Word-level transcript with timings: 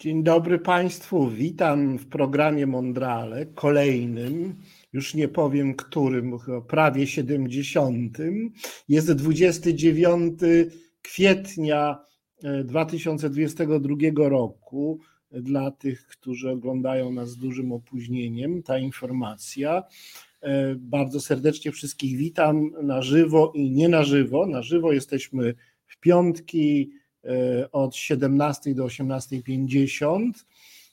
Dzień 0.00 0.22
dobry 0.22 0.58
Państwu. 0.58 1.28
Witam 1.30 1.98
w 1.98 2.06
programie 2.06 2.66
Mondrale, 2.66 3.46
kolejnym, 3.46 4.54
już 4.92 5.14
nie 5.14 5.28
powiem 5.28 5.74
którym, 5.74 6.38
prawie 6.68 7.06
70. 7.06 8.18
Jest 8.88 9.12
29 9.12 10.40
kwietnia 11.02 11.98
2022 12.64 13.94
e, 14.26 14.28
roku. 14.28 15.00
Dla 15.30 15.70
tych, 15.70 16.06
którzy 16.06 16.50
oglądają 16.50 17.12
nas 17.12 17.30
z 17.30 17.36
dużym 17.36 17.72
opóźnieniem, 17.72 18.62
ta 18.62 18.78
informacja. 18.78 19.82
E, 20.40 20.74
bardzo 20.74 21.20
serdecznie 21.20 21.72
wszystkich 21.72 22.16
witam 22.16 22.70
na 22.82 23.02
żywo 23.02 23.52
i 23.54 23.70
nie 23.70 23.88
na 23.88 24.02
żywo. 24.02 24.46
Na 24.46 24.62
żywo 24.62 24.92
jesteśmy 24.92 25.54
w 25.86 26.00
piątki 26.00 26.99
od 27.72 27.96
17 27.96 28.74
do 28.74 28.84
18.50 28.84 30.30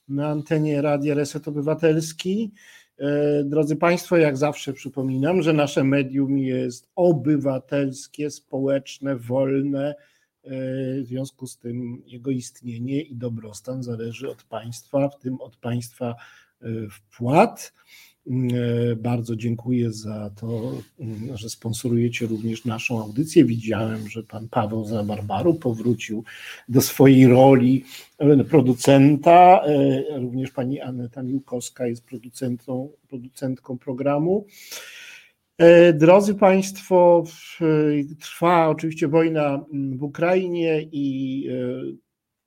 na 0.10 0.28
antenie 0.28 0.82
Radia 0.82 1.16
Reset 1.16 1.48
Obywatelski. 1.48 2.52
E, 2.98 3.44
drodzy 3.44 3.76
Państwo, 3.76 4.18
jak 4.18 4.38
zawsze 4.38 4.74
przypominam, 4.74 5.42
że 5.42 5.54
nasze 5.54 5.84
medium 5.84 6.38
jest 6.38 6.90
obywatelskie, 6.96 8.32
społeczne, 8.32 9.16
wolne. 9.16 9.96
E, 10.44 10.50
w 11.02 11.06
związku 11.06 11.48
z 11.48 11.58
tym 11.58 12.02
jego 12.06 12.32
istnienie 12.32 13.02
i 13.02 13.16
dobrostan 13.16 13.84
zależy 13.84 14.30
od 14.30 14.44
państwa, 14.44 15.10
w 15.10 15.20
tym 15.20 15.42
od 15.42 15.58
państwa 15.58 16.16
wpłat. 16.92 17.74
E, 18.28 18.96
bardzo 18.96 19.36
dziękuję 19.36 19.92
za 19.92 20.30
to, 20.30 20.72
mm, 21.00 21.38
że 21.38 21.50
sponsorujecie 21.50 22.26
również 22.28 22.66
naszą 22.66 23.02
audycję. 23.02 23.46
Widziałem, 23.46 24.10
że 24.10 24.24
pan 24.24 24.48
Paweł 24.48 24.86
Zabarbaru 24.86 25.54
powrócił 25.54 26.24
do 26.70 26.82
swojej 26.82 27.28
roli 27.28 27.84
e, 28.18 28.44
producenta. 28.44 29.62
E, 29.66 30.20
również 30.20 30.52
pani 30.52 30.82
Aneta 30.82 31.24
Miłkowska 31.24 31.88
jest 31.88 32.06
producentą, 32.06 32.90
producentką 33.10 33.78
programu. 33.78 34.46
Drodzy 35.94 36.36
Państwo, 36.36 37.24
trwa 38.20 38.70
oczywiście 38.70 39.08
wojna 39.08 39.66
w 39.96 40.04
Ukrainie 40.04 40.88
i 40.92 41.48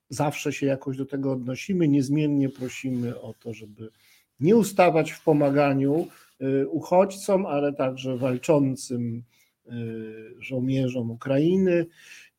zawsze 0.09 0.53
się 0.53 0.65
jakoś 0.65 0.97
do 0.97 1.05
tego 1.05 1.31
odnosimy. 1.31 1.87
Niezmiennie 1.87 2.49
prosimy 2.49 3.21
o 3.21 3.33
to, 3.33 3.53
żeby 3.53 3.89
nie 4.41 4.55
ustawać 4.55 5.11
w 5.11 5.23
pomaganiu 5.23 6.07
y, 6.41 6.67
uchodźcom, 6.67 7.45
ale 7.45 7.73
także 7.73 8.17
walczącym 8.17 9.23
y, 9.67 9.71
żołnierzom 10.39 11.11
Ukrainy. 11.11 11.85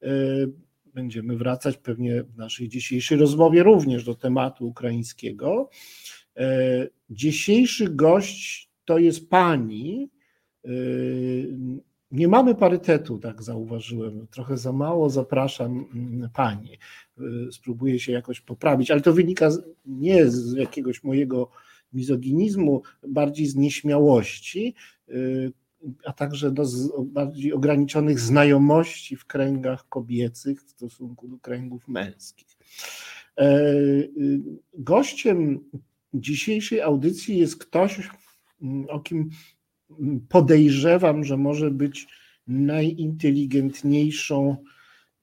Y, 0.03 0.53
będziemy 0.95 1.37
wracać 1.37 1.77
pewnie 1.77 2.23
w 2.23 2.37
naszej 2.37 2.69
dzisiejszej 2.69 3.19
rozmowie 3.19 3.63
również 3.63 4.05
do 4.05 4.15
tematu 4.15 4.69
ukraińskiego. 4.69 5.71
Dzisiejszy 7.11 7.89
gość 7.89 8.71
to 8.85 8.99
jest 8.99 9.31
pani. 9.31 10.11
Nie 12.11 12.29
mamy 12.29 12.55
parytetu, 12.55 13.19
tak 13.19 13.43
zauważyłem. 13.43 14.27
Trochę 14.31 14.57
za 14.57 14.73
mało 14.73 15.11
zapraszam 15.11 15.85
mm, 15.95 16.31
pani. 16.35 16.79
Spróbuję 17.51 17.99
się 17.99 18.13
jakoś 18.13 18.41
poprawić, 18.41 18.91
ale 18.91 19.01
to 19.01 19.13
wynika 19.13 19.51
nie 19.87 20.31
z 20.31 20.53
jakiegoś 20.53 21.05
mojego 21.05 21.51
mizoginizmu, 21.93 22.83
bardziej 23.09 23.47
z 23.47 23.57
nieśmiałości, 23.57 24.75
y, 25.09 25.53
a 26.05 26.13
także 26.13 26.51
do 26.51 26.65
bardziej 27.05 27.53
ograniczonych 27.53 28.21
znajomości 28.21 29.17
w 29.17 29.27
kręgach 29.27 29.89
kobiecych 29.89 30.63
w 30.63 30.71
stosunku 30.71 31.29
do 31.29 31.39
kręgów 31.39 31.89
męskich. 31.89 32.49
E, 33.37 33.59
y, 33.59 34.11
gościem 34.75 35.61
dzisiejszej 36.15 36.81
audycji 36.81 37.39
jest 37.39 37.57
ktoś, 37.57 38.11
o 38.89 39.01
kim 39.01 39.31
podejrzewam, 40.29 41.25
że 41.25 41.37
może 41.37 41.71
być 41.71 42.07
najinteligentniejszą 42.47 44.57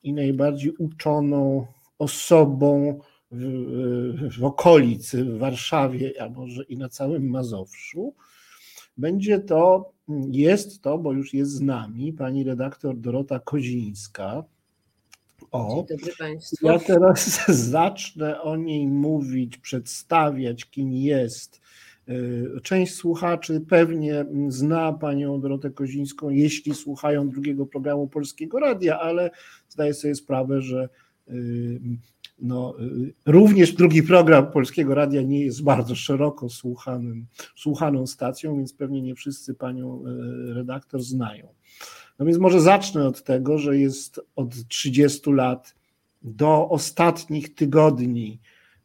i 0.03 0.13
najbardziej 0.13 0.71
uczoną 0.71 1.67
osobą 1.97 2.99
w, 3.31 4.39
w 4.39 4.43
okolicy, 4.43 5.25
w 5.25 5.37
Warszawie, 5.37 6.13
a 6.21 6.29
może 6.29 6.63
i 6.63 6.77
na 6.77 6.89
całym 6.89 7.29
Mazowszu, 7.29 8.13
będzie 8.97 9.39
to, 9.39 9.91
jest 10.31 10.81
to, 10.81 10.97
bo 10.97 11.13
już 11.13 11.33
jest 11.33 11.51
z 11.51 11.61
nami, 11.61 12.13
pani 12.13 12.43
redaktor 12.43 12.97
Dorota 12.97 13.39
Kozińska. 13.39 14.43
O, 15.51 15.85
ja 16.61 16.79
teraz 16.79 17.47
zacznę 17.71 18.41
o 18.41 18.55
niej 18.55 18.87
mówić, 18.87 19.57
przedstawiać, 19.57 20.65
kim 20.65 20.93
jest. 20.93 21.61
Y, 22.09 22.61
część 22.63 22.95
słuchaczy 22.95 23.61
pewnie 23.69 24.25
zna 24.47 24.93
panią 24.93 25.41
Dorotę 25.41 25.69
Kozińską, 25.69 26.29
jeśli 26.29 26.75
słuchają 26.75 27.29
drugiego 27.29 27.65
programu 27.65 28.07
Polskiego 28.07 28.59
Radia, 28.59 28.99
ale 28.99 29.31
zdaję 29.69 29.93
sobie 29.93 30.15
sprawę, 30.15 30.61
że 30.61 30.89
no, 32.41 32.75
y, 32.79 33.13
również 33.25 33.73
drugi 33.73 34.03
program 34.03 34.51
Polskiego 34.51 34.95
Radia 34.95 35.21
nie 35.21 35.45
jest 35.45 35.63
bardzo 35.63 35.95
szeroko 35.95 36.49
słuchanym, 36.49 37.25
słuchaną 37.55 38.07
stacją, 38.07 38.57
więc 38.57 38.73
pewnie 38.73 39.01
nie 39.01 39.15
wszyscy 39.15 39.53
panią 39.53 40.03
y, 40.05 40.53
redaktor 40.53 41.01
znają. 41.01 41.47
No 42.19 42.25
więc 42.25 42.37
może 42.37 42.61
zacznę 42.61 43.07
od 43.07 43.23
tego, 43.23 43.57
że 43.57 43.77
jest 43.77 44.21
od 44.35 44.67
30 44.67 45.31
lat 45.31 45.75
do 46.21 46.69
ostatnich 46.69 47.55
tygodni, 47.55 48.39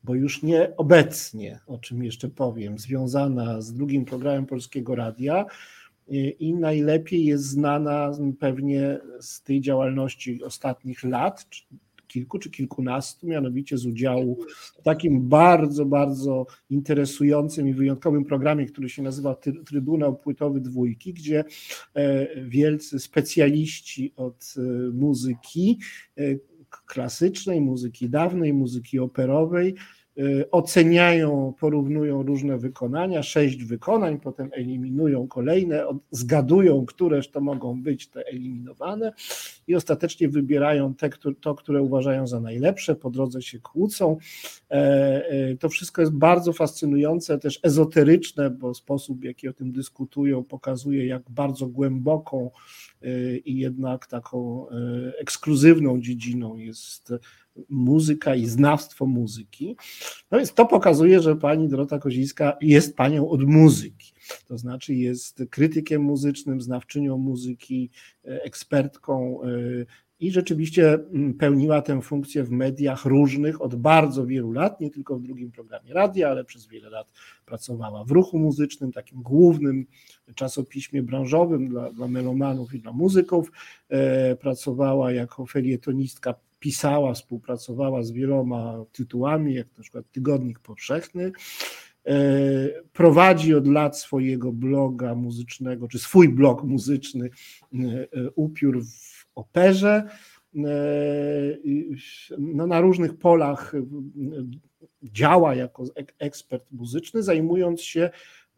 bo 0.05 0.15
już 0.15 0.43
nie 0.43 0.77
obecnie, 0.77 1.61
o 1.67 1.79
czym 1.79 2.05
jeszcze 2.05 2.29
powiem, 2.29 2.79
związana 2.79 3.61
z 3.61 3.73
drugim 3.73 4.05
programem 4.05 4.47
Polskiego 4.47 4.95
Radia 4.95 5.47
y, 6.09 6.15
i 6.17 6.55
najlepiej 6.55 7.25
jest 7.25 7.45
znana 7.45 8.13
pewnie 8.39 9.01
z 9.21 9.43
tej 9.43 9.61
działalności 9.61 10.43
ostatnich 10.43 11.05
lat, 11.05 11.47
kilku 12.15 12.39
czy 12.39 12.51
kilkunastu, 12.51 13.27
mianowicie 13.27 13.79
z 13.79 13.87
udziału 13.87 14.39
w 14.79 14.83
takim 14.83 15.29
bardzo, 15.29 15.85
bardzo 15.87 16.47
interesującym 16.71 17.69
i 17.69 17.75
wyjątkowym 17.75 18.25
programie, 18.25 18.67
który 18.67 18.89
się 18.89 19.03
nazywa 19.03 19.37
Trybunał 19.67 20.17
Płytowy 20.17 20.61
Dwójki, 20.61 21.15
gdzie 21.15 21.45
e, 21.95 22.41
wielcy 22.49 22.99
specjaliści 22.99 24.13
od 24.17 24.55
e, 24.57 24.61
muzyki 24.93 25.79
e, 26.19 26.23
klasycznej, 26.87 27.61
muzyki 27.61 28.11
dawnej, 28.11 28.53
muzyki 28.53 28.99
operowej, 28.99 29.75
oceniają, 30.51 31.55
porównują 31.61 32.23
różne 32.23 32.59
wykonania, 32.59 33.23
sześć 33.23 33.65
wykonań, 33.65 34.21
potem 34.21 34.51
eliminują 34.53 35.29
kolejne, 35.29 35.85
zgadują, 36.11 36.87
któreż 36.87 37.31
to 37.31 37.41
mogą 37.41 37.83
być 37.83 38.09
te 38.09 38.27
eliminowane 38.27 39.13
i 39.67 39.75
ostatecznie 39.75 40.29
wybierają 40.29 40.95
te, 40.95 41.11
to, 41.41 41.55
które 41.55 41.83
uważają 41.83 42.27
za 42.27 42.41
najlepsze, 42.41 42.95
po 42.95 43.11
drodze 43.11 43.43
się 43.43 43.59
kłócą. 43.59 44.17
E, 44.71 44.75
e, 44.75 45.57
to 45.57 45.69
wszystko 45.69 46.03
jest 46.03 46.13
bardzo 46.13 46.53
fascynujące, 46.53 47.39
też 47.39 47.61
ezoteryczne, 47.63 48.51
bo 48.51 48.75
sposób, 48.75 49.21
w 49.21 49.25
jaki 49.25 49.49
o 49.49 49.53
tym 49.53 49.73
dyskutują, 49.73 50.45
pokazuje, 50.45 51.07
jak 51.07 51.23
bardzo 51.31 51.67
głęboką 51.67 52.51
y, 52.51 52.94
i 53.45 53.59
jednak 53.59 54.07
taką 54.07 54.69
e, 54.69 54.75
ekskluzywną 55.19 56.01
dziedziną 56.01 56.57
jest 56.57 57.13
muzyka 57.69 58.35
i 58.35 58.47
znawstwo 58.47 59.07
muzyki. 59.07 59.77
No 60.31 60.39
więc 60.39 60.55
to 60.55 60.67
pokazuje, 60.67 61.21
że 61.21 61.37
pani 61.37 61.69
Dorota 61.69 61.99
Kozińska 61.99 62.57
jest 62.61 62.97
panią 62.97 63.29
od 63.29 63.43
muzyki. 63.43 64.13
To 64.47 64.59
znaczy 64.59 64.95
jest 64.95 65.43
krytykiem 65.51 66.03
muzycznym, 66.03 66.61
znawczynią 66.61 67.19
muzyki, 67.19 67.91
e, 68.25 68.43
ekspertką 68.43 69.43
e, 69.43 69.47
i 70.21 70.31
rzeczywiście 70.31 70.95
mm, 70.95 71.35
pełniła 71.35 71.83
tę 71.83 72.03
funkcję 72.03 72.45
w 72.45 72.51
mediach 72.51 73.05
różnych 73.05 73.63
od 73.63 73.75
bardzo 73.75 74.27
wielu 74.27 74.53
lat, 74.53 74.81
nie 74.81 74.91
tylko 74.91 75.17
w 75.17 75.23
drugim 75.23 75.53
programie 75.53 75.95
radia, 75.95 76.29
ale 76.29 76.45
przez 76.45 76.67
wiele 76.67 76.91
lat 76.91 77.07
pracowała 77.47 78.05
w 78.05 78.11
ruchu 78.11 78.39
muzycznym, 78.39 78.93
takim 78.93 79.23
głównym 79.23 79.87
czasopiśmie 80.35 81.03
branżowym 81.03 81.69
dla, 81.69 81.93
dla 81.93 82.09
melomanów 82.09 82.75
i 82.75 82.81
dla 82.81 82.93
muzyków. 82.93 83.53
E, 83.89 84.37
pracowała 84.37 85.13
jako 85.13 85.47
felietonistka 85.47 86.35
pisała, 86.59 87.15
współpracowała 87.15 88.03
z 88.03 88.11
wieloma 88.11 88.85
tytułami, 88.93 89.55
jak 89.55 89.67
na 89.77 89.83
przykład 89.83 90.05
Tygodnik 90.13 90.59
Powszechny. 90.59 91.33
E, 92.07 92.17
prowadzi 92.93 93.55
od 93.55 93.67
lat 93.67 93.99
swojego 93.99 94.53
bloga 94.53 95.15
muzycznego, 95.15 95.89
czy 95.89 95.99
swój 95.99 96.29
blog 96.29 96.63
muzyczny 96.63 97.31
e, 97.75 98.31
Upiór 98.35 98.83
operze. 99.35 100.09
No, 102.39 102.67
na 102.67 102.81
różnych 102.81 103.19
polach 103.19 103.73
działa 105.03 105.55
jako 105.55 105.85
ekspert 106.19 106.73
muzyczny, 106.73 107.23
zajmując 107.23 107.83
się 107.83 108.11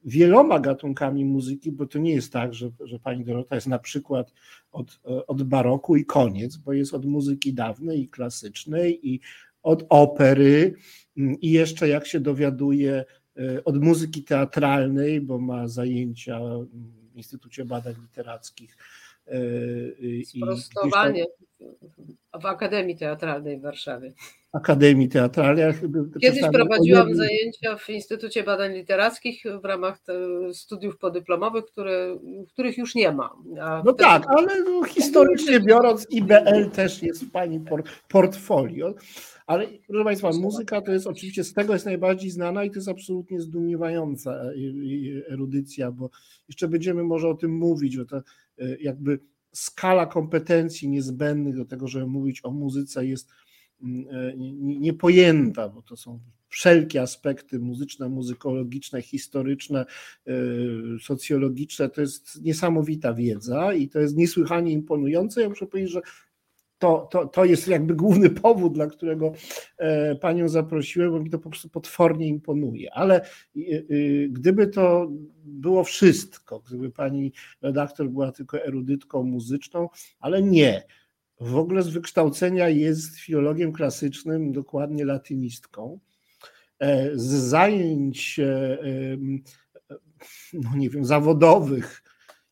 wieloma 0.05 0.61
gatunkami 0.61 1.25
muzyki, 1.25 1.73
bo 1.73 1.87
to 1.87 1.99
nie 1.99 2.15
jest 2.15 2.33
tak, 2.33 2.55
że, 2.55 2.71
że 2.85 2.99
pani 2.99 3.25
Dorota 3.25 3.55
jest 3.55 3.67
na 3.67 3.79
przykład 3.79 4.33
od, 4.73 5.01
od 5.27 5.43
baroku 5.43 5.97
i 5.97 6.05
koniec, 6.05 6.57
bo 6.57 6.73
jest 6.73 6.95
od 6.95 7.05
muzyki 7.05 7.55
dawnej 7.55 8.03
i 8.03 8.09
klasycznej 8.09 9.09
i 9.09 9.21
od 9.63 9.87
opery 9.89 10.75
mm, 11.17 11.41
i 11.41 11.51
jeszcze 11.51 11.89
jak 11.89 12.07
się 12.07 12.21
dowiaduje 12.21 13.05
od 13.65 13.83
muzyki 13.83 14.25
teatralnej, 14.25 15.21
bo 15.21 15.39
ma 15.39 15.69
zajęcia 15.69 16.41
w 17.13 17.17
Instytucie 17.17 17.65
Badań 17.65 17.95
Literackich. 18.03 18.77
Sprostowanie 20.25 21.27
w 22.43 22.47
Akademii 22.47 22.97
Teatralnej 22.97 23.59
w 23.59 23.63
Warszawie. 23.63 24.13
Akademii 24.53 25.09
Teatralnej. 25.09 25.65
Kiedyś 26.21 26.43
prowadziłam 26.53 27.15
zajęcia 27.15 27.77
w 27.77 27.91
Instytucie 27.91 28.43
Badań 28.43 28.75
Literackich 28.75 29.45
w 29.63 29.65
ramach 29.65 29.99
studiów 30.53 30.99
podyplomowych, 30.99 31.65
które, 31.65 32.19
których 32.49 32.79
już 32.79 32.95
nie 32.95 33.13
ma. 33.13 33.31
A 33.61 33.83
no 33.85 33.93
tak, 33.93 34.25
ale 34.29 34.63
no, 34.63 34.85
historycznie 34.85 35.61
biorąc 35.61 36.07
IBL 36.11 36.71
też 36.73 37.03
jest 37.03 37.25
w 37.25 37.31
Pani 37.31 37.61
portfolio. 38.09 38.95
Ale 39.47 39.67
proszę 39.89 40.05
Państwa, 40.05 40.31
muzyka 40.31 40.81
to 40.81 40.93
jest 40.93 41.07
oczywiście 41.07 41.45
z 41.45 41.53
tego 41.53 41.73
jest 41.73 41.87
najbardziej 41.87 42.31
znana 42.31 42.65
i 42.65 42.71
to 42.71 42.77
jest 42.77 42.89
absolutnie 42.89 43.41
zdumiewająca 43.41 44.31
e, 44.31 44.53
erudycja, 45.33 45.93
bo 45.93 46.11
jeszcze 46.49 46.69
będziemy 46.69 47.03
może 47.03 47.29
o 47.29 47.35
tym 47.35 47.57
mówić, 47.57 47.93
że 47.93 48.07
to 48.07 48.17
e, 48.17 48.23
jakby 48.81 49.19
skala 49.53 50.07
kompetencji 50.07 50.89
niezbędnych 50.89 51.57
do 51.57 51.65
tego, 51.65 51.89
żeby 51.89 52.07
mówić 52.07 52.41
o 52.45 52.51
muzyce 52.51 53.07
jest 53.07 53.31
mm, 53.83 54.07
e, 54.11 54.33
niepojęta, 54.59 55.69
bo 55.69 55.83
to 55.83 55.97
są 55.97 56.21
wszelkie 56.49 57.03
aspekty 57.03 57.59
muzyczne, 57.59 58.09
muzykologiczne, 58.09 59.03
historyczne, 59.03 59.87
socjologiczne. 61.03 61.89
To 61.89 62.01
jest 62.01 62.43
niesamowita 62.43 63.15
wiedza 63.15 63.75
i 63.75 63.89
to 63.89 64.01
jest 64.01 64.17
niesłychanie 64.17 64.73
imponujące. 64.73 65.41
Ja 65.43 65.49
muszę 65.49 65.67
powiedzieć, 65.67 65.93
że 65.93 66.01
to, 66.79 67.09
to, 67.11 67.27
to 67.27 67.45
jest 67.45 67.69
jakby 67.69 67.95
główny 67.95 68.31
powód, 68.31 68.75
dla 68.75 68.87
którego 68.87 69.33
e, 69.79 70.15
panią 70.15 70.49
zaprosiłem, 70.49 71.11
bo 71.11 71.21
mi 71.21 71.31
to 71.31 71.39
po 71.39 71.51
prostu 71.51 71.69
potwornie 71.69 72.29
imponuje. 72.29 72.95
Ale 72.95 73.21
e, 73.21 73.27
e, 73.59 73.83
gdyby 74.29 74.67
to 74.67 75.11
było 75.45 75.85
wszystko, 75.85 76.61
gdyby 76.61 76.91
pani 76.91 77.33
redaktor 77.63 78.09
była 78.09 78.33
tylko 78.33 78.65
erudytką 78.65 79.23
muzyczną, 79.23 79.89
ale 80.21 80.43
nie. 80.43 80.83
W 81.41 81.57
ogóle 81.57 81.83
z 81.83 81.89
wykształcenia 81.89 82.69
jest 82.69 83.19
filologiem 83.19 83.73
klasycznym, 83.73 84.53
dokładnie 84.53 85.05
latynistką. 85.05 85.99
Z 87.15 87.23
zajęć, 87.23 88.41
no 90.53 90.77
nie 90.77 90.91
wiem, 90.91 91.05
zawodowych 91.05 92.03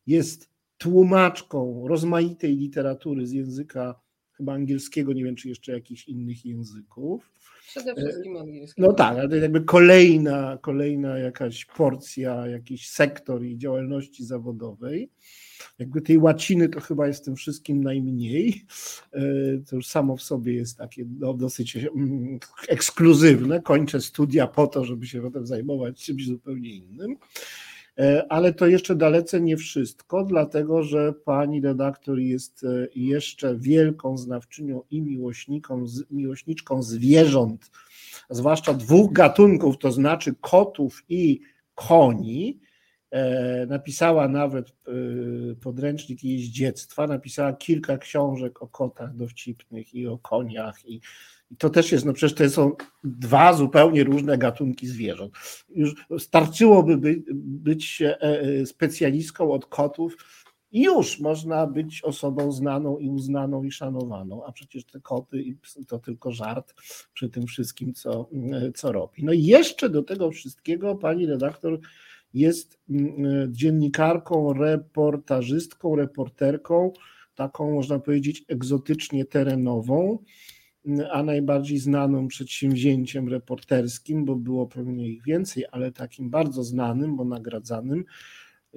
jest 0.07 0.49
tłumaczką 0.77 1.87
rozmaitej 1.87 2.57
literatury 2.57 3.27
z 3.27 3.31
języka 3.31 4.04
chyba 4.37 4.53
angielskiego, 4.53 5.13
nie 5.13 5.23
wiem 5.23 5.35
czy 5.35 5.49
jeszcze 5.49 5.71
jakichś 5.71 6.07
innych 6.07 6.45
języków. 6.45 7.31
Przede 7.67 7.95
wszystkim 7.95 8.37
angielskiego. 8.37 8.87
No 8.87 8.93
tak, 8.93 9.17
ale 9.17 9.29
to 9.29 9.35
jakby 9.35 9.61
kolejna, 9.61 10.57
kolejna 10.61 11.17
jakaś 11.17 11.65
porcja, 11.65 12.47
jakiś 12.47 12.89
sektor 12.89 13.43
jej 13.43 13.57
działalności 13.57 14.25
zawodowej. 14.25 15.09
Jakby 15.79 16.01
tej 16.01 16.17
łaciny 16.17 16.69
to 16.69 16.79
chyba 16.79 17.07
jest 17.07 17.25
tym 17.25 17.35
wszystkim 17.35 17.83
najmniej. 17.83 18.65
E, 19.13 19.21
to 19.69 19.75
już 19.75 19.87
samo 19.87 20.17
w 20.17 20.21
sobie 20.21 20.53
jest 20.53 20.77
takie 20.77 21.05
no, 21.19 21.33
dosyć 21.33 21.77
mm, 21.77 22.39
ekskluzywne. 22.67 23.61
Kończę 23.61 24.01
studia 24.01 24.47
po 24.47 24.67
to, 24.67 24.85
żeby 24.85 25.07
się 25.07 25.21
potem 25.21 25.47
zajmować 25.47 26.05
czymś 26.05 26.27
zupełnie 26.27 26.69
innym. 26.69 27.17
E, 27.99 28.25
ale 28.29 28.53
to 28.53 28.67
jeszcze 28.67 28.95
dalece 28.95 29.41
nie 29.41 29.57
wszystko, 29.57 30.23
dlatego 30.23 30.83
że 30.83 31.13
pani 31.13 31.61
redaktor 31.61 32.19
jest 32.19 32.63
e, 32.63 32.87
jeszcze 32.95 33.55
wielką 33.57 34.17
znawczynią 34.17 34.81
i 34.91 35.01
miłośniką, 35.01 35.85
miłośniczką 36.11 36.83
zwierząt, 36.83 37.71
zwłaszcza 38.29 38.73
dwóch 38.73 39.13
gatunków, 39.13 39.77
to 39.77 39.91
znaczy 39.91 40.33
kotów 40.41 41.03
i 41.09 41.39
koni. 41.75 42.59
E, 43.11 43.65
napisała 43.65 44.27
nawet 44.27 44.73
podręcznik 45.61 46.23
jeździectwa, 46.23 47.07
napisała 47.07 47.53
kilka 47.53 47.97
książek 47.97 48.61
o 48.61 48.67
kotach 48.67 49.15
dowcipnych 49.15 49.93
i 49.93 50.07
o 50.07 50.17
koniach 50.17 50.85
i 50.85 51.01
to 51.57 51.69
też 51.69 51.91
jest, 51.91 52.05
no 52.05 52.13
przecież 52.13 52.37
to 52.37 52.49
są 52.49 52.71
dwa 53.03 53.53
zupełnie 53.53 54.03
różne 54.03 54.37
gatunki 54.37 54.87
zwierząt. 54.87 55.33
Już 55.69 55.95
starczyłoby 56.19 56.97
by, 56.97 57.23
być 57.33 58.01
e, 58.01 58.21
e, 58.21 58.65
specjalistką 58.65 59.51
od 59.51 59.65
kotów 59.65 60.17
i 60.71 60.83
już 60.83 61.19
można 61.19 61.67
być 61.67 62.01
osobą 62.03 62.51
znaną 62.51 62.97
i 62.97 63.09
uznaną 63.09 63.63
i 63.63 63.71
szanowaną, 63.71 64.45
a 64.45 64.51
przecież 64.51 64.85
te 64.85 64.99
koty 64.99 65.57
to 65.87 65.99
tylko 65.99 66.31
żart 66.31 66.73
przy 67.13 67.29
tym 67.29 67.45
wszystkim, 67.45 67.93
co, 67.93 68.29
e, 68.53 68.71
co 68.71 68.91
robi. 68.91 69.23
No 69.23 69.33
i 69.33 69.43
jeszcze 69.43 69.89
do 69.89 70.03
tego 70.03 70.31
wszystkiego 70.31 70.95
pani 70.95 71.25
redaktor 71.25 71.79
jest 72.33 72.79
dziennikarką, 73.49 74.53
reportażystką, 74.53 75.95
reporterką, 75.95 76.93
taką 77.35 77.71
można 77.71 77.99
powiedzieć 77.99 78.43
egzotycznie 78.47 79.25
terenową 79.25 80.23
a 81.11 81.23
najbardziej 81.23 81.77
znanym 81.77 82.27
przedsięwzięciem 82.27 83.29
reporterskim, 83.29 84.25
bo 84.25 84.35
było 84.35 84.67
pewnie 84.67 85.07
ich 85.07 85.23
więcej, 85.23 85.65
ale 85.71 85.91
takim 85.91 86.29
bardzo 86.29 86.63
znanym, 86.63 87.15
bo 87.15 87.25
nagradzanym, 87.25 88.05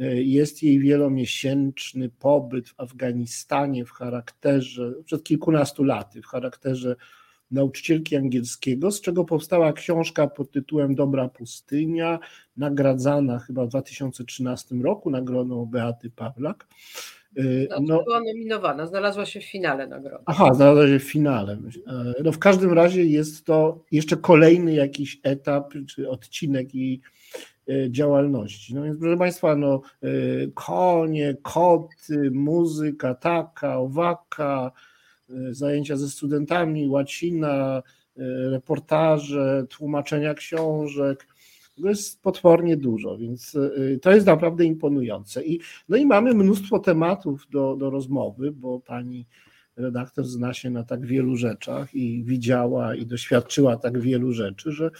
e, 0.00 0.22
jest 0.22 0.62
jej 0.62 0.80
wielomiesięczny 0.80 2.08
pobyt 2.08 2.68
w 2.68 2.80
Afganistanie 2.80 3.84
w 3.84 3.90
charakterze, 3.90 4.94
przed 5.04 5.24
kilkunastu 5.24 5.84
laty, 5.84 6.22
w 6.22 6.26
charakterze 6.26 6.96
nauczycielki 7.50 8.16
angielskiego, 8.16 8.90
z 8.90 9.00
czego 9.00 9.24
powstała 9.24 9.72
książka 9.72 10.26
pod 10.26 10.50
tytułem 10.50 10.94
Dobra 10.94 11.28
Pustynia, 11.28 12.18
nagradzana 12.56 13.38
chyba 13.38 13.66
w 13.66 13.68
2013 13.68 14.74
roku 14.74 15.10
nagrodą 15.10 15.66
Beaty 15.66 16.10
Pawlak. 16.10 16.66
Y, 17.36 17.68
no, 17.80 18.02
była 18.02 18.20
nominowana, 18.20 18.86
znalazła 18.86 19.26
się 19.26 19.40
w 19.40 19.44
finale 19.44 19.86
nagrody. 19.86 20.24
Aha, 20.26 20.54
znalazła 20.54 20.86
się 20.86 20.98
w 20.98 21.10
finale. 21.10 21.52
Y, 22.18 22.22
no 22.24 22.32
w 22.32 22.38
każdym 22.38 22.72
razie 22.72 23.04
jest 23.04 23.44
to 23.44 23.84
jeszcze 23.92 24.16
kolejny 24.16 24.74
jakiś 24.74 25.20
etap 25.22 25.74
czy 25.88 26.10
odcinek 26.10 26.74
jej 26.74 27.00
y, 27.68 27.88
działalności. 27.90 28.74
No 28.74 28.82
więc 28.82 28.98
proszę 28.98 29.16
Państwa, 29.16 29.56
no, 29.56 29.80
konie, 30.54 31.36
koty, 31.42 32.30
muzyka 32.30 33.14
taka, 33.14 33.78
owaka, 33.78 34.72
zajęcia 35.50 35.96
ze 35.96 36.08
studentami, 36.08 36.88
łacina, 36.88 37.82
reportaże, 38.50 39.66
tłumaczenia 39.68 40.34
książek, 40.34 41.26
tego 41.78 41.88
jest 41.88 42.22
potwornie 42.22 42.76
dużo, 42.76 43.18
więc 43.18 43.54
y, 43.54 43.98
to 44.02 44.12
jest 44.12 44.26
naprawdę 44.26 44.64
imponujące. 44.64 45.44
I, 45.44 45.60
no 45.88 45.96
i 45.96 46.06
mamy 46.06 46.34
mnóstwo 46.34 46.78
tematów 46.78 47.46
do, 47.50 47.76
do 47.76 47.90
rozmowy, 47.90 48.52
bo 48.52 48.80
pani 48.80 49.26
redaktor 49.76 50.24
zna 50.24 50.54
się 50.54 50.70
na 50.70 50.84
tak 50.84 51.06
wielu 51.06 51.36
rzeczach 51.36 51.94
i 51.94 52.24
widziała 52.24 52.94
i 52.94 53.06
doświadczyła 53.06 53.76
tak 53.76 54.00
wielu 54.00 54.32
rzeczy, 54.32 54.72
że, 54.72 54.90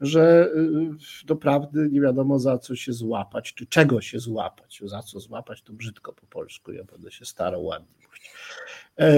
że 0.00 0.50
y, 0.56 1.26
doprawdy 1.26 1.88
nie 1.92 2.00
wiadomo 2.00 2.38
za 2.38 2.58
co 2.58 2.76
się 2.76 2.92
złapać, 2.92 3.54
czy 3.54 3.66
czego 3.66 4.00
się 4.00 4.18
złapać. 4.18 4.82
Za 4.84 5.02
co 5.02 5.20
złapać 5.20 5.62
to 5.62 5.72
brzydko 5.72 6.12
po 6.12 6.26
polsku, 6.26 6.72
ja 6.72 6.84
będę 6.84 7.10
się 7.10 7.24
starał 7.24 7.64
ładnie 7.64 7.94
mówić. 8.06 8.30
E, 8.98 9.12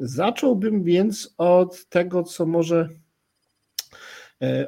zacząłbym 0.00 0.82
więc 0.82 1.34
od 1.38 1.84
tego, 1.84 2.22
co 2.22 2.46
może 2.46 2.88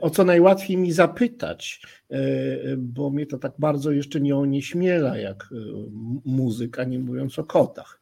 o 0.01 0.11
co 0.11 0.25
najłatwiej 0.25 0.77
mi 0.77 0.93
zapytać, 0.93 1.83
e, 2.11 2.19
bo 2.77 3.11
mnie 3.11 3.27
to 3.27 3.39
tak 3.39 3.53
bardzo 3.59 3.91
jeszcze 3.91 4.21
nie 4.21 4.37
onieśmiela 4.37 5.19
jak 5.19 5.49
e, 5.53 5.57
muzyka, 6.25 6.85
nie 6.85 6.99
mówiąc 6.99 7.39
o 7.39 7.45
kotach. 7.45 8.01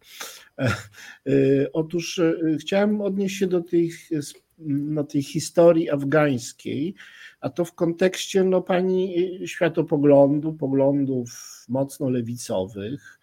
Otóż 1.73 2.21
chciałem 2.61 3.01
odnieść 3.01 3.39
się 3.39 3.47
do 3.47 3.61
tej, 3.61 3.91
no, 4.69 5.05
tej 5.05 5.23
historii 5.23 5.91
afgańskiej, 5.91 6.95
a 7.41 7.51
to 7.51 7.65
w 7.65 7.75
kontekście 7.75 8.45
no, 8.45 8.63
pani 8.63 9.15
światopoglądu, 9.47 10.53
poglądów 10.53 11.31
mocno 11.69 12.11
lewicowych. 12.11 13.21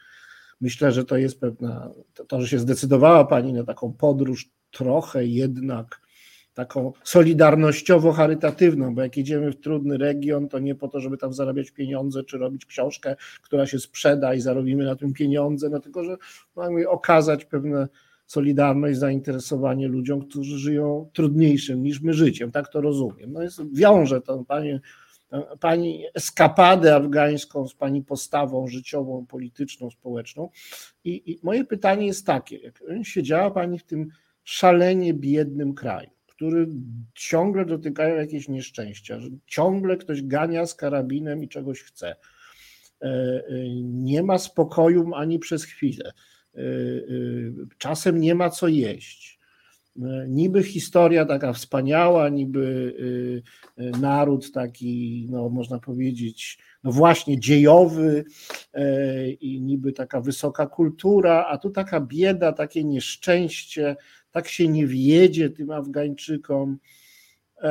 Myślę, 0.61 0.91
że 0.91 1.05
to 1.05 1.17
jest 1.17 1.39
pewna, 1.39 1.91
to 2.27 2.41
że 2.41 2.47
się 2.47 2.59
zdecydowała 2.59 3.25
pani 3.25 3.53
na 3.53 3.63
taką 3.63 3.93
podróż 3.93 4.49
trochę 4.71 5.25
jednak 5.25 6.06
taką 6.57 6.93
solidarnościowo-charytatywną, 7.03 8.95
bo 8.95 9.01
jak 9.01 9.17
idziemy 9.17 9.51
w 9.51 9.59
trudny 9.59 9.97
region, 9.97 10.49
to 10.49 10.59
nie 10.59 10.75
po 10.75 10.87
to, 10.87 10.99
żeby 10.99 11.17
tam 11.17 11.33
zarabiać 11.33 11.71
pieniądze, 11.71 12.23
czy 12.23 12.37
robić 12.37 12.65
książkę, 12.65 13.15
która 13.41 13.65
się 13.65 13.79
sprzeda 13.79 14.33
i 14.33 14.39
zarobimy 14.39 14.85
na 14.85 14.95
tym 14.95 15.13
pieniądze, 15.13 15.69
no 15.69 15.79
tylko, 15.79 16.03
że 16.03 16.17
mamy 16.55 16.89
okazać 16.89 17.45
pewne 17.45 17.87
solidarność, 18.25 18.99
zainteresowanie 18.99 19.87
ludziom, 19.87 20.21
którzy 20.21 20.57
żyją 20.57 21.09
trudniejszym 21.13 21.83
niż 21.83 22.01
my 22.01 22.13
życiem, 22.13 22.51
tak 22.51 22.67
to 22.69 22.81
rozumiem. 22.81 23.33
No 23.33 23.41
jest, 23.41 23.73
wiąże 23.73 24.21
to 24.21 24.43
pani, 24.47 24.79
pani 25.59 26.03
eskapadę 26.13 26.95
afgańską 26.95 27.67
z 27.67 27.73
pani 27.73 28.03
postawą 28.03 28.67
życiową, 28.67 29.25
polityczną, 29.25 29.89
społeczną 29.89 30.49
I, 31.03 31.31
i 31.31 31.39
moje 31.43 31.65
pytanie 31.65 32.05
jest 32.07 32.25
takie, 32.25 32.57
jak 32.57 32.81
siedziała 33.03 33.51
pani 33.51 33.79
w 33.79 33.83
tym 33.83 34.09
szalenie 34.43 35.13
biednym 35.13 35.73
kraju, 35.73 36.09
który 36.37 36.67
ciągle 37.13 37.65
dotykają 37.65 38.15
jakieś 38.15 38.47
nieszczęścia, 38.47 39.19
że 39.19 39.29
ciągle 39.47 39.97
ktoś 39.97 40.23
gania 40.23 40.65
z 40.65 40.75
karabinem 40.75 41.43
i 41.43 41.47
czegoś 41.47 41.81
chce. 41.81 42.15
Nie 43.83 44.23
ma 44.23 44.37
spokoju 44.37 45.15
ani 45.15 45.39
przez 45.39 45.63
chwilę. 45.63 46.13
Czasem 47.77 48.21
nie 48.21 48.35
ma 48.35 48.49
co 48.49 48.67
jeść 48.67 49.37
niby 50.27 50.63
historia 50.63 51.25
taka 51.25 51.53
wspaniała, 51.53 52.29
niby 52.29 52.93
naród 53.99 54.51
taki, 54.51 55.27
no 55.29 55.49
można 55.49 55.79
powiedzieć, 55.79 56.57
no 56.83 56.91
właśnie 56.91 57.39
dziejowy 57.39 58.25
e, 58.73 59.29
i 59.29 59.61
niby 59.61 59.93
taka 59.93 60.21
wysoka 60.21 60.67
kultura, 60.67 61.45
a 61.49 61.57
tu 61.57 61.69
taka 61.69 62.01
bieda, 62.01 62.53
takie 62.53 62.83
nieszczęście, 62.83 63.95
tak 64.37 64.47
się 64.47 64.67
nie 64.67 64.87
wjedzie 64.87 65.49
tym 65.49 65.71
Afgańczykom. 65.71 66.77
E, 67.61 67.67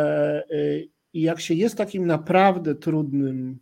e, 0.50 0.80
I 1.12 1.22
jak 1.22 1.40
się 1.40 1.54
jest 1.54 1.76
takim 1.76 2.06
naprawdę 2.06 2.74
trudnym 2.74 3.58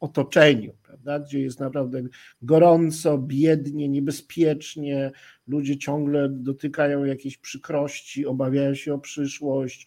otoczeniu, 0.00 0.72
prawda, 0.82 1.20
gdzie 1.20 1.40
jest 1.40 1.60
naprawdę 1.60 2.02
gorąco, 2.42 3.18
biednie, 3.18 3.88
niebezpiecznie, 3.88 5.12
ludzie 5.46 5.78
ciągle 5.78 6.28
dotykają 6.28 7.04
jakiejś 7.04 7.38
przykrości, 7.38 8.26
obawiają 8.26 8.74
się 8.74 8.94
o 8.94 8.98
przyszłość. 8.98 9.86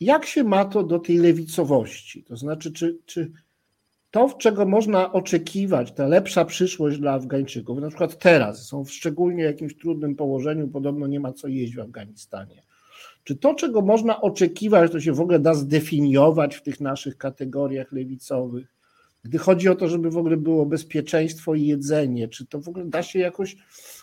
Jak 0.00 0.26
się 0.26 0.44
ma 0.44 0.64
to 0.64 0.82
do 0.82 0.98
tej 0.98 1.18
lewicowości? 1.18 2.22
To 2.24 2.36
znaczy, 2.36 2.72
czy, 2.72 2.98
czy 3.06 3.32
to, 4.12 4.34
czego 4.38 4.66
można 4.66 5.12
oczekiwać, 5.12 5.92
ta 5.92 6.06
lepsza 6.06 6.44
przyszłość 6.44 6.98
dla 6.98 7.12
Afgańczyków, 7.12 7.78
na 7.78 7.88
przykład 7.88 8.18
teraz, 8.18 8.66
są 8.66 8.84
w 8.84 8.92
szczególnie 8.92 9.44
jakimś 9.44 9.76
trudnym 9.76 10.14
położeniu, 10.14 10.68
podobno 10.68 11.06
nie 11.06 11.20
ma 11.20 11.32
co 11.32 11.48
jeść 11.48 11.74
w 11.74 11.80
Afganistanie. 11.80 12.62
Czy 13.24 13.36
to, 13.36 13.54
czego 13.54 13.82
można 13.82 14.20
oczekiwać, 14.20 14.92
to 14.92 15.00
się 15.00 15.12
w 15.12 15.20
ogóle 15.20 15.38
da 15.38 15.54
zdefiniować 15.54 16.56
w 16.56 16.62
tych 16.62 16.80
naszych 16.80 17.18
kategoriach 17.18 17.92
lewicowych? 17.92 18.81
Gdy 19.24 19.38
chodzi 19.38 19.68
o 19.68 19.74
to, 19.74 19.88
żeby 19.88 20.10
w 20.10 20.16
ogóle 20.16 20.36
było 20.36 20.66
bezpieczeństwo 20.66 21.54
i 21.54 21.66
jedzenie, 21.66 22.28
czy 22.28 22.46
to 22.46 22.60
w 22.60 22.68
ogóle 22.68 22.84
da 22.84 23.02
się 23.02 23.18
jakoś 23.18 23.56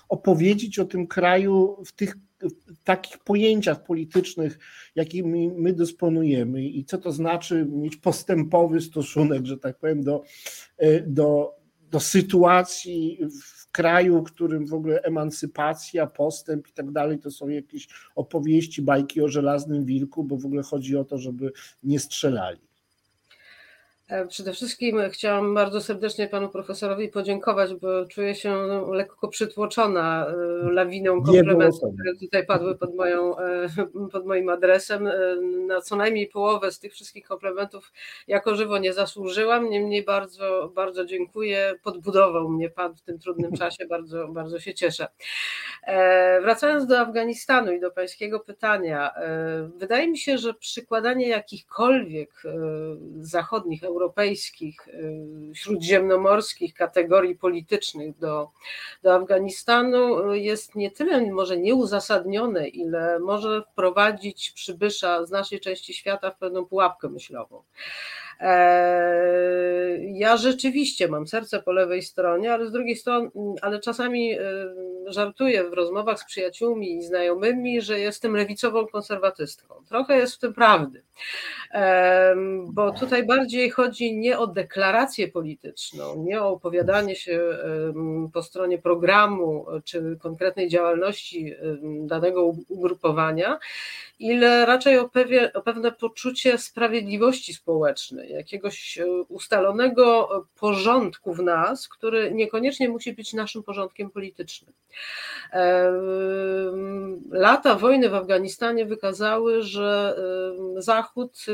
opowiedzieć 0.10 0.80
o 0.80 0.86
tym 0.86 1.08
kraju 1.08 1.84
w 1.86 1.92
tych 1.92 2.16
w 2.48 2.84
takich 2.84 3.18
pojęciach 3.18 3.84
politycznych, 3.84 4.60
jakimi 4.96 5.50
my 5.50 5.74
dysponujemy 5.74 6.64
i 6.64 6.86
co 6.86 6.98
to 6.98 7.12
znaczy 7.12 7.66
mieć 7.70 7.96
postępowy 7.96 8.82
stosunek, 8.82 9.46
że 9.46 9.58
tak 9.58 9.78
powiem, 9.78 10.04
do, 10.04 10.24
e, 10.78 11.02
do, 11.02 11.56
do 11.92 12.00
sytuacji 12.00 13.20
w 13.42 13.72
kraju, 13.72 14.22
w 14.22 14.24
którym 14.24 14.68
w 14.68 14.74
ogóle 14.74 15.02
emancypacja, 15.02 16.08
postęp 16.08 16.68
i 16.68 16.74
tak 16.74 16.92
dalej 16.92 17.20
to 17.20 17.32
są 17.32 17.48
jakieś 17.48 17.88
opowieści, 18.16 18.82
bajki 18.82 19.22
o 19.22 19.28
żelaznym 19.28 19.86
wilku, 19.86 20.24
bo 20.24 20.38
w 20.38 20.46
ogóle 20.46 20.64
chodzi 20.64 20.98
o 20.98 21.06
to, 21.06 21.18
żeby 21.18 21.52
nie 21.84 22.00
strzelali. 22.00 22.69
E, 24.10 24.28
przede 24.28 24.54
wszystkim 24.54 25.00
chciałam 25.10 25.54
bardzo 25.54 25.82
serdecznie 25.82 26.28
panu 26.28 26.50
profesorowi 26.50 27.10
podziękować, 27.10 27.74
bo 27.74 28.06
czuję 28.06 28.36
się 28.36 28.50
no, 28.68 28.94
lekko 28.94 29.28
przytłoczona 29.28 30.28
e, 30.28 30.34
lawiną 30.72 31.24
komplementów, 31.24 31.94
które 31.94 32.16
tutaj 32.20 32.46
padły 32.46 32.78
pod, 32.78 32.96
moją, 32.96 33.38
e, 33.38 33.68
pod 34.12 34.26
moim 34.26 34.50
adresem. 34.50 35.10
Na 35.68 35.82
co 35.82 35.96
najmniej 35.96 36.28
połowę 36.28 36.72
z 36.72 36.80
tych 36.80 36.94
wszystkich 36.94 37.28
komplementów 37.28 37.92
jako 38.28 38.56
żywo 38.56 38.78
nie 38.78 38.94
zasłużyłam, 38.94 39.70
niemniej 39.70 40.04
bardzo, 40.04 40.72
bardzo 40.76 41.06
dziękuję. 41.06 41.74
Podbudował 41.84 42.50
mnie 42.50 42.70
pan 42.70 42.96
w 42.96 43.02
tym 43.02 43.20
trudnym 43.20 43.52
czasie, 43.52 43.86
bardzo, 43.88 44.28
bardzo 44.28 44.60
się 44.60 44.74
cieszę. 44.74 45.08
Wracając 46.42 46.88
do 46.88 47.00
Afganistanu 47.00 47.72
i 47.72 47.80
do 47.80 47.92
pańskiego 47.92 48.40
pytania, 48.40 49.12
wydaje 49.76 50.08
mi 50.08 50.18
się, 50.18 50.38
że 50.38 50.54
przykładanie 50.54 51.28
jakichkolwiek 51.28 52.44
zachodnich, 53.20 53.84
europejskich 53.84 53.99
europejskich, 54.00 54.88
y, 54.88 55.56
śródziemnomorskich 55.56 56.74
kategorii 56.74 57.36
politycznych 57.36 58.18
do, 58.18 58.50
do 59.04 59.16
Afganistanu 59.16 60.34
jest 60.34 60.76
nie 60.76 60.92
tyle 60.92 61.32
może 61.32 61.58
nieuzasadnione, 61.58 62.68
ile 62.68 63.20
może 63.20 63.62
wprowadzić 63.72 64.52
przybysza 64.52 65.26
z 65.26 65.32
naszej 65.32 65.60
części 65.60 65.94
świata 65.94 66.32
w 66.32 66.38
pewną 66.38 66.66
pułapkę 66.66 67.10
myślową. 67.10 67.64
E, 68.40 69.98
ja 69.98 70.38
rzeczywiście 70.38 71.08
mam 71.08 71.28
serce 71.28 71.62
po 71.62 71.72
lewej 71.72 72.02
stronie, 72.02 72.54
ale 72.54 72.68
z 72.68 72.72
drugiej 72.72 72.96
strony, 72.96 73.30
ale 73.62 73.80
czasami 73.80 74.34
e, 74.34 74.40
żartuję 75.08 75.70
w 75.70 75.74
rozmowach 75.74 76.20
z 76.20 76.26
przyjaciółmi 76.26 76.98
i 76.98 77.04
znajomymi, 77.04 77.82
że 77.82 78.00
jestem 78.00 78.36
lewicową 78.36 78.88
konserwatystką. 78.88 79.76
Trochę 79.90 80.18
jest 80.18 80.36
w 80.36 80.40
tym 80.40 80.54
prawdy, 80.54 81.04
e, 81.72 82.36
bo 82.68 82.92
tutaj 82.92 83.26
bardziej 83.26 83.70
chodzi 83.70 84.18
nie 84.18 84.40
o 84.40 84.48
deklarację 84.48 85.28
polityczną, 85.28 86.24
nie 86.24 86.42
o 86.42 86.50
opowiadanie 86.50 87.16
się 87.16 87.42
po 88.34 88.44
stronie 88.44 88.78
programu 88.78 89.66
czy 89.84 90.18
konkretnej 90.22 90.70
działalności 90.70 91.56
danego 92.06 92.54
ugrupowania, 92.70 93.60
ile 94.20 94.66
raczej 94.66 94.98
o, 94.98 95.10
pewne, 95.10 95.54
o 95.54 95.62
pewne 95.62 95.92
poczucie 95.92 96.58
sprawiedliwości 96.58 97.54
społecznej, 97.54 98.32
jakiegoś 98.32 98.98
e, 98.98 99.06
ustalonego 99.28 100.30
porządku 100.60 101.34
w 101.34 101.40
nas, 101.40 101.88
który 101.88 102.32
niekoniecznie 102.32 102.90
musi 102.90 103.14
być 103.14 103.34
naszym 103.34 103.64
porządkiem 103.64 104.10
politycznym. 104.10 104.74
E, 105.54 105.92
lata 107.32 107.76
wojny 107.76 108.10
w 108.10 108.16
Afganistanie 108.16 108.86
wykazały, 108.86 109.62
że 109.62 110.16
e, 110.78 110.82
Zachód 110.82 111.46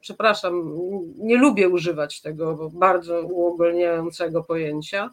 przepraszam, 0.00 0.78
nie 1.18 1.36
lubię 1.36 1.68
używać 1.68 2.20
tego 2.20 2.70
bardzo 2.72 3.22
uogólniającego 3.22 4.44
pojęcia, 4.44 5.10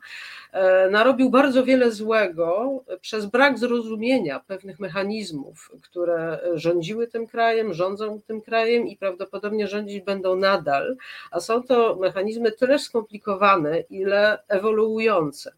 e, 0.51 0.89
narobił 0.89 1.29
bardzo 1.29 1.63
wiele 1.63 1.91
złego 1.91 2.83
przez 3.01 3.25
brak 3.25 3.59
zrozumienia 3.59 4.39
pewnych 4.47 4.79
mechanizmów, 4.79 5.71
które 5.81 6.39
rządziły 6.53 7.07
tym 7.07 7.27
krajem, 7.27 7.73
rządzą 7.73 8.21
tym 8.27 8.41
krajem 8.41 8.87
i 8.87 8.97
prawdopodobnie 8.97 9.67
rządzić 9.67 10.03
będą 10.03 10.35
nadal, 10.35 10.97
a 11.31 11.39
są 11.39 11.63
to 11.63 11.95
mechanizmy 11.95 12.51
tyle 12.51 12.79
skomplikowane, 12.79 13.79
ile 13.79 14.39
ewoluujące. 14.47 15.51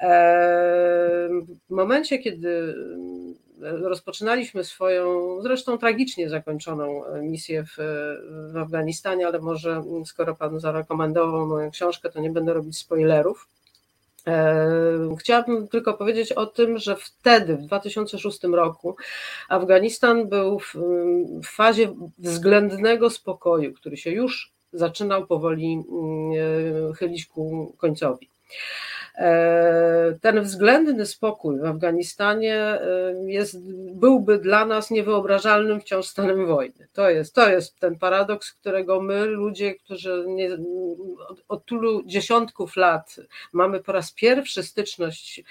E, 0.00 1.28
w 1.68 1.70
momencie, 1.70 2.18
kiedy 2.18 2.74
rozpoczynaliśmy 3.60 4.64
swoją, 4.64 5.36
zresztą 5.42 5.78
tragicznie 5.78 6.28
zakończoną 6.28 7.02
misję 7.22 7.64
w, 7.64 7.76
w 8.52 8.56
Afganistanie, 8.56 9.26
ale 9.26 9.38
może 9.38 9.84
skoro 10.06 10.34
Pan 10.34 10.60
zarekomendował 10.60 11.46
moją 11.46 11.70
książkę, 11.70 12.10
to 12.10 12.20
nie 12.20 12.30
będę 12.30 12.54
robić 12.54 12.78
spoilerów. 12.78 13.48
E, 14.26 15.16
chciałabym 15.20 15.68
tylko 15.68 15.94
powiedzieć 15.94 16.32
o 16.32 16.46
tym, 16.46 16.78
że 16.78 16.96
wtedy, 16.96 17.56
w 17.56 17.62
2006 17.62 18.44
roku, 18.44 18.96
Afganistan 19.48 20.28
był 20.28 20.58
w, 20.58 20.74
w 21.42 21.46
fazie 21.46 21.94
względnego 22.18 23.10
spokoju, 23.10 23.72
który 23.74 23.96
się 23.96 24.10
już 24.10 24.52
zaczynał 24.72 25.26
powoli 25.26 25.82
mm, 25.92 26.92
chylić 26.94 27.26
ku 27.26 27.74
końcowi. 27.78 28.28
E, 29.16 30.18
ten 30.20 30.42
względny 30.42 31.06
spokój 31.06 31.58
w 31.60 31.64
Afganistanie 31.64 32.54
e, 32.54 32.80
jest, 33.26 33.56
byłby 33.94 34.38
dla 34.38 34.64
nas 34.64 34.90
niewyobrażalnym 34.90 35.80
wciąż 35.80 36.06
stanem 36.06 36.46
wojny. 36.46 36.88
To 36.92 37.10
jest, 37.10 37.34
to 37.34 37.50
jest 37.50 37.78
ten 37.80 37.98
paradoks, 37.98 38.52
którego 38.52 39.00
my, 39.00 39.24
ludzie, 39.24 39.74
którzy 39.74 40.24
nie, 40.26 40.48
od, 41.28 41.44
od 41.48 41.66
tylu 41.66 42.02
dziesiątków 42.06 42.76
lat 42.76 43.16
mamy 43.52 43.80
po 43.80 43.92
raz 43.92 44.12
pierwszy 44.12 44.62
styczność 44.62 45.44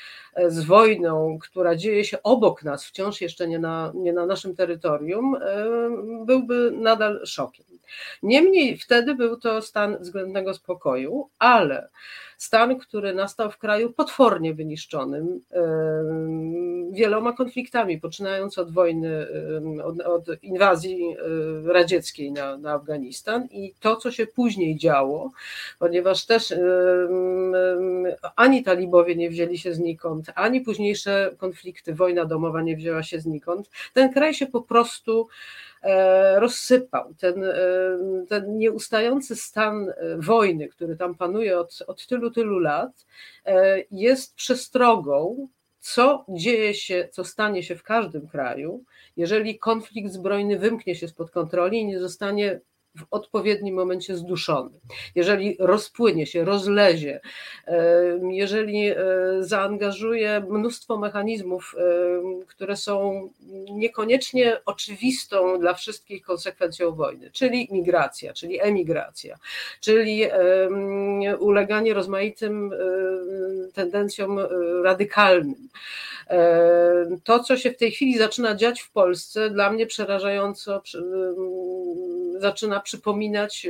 z 0.47 0.63
wojną, 0.63 1.37
która 1.41 1.75
dzieje 1.75 2.05
się 2.05 2.23
obok 2.23 2.63
nas, 2.63 2.85
wciąż 2.85 3.21
jeszcze 3.21 3.47
nie 3.47 3.59
na, 3.59 3.91
nie 3.95 4.13
na 4.13 4.25
naszym 4.25 4.55
terytorium, 4.55 5.35
byłby 6.25 6.71
nadal 6.71 7.25
szokiem. 7.25 7.65
Niemniej 8.23 8.77
wtedy 8.77 9.15
był 9.15 9.37
to 9.37 9.61
stan 9.61 9.97
względnego 9.97 10.53
spokoju, 10.53 11.29
ale 11.39 11.89
stan, 12.37 12.79
który 12.79 13.13
nastał 13.13 13.51
w 13.51 13.57
kraju 13.57 13.93
potwornie 13.93 14.53
wyniszczonym 14.53 15.41
wieloma 16.91 17.33
konfliktami, 17.33 17.99
poczynając 17.99 18.57
od 18.57 18.71
wojny, 18.71 19.27
od, 19.83 20.01
od 20.01 20.43
inwazji 20.43 21.15
radzieckiej 21.65 22.31
na, 22.31 22.57
na 22.57 22.73
Afganistan 22.73 23.47
i 23.51 23.73
to, 23.79 23.95
co 23.95 24.11
się 24.11 24.27
później 24.27 24.77
działo, 24.77 25.31
ponieważ 25.79 26.25
też 26.25 26.53
ani 28.35 28.63
talibowie 28.63 29.15
nie 29.15 29.29
wzięli 29.29 29.57
się 29.57 29.73
znikąd, 29.73 30.24
ani 30.35 30.61
późniejsze 30.61 31.35
konflikty, 31.37 31.93
wojna 31.93 32.25
domowa 32.25 32.61
nie 32.61 32.75
wzięła 32.75 33.03
się 33.03 33.19
znikąd. 33.19 33.69
Ten 33.93 34.13
kraj 34.13 34.33
się 34.33 34.47
po 34.47 34.61
prostu 34.61 35.27
E, 35.85 36.39
rozsypał. 36.39 37.13
Ten, 37.13 37.43
e, 37.43 37.55
ten 38.29 38.57
nieustający 38.57 39.35
stan 39.35 39.89
e, 39.89 40.17
wojny, 40.17 40.67
który 40.67 40.95
tam 40.95 41.15
panuje 41.15 41.59
od, 41.59 41.83
od 41.87 42.07
tylu, 42.07 42.31
tylu 42.31 42.59
lat, 42.59 43.05
jest 43.91 44.35
przestrogą 44.35 45.47
co 45.79 46.25
dzieje 46.29 46.73
się, 46.73 47.09
co 47.11 47.23
stanie 47.23 47.63
się 47.63 47.75
w 47.75 47.83
każdym 47.83 48.27
kraju, 48.27 48.83
jeżeli 49.17 49.59
konflikt 49.59 50.11
zbrojny 50.11 50.59
wymknie 50.59 50.95
się 50.95 51.07
spod 51.07 51.31
kontroli 51.31 51.79
i 51.79 51.85
nie 51.85 51.99
zostanie 51.99 52.59
w 52.97 53.05
odpowiednim 53.11 53.75
momencie 53.75 54.15
zduszony. 54.15 54.79
Jeżeli 55.15 55.57
rozpłynie 55.59 56.25
się, 56.25 56.45
rozlezie, 56.45 57.19
jeżeli 58.31 58.89
e, 58.89 58.95
zaangażuje 59.39 60.45
mnóstwo 60.49 60.97
mechanizmów, 60.97 61.75
które 62.47 62.75
są 62.75 63.29
niekoniecznie 63.71 64.57
oczywistą 64.65 65.59
dla 65.59 65.73
wszystkich 65.73 66.23
konsekwencją 66.23 66.95
wojny, 66.95 67.31
czyli 67.31 67.67
migracja, 67.71 68.33
czyli 68.33 68.61
emigracja, 68.61 69.37
czyli 69.79 70.23
uleganie 71.39 71.93
rozmaitym 71.93 72.71
tendencjom 73.75 74.39
e, 74.39 74.47
radykalnym. 74.83 75.69
To, 77.23 77.39
co 77.39 77.57
się 77.57 77.71
w 77.71 77.77
tej 77.77 77.91
chwili 77.91 78.17
zaczyna 78.17 78.55
dziać 78.55 78.81
w 78.81 78.91
Polsce, 78.91 79.49
dla 79.49 79.71
mnie 79.71 79.85
przerażająco 79.85 80.81
zaczyna 82.37 82.79
przypominać 82.79 83.67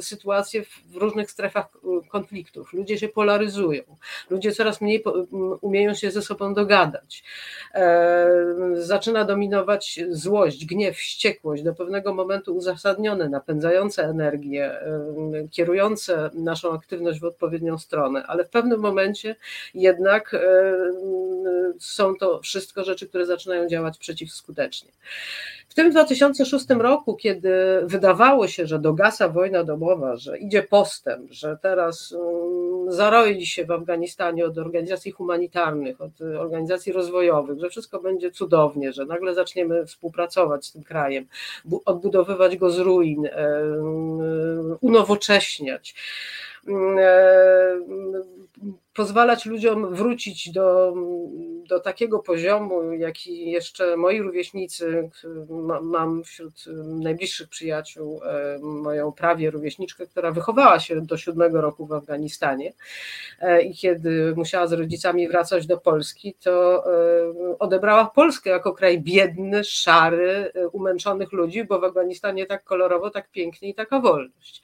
sytuacje 0.00 0.64
w 0.64 0.96
różnych 0.96 1.30
strefach 1.30 1.66
e, 1.66 2.08
konfliktów. 2.08 2.72
Ludzie 2.72 2.98
się 2.98 3.08
polaryzują, 3.08 3.82
ludzie 4.30 4.52
coraz 4.52 4.80
mniej 4.80 5.04
umieją 5.60 5.94
się 5.94 6.10
ze 6.10 6.22
sobą 6.22 6.54
dogadać. 6.54 7.24
E, 7.74 8.26
zaczyna 8.74 9.24
dominować 9.24 10.00
złość, 10.10 10.66
gniew, 10.66 10.96
wściekłość, 10.96 11.62
do 11.62 11.74
pewnego 11.74 12.14
momentu 12.14 12.56
uzasadnione, 12.56 13.28
napędzające 13.28 14.04
energię, 14.04 14.80
kierujące 15.50 16.30
naszą 16.34 16.72
aktywność 16.72 17.20
w 17.20 17.24
odpowiednią 17.24 17.78
stronę, 17.78 18.24
ale 18.26 18.44
w 18.44 18.48
pewnym 18.48 18.80
momencie 18.80 19.36
jednak 19.74 20.36
są 21.78 22.14
to 22.14 22.40
wszystko 22.40 22.84
rzeczy, 22.84 23.08
które 23.08 23.26
zaczynają 23.26 23.68
działać 23.68 23.98
przeciwskutecznie. 23.98 24.90
W 25.68 25.74
tym 25.74 25.90
2006 25.90 26.66
roku, 26.68 27.16
kiedy 27.16 27.50
wydawało 27.82 28.48
się, 28.48 28.66
że 28.66 28.78
dogasa 28.78 29.28
wojna 29.28 29.64
domowa, 29.64 29.81
że 30.14 30.38
idzie 30.38 30.62
postęp, 30.62 31.32
że 31.32 31.58
teraz 31.62 32.12
mm, 32.12 32.92
zaroi 32.92 33.46
się 33.46 33.64
w 33.64 33.70
Afganistanie 33.70 34.46
od 34.46 34.58
organizacji 34.58 35.12
humanitarnych, 35.12 36.00
od 36.00 36.20
organizacji 36.20 36.92
rozwojowych, 36.92 37.60
że 37.60 37.70
wszystko 37.70 38.00
będzie 38.00 38.30
cudownie, 38.30 38.92
że 38.92 39.06
nagle 39.06 39.34
zaczniemy 39.34 39.86
współpracować 39.86 40.66
z 40.66 40.72
tym 40.72 40.82
krajem, 40.82 41.26
odbudowywać 41.84 42.56
go 42.56 42.70
z 42.70 42.78
ruin, 42.78 43.28
unowocześniać. 44.80 45.94
Mm, 46.68 46.98
pozwalać 48.94 49.46
ludziom 49.46 49.94
wrócić 49.94 50.50
do, 50.52 50.94
do 51.68 51.80
takiego 51.80 52.18
poziomu, 52.18 52.92
jaki 52.92 53.50
jeszcze 53.50 53.96
moi 53.96 54.22
rówieśnicy, 54.22 55.10
mam 55.82 56.24
wśród 56.24 56.64
najbliższych 56.86 57.48
przyjaciół 57.48 58.20
e, 58.24 58.58
moją 58.62 59.12
prawie 59.12 59.50
rówieśniczkę, 59.50 60.06
która 60.06 60.30
wychowała 60.30 60.80
się 60.80 61.00
do 61.00 61.16
siódmego 61.16 61.60
roku 61.60 61.86
w 61.86 61.92
Afganistanie 61.92 62.72
e, 63.40 63.62
i 63.62 63.74
kiedy 63.74 64.34
musiała 64.36 64.66
z 64.66 64.72
rodzicami 64.72 65.28
wracać 65.28 65.66
do 65.66 65.78
Polski, 65.78 66.34
to 66.40 66.84
e, 66.86 67.58
odebrała 67.58 68.04
Polskę 68.14 68.50
jako 68.50 68.72
kraj 68.72 69.00
biedny, 69.00 69.64
szary, 69.64 70.52
umęczonych 70.72 71.32
ludzi, 71.32 71.64
bo 71.64 71.80
w 71.80 71.84
Afganistanie 71.84 72.46
tak 72.46 72.64
kolorowo, 72.64 73.10
tak 73.10 73.30
pięknie 73.30 73.68
i 73.68 73.74
taka 73.74 74.00
wolność. 74.00 74.62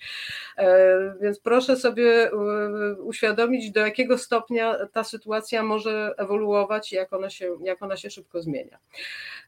Więc 1.21 1.41
proszę 1.41 1.77
sobie 1.77 2.31
uświadomić, 2.99 3.71
do 3.71 3.81
jakiego 3.89 4.19
stopnia 4.19 4.87
ta 4.93 5.05
sytuacja 5.05 5.63
może 5.63 6.15
ewoluować 6.17 6.93
i 6.93 6.97
jak 6.97 7.13
ona 7.13 7.31
się, 7.31 7.57
jak 7.65 7.83
ona 7.83 7.97
się 7.97 8.11
szybko 8.11 8.43
zmienia. 8.43 8.79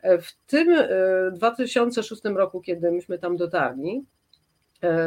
W 0.03 0.33
tym 0.47 0.77
2006 1.33 2.27
e, 2.27 2.31
roku, 2.31 2.61
kiedy 2.61 2.93
myśmy 2.93 3.19
tam 3.19 3.37
dotarli, 3.37 4.05
e, 4.83 5.07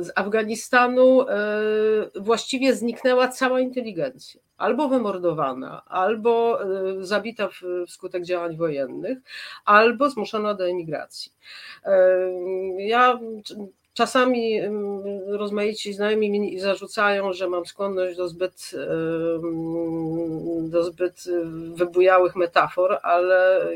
z 0.00 0.12
Afganistanu 0.14 1.22
e, 1.22 1.26
właściwie 2.20 2.74
zniknęła 2.74 3.28
cała 3.28 3.60
inteligencja. 3.60 4.40
Albo 4.56 4.88
wymordowana, 4.88 5.84
albo 5.86 6.58
zabita 7.00 7.48
wskutek 7.86 8.24
działań 8.24 8.56
wojennych, 8.56 9.18
albo 9.64 10.10
zmuszona 10.10 10.54
do 10.54 10.68
emigracji. 10.68 11.32
Ja 12.78 13.18
Czasami 13.94 14.60
rozmaici 15.28 15.92
znajomi 15.92 16.30
mi 16.30 16.60
zarzucają, 16.60 17.32
że 17.32 17.48
mam 17.48 17.66
skłonność 17.66 18.16
do 18.16 18.28
zbyt, 18.28 18.70
do 20.62 20.84
zbyt 20.84 21.24
wybujałych 21.74 22.36
metafor, 22.36 22.98
ale 23.02 23.68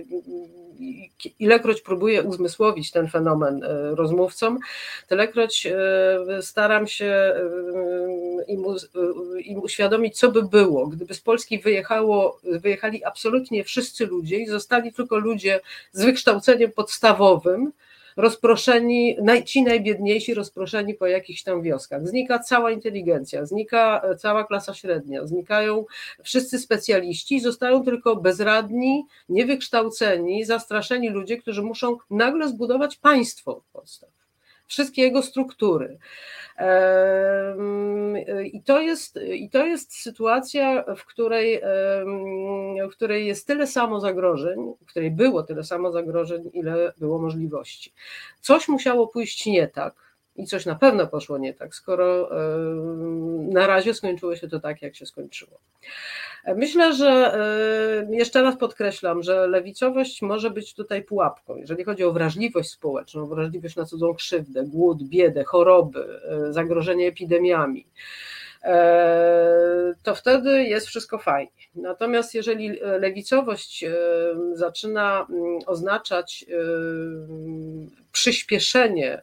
ilekroć 1.39 1.81
próbuję 1.81 2.23
uzmysłowić 2.23 2.91
ten 2.91 3.09
fenomen 3.09 3.65
e, 3.65 3.95
rozmówcom, 3.95 4.59
tylekroć 5.09 5.67
e, 5.67 6.43
staram 6.43 6.87
się 6.87 7.35
im, 8.47 8.65
im 9.45 9.63
uświadomić, 9.63 10.19
co 10.19 10.31
by 10.31 10.43
było, 10.43 10.87
gdyby 10.87 11.15
z 11.15 11.21
Polski 11.21 11.59
wyjechało, 11.59 12.41
wyjechali 12.45 13.05
absolutnie 13.05 13.65
wszyscy 13.65 14.07
ludzie 14.07 14.39
i 14.39 14.47
zostali 14.47 14.93
tylko 14.93 15.19
ludzie 15.19 15.61
z 15.93 16.05
wykształceniem 16.05 16.73
podstawowym, 16.73 17.73
rozproszeni, 18.17 19.17
ci 19.45 19.63
najbiedniejsi 19.63 20.35
rozproszeni 20.35 20.95
po 20.95 21.07
jakichś 21.07 21.43
tam 21.43 21.63
wioskach. 21.63 22.09
Znika 22.09 22.39
cała 22.39 22.71
inteligencja, 22.71 23.47
znika 23.47 24.03
e, 24.05 24.17
cała 24.17 24.45
klasa 24.45 24.75
średnia, 24.75 25.27
znikają 25.27 25.85
wszyscy 26.23 26.59
specjaliści, 26.59 27.41
zostają 27.41 27.85
tylko 27.85 28.17
bezradni, 28.17 29.07
niewykształceni, 29.29 30.45
zastraszeni 30.45 31.11
ludzie, 31.11 31.37
którzy 31.37 31.63
muszą 31.63 31.97
nagle 32.11 32.49
zbudować 32.49 32.97
państwo 32.97 33.57
od 33.57 33.65
podstaw 33.65 34.14
wszystkie 34.67 35.03
jego 35.03 35.23
struktury. 35.23 35.99
I 38.53 38.63
to 38.63 38.81
jest, 38.81 39.19
i 39.33 39.51
to 39.51 39.67
jest 39.67 39.95
sytuacja, 39.95 40.85
w 40.97 41.05
której, 41.05 41.61
w 42.91 42.93
której 42.93 43.27
jest 43.27 43.47
tyle 43.47 43.67
samo 43.67 44.01
zagrożeń, 44.01 44.75
w 44.83 44.87
której 44.87 45.11
było 45.11 45.43
tyle 45.43 45.65
samo 45.65 45.93
zagrożeń, 45.93 46.51
ile 46.53 46.93
było 46.99 47.19
możliwości. 47.19 47.93
Coś 48.41 48.69
musiało 48.69 49.09
pójść 49.09 49.47
nie 49.47 49.69
tak, 49.69 50.04
i 50.37 50.47
coś 50.47 50.67
na 50.67 50.75
pewno 50.75 51.07
poszło 51.07 51.39
nie 51.39 51.55
tak, 51.55 51.75
skoro 51.75 52.31
na 53.49 53.67
razie 53.67 53.95
skończyło 53.95 54.37
się 54.37 54.49
to 54.49 54.61
tak, 54.61 54.83
jak 54.83 54.97
się 54.97 55.07
skończyło. 55.07 55.61
Myślę, 56.57 56.93
że 56.95 57.39
jeszcze 58.11 58.43
raz 58.43 58.57
podkreślam, 58.57 59.23
że 59.23 59.47
lewicowość 59.47 60.23
może 60.23 60.51
być 60.51 60.75
tutaj 60.75 61.03
pułapką, 61.03 61.57
jeżeli 61.57 61.85
chodzi 61.85 62.05
o 62.05 62.13
wrażliwość 62.13 62.71
społeczną, 62.71 63.27
wrażliwość 63.27 63.77
na 63.77 63.85
cudzą 63.85 64.15
krzywdę, 64.15 64.65
głód, 64.65 65.03
biedę, 65.03 65.45
choroby, 65.45 66.21
e, 66.49 66.53
zagrożenie 66.53 67.09
epidemiami 67.09 67.87
e, 68.63 69.95
to 70.03 70.15
wtedy 70.15 70.65
jest 70.65 70.87
wszystko 70.87 71.19
fajnie. 71.19 71.51
Natomiast 71.75 72.35
jeżeli 72.35 72.69
lewicowość 73.01 73.85
e, 73.85 73.95
zaczyna 74.55 75.27
mm, 75.31 75.59
oznaczać 75.67 76.45
przyspieszenie 78.13 79.23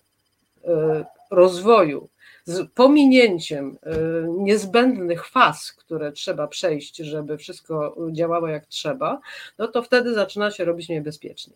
rozwoju 1.32 2.10
z 2.46 2.72
pominięciem 2.72 3.78
y, 3.88 4.26
niezbędnych 4.30 5.28
faz, 5.28 5.74
które 5.74 6.12
trzeba 6.12 6.48
przejść, 6.48 6.98
żeby 6.98 7.38
wszystko 7.38 7.98
działało 8.12 8.48
jak 8.48 8.66
trzeba, 8.66 9.20
no 9.58 9.68
to 9.68 9.84
wtedy 9.84 10.14
zaczyna 10.14 10.52
się 10.52 10.66
robić 10.66 10.90
niebezpiecznie. 10.90 11.54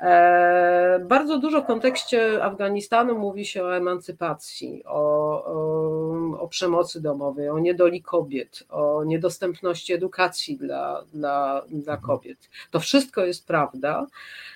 E, 0.00 1.04
bardzo 1.08 1.38
dużo 1.38 1.62
w 1.62 1.66
kontekście 1.66 2.44
Afganistanu 2.44 3.18
mówi 3.18 3.46
się 3.46 3.64
o 3.64 3.76
emancypacji, 3.76 4.82
o, 4.84 5.44
o, 5.44 6.40
o, 6.40 6.48
przemocy 6.48 7.00
domowej, 7.00 7.48
o 7.48 7.58
niedoli 7.58 8.02
kobiet, 8.02 8.64
o 8.68 9.04
niedostępności 9.04 9.92
edukacji 9.92 10.56
dla, 10.56 11.02
dla, 11.14 11.62
dla 11.68 11.96
kobiet. 11.96 12.38
To 12.70 12.80
wszystko 12.80 13.24
jest 13.24 13.46
prawda. 13.46 14.06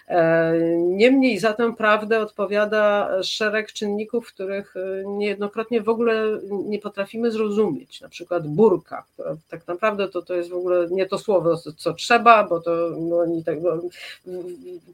E, 0.09 0.53
niemniej 0.79 1.39
za 1.39 1.53
tę 1.53 1.75
prawdę 1.77 2.21
odpowiada 2.21 3.11
szereg 3.23 3.73
czynników, 3.73 4.27
których 4.27 4.77
e, 4.77 5.05
niejednokrotnie 5.07 5.81
w 5.81 5.89
ogóle 5.89 6.41
nie 6.51 6.79
potrafimy 6.79 7.31
zrozumieć. 7.31 8.01
Na 8.01 8.09
przykład 8.09 8.47
burka, 8.47 9.05
która 9.13 9.37
tak 9.49 9.67
naprawdę 9.67 10.09
to, 10.09 10.23
to 10.23 10.35
jest 10.35 10.51
w 10.51 10.55
ogóle 10.55 10.89
nie 10.91 11.07
to 11.07 11.19
słowo, 11.19 11.57
co 11.57 11.95
trzeba, 11.95 12.45
bo 12.45 12.61
to 12.61 12.71
no, 12.99 13.19
oni 13.19 13.45
tak, 13.45 13.59
no, 13.63 13.71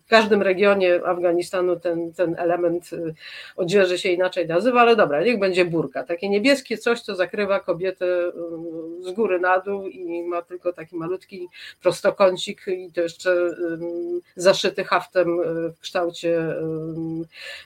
w 0.06 0.08
każdym 0.08 0.39
regionie 0.42 1.00
Afganistanu 1.04 1.80
ten, 1.80 2.12
ten 2.12 2.34
element 2.38 2.92
y, 2.92 3.14
odzieży 3.56 3.98
się 3.98 4.08
inaczej 4.08 4.48
nazywa, 4.48 4.80
ale 4.80 4.96
dobra, 4.96 5.22
niech 5.22 5.38
będzie 5.38 5.64
burka. 5.64 6.04
Takie 6.04 6.28
niebieskie 6.28 6.78
coś, 6.78 7.00
co 7.00 7.16
zakrywa 7.16 7.60
kobietę 7.60 8.06
z 9.00 9.10
góry 9.12 9.40
na 9.40 9.60
dół 9.60 9.86
i 9.86 10.22
ma 10.22 10.42
tylko 10.42 10.72
taki 10.72 10.96
malutki 10.96 11.48
prostokącik 11.82 12.64
i 12.68 12.92
to 12.92 13.00
jeszcze 13.00 13.50
zaszyty 14.36 14.84
haftem 14.84 15.38
w 15.76 15.80
kształcie, 15.80 16.54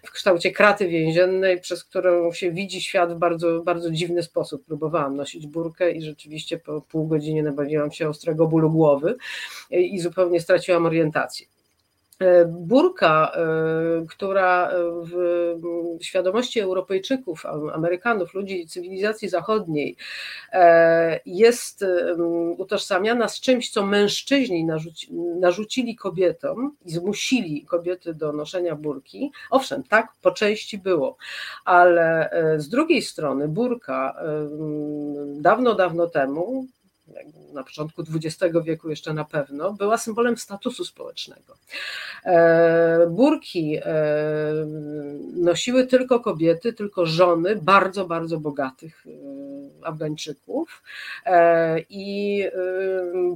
w 0.02 0.10
kształcie 0.10 0.52
kraty 0.52 0.88
więziennej, 0.88 1.60
przez 1.60 1.84
którą 1.84 2.32
się 2.32 2.50
widzi 2.50 2.80
świat 2.80 3.12
w 3.14 3.18
bardzo, 3.18 3.60
bardzo 3.62 3.90
dziwny 3.90 4.22
sposób. 4.22 4.64
Próbowałam 4.66 5.16
nosić 5.16 5.46
burkę 5.46 5.92
i 5.92 6.02
rzeczywiście 6.02 6.58
po 6.58 6.80
pół 6.80 7.06
godzinie 7.06 7.42
nabawiłam 7.42 7.92
się 7.92 8.08
ostrego 8.08 8.46
bólu 8.46 8.70
głowy 8.70 9.16
i 9.70 10.00
zupełnie 10.00 10.40
straciłam 10.40 10.86
orientację. 10.86 11.53
E, 12.20 12.44
burka, 12.44 13.32
e, 13.34 14.06
która 14.08 14.70
w 15.02 16.04
świadomości 16.04 16.60
Europejczyków, 16.60 17.46
Amerykanów, 17.46 18.34
ludzi 18.34 18.66
cywilizacji 18.66 19.28
zachodniej 19.28 19.96
e, 20.52 21.20
jest 21.26 21.84
utożsamiana 22.58 23.28
z 23.28 23.40
czymś, 23.40 23.70
co 23.70 23.86
mężczyźni 23.86 24.64
narzuci, 24.64 25.14
narzucili 25.40 25.96
kobietom 25.96 26.76
i 26.84 26.90
zmusili 26.90 27.64
kobiety 27.64 28.14
do 28.14 28.32
noszenia 28.32 28.76
burki. 28.76 29.32
Owszem, 29.50 29.82
tak 29.82 30.08
po 30.22 30.30
części 30.30 30.78
było, 30.78 31.16
ale 31.64 32.30
z 32.56 32.68
drugiej 32.68 33.02
strony 33.02 33.48
burka 33.48 34.16
dawno, 35.40 35.74
dawno 35.74 36.06
temu 36.06 36.66
na 37.52 37.64
początku 37.64 38.02
XX 38.02 38.54
wieku 38.64 38.90
jeszcze 38.90 39.14
na 39.14 39.24
pewno, 39.24 39.72
była 39.72 39.98
symbolem 39.98 40.36
statusu 40.36 40.84
społecznego. 40.84 41.56
E, 42.24 43.06
burki 43.10 43.76
e, 43.76 43.82
nosiły 45.36 45.86
tylko 45.86 46.20
kobiety, 46.20 46.72
tylko 46.72 47.06
żony 47.06 47.56
bardzo, 47.56 48.06
bardzo 48.06 48.40
bogatych 48.40 49.04
e, 49.06 49.86
Afgańczyków 49.86 50.82
i 51.90 52.44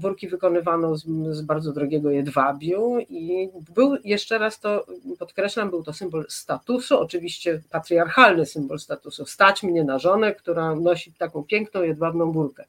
burki 0.01 0.29
wykonywano 0.29 0.97
z, 0.97 1.43
bardzo 1.43 1.73
drogiego 1.73 2.11
jedwabiu 2.11 2.99
i 3.09 3.49
był, 3.75 3.97
jeszcze 4.05 4.39
raz 4.39 4.61
to 4.61 4.87
podkreślam, 5.19 5.71
był 5.71 5.83
to 5.83 5.93
symbol 5.93 6.27
statusu, 6.29 6.99
oczywiście 6.99 7.61
patriarchalny 7.71 8.47
symbol 8.47 8.79
statusu, 8.79 9.27
stać 9.27 9.63
mnie 9.63 9.85
na 9.85 9.99
żonę, 9.99 10.35
która 10.35 10.75
nosi 10.75 11.13
taką 11.13 11.45
piękną 11.45 11.83
jedwabną 11.83 12.33
burkę. 12.33 12.65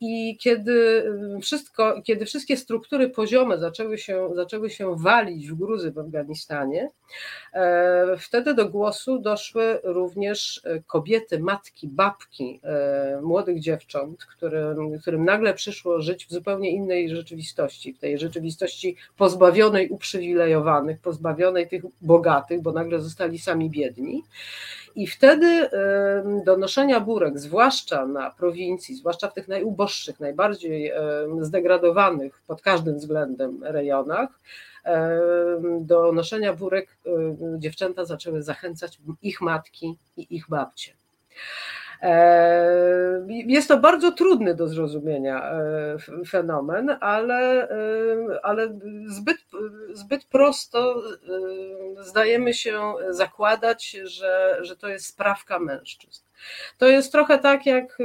I 0.00 0.36
kiedy 0.40 1.04
wszystko, 1.42 2.02
kiedy 2.02 2.26
wszystkie 2.26 2.56
struktury 2.56 3.10
poziome 3.10 3.58
zaczęły 3.58 3.98
się, 3.98 4.28
zaczęły 4.34 4.70
się 4.70 4.96
walić 4.96 5.48
w 5.48 5.54
gruzy 5.54 5.92
w 5.92 5.98
Afganistanie, 5.98 6.90
e, 7.52 8.16
wtedy 8.18 8.54
do 8.54 8.68
głosu 8.68 9.18
doszły 9.18 9.80
również 9.84 10.62
kobiety, 10.86 11.38
matki, 11.38 11.88
babki 11.88 12.60
e, 12.64 13.20
młodych 13.22 13.60
dziewcząt, 13.60 14.24
którym, 14.24 14.98
którym 15.00 15.24
nagle 15.24 15.54
przyszło 15.54 16.00
żyć 16.00 16.26
w 16.26 16.30
zupełnie 16.30 16.70
innej 16.70 17.08
rzeczywistości, 17.08 17.92
w 17.92 17.98
tej 17.98 18.18
rzeczywistości 18.18 18.96
pozbawionej 19.16 19.88
uprzywilejowanych, 19.88 21.00
pozbawionej 21.00 21.68
tych 21.68 21.82
bogatych, 22.02 22.62
bo 22.62 22.72
nagle 22.72 23.00
zostali 23.00 23.38
sami 23.38 23.70
biedni. 23.70 24.22
I 24.96 25.06
wtedy 25.06 25.70
do 26.44 26.56
noszenia 26.56 27.00
burek, 27.00 27.38
zwłaszcza 27.38 28.06
na 28.06 28.30
prowincji, 28.30 28.94
zwłaszcza 28.94 29.28
w 29.28 29.34
tych 29.34 29.48
najuboższych, 29.48 30.20
najbardziej 30.20 30.92
zdegradowanych 31.40 32.42
pod 32.46 32.62
każdym 32.62 32.96
względem 32.96 33.64
rejonach, 33.64 34.28
do 35.80 36.12
noszenia 36.12 36.52
burek 36.52 36.96
dziewczęta 37.58 38.04
zaczęły 38.04 38.42
zachęcać 38.42 38.98
ich 39.22 39.40
matki 39.40 39.98
i 40.16 40.36
ich 40.36 40.48
babcie. 40.48 40.92
E, 42.02 43.26
jest 43.28 43.68
to 43.68 43.78
bardzo 43.78 44.12
trudny 44.12 44.54
do 44.54 44.68
zrozumienia 44.68 45.52
e, 45.52 45.96
fenomen, 46.28 46.96
ale, 47.00 47.70
e, 47.70 47.76
ale 48.42 48.78
zbyt, 49.06 49.38
zbyt 49.92 50.24
prosto 50.24 51.02
zdajemy 52.00 52.54
się 52.54 52.94
zakładać, 53.10 53.90
że, 54.04 54.58
że 54.60 54.76
to 54.76 54.88
jest 54.88 55.06
sprawka 55.06 55.58
mężczyzn. 55.58 56.25
To 56.78 56.88
jest 56.88 57.12
trochę 57.12 57.38
tak, 57.38 57.66
jak, 57.66 57.98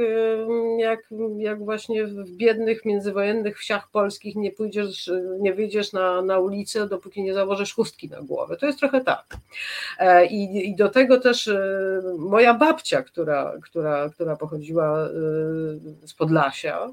jak, 0.78 1.00
jak 1.38 1.64
właśnie 1.64 2.06
w 2.06 2.30
biednych 2.30 2.84
międzywojennych 2.84 3.58
wsiach 3.58 3.90
polskich 3.90 4.36
nie 4.36 4.52
pójdziesz, 4.52 5.10
nie 5.40 5.54
wyjdziesz 5.54 5.92
na, 5.92 6.22
na 6.22 6.38
ulicę, 6.38 6.88
dopóki 6.88 7.22
nie 7.22 7.34
założysz 7.34 7.74
chustki 7.74 8.08
na 8.08 8.22
głowę. 8.22 8.56
To 8.56 8.66
jest 8.66 8.78
trochę 8.78 9.00
tak. 9.00 9.36
E, 9.98 10.26
I, 10.26 10.68
i 10.68 10.76
do 10.76 10.88
tego 10.88 11.20
też 11.20 11.48
e, 11.48 12.02
moja 12.18 12.54
babcia, 12.54 13.02
która, 13.02 13.52
która, 13.62 14.10
która 14.10 14.36
pochodziła 14.36 14.98
e, 14.98 15.10
z 16.06 16.14
Podlasia, 16.14 16.90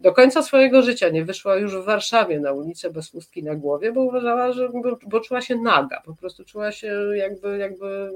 do 0.00 0.12
końca 0.12 0.42
swojego 0.42 0.82
życia 0.82 1.08
nie 1.08 1.24
wyszła 1.24 1.56
już 1.56 1.76
w 1.76 1.84
Warszawie 1.84 2.40
na 2.40 2.52
ulicę 2.52 2.90
bez 2.90 3.10
chustki 3.10 3.42
na 3.42 3.54
głowie, 3.54 3.92
bo 3.92 4.00
uważała, 4.00 4.52
że 4.52 4.68
bo, 4.68 4.98
bo 5.06 5.20
czuła 5.20 5.40
się 5.40 5.56
naga, 5.56 6.02
po 6.04 6.14
prostu 6.14 6.44
czuła 6.44 6.72
się 6.72 6.92
jakby, 7.14 7.58
jakby, 7.58 8.10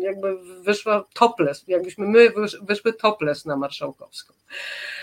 jakby 0.00 0.36
wyszła 0.62 1.04
topless, 1.14 1.64
jakbyśmy 1.78 2.06
my 2.06 2.32
wyszły 2.62 2.92
topless 2.92 3.44
na 3.44 3.56
Marszałkowską. 3.56 4.34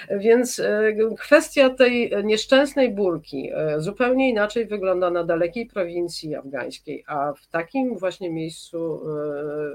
Więc 0.10 0.60
e, 0.60 0.94
kwestia 1.20 1.70
tej 1.70 2.12
nieszczęsnej 2.24 2.94
burki 2.94 3.50
e, 3.54 3.82
zupełnie 3.82 4.30
inaczej 4.30 4.66
wygląda 4.66 5.10
na 5.10 5.24
dalekiej 5.24 5.66
prowincji 5.66 6.36
afgańskiej, 6.36 7.04
a 7.08 7.34
w 7.34 7.48
takim 7.48 7.98
właśnie 7.98 8.30
miejscu 8.30 9.02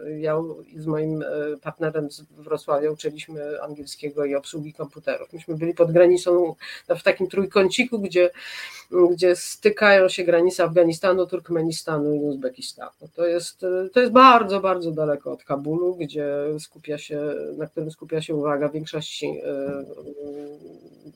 e, 0.07 0.21
ja 0.21 0.37
z 0.77 0.87
moim 0.87 1.25
partnerem 1.63 2.09
w 2.31 2.43
Wrocławiu 2.43 2.93
uczyliśmy 2.93 3.63
angielskiego 3.63 4.25
i 4.25 4.35
obsługi 4.35 4.73
komputerów. 4.73 5.33
Myśmy 5.33 5.57
byli 5.57 5.75
pod 5.75 5.93
granicą, 5.93 6.55
w 6.89 7.03
takim 7.03 7.29
trójkąciku, 7.29 7.99
gdzie, 7.99 8.31
gdzie 9.11 9.37
stykają 9.37 10.09
się 10.09 10.25
granice 10.25 10.65
Afganistanu, 10.65 11.27
Turkmenistanu 11.27 12.15
i 12.15 12.19
Uzbekistanu. 12.19 12.91
To 13.15 13.27
jest, 13.27 13.61
to 13.93 14.01
jest 14.01 14.13
bardzo, 14.13 14.61
bardzo 14.61 14.91
daleko 14.91 15.33
od 15.33 15.45
Kabulu, 15.45 15.95
gdzie 15.97 16.27
skupia 16.91 16.99
się, 16.99 17.35
na 17.57 17.67
którym 17.67 17.91
skupia 17.91 18.23
się 18.23 18.35
uwaga 18.35 18.69
większości 18.69 19.41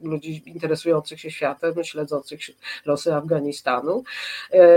ludzi 0.02 0.42
interesujących 0.46 1.20
się 1.20 1.30
światem, 1.30 1.84
śledzących 1.84 2.40
losy 2.86 3.14
Afganistanu. 3.14 4.04
E, 4.52 4.68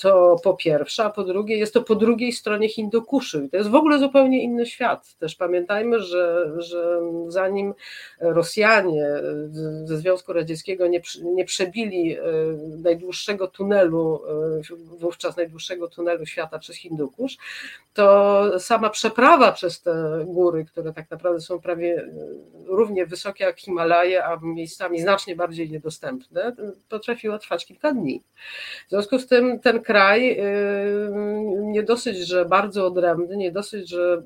to 0.00 0.36
po 0.44 0.54
pierwsze, 0.54 1.04
a 1.04 1.10
po 1.10 1.24
drugie, 1.24 1.56
jest 1.56 1.74
to 1.74 1.82
po 1.82 1.94
drugiej 1.94 2.32
stronie 2.32 2.68
Hindukuszy. 2.68 3.48
To 3.50 3.56
jest 3.56 3.70
w 3.70 3.74
ogóle 3.74 3.98
zupełnie 3.98 4.42
inny 4.42 4.66
świat. 4.66 5.16
Też 5.18 5.34
pamiętajmy, 5.34 6.00
że, 6.00 6.52
że 6.58 7.00
zanim 7.28 7.74
Rosjanie 8.20 9.06
ze 9.84 9.98
Związku 9.98 10.32
Radzieckiego 10.32 10.86
nie, 10.86 11.00
nie 11.22 11.44
przebili 11.44 12.16
e, 12.16 12.22
najdłuższego 12.82 13.48
tunelu, 13.48 14.22
e, 14.60 14.76
wówczas 14.98 15.36
najdłuższego 15.36 15.88
tunelu 15.88 16.26
świata 16.26 16.58
przez 16.58 16.76
Hindukusz, 16.76 17.36
to 17.94 18.60
sama 18.60 18.90
przeprawa 18.90 19.52
przez 19.52 19.82
te 19.82 20.24
góry, 20.26 20.64
które 20.64 20.92
tak 20.92 21.10
naprawdę 21.10 21.40
są 21.40 21.60
prawie 21.60 22.08
równie 22.66 23.06
wysokie 23.06 23.44
jak 23.44 23.60
Himalaje, 23.60 24.24
a 24.24 24.35
miejscami 24.42 25.00
znacznie 25.00 25.36
bardziej 25.36 25.70
niedostępne, 25.70 26.56
potrafiło 26.88 27.38
trwać 27.38 27.66
kilka 27.66 27.92
dni. 27.92 28.22
W 28.86 28.90
związku 28.90 29.18
z 29.18 29.26
tym 29.26 29.60
ten 29.60 29.82
kraj 29.82 30.40
y, 30.40 31.10
nie 31.62 31.82
dosyć, 31.82 32.18
że 32.18 32.44
bardzo 32.44 32.86
odrębny, 32.86 33.36
nie 33.36 33.52
dosyć, 33.52 33.88
że 33.88 34.22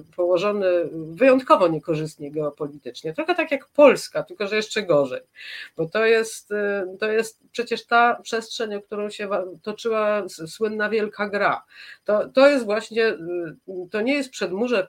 y, 0.00 0.14
położony 0.16 0.66
wyjątkowo 0.92 1.68
niekorzystnie 1.68 2.30
geopolitycznie, 2.30 3.14
trochę 3.14 3.34
tak 3.34 3.50
jak 3.50 3.68
Polska, 3.68 4.22
tylko 4.22 4.46
że 4.46 4.56
jeszcze 4.56 4.82
gorzej, 4.82 5.20
bo 5.76 5.88
to 5.88 6.06
jest, 6.06 6.50
y, 6.50 6.98
to 7.00 7.10
jest 7.10 7.40
przecież 7.52 7.86
ta 7.86 8.20
przestrzeń, 8.22 8.74
o 8.74 8.82
którą 8.82 9.10
się 9.10 9.28
toczyła 9.62 10.22
słynna 10.28 10.88
wielka 10.88 11.28
gra. 11.28 11.64
To, 12.04 12.28
to 12.28 12.48
jest 12.48 12.64
właśnie, 12.64 13.16
to 13.90 14.00
nie 14.00 14.14
jest 14.14 14.30
przedmurze, 14.30 14.86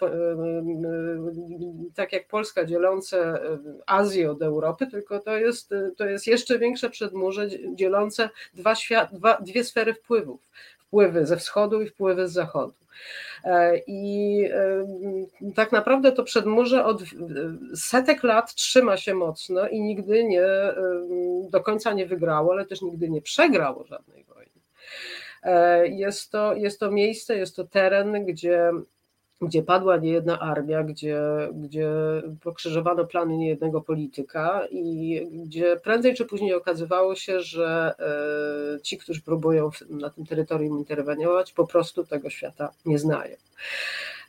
tak 1.95 2.13
jak 2.13 2.27
Polska 2.27 2.65
dzielące 2.65 3.39
Azję 3.85 4.31
od 4.31 4.41
Europy, 4.45 4.87
tylko 4.87 5.19
to 5.19 5.37
jest, 5.37 5.73
to 5.97 6.05
jest 6.05 6.27
jeszcze 6.27 6.59
większe 6.59 6.89
przedmurze 6.89 7.47
dzielące 7.75 8.29
dwa 8.53 8.75
świat, 8.75 9.15
dwa, 9.15 9.37
dwie 9.41 9.63
sfery 9.63 9.93
wpływów. 9.93 10.41
Wpływy 10.79 11.25
ze 11.25 11.37
wschodu 11.37 11.81
i 11.81 11.89
wpływy 11.89 12.27
z 12.27 12.33
zachodu. 12.33 12.73
E, 13.43 13.77
I 13.87 14.41
e, 14.51 14.85
tak 15.55 15.71
naprawdę 15.71 16.11
to 16.11 16.23
przedmurze 16.23 16.85
od 16.85 17.03
setek 17.75 18.23
lat 18.23 18.55
trzyma 18.55 18.97
się 18.97 19.13
mocno 19.13 19.67
i 19.67 19.81
nigdy 19.81 20.23
nie 20.23 20.43
e, 20.43 20.75
do 21.49 21.61
końca 21.61 21.93
nie 21.93 22.05
wygrało, 22.05 22.51
ale 22.51 22.65
też 22.65 22.81
nigdy 22.81 23.09
nie 23.09 23.21
przegrało 23.21 23.83
żadnej 23.83 24.23
wojny. 24.23 24.35
Jest 25.85 26.31
to, 26.31 26.55
jest 26.55 26.79
to 26.79 26.91
miejsce, 26.91 27.37
jest 27.37 27.55
to 27.55 27.63
teren, 27.63 28.25
gdzie 28.25 28.71
gdzie 29.45 29.63
padła 29.63 29.97
niejedna 29.97 30.39
armia, 30.39 30.83
gdzie, 30.83 31.21
gdzie 31.53 31.89
pokrzyżowano 32.43 33.05
plany 33.05 33.37
niejednego 33.37 33.81
polityka 33.81 34.61
i 34.71 35.21
gdzie 35.45 35.77
prędzej 35.77 36.15
czy 36.15 36.25
później 36.25 36.53
okazywało 36.53 37.15
się, 37.15 37.39
że 37.39 37.93
e, 37.99 38.81
ci, 38.81 38.97
którzy 38.97 39.21
próbują 39.21 39.69
na 39.89 40.09
tym 40.09 40.25
terytorium 40.25 40.77
interweniować, 40.77 41.53
po 41.53 41.67
prostu 41.67 42.03
tego 42.03 42.29
świata 42.29 42.71
nie 42.85 42.99
znają. 42.99 43.35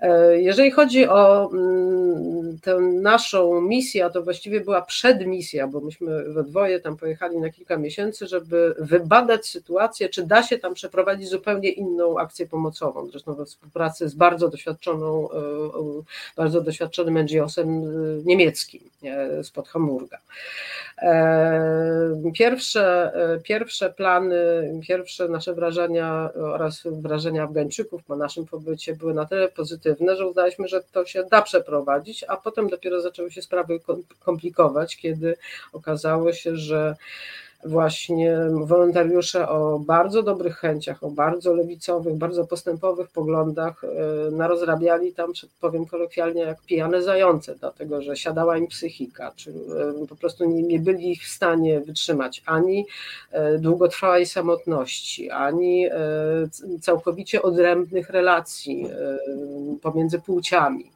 E, 0.00 0.40
jeżeli 0.40 0.70
chodzi 0.70 1.08
o 1.08 1.50
mm, 1.52 2.58
tę 2.62 2.80
naszą 2.80 3.60
misję, 3.60 4.10
to 4.10 4.22
właściwie 4.22 4.60
była 4.60 4.82
przedmisja, 4.82 5.66
bo 5.68 5.80
myśmy 5.80 6.24
we 6.24 6.44
dwoje 6.44 6.80
tam 6.80 6.96
pojechali 6.96 7.38
na 7.38 7.50
kilka 7.50 7.76
miesięcy, 7.76 8.26
żeby 8.26 8.74
wybadać 8.78 9.46
sytuację, 9.46 10.08
czy 10.08 10.26
da 10.26 10.42
się 10.42 10.58
tam 10.58 10.74
przeprowadzić 10.74 11.28
zupełnie 11.28 11.70
inną 11.70 12.18
akcję 12.18 12.46
pomocową. 12.46 13.06
Zresztą 13.10 13.34
we 13.34 13.46
współpracy 13.46 14.08
z 14.08 14.14
bardzo 14.14 14.48
doświadczoną, 14.48 15.30
e, 15.30 15.36
bardzo 16.36 16.60
doświadczonym 16.60 17.18
NGO-sem 17.18 17.82
niemieckim 18.24 18.80
spod 19.42 19.68
Hamburga. 19.68 20.18
Pierwsze, 22.34 23.12
pierwsze 23.44 23.92
plany, 23.92 24.36
pierwsze 24.88 25.28
nasze 25.28 25.54
wrażenia 25.54 26.30
oraz 26.34 26.82
wrażenia 26.84 27.42
Afgańczyków 27.42 28.04
po 28.04 28.16
naszym 28.16 28.46
pobycie 28.46 28.96
były 28.96 29.14
na 29.14 29.26
tyle 29.26 29.48
pozytywne, 29.48 30.16
że 30.16 30.26
uznaliśmy, 30.26 30.68
że 30.68 30.82
to 30.92 31.06
się 31.06 31.24
da 31.24 31.42
przeprowadzić, 31.42 32.24
a 32.28 32.36
potem 32.36 32.68
dopiero 32.68 33.00
zaczęły 33.00 33.30
się 33.30 33.42
sprawy 33.42 33.80
komplikować, 34.20 34.96
kiedy 34.96 35.36
okazało 35.72 36.32
się, 36.32 36.56
że 36.56 36.96
właśnie 37.66 38.36
wolontariusze 38.52 39.48
o 39.48 39.78
bardzo 39.78 40.22
dobrych 40.22 40.56
chęciach, 40.56 41.02
o 41.02 41.10
bardzo 41.10 41.54
lewicowych, 41.54 42.14
bardzo 42.14 42.46
postępowych 42.46 43.08
poglądach 43.08 43.84
e, 43.84 44.30
narozrabiali 44.30 45.12
tam, 45.12 45.32
powiem 45.60 45.86
kolokwialnie, 45.86 46.42
jak 46.42 46.62
pijane 46.62 47.02
zające, 47.02 47.54
dlatego 47.54 48.02
że 48.02 48.16
siadała 48.16 48.58
im 48.58 48.66
psychika, 48.66 49.32
czy 49.36 49.50
e, 49.50 50.06
po 50.06 50.16
prostu 50.16 50.44
nie, 50.44 50.62
nie 50.62 50.78
byli 50.78 51.16
w 51.16 51.28
stanie 51.28 51.80
wytrzymać 51.80 52.42
ani 52.46 52.86
e, 53.30 53.58
długotrwałej 53.58 54.26
samotności, 54.26 55.30
ani 55.30 55.86
całkowicie 56.80 57.42
odrębnych 57.42 58.10
relacji 58.10 58.86
pomiędzy 59.82 60.18
płciami. 60.18 60.90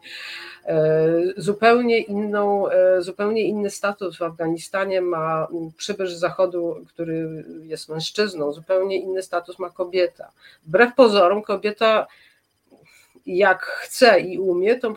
E, 0.67 1.09
zupełnie, 1.37 1.99
inną, 1.99 2.69
e, 2.69 3.03
zupełnie 3.03 3.43
inny 3.43 3.71
status 3.71 4.19
w 4.19 4.23
Afganistanie 4.23 5.01
ma 5.01 5.49
przybysz 5.77 6.13
zachodu, 6.13 6.85
który 6.89 7.45
jest 7.63 7.89
mężczyzną, 7.89 8.53
zupełnie 8.53 8.97
inny 8.97 9.23
status 9.23 9.59
ma 9.59 9.71
kobieta. 9.71 10.31
Wbrew 10.67 10.95
pozorom, 10.95 11.43
kobieta 11.43 12.07
jak 13.27 13.63
chce 13.63 14.21
i 14.21 14.39
umie, 14.39 14.77
to 14.77 14.95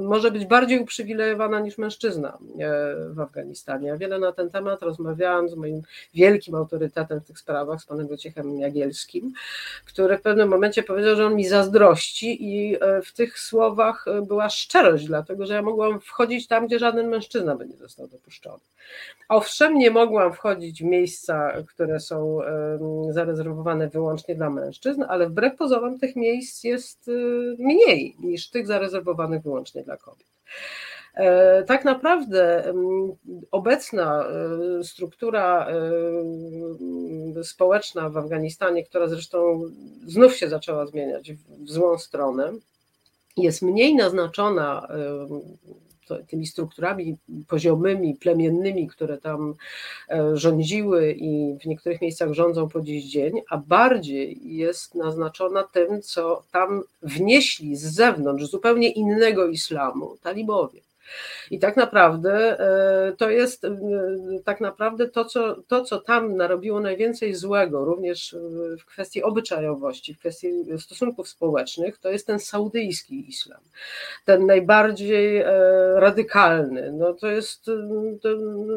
może 0.00 0.30
być 0.30 0.46
bardziej 0.46 0.80
uprzywilejowana 0.80 1.60
niż 1.60 1.78
mężczyzna 1.78 2.28
e, 2.28 2.94
w 3.10 3.20
Afganistanie. 3.20 3.88
Ja 3.88 3.96
wiele 3.96 4.18
na 4.18 4.32
ten 4.32 4.50
temat 4.50 4.82
rozmawiałam 4.82 5.48
z 5.48 5.54
moim 5.54 5.82
wielkim 6.14 6.54
autorytetem 6.54 7.20
w 7.20 7.26
tych 7.26 7.38
sprawach, 7.38 7.80
z 7.80 7.86
panem 7.86 8.08
Wojciechem 8.08 8.58
Jagielskim, 8.58 9.32
który 9.86 10.18
w 10.18 10.22
pewnym 10.22 10.48
momencie 10.48 10.82
powiedział, 10.82 11.16
że 11.16 11.26
on 11.26 11.36
mi 11.36 11.48
zazdrości 11.48 12.44
i 12.44 12.76
e, 12.80 13.02
w 13.02 13.12
tych 13.12 13.38
słowach 13.38 14.08
e, 14.08 14.22
była 14.22 14.48
szczerość, 14.48 15.06
dlatego 15.06 15.46
że 15.46 15.54
ja 15.54 15.62
mogłam 15.62 16.00
wchodzić 16.00 16.46
tam, 16.46 16.66
gdzie 16.66 16.78
żaden 16.78 17.08
mężczyzna 17.08 17.56
by 17.56 17.66
nie 17.66 17.76
został 17.76 18.08
dopuszczony. 18.08 18.60
Owszem, 19.28 19.78
nie 19.78 19.90
mogłam 19.90 20.32
wchodzić 20.32 20.82
w 20.82 20.86
miejsca, 20.86 21.52
które 21.68 22.00
są 22.00 22.38
zarezerwowane 23.10 23.88
wyłącznie 23.88 24.34
dla 24.34 24.50
mężczyzn, 24.50 25.04
ale 25.08 25.28
wbrew 25.28 25.56
pozorom 25.56 25.98
tych 25.98 26.16
miejsc 26.16 26.64
jest 26.64 27.10
mniej 27.58 28.16
niż 28.20 28.50
tych 28.50 28.66
zarezerwowanych 28.66 29.42
wyłącznie 29.42 29.82
dla 29.82 29.96
kobiet. 29.96 30.26
E, 31.14 31.62
tak 31.62 31.84
naprawdę 31.84 32.74
obecna 33.50 34.24
e, 34.24 34.84
struktura 34.84 35.68
e, 35.68 37.44
społeczna 37.44 38.10
w 38.10 38.16
Afganistanie, 38.16 38.84
która 38.84 39.08
zresztą 39.08 39.62
znów 40.06 40.36
się 40.36 40.48
zaczęła 40.48 40.86
zmieniać 40.86 41.32
w 41.32 41.70
złą 41.70 41.98
stronę, 41.98 42.52
jest 43.36 43.62
mniej 43.62 43.94
naznaczona 43.94 44.88
tymi 46.26 46.46
strukturami 46.46 47.16
poziomymi, 47.48 48.14
plemiennymi, 48.14 48.88
które 48.88 49.18
tam 49.18 49.54
e, 50.08 50.36
rządziły 50.36 51.12
i 51.12 51.58
w 51.62 51.66
niektórych 51.66 52.00
miejscach 52.00 52.32
rządzą 52.32 52.68
po 52.68 52.80
dziś 52.80 53.04
dzień, 53.04 53.32
a 53.50 53.58
bardziej 53.58 54.56
jest 54.56 54.94
naznaczona 54.94 55.62
tym, 55.62 56.02
co 56.02 56.42
tam 56.52 56.82
wnieśli 57.02 57.76
z 57.76 57.82
zewnątrz 57.82 58.44
zupełnie 58.44 58.88
innego 58.90 59.46
islamu 59.46 60.16
talibowie. 60.22 60.80
I 61.50 61.58
tak 61.58 61.76
naprawdę 61.76 62.60
e, 62.60 63.12
to 63.12 63.30
jest 63.30 63.64
e, 63.64 63.76
tak 64.44 64.60
naprawdę 64.60 65.08
to 65.08 65.24
co, 65.24 65.56
to, 65.68 65.84
co 65.84 66.00
tam 66.00 66.36
narobiło 66.36 66.80
najwięcej 66.80 67.34
złego, 67.34 67.84
również 67.84 68.36
w 68.80 68.84
kwestii 68.84 69.22
obyczajowości, 69.22 70.14
w 70.14 70.18
kwestii 70.18 70.48
stosunków 70.78 71.28
społecznych, 71.28 71.98
to 71.98 72.10
jest 72.10 72.26
ten 72.26 72.38
saudyjski 72.38 73.28
islam. 73.28 73.60
Ten 74.24 74.46
najbardziej 74.46 75.36
e, 75.36 75.46
radykalny. 75.96 76.92
No 76.92 77.14
to 77.14 77.26
jest, 77.26 77.64
to 78.22 78.28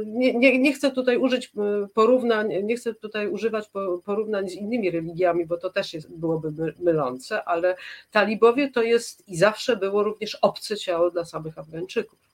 nie, 0.05 0.33
nie, 0.33 0.59
nie 0.59 0.73
chcę 0.73 0.91
tutaj 0.91 1.17
użyć 1.17 1.51
porównań, 1.93 2.63
nie 2.63 2.75
chcę 2.75 2.93
tutaj 2.93 3.27
używać 3.27 3.69
porównań 4.05 4.49
z 4.49 4.53
innymi 4.53 4.91
religiami, 4.91 5.45
bo 5.45 5.57
to 5.57 5.69
też 5.69 5.93
jest, 5.93 6.17
byłoby 6.17 6.73
mylące, 6.79 7.43
ale 7.43 7.75
talibowie 8.11 8.71
to 8.71 8.83
jest 8.83 9.27
i 9.27 9.37
zawsze 9.37 9.77
było 9.77 10.03
również 10.03 10.35
obce 10.41 10.77
ciało 10.77 11.11
dla 11.11 11.25
samych 11.25 11.57
Afgańczyków. 11.57 12.26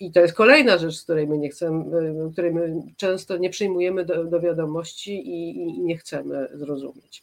I 0.00 0.12
to 0.12 0.20
jest 0.20 0.34
kolejna 0.34 0.78
rzecz, 0.78 1.02
której 1.02 1.26
my 1.26 1.38
nie 1.38 1.48
chcemy, 1.48 1.84
której 2.32 2.54
my 2.54 2.82
często 2.96 3.36
nie 3.36 3.50
przyjmujemy 3.50 4.04
do, 4.04 4.24
do 4.24 4.40
wiadomości 4.40 5.12
i, 5.12 5.50
i 5.60 5.80
nie 5.80 5.96
chcemy 5.96 6.48
zrozumieć. 6.52 7.22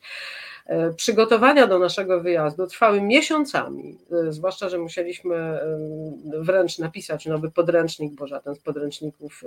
E, 0.66 0.94
przygotowania 0.94 1.68
do 1.68 1.80
naszego 1.80 2.22
wyjazdu 2.22 2.68
trwały 2.68 3.02
miesiącami, 3.02 3.98
e, 4.12 4.34
zwłaszcza, 4.34 4.70
że 4.70 4.78
musieliśmy 4.78 5.36
e, 5.36 5.60
wręcz 6.24 6.80
napisać 6.80 7.26
nowy 7.26 7.52
podręcznik, 7.52 8.14
bo 8.14 8.28
żaden 8.28 8.56
z 8.56 8.60
podręczników 8.60 9.44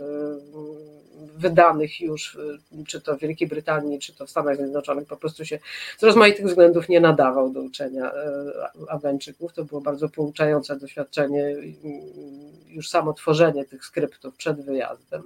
wydanych 1.36 2.00
już, 2.00 2.38
czy 2.86 3.00
to 3.00 3.16
w 3.16 3.20
Wielkiej 3.20 3.48
Brytanii, 3.48 3.98
czy 3.98 4.14
to 4.14 4.26
w 4.26 4.30
Stanach 4.30 4.56
Zjednoczonych, 4.56 5.08
po 5.08 5.16
prostu 5.16 5.44
się 5.44 5.58
z 5.98 6.02
rozmaitych 6.02 6.46
względów 6.46 6.88
nie 6.88 7.00
nadawał 7.00 7.50
do 7.50 7.60
uczenia 7.60 8.12
Afgańczyków. 8.88 9.52
To 9.52 9.64
było 9.64 9.80
bardzo 9.80 10.08
pouczające 10.08 10.76
doświadczenie, 10.76 11.56
już 12.68 12.88
samo 12.88 13.12
tworzenie 13.12 13.64
tych 13.64 13.84
skryptów 13.84 14.36
przed 14.36 14.60
wyjazdem. 14.60 15.22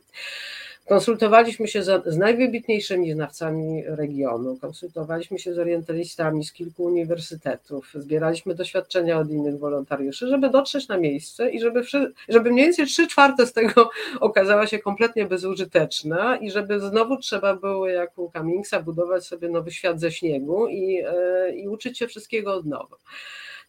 Konsultowaliśmy 0.88 1.68
się 1.68 1.82
z, 1.82 2.06
z 2.06 2.16
najwybitniejszymi 2.16 3.12
znawcami 3.12 3.82
regionu, 3.86 4.56
konsultowaliśmy 4.60 5.38
się 5.38 5.54
z 5.54 5.58
orientalistami 5.58 6.44
z 6.44 6.52
kilku 6.52 6.84
uniwersytetów, 6.84 7.90
zbieraliśmy 7.94 8.54
doświadczenia 8.54 9.18
od 9.18 9.30
innych 9.30 9.58
wolontariuszy, 9.58 10.28
żeby 10.28 10.50
dotrzeć 10.50 10.88
na 10.88 10.96
miejsce 10.96 11.50
i 11.50 11.60
żeby, 11.60 11.82
żeby 12.28 12.50
mniej 12.50 12.64
więcej 12.64 12.86
trzy 12.86 13.06
czwarte 13.06 13.46
z 13.46 13.52
tego 13.52 13.90
okazała 14.20 14.66
się 14.66 14.78
kompletnie 14.78 15.26
bezużyteczna 15.26 16.36
i 16.36 16.50
żeby 16.50 16.80
znowu 16.80 17.16
trzeba 17.16 17.56
było, 17.56 17.88
jak 17.88 18.18
u 18.18 18.30
Cummingsa, 18.30 18.82
budować 18.82 19.26
sobie 19.26 19.48
nowy 19.48 19.70
świat 19.70 20.00
ze 20.00 20.12
śniegu 20.12 20.68
i, 20.68 21.02
e, 21.06 21.52
i 21.54 21.68
uczyć 21.68 21.98
się 21.98 22.06
wszystkiego 22.06 22.54
od 22.54 22.66
nowa. 22.66 22.96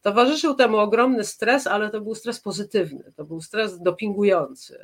Towarzyszył 0.02 0.56
temu 0.56 0.78
ogromny 0.78 1.24
stres, 1.24 1.68
ale 1.68 1.90
to 1.90 2.02
był 2.02 2.16
stres 2.16 2.40
pozytywny, 2.40 3.12
to 3.16 3.26
był 3.26 3.42
stres 3.42 3.80
dopingujący, 3.80 4.80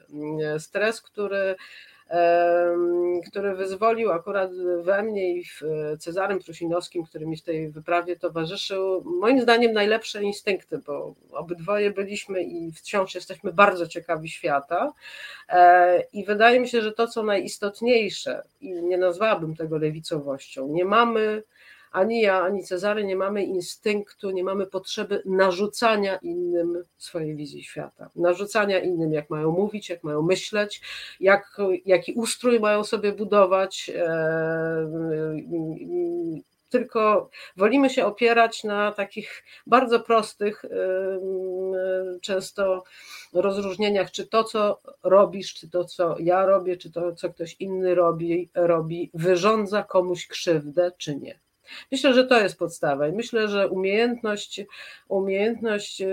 stres, 0.58 1.02
który 1.02 1.56
który 3.30 3.56
wyzwolił 3.56 4.12
akurat 4.12 4.52
we 4.84 5.04
mnie 5.04 5.34
i 5.34 5.44
w 5.46 5.62
Cezarym 6.00 6.40
Prusinowskim, 6.40 7.04
który 7.04 7.26
mi 7.26 7.38
w 7.38 7.44
tej 7.44 7.70
wyprawie 7.70 8.16
towarzyszył, 8.16 9.04
moim 9.06 9.42
zdaniem 9.42 9.74
najlepsze 9.74 10.24
instynkty, 10.24 10.78
bo 10.78 11.16
obydwoje 11.32 11.92
byliśmy 11.92 12.44
i 12.44 12.72
wciąż 12.72 13.16
jesteśmy 13.16 13.54
bardzo 13.54 13.88
ciekawi 13.88 14.30
świata. 14.30 14.94
E, 15.50 16.04
i 16.14 16.26
wydaje 16.26 16.60
mi 16.60 16.68
się, 16.68 16.82
że 16.82 16.92
to 16.92 17.08
co 17.08 17.24
najistotniejsze 17.24 18.44
i 18.62 18.72
nie 18.72 18.98
nazwałabym 18.98 19.56
tego 19.56 19.78
lewicowością, 19.78 20.68
nie 20.68 20.86
mamy 20.86 21.44
ani 21.96 22.22
ja, 22.22 22.42
ani 22.42 22.64
Cezary 22.64 23.04
nie 23.04 23.16
mamy 23.16 23.44
instynktu, 23.44 24.32
nie 24.32 24.44
mamy 24.44 24.68
potrzeby 24.68 25.22
narzucania 25.26 26.18
innym 26.18 26.84
swojej 26.98 27.36
wizji 27.36 27.64
świata. 27.64 28.10
Narzucania 28.16 28.80
innym, 28.80 29.14
jak 29.14 29.30
mają 29.30 29.52
mówić, 29.52 29.90
jak 29.90 30.04
mają 30.04 30.22
myśleć, 30.22 30.82
jak, 31.20 31.58
jaki 31.86 32.14
ustrój 32.14 32.60
mają 32.60 32.84
sobie 32.84 33.12
budować. 33.14 33.92
E, 33.96 34.86
tylko 36.70 37.30
wolimy 37.58 37.90
się 37.90 38.06
opierać 38.06 38.64
na 38.64 38.92
takich 38.92 39.44
bardzo 39.68 40.00
prostych, 40.00 40.66
e, 40.66 40.70
często 42.22 42.84
rozróżnieniach, 43.34 44.12
czy 44.12 44.28
to, 44.28 44.44
co 44.44 44.80
robisz, 45.04 45.54
czy 45.54 45.70
to, 45.70 45.86
co 45.86 46.16
ja 46.20 46.46
robię, 46.46 46.78
czy 46.78 46.92
to, 46.92 47.16
co 47.16 47.30
ktoś 47.30 47.56
inny 47.60 47.96
robi, 47.96 48.50
robi 48.56 49.12
wyrządza 49.14 49.84
komuś 49.84 50.28
krzywdę, 50.28 50.92
czy 50.98 51.16
nie. 51.16 51.45
Myślę, 51.92 52.14
że 52.14 52.26
to 52.26 52.42
jest 52.42 52.58
podstawa 52.58 53.08
myślę, 53.12 53.48
że 53.48 53.70
umiejętność, 53.70 54.62
umiejętność 55.08 56.02
e, 56.02 56.08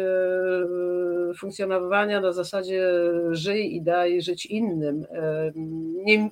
funkcjonowania 1.39 2.21
na 2.21 2.33
zasadzie 2.33 2.93
żyj 3.31 3.77
i 3.77 3.83
daj 3.83 4.23
żyć 4.23 4.47
innym 4.47 5.07
e, 5.11 5.53
nie, 6.05 6.31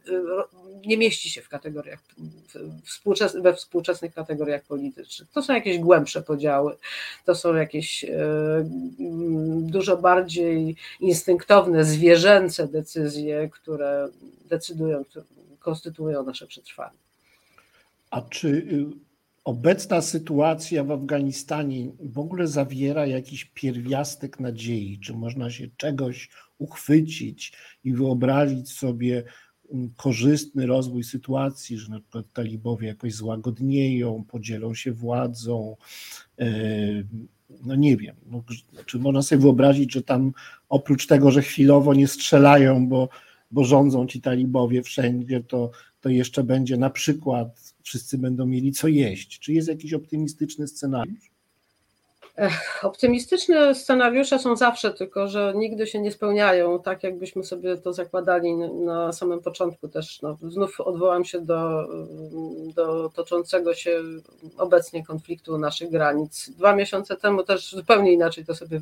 nie 0.87 0.97
mieści 0.97 1.31
się 1.31 1.43
w 1.43 1.49
kategoriach, 1.49 1.99
we 3.43 3.55
współczesnych 3.55 4.15
kategoriach 4.15 4.63
politycznych. 4.63 5.29
To 5.31 5.43
są 5.43 5.55
jakieś 5.55 5.79
głębsze 5.79 6.23
podziały, 6.23 6.77
to 7.25 7.35
są 7.35 7.55
jakieś 7.55 8.05
e, 8.05 8.09
dużo 9.61 9.97
bardziej 9.97 10.77
instynktowne, 11.01 11.85
zwierzęce 11.85 12.69
decyzje, 12.69 13.49
które 13.53 14.09
decydują, 14.49 15.05
konstytuują 15.59 16.23
nasze 16.23 16.47
przetrwanie. 16.47 16.99
A 18.11 18.23
czy 18.23 18.49
y, 18.49 19.10
obecna 19.45 20.03
sytuacja 20.03 20.85
w 20.85 20.91
Afganistanie 20.91 21.91
w 22.01 22.19
ogóle 22.19 22.47
zawiera 22.47 23.07
jakiś 23.07 23.45
pierwiastek 23.45 24.41
nadziei? 24.41 24.99
Czy 24.99 25.15
można 25.15 25.51
się 25.51 25.69
czegoś 25.77 26.31
uchwycić 26.59 27.53
i 27.85 27.93
wyobrazić 27.93 28.73
sobie 28.73 29.25
mm, 29.73 29.91
korzystny 29.97 30.67
rozwój 30.67 31.05
sytuacji, 31.05 31.79
że 31.79 31.91
na 31.91 32.01
przykład 32.01 32.33
talibowie 32.33 32.89
jakoś 32.89 33.15
złagodnieją, 33.15 34.25
podzielą 34.29 34.75
się 34.75 34.93
władzą? 34.93 35.77
E, 36.39 36.47
no 37.65 37.75
nie 37.75 37.97
wiem, 37.97 38.17
no, 38.27 38.43
czy 38.87 38.99
można 38.99 39.23
sobie 39.23 39.43
wyobrazić, 39.43 39.93
że 39.93 40.03
tam 40.03 40.33
oprócz 40.69 41.07
tego, 41.07 41.31
że 41.31 41.43
chwilowo 41.43 41.95
nie 41.95 42.09
strzelają, 42.09 42.89
bo, 42.89 43.09
bo 43.51 43.65
rządzą 43.65 44.07
ci 44.07 44.21
talibowie 44.21 44.83
wszędzie, 44.83 45.41
to, 45.41 45.71
to 46.01 46.09
jeszcze 46.09 46.45
będzie 46.45 46.77
na 46.77 46.91
przykład 46.91 47.70
wszyscy 47.83 48.19
będą 48.19 48.47
mieli 48.47 48.73
co 48.73 48.89
jeść. 48.89 49.39
Czy 49.39 49.53
jest 49.53 49.69
jakiś 49.69 49.95
optymistyczny 49.95 50.69
scenariusz? 50.69 51.31
Optymistyczne 52.83 53.75
scenariusze 53.75 54.39
są 54.39 54.57
zawsze, 54.57 54.91
tylko 54.91 55.29
że 55.29 55.53
nigdy 55.57 55.87
się 55.87 56.01
nie 56.01 56.13
spełniają, 56.13 56.83
tak 56.83 57.03
jakbyśmy 57.03 57.45
sobie 57.45 57.77
to 57.77 57.93
zakładali 57.93 58.55
na 58.57 59.13
samym 59.13 59.41
początku 59.41 59.89
też. 59.89 60.23
No, 60.23 60.39
znów 60.49 60.81
odwołam 60.81 61.25
się 61.25 61.41
do, 61.41 61.89
do 62.75 63.11
toczącego 63.15 63.75
się 63.75 64.03
obecnie 64.57 65.07
konfliktu 65.07 65.59
naszych 65.59 65.91
granic. 65.91 66.51
Dwa 66.51 66.77
miesiące 66.77 67.17
temu 67.17 67.43
też 67.43 67.71
zupełnie 67.71 68.13
inaczej 68.13 68.45
to 68.45 68.55
sobie 68.55 68.81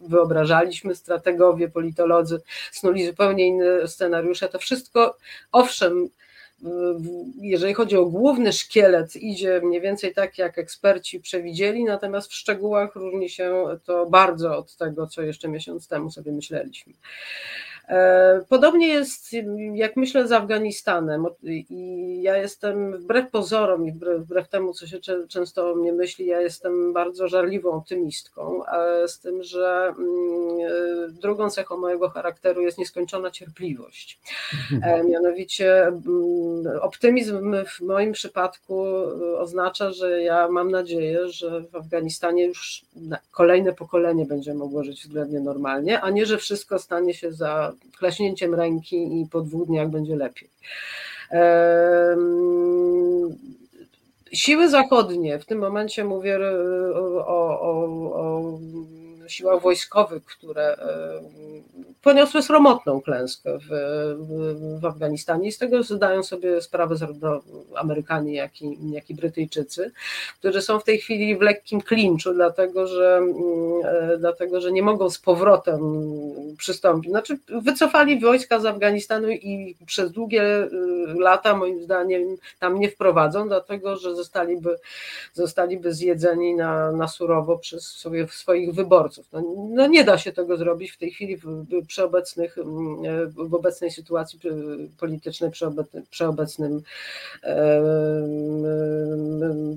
wyobrażaliśmy. 0.00 0.94
Strategowie, 0.94 1.68
politolodzy 1.68 2.40
snuli 2.72 3.06
zupełnie 3.06 3.46
inne 3.46 3.88
scenariusze. 3.88 4.48
To 4.48 4.58
wszystko, 4.58 5.16
owszem, 5.52 6.08
jeżeli 7.40 7.74
chodzi 7.74 7.96
o 7.96 8.06
główny 8.06 8.52
szkielet, 8.52 9.16
idzie 9.16 9.60
mniej 9.64 9.80
więcej 9.80 10.14
tak, 10.14 10.38
jak 10.38 10.58
eksperci 10.58 11.20
przewidzieli, 11.20 11.84
natomiast 11.84 12.30
w 12.30 12.34
szczegółach 12.34 12.94
różni 12.94 13.30
się 13.30 13.64
to 13.84 14.06
bardzo 14.06 14.58
od 14.58 14.76
tego, 14.76 15.06
co 15.06 15.22
jeszcze 15.22 15.48
miesiąc 15.48 15.88
temu 15.88 16.10
sobie 16.10 16.32
myśleliśmy. 16.32 16.92
E, 17.88 18.40
podobnie 18.48 18.88
jest, 18.88 19.30
jak 19.74 19.96
myślę, 19.96 20.28
z 20.28 20.32
Afganistanem. 20.32 21.26
I 21.42 22.22
ja 22.22 22.36
jestem 22.36 22.92
wbrew 22.96 23.30
pozorom 23.30 23.86
i 23.86 23.92
wbrew, 23.92 24.20
wbrew 24.20 24.48
temu, 24.48 24.72
co 24.72 24.86
się 24.86 24.98
często 25.28 25.70
o 25.70 25.74
mnie 25.74 25.92
myśli, 25.92 26.26
ja 26.26 26.40
jestem 26.40 26.92
bardzo 26.92 27.28
żarliwą 27.28 27.70
optymistką, 27.70 28.62
z 29.06 29.20
tym, 29.20 29.42
że 29.42 29.94
mm, 29.98 30.06
e, 30.60 31.08
drugą 31.08 31.50
cechą 31.50 31.76
mojego 31.76 32.08
charakteru 32.08 32.62
jest 32.62 32.78
nieskończona 32.78 33.30
cierpliwość. 33.30 34.20
E, 34.82 35.04
mianowicie 35.04 35.86
mm, 35.86 36.02
optymizm 36.80 37.54
w 37.66 37.80
moim 37.80 38.12
przypadku 38.12 38.84
oznacza, 39.38 39.92
że 39.92 40.22
ja 40.22 40.48
mam 40.48 40.70
nadzieję, 40.70 41.28
że 41.28 41.60
w 41.60 41.76
Afganistanie 41.76 42.44
już 42.44 42.84
kolejne 43.30 43.72
pokolenie 43.72 44.26
będzie 44.26 44.54
mogło 44.54 44.84
żyć 44.84 45.02
względnie 45.02 45.40
normalnie, 45.40 46.00
a 46.00 46.10
nie, 46.10 46.26
że 46.26 46.38
wszystko 46.38 46.78
stanie 46.78 47.14
się 47.14 47.32
za 47.32 47.72
klaśnięciem 47.98 48.54
ręki 48.54 49.20
i 49.20 49.26
po 49.26 49.40
dwóch 49.40 49.66
dniach 49.66 49.90
będzie 49.90 50.16
lepiej. 50.16 50.50
Siły 54.32 54.68
zachodnie, 54.68 55.38
w 55.38 55.44
tym 55.44 55.58
momencie 55.58 56.04
mówię 56.04 56.38
o, 56.94 57.60
o, 57.60 57.60
o 58.12 58.58
siłach 59.32 59.62
wojskowych, 59.62 60.24
które 60.24 60.76
poniosły 62.02 62.42
sromotną 62.42 63.00
klęskę 63.00 63.58
w, 63.58 63.68
w, 64.80 64.84
Afganistanie 64.84 65.48
i 65.48 65.52
z 65.52 65.58
tego 65.58 65.82
zdają 65.82 66.22
sobie 66.22 66.62
sprawę 66.62 66.96
zarówno 66.96 67.40
Amerykanie, 67.76 68.34
jak 68.34 68.62
i, 68.62 68.90
jak 68.90 69.10
i 69.10 69.14
Brytyjczycy, 69.14 69.92
którzy 70.38 70.62
są 70.62 70.78
w 70.78 70.84
tej 70.84 70.98
chwili 70.98 71.36
w 71.36 71.40
lekkim 71.40 71.80
klinczu, 71.80 72.34
dlatego 72.34 72.86
że, 72.86 73.16
mm, 73.16 73.32
e, 73.84 74.18
dlatego, 74.18 74.60
że 74.60 74.72
nie 74.72 74.82
mogą 74.82 75.10
z 75.10 75.18
powrotem 75.18 75.80
przystąpić. 76.56 77.10
Znaczy, 77.10 77.38
wycofali 77.62 78.20
wojska 78.20 78.60
z 78.60 78.66
Afganistanu 78.66 79.28
i 79.30 79.76
przez 79.86 80.12
długie 80.12 80.42
y, 80.42 80.68
lata, 81.18 81.56
moim 81.56 81.82
zdaniem, 81.82 82.36
tam 82.58 82.80
nie 82.80 82.90
wprowadzą, 82.90 83.48
dlatego 83.48 83.96
że 83.96 84.14
zostaliby, 84.14 84.78
zostaliby 85.32 85.94
zjedzeni 85.94 86.54
na, 86.54 86.92
na 86.92 87.08
surowo 87.08 87.58
przez 87.58 87.84
sobie, 87.84 88.28
swoich 88.28 88.74
wyborców. 88.74 89.15
No, 89.32 89.42
no 89.70 89.86
nie 89.86 90.04
da 90.04 90.18
się 90.18 90.32
tego 90.32 90.56
zrobić 90.56 90.90
w 90.90 90.98
tej 90.98 91.10
chwili 91.10 91.38
przy 91.86 92.04
obecnych, 92.04 92.58
mm, 92.58 93.30
w 93.30 93.54
obecnej 93.54 93.90
sytuacji 93.90 94.40
politycznej, 94.98 95.50
przy, 95.50 95.66
przy 96.10 96.26
obecnym 96.26 96.82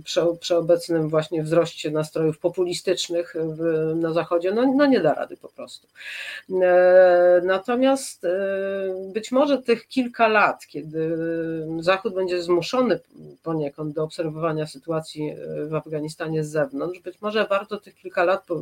przy, 0.04 0.22
przy 0.40 0.56
obecnym 0.56 1.10
właśnie 1.10 1.44
wzroście 1.44 1.92
nastrojów 1.92 2.40
populistycznych 2.40 3.36
w, 3.40 3.94
na 3.96 4.14
Zachodzie, 4.14 4.52
no, 4.52 4.74
no 4.76 4.86
nie 4.86 5.00
da 5.00 5.14
rady 5.14 5.38
po 5.38 5.50
prostu. 5.50 5.88
E, 6.62 7.42
natomiast 7.46 8.26
e, 8.26 8.30
być 9.14 9.32
może 9.32 9.58
tych 9.58 9.88
kilka 9.88 10.28
lat, 10.28 10.68
kiedy 10.68 11.18
Zachód 11.80 12.14
będzie 12.14 12.44
zmuszony 12.44 13.00
poniekąd 13.44 13.96
do 13.96 14.04
obserwowania 14.04 14.68
sytuacji 14.68 15.36
w 15.68 15.76
Afganistanie 15.76 16.44
z 16.44 16.50
zewnątrz, 16.50 17.00
być 17.00 17.22
może 17.22 17.48
warto 17.48 17.78
tych 17.78 17.96
kilka 17.96 18.24
lat 18.24 18.46
e, 18.52 18.54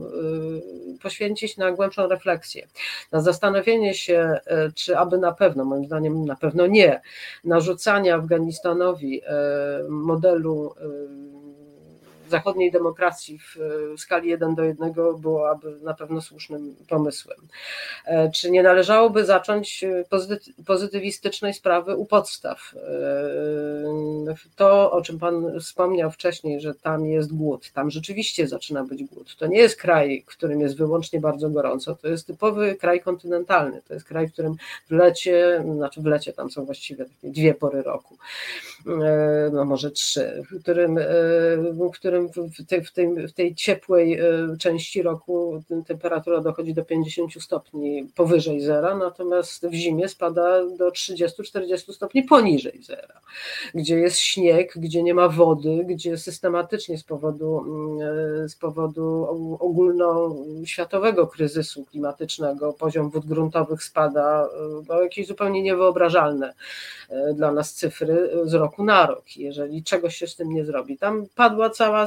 poświęcić 1.02 1.58
na 1.58 1.72
głębszą 1.72 2.08
refleksję, 2.08 2.68
na 3.12 3.22
zastanowienie 3.22 3.94
się, 3.94 4.40
czy 4.76 4.98
aby 4.98 5.18
na 5.18 5.32
pewno, 5.32 5.66
moim 5.66 5.86
zdaniem 5.86 6.26
na 6.26 6.36
pewno 6.36 6.68
nie, 6.68 7.02
narzucania 7.44 8.16
Afganistanowi 8.16 9.22
modelu 9.90 10.74
zachodniej 12.30 12.72
demokracji 12.72 13.40
w 13.40 13.56
skali 13.98 14.30
1 14.30 14.56
do 14.56 14.63
1 14.63 14.94
byłoby 14.94 15.80
na 15.82 15.94
pewno 15.94 16.22
słusznym 16.22 16.76
pomysłem. 16.90 17.38
E, 18.06 18.32
czy 18.32 18.52
nie 18.52 18.63
należałoby 18.63 19.26
zacząć 19.26 19.86
pozytywistycznej 20.66 21.54
sprawy 21.54 21.96
u 21.96 22.06
podstaw? 22.06 22.74
E, 22.76 24.36
to, 24.56 24.92
o 24.92 25.02
czym 25.02 25.20
Pan 25.20 25.60
wspomniał 25.60 26.12
wcześniej, 26.12 26.62
że 26.62 26.74
tam 26.76 27.06
jest 27.06 27.34
głód, 27.34 27.72
tam 27.72 27.92
rzeczywiście 27.92 28.48
zaczyna 28.48 28.84
być 28.84 29.04
głód. 29.04 29.36
To 29.36 29.48
nie 29.48 29.58
jest 29.58 29.82
kraj, 29.82 30.24
w 30.28 30.30
którym 30.30 30.62
jest 30.62 30.78
wyłącznie 30.78 31.20
bardzo 31.20 31.50
gorąco, 31.50 31.96
to 31.96 32.08
jest 32.08 32.28
typowy 32.28 32.76
kraj 32.76 33.02
kontynentalny, 33.02 33.82
to 33.88 33.94
jest 33.94 34.06
kraj, 34.06 34.28
w 34.28 34.34
którym 34.34 34.56
w 34.90 34.92
lecie, 34.92 35.63
znaczy 35.76 36.02
w 36.02 36.06
lecie 36.06 36.34
tam 36.34 36.52
są 36.52 36.66
właściwie 36.66 37.06
dwie 37.24 37.54
pory 37.54 37.82
roku, 37.82 38.18
e, 38.88 39.50
no 39.54 39.66
może 39.66 39.92
trzy, 39.92 40.44
w 40.52 40.62
którym, 40.62 41.00
w 41.80 41.92
którym 41.92 42.17
którym 42.26 42.50
w 42.52 42.66
tej, 42.66 42.84
w 42.84 42.92
tej, 42.92 43.28
w 43.28 43.34
tej 43.34 43.56
ciepłej 43.56 44.14
e, 44.14 44.24
części 44.60 45.02
roku 45.02 45.64
temperatura 45.88 46.42
dochodzi 46.42 46.74
do 46.74 46.86
50 46.86 47.44
stopni 47.44 48.10
powyżej 48.16 48.62
zera, 48.62 48.98
natomiast 48.98 49.68
w 49.68 49.74
zimie 49.74 50.10
spada 50.10 50.66
do 50.78 50.90
30-40 50.90 51.94
stopni 51.94 52.24
poniżej 52.24 52.84
zera, 52.84 53.22
gdzie 53.76 53.96
jest 54.00 54.20
śnieg, 54.20 54.74
gdzie 54.76 55.04
nie 55.04 55.14
ma 55.14 55.30
wody, 55.30 55.86
gdzie 55.88 56.18
systematycznie 56.18 56.98
z 56.98 57.04
powodu, 57.04 57.60
mm, 57.60 58.50
z 58.50 58.56
powodu 58.56 59.28
ogólnoświatowego 59.60 61.28
kryzysu 61.28 61.86
klimatycznego 61.86 62.74
poziom 62.74 63.10
wód 63.10 63.26
gruntowych 63.26 63.84
spada 63.84 64.48
no, 64.90 65.02
jakieś 65.02 65.28
zupełnie 65.28 65.62
niewyobrażalne 65.62 66.54
e, 67.10 67.34
dla 67.34 67.52
nas 67.52 67.74
cyfry 67.74 68.30
z 68.44 68.54
roku 68.54 68.84
na 68.84 69.06
rok, 69.06 69.38
jeżeli 69.38 69.84
czegoś 69.84 70.16
się 70.16 70.28
z 70.28 70.36
tym 70.36 70.54
nie 70.54 70.66
zrobi. 70.66 70.98
Tam 70.98 71.26
padła 71.36 71.70
cała 71.70 72.07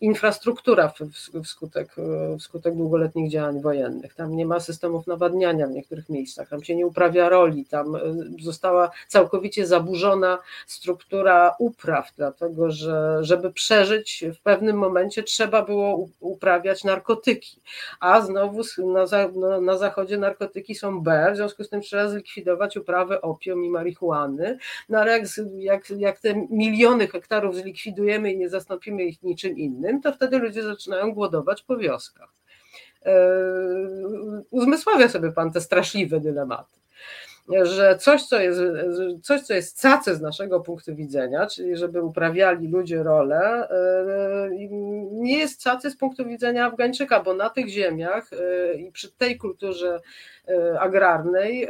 infrastruktura 0.00 0.92
wskutek, 1.44 1.96
wskutek 2.38 2.76
długoletnich 2.76 3.30
działań 3.30 3.60
wojennych. 3.60 4.14
Tam 4.14 4.36
nie 4.36 4.46
ma 4.46 4.60
systemów 4.60 5.06
nawadniania 5.06 5.66
w 5.66 5.70
niektórych 5.70 6.08
miejscach, 6.08 6.48
tam 6.48 6.64
się 6.64 6.76
nie 6.76 6.86
uprawia 6.86 7.28
roli, 7.28 7.64
tam 7.64 7.96
e, 7.96 8.00
została 8.40 8.90
całkowicie 9.08 9.66
zaburzona 9.66 10.38
struktura 10.66 11.54
upraw, 11.58 12.12
dlatego 12.16 12.70
że 12.70 13.18
żeby 13.20 13.52
przeżyć 13.52 14.24
w 14.34 14.42
pewnym 14.42 14.76
momencie 14.76 15.22
trzeba 15.22 15.62
było 15.62 16.08
uprawiać 16.20 16.84
narkotyki, 16.84 17.60
a 18.00 18.20
znowu 18.20 18.62
na, 18.78 19.06
no, 19.34 19.60
na 19.60 19.78
zachodzie 19.78 20.18
narkotyki 20.18 20.74
są 20.74 21.00
B, 21.00 21.30
w 21.32 21.36
związku 21.36 21.64
z 21.64 21.68
tym 21.68 21.80
trzeba 21.80 22.08
zlikwidować 22.08 22.76
uprawy 22.76 23.20
opium 23.20 23.64
i 23.64 23.70
marihuany, 23.70 24.58
no 24.88 24.98
ale 24.98 25.18
jak, 25.18 25.28
jak, 25.58 25.90
jak 25.90 26.20
te 26.20 26.46
miliony 26.50 27.08
hektarów 27.08 27.56
zlikwidujemy 27.56 28.32
i 28.32 28.38
nie 28.38 28.48
zastąpimy 28.48 29.04
ich 29.04 29.22
niczym 29.22 29.58
innym, 29.58 29.89
to 30.02 30.12
wtedy 30.12 30.38
ludzie 30.38 30.62
zaczynają 30.62 31.12
głodować 31.12 31.62
po 31.62 31.76
wioskach. 31.76 32.28
E, 33.06 33.12
uzmysławia 34.50 35.08
sobie 35.08 35.32
pan 35.32 35.52
te 35.52 35.60
straszliwe 35.60 36.20
dylematy 36.20 36.80
że 37.62 37.98
coś 37.98 38.22
co, 38.22 38.40
jest, 38.40 38.60
coś, 39.22 39.40
co 39.40 39.54
jest 39.54 39.82
cacy 39.82 40.14
z 40.14 40.20
naszego 40.20 40.60
punktu 40.60 40.94
widzenia, 40.96 41.46
czyli 41.46 41.76
żeby 41.76 42.02
uprawiali 42.02 42.68
ludzie 42.68 43.02
rolę, 43.02 43.68
e, 43.70 44.50
nie 45.12 45.38
jest 45.38 45.64
cacy 45.64 45.90
z 45.90 45.96
punktu 45.96 46.24
widzenia 46.24 46.66
Afgańczyka, 46.66 47.20
bo 47.20 47.34
na 47.34 47.50
tych 47.50 47.68
ziemiach 47.68 48.30
e, 48.32 48.74
i 48.74 48.92
przy 48.92 49.12
tej 49.12 49.38
kulturze 49.38 50.00
agrarnej 50.80 51.68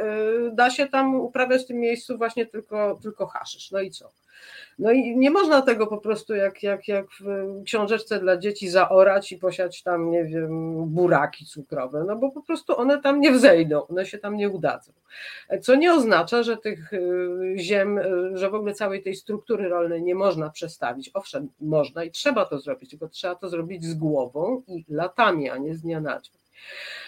da 0.51 0.69
się 0.69 0.87
tam 0.87 1.15
uprawiać 1.15 1.63
w 1.63 1.67
tym 1.67 1.77
miejscu 1.77 2.17
właśnie 2.17 2.45
tylko, 2.45 2.99
tylko 3.01 3.25
haszysz. 3.25 3.71
No 3.71 3.79
i 3.79 3.91
co? 3.91 4.11
No 4.81 4.91
i 4.91 5.17
nie 5.17 5.31
można 5.31 5.61
tego 5.61 5.87
po 5.87 5.97
prostu 5.97 6.35
jak, 6.35 6.63
jak, 6.63 6.87
jak 6.87 7.05
w 7.19 7.23
książeczce 7.65 8.19
dla 8.19 8.37
dzieci 8.37 8.69
zaorać 8.69 9.31
i 9.31 9.37
posiać 9.37 9.83
tam, 9.83 10.11
nie 10.11 10.25
wiem, 10.25 10.85
buraki 10.85 11.45
cukrowe, 11.45 12.03
no 12.07 12.15
bo 12.15 12.31
po 12.31 12.41
prostu 12.41 12.77
one 12.77 13.01
tam 13.01 13.19
nie 13.19 13.31
wzejdą, 13.31 13.87
one 13.87 14.05
się 14.05 14.17
tam 14.17 14.37
nie 14.37 14.49
udadzą. 14.49 14.91
Co 15.61 15.75
nie 15.75 15.93
oznacza, 15.93 16.43
że 16.43 16.57
tych 16.57 16.93
y, 16.93 17.53
ziem, 17.57 17.97
y, 17.97 18.37
że 18.37 18.49
w 18.49 18.55
ogóle 18.55 18.73
całej 18.73 19.03
tej 19.03 19.15
struktury 19.15 19.69
rolnej 19.69 20.03
nie 20.03 20.15
można 20.15 20.49
przestawić. 20.49 21.11
Owszem, 21.13 21.49
można 21.59 22.03
i 22.03 22.11
trzeba 22.11 22.45
to 22.45 22.59
zrobić, 22.59 22.89
tylko 22.89 23.09
trzeba 23.09 23.35
to 23.35 23.49
zrobić 23.49 23.85
z 23.85 23.93
głową 23.93 24.61
i 24.67 24.85
latami, 24.89 25.49
a 25.49 25.57
nie 25.57 25.75
z 25.75 25.81
dnia 25.81 26.01
na 26.01 26.21
dzień. 26.21 26.35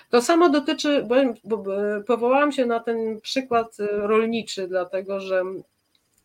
To 0.09 0.21
samo 0.21 0.49
dotyczy, 0.49 1.07
bo 1.43 1.63
powołałam 2.07 2.51
się 2.51 2.65
na 2.65 2.80
ten 2.80 3.21
przykład 3.21 3.80
y, 3.80 3.88
rolniczy, 3.91 4.67
dlatego 4.67 5.19
że 5.19 5.43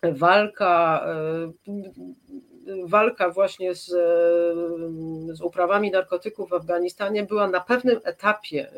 walka, 0.03 1.07
e, 1.07 1.53
walka 2.87 3.31
właśnie 3.31 3.75
z, 3.75 3.87
z 5.33 5.41
uprawami 5.41 5.91
narkotyków 5.91 6.51
w 6.51 6.53
Afganistanie 6.53 7.23
była 7.23 7.49
na 7.49 7.61
pewnym 7.61 8.01
etapie 8.05 8.69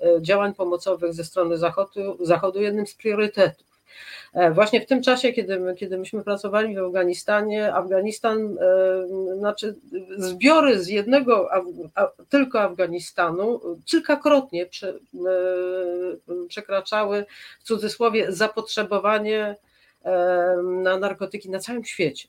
e, 0.00 0.06
e, 0.06 0.22
działań 0.22 0.54
pomocowych 0.54 1.14
ze 1.14 1.24
strony 1.24 1.58
Zachodu, 1.58 2.26
Zachodu 2.26 2.60
jednym 2.60 2.86
z 2.86 2.94
priorytetów. 2.94 3.66
Właśnie 4.52 4.80
w 4.80 4.86
tym 4.86 5.02
czasie, 5.02 5.32
kiedy, 5.32 5.74
kiedy 5.78 5.98
myśmy 5.98 6.24
pracowali 6.24 6.74
w 6.74 6.78
Afganistanie, 6.78 7.74
Afganistan, 7.74 8.58
znaczy 9.38 9.74
zbiory 10.16 10.82
z 10.82 10.88
jednego 10.88 11.48
tylko 12.28 12.60
Afganistanu 12.60 13.60
kilkakrotnie 13.84 14.66
prze, 14.66 14.94
przekraczały 16.48 17.26
w 17.60 17.64
cudzysłowie 17.64 18.32
zapotrzebowanie 18.32 19.56
na 20.62 20.98
narkotyki 20.98 21.50
na 21.50 21.58
całym 21.58 21.84
świecie. 21.84 22.28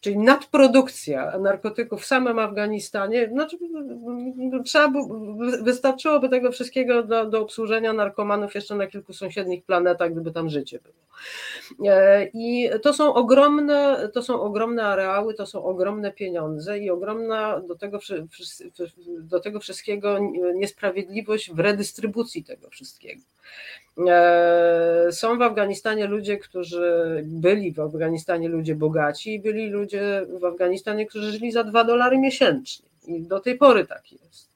Czyli 0.00 0.18
nadprodukcja 0.18 1.38
narkotyków 1.38 2.02
w 2.02 2.06
samym 2.06 2.38
Afganistanie, 2.38 3.28
znaczy, 3.28 3.58
trzeba 4.64 4.88
by, 4.88 4.98
wystarczyłoby 5.62 6.28
tego 6.28 6.52
wszystkiego 6.52 7.02
do, 7.02 7.26
do 7.26 7.40
obsłużenia 7.40 7.92
narkomanów 7.92 8.54
jeszcze 8.54 8.74
na 8.74 8.86
kilku 8.86 9.12
sąsiednich 9.12 9.64
planetach, 9.64 10.12
gdyby 10.12 10.32
tam 10.32 10.48
życie 10.48 10.78
było. 10.78 11.06
E, 11.92 12.26
I 12.34 12.70
to 12.82 12.92
są 12.92 13.14
ogromne, 13.14 14.08
to 14.12 14.22
są 14.22 14.40
ogromne 14.40 14.84
areały, 14.84 15.34
to 15.34 15.46
są 15.46 15.64
ogromne 15.64 16.12
pieniądze 16.12 16.78
i 16.78 16.90
ogromna 16.90 17.60
do 17.60 17.74
tego, 17.74 17.98
do 19.06 19.40
tego 19.40 19.60
wszystkiego 19.60 20.18
niesprawiedliwość 20.54 21.52
w 21.52 21.58
redystrybucji 21.58 22.44
tego 22.44 22.70
wszystkiego. 22.70 23.22
E, 24.08 25.08
są 25.12 25.38
w 25.38 25.42
Afganistanie 25.42 26.06
ludzie, 26.06 26.38
którzy 26.38 27.22
byli 27.26 27.72
w 27.72 27.80
Afganistanie 27.80 28.48
ludzie 28.48 28.74
bogaci 28.74 29.34
i 29.34 29.40
byli 29.40 29.70
ludzie 29.70 30.26
w 30.40 30.44
Afganistanie, 30.44 31.06
którzy 31.06 31.32
żyli 31.32 31.52
za 31.52 31.64
2 31.64 31.84
dolary 31.84 32.18
miesięcznie. 32.18 32.88
I 33.06 33.22
do 33.22 33.40
tej 33.40 33.58
pory 33.58 33.86
tak 33.86 34.12
jest. 34.12 34.55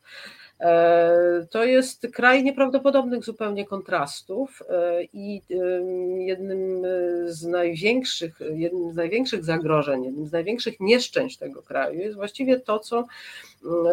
E, 0.61 1.47
to 1.51 1.65
jest 1.65 2.07
kraj 2.13 2.45
nieprawdopodobnych 2.45 3.25
zupełnie 3.25 3.67
kontrastów 3.67 4.63
e, 4.69 5.03
i 5.03 5.43
jednym 6.19 6.83
z 7.27 7.45
największych, 7.45 8.41
jednym 8.55 8.93
z 8.93 8.97
największych 8.97 9.45
zagrożeń, 9.45 10.05
jednym 10.05 10.27
z 10.27 10.33
największych 10.33 10.81
nieszczęść 10.81 11.39
tego 11.39 11.63
kraju 11.63 12.01
jest 12.01 12.17
właściwie 12.17 12.61
to, 12.61 12.79
co, 12.79 13.05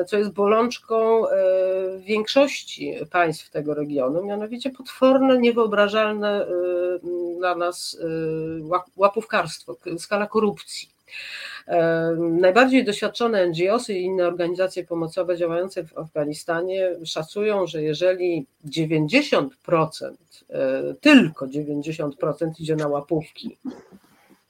co 0.08 0.18
jest 0.18 0.32
bolączką 0.32 1.30
e, 1.30 1.36
większości 2.00 2.96
państw 3.12 3.50
tego 3.50 3.74
regionu, 3.74 4.26
mianowicie 4.26 4.70
potworne, 4.70 5.38
niewyobrażalne 5.38 6.48
dla 7.38 7.56
nas 7.56 7.98
łapówkarstwo, 8.96 9.76
skala 9.98 10.28
korupcji. 10.28 10.97
Najbardziej 12.18 12.86
doświadczone 12.86 13.48
NGOsy 13.48 13.94
i 13.94 14.04
inne 14.04 14.28
organizacje 14.28 14.84
pomocowe 14.84 15.38
działające 15.38 15.84
w 15.84 15.98
Afganistanie 15.98 16.90
szacują, 17.06 17.68
że 17.68 17.84
jeżeli 17.84 18.46
90%, 18.66 19.50
e, 20.50 20.94
tylko 21.02 21.48
90% 21.48 22.60
idzie 22.60 22.76
na 22.76 22.88
łapówki, 22.88 23.58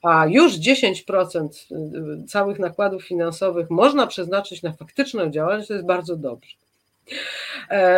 a 0.02 0.26
już 0.26 0.58
10% 0.58 1.48
e, 1.70 2.26
całych 2.26 2.58
nakładów 2.58 3.04
finansowych 3.04 3.70
można 3.70 4.06
przeznaczyć 4.06 4.62
na 4.62 4.72
faktyczną 4.72 5.30
działalność, 5.30 5.68
to 5.68 5.74
jest 5.74 5.86
bardzo 5.86 6.16
dobrze. 6.16 6.56
E, 7.70 7.88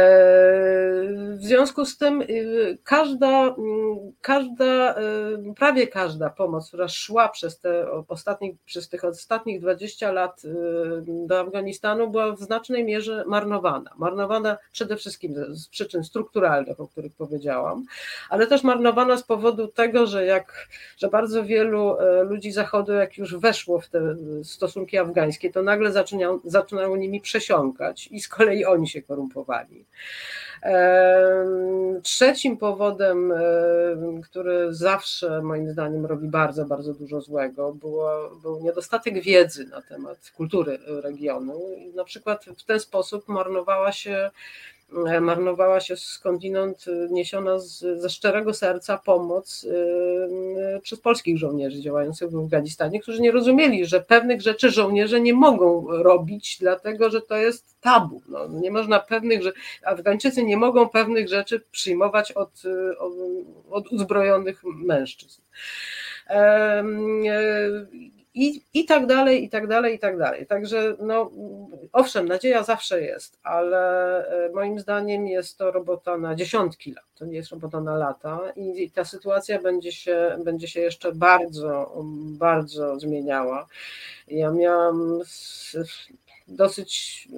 w 1.37 1.43
związku 1.43 1.85
z 1.85 1.99
tym 1.99 2.23
y, 2.23 2.79
każda, 2.85 3.55
każda, 4.21 4.99
y, 4.99 5.55
prawie 5.57 5.87
każda 5.87 6.31
pomoc, 6.31 6.69
która 6.69 6.89
szła 6.89 7.29
przez, 7.29 7.61
te 7.61 7.91
ostatnich, 8.09 8.57
przez 8.65 8.89
tych 8.89 9.05
ostatnich 9.05 9.61
20 9.61 10.13
lat 10.13 10.45
y, 10.45 10.49
do 11.27 11.41
Afganistanu, 11.41 12.11
była 12.11 12.33
w 12.33 12.41
znacznej 12.41 12.85
mierze 12.85 13.25
marnowana. 13.27 13.91
Marnowana 13.99 14.57
przede 14.73 14.97
wszystkim 14.97 15.35
z 15.49 15.69
przyczyn 15.69 16.05
strukturalnych, 16.05 16.81
o 16.81 16.89
których 16.89 17.15
powiedziałam, 17.15 17.85
ale 18.31 18.47
też 18.47 18.63
marnowana 18.63 19.17
z 19.17 19.23
powodu 19.23 19.69
tego, 19.69 20.07
że, 20.07 20.25
jak, 20.27 20.69
że 20.99 21.09
bardzo 21.09 21.45
wielu 21.45 21.97
ludzi 22.23 22.53
Zachodu, 22.53 22.93
jak 22.93 23.19
już 23.19 23.37
weszło 23.37 23.81
w 23.81 23.89
te 23.89 24.17
stosunki 24.45 24.99
afgańskie, 24.99 25.51
to 25.51 25.63
nagle 25.63 25.93
zaczynają, 25.93 26.41
zaczynają 26.45 26.97
nimi 26.97 27.21
przesiąkać 27.21 28.09
i 28.11 28.21
z 28.21 28.29
kolei 28.29 28.65
oni 28.65 28.89
się 28.89 28.99
korumpowali. 29.03 29.84
Trzecim 32.03 32.57
powodem, 32.57 33.32
który 34.24 34.74
zawsze 34.74 35.42
moim 35.42 35.70
zdaniem 35.70 36.07
robi 36.07 36.28
bardzo, 36.28 36.64
bardzo 36.64 36.94
dużo 36.94 37.20
złego, 37.20 37.72
było, 37.72 38.30
był 38.42 38.61
niedostatek 38.61 39.22
wiedzy 39.22 39.66
na 39.66 39.82
temat 39.82 40.30
kultury 40.36 40.78
regionu. 40.86 41.61
Na 41.94 42.05
przykład 42.05 42.44
w 42.59 42.64
ten 42.64 42.80
sposób 42.80 43.28
marnowała 43.28 43.92
się 43.92 44.30
marnowała 45.20 45.80
się 45.80 45.97
skądinąd 45.97 46.84
e, 46.88 47.09
niesiona 47.11 47.59
z, 47.59 47.78
ze 48.01 48.11
szczerego 48.11 48.55
serca 48.55 48.99
pomoc 48.99 49.66
e, 50.76 50.80
przez 50.80 51.01
polskich 51.01 51.38
żołnierzy 51.38 51.80
działających 51.80 52.30
w 52.30 52.38
Afganistanie, 52.38 53.01
którzy 53.01 53.20
nie 53.20 53.32
rozumieli, 53.32 53.86
że 53.86 54.01
pewnych 54.01 54.43
rzeczy 54.43 54.70
żołnierze 54.70 55.20
nie 55.20 55.34
mogą 55.34 55.86
robić, 56.03 56.59
dlatego 56.61 57.11
że 57.11 57.20
to 57.20 57.36
jest 57.36 57.80
tabu. 57.80 58.22
No, 58.28 58.49
nie 58.49 58.70
można 58.70 59.01
pewnych, 59.01 59.43
że 59.43 59.53
Afgańczycy 59.84 60.43
nie 60.45 60.57
mogą 60.57 60.88
pewnych 60.88 61.28
rzeczy 61.28 61.62
przyjmować 61.70 62.32
od, 62.32 62.62
od, 62.99 63.12
od 63.70 63.93
uzbrojonych 63.93 64.62
mężczyzn 64.64 65.41
i, 68.35 68.62
i 68.74 68.85
tak 68.85 69.07
dalej, 69.07 69.45
i 69.45 69.49
tak 69.49 69.66
dalej, 69.66 69.95
i 69.95 69.99
tak 69.99 70.18
dalej. 70.18 70.47
Także, 70.47 70.97
no, 71.01 71.31
owszem, 71.93 72.28
nadzieja 72.28 72.62
zawsze 72.62 73.03
jest, 73.03 73.39
ale 73.43 73.78
e, 74.28 74.53
moim 74.53 74.81
zdaniem 74.81 75.26
jest 75.26 75.59
to 75.59 75.70
robota 75.70 76.18
na 76.18 76.35
dziesiątki 76.35 76.93
lat, 76.93 77.05
to 77.14 77.24
nie 77.24 77.37
jest 77.37 77.51
robota 77.51 77.81
na 77.81 77.97
lata 77.97 78.41
i 78.57 78.91
ta 78.91 79.05
sytuacja 79.05 79.62
będzie 79.62 79.93
się, 79.93 80.37
będzie 80.45 80.68
się 80.68 80.81
jeszcze 80.81 81.12
bardzo, 81.12 82.03
bardzo 82.39 83.01
zmieniała. 83.01 83.66
Ja 84.28 84.51
miałam 84.51 85.20
dosyć, 86.49 87.28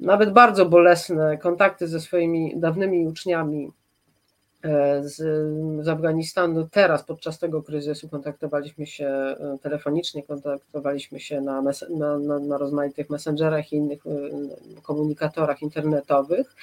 nawet 0.00 0.32
bardzo 0.32 0.66
bolesne 0.66 1.38
kontakty 1.38 1.88
ze 1.88 2.00
swoimi 2.00 2.52
dawnymi 2.56 3.06
uczniami 3.06 3.72
E, 3.72 3.79
z, 5.02 5.16
z 5.84 5.88
Afganistanu. 5.88 6.68
Teraz 6.70 7.02
podczas 7.02 7.38
tego 7.38 7.62
kryzysu 7.62 8.08
kontaktowaliśmy 8.08 8.86
się 8.86 9.06
e, 9.06 9.58
telefonicznie, 9.62 10.22
kontaktowaliśmy 10.22 11.20
się 11.20 11.40
na, 11.40 11.62
na, 11.62 12.18
na, 12.18 12.38
na 12.38 12.58
rozmaitych 12.58 13.10
messengerach 13.10 13.72
i 13.72 13.76
innych 13.76 14.06
e, 14.06 14.10
komunikatorach 14.82 15.62
internetowych 15.62 16.56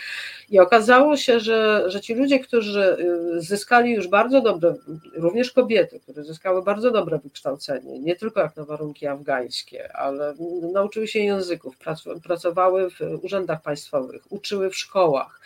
i 0.49 0.59
okazało 0.59 1.17
się, 1.17 1.39
że, 1.39 1.83
że 1.87 2.01
ci 2.01 2.13
ludzie, 2.13 2.39
którzy 2.39 2.97
zyskali 3.37 3.91
już 3.91 4.07
bardzo 4.07 4.41
dobre, 4.41 4.75
również 5.13 5.51
kobiety, 5.51 5.99
które 5.99 6.23
zyskały 6.23 6.63
bardzo 6.63 6.91
dobre 6.91 7.19
wykształcenie, 7.19 7.99
nie 7.99 8.15
tylko 8.15 8.39
jak 8.39 8.55
na 8.55 8.65
warunki 8.65 9.07
afgańskie, 9.07 9.95
ale 9.95 10.33
nauczyły 10.73 11.07
się 11.07 11.19
języków, 11.19 11.75
pracowały 12.23 12.89
w 12.89 12.99
urzędach 13.21 13.61
państwowych, 13.61 14.31
uczyły 14.31 14.69
w 14.69 14.77
szkołach. 14.77 15.39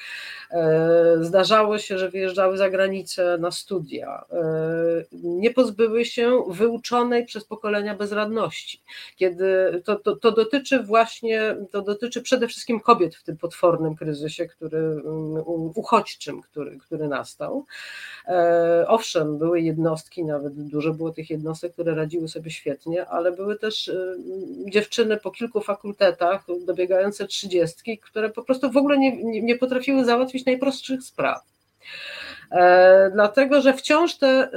Zdarzało 1.22 1.78
się, 1.78 1.98
że 1.98 2.10
wyjeżdżały 2.10 2.58
za 2.58 2.70
granicę 2.70 3.38
na 3.38 3.52
studia, 3.52 4.26
e, 4.32 5.04
nie 5.24 5.52
pozbyły 5.52 6.06
się 6.06 6.44
wyuczonej 6.50 7.26
przez 7.26 7.46
pokolenia 7.46 7.96
bezradności. 7.96 8.82
Kiedy 9.16 9.82
to, 9.86 9.96
to, 9.96 10.16
to 10.16 10.32
dotyczy 10.32 10.84
właśnie, 10.84 11.56
to 11.72 11.82
dotyczy 11.82 12.22
przede 12.22 12.48
wszystkim 12.48 12.80
kobiet 12.80 13.16
w 13.16 13.24
tym 13.24 13.38
potwornym 13.38 13.96
kryzysie, 13.96 14.46
który 14.46 14.78
mm, 14.78 15.44
uchodźczym, 15.76 16.42
który, 16.42 16.78
który 16.78 17.08
nastał. 17.08 17.66
E, 18.28 18.86
owszem, 18.88 19.38
były 19.38 19.62
jednostki, 19.62 20.24
nawet 20.24 20.54
dużo 20.54 20.94
było 20.94 21.12
tych 21.12 21.30
jednostek, 21.30 21.74
które 21.74 21.96
radziły 21.96 22.28
sobie 22.28 22.52
świetnie, 22.52 23.06
ale 23.06 23.32
były 23.32 23.60
też 23.60 23.88
e, 23.88 24.16
dziewczyny 24.72 25.18
po 25.18 25.32
kilku 25.32 25.62
fakultetach, 25.62 26.46
dobiegające 26.66 27.28
trzydziestki, 27.28 27.98
które 27.98 28.30
po 28.30 28.44
prostu 28.44 28.72
w 28.72 28.78
ogóle 28.78 28.98
nie, 28.98 29.24
nie, 29.24 29.42
nie 29.42 29.56
potrafiły 29.56 30.06
załatwić 30.06 30.41
najprostszych 30.46 31.04
spraw. 31.04 31.42
E, 32.52 33.12
dlatego 33.14 33.62
że 33.62 33.74
wciąż 33.74 34.18
te 34.18 34.50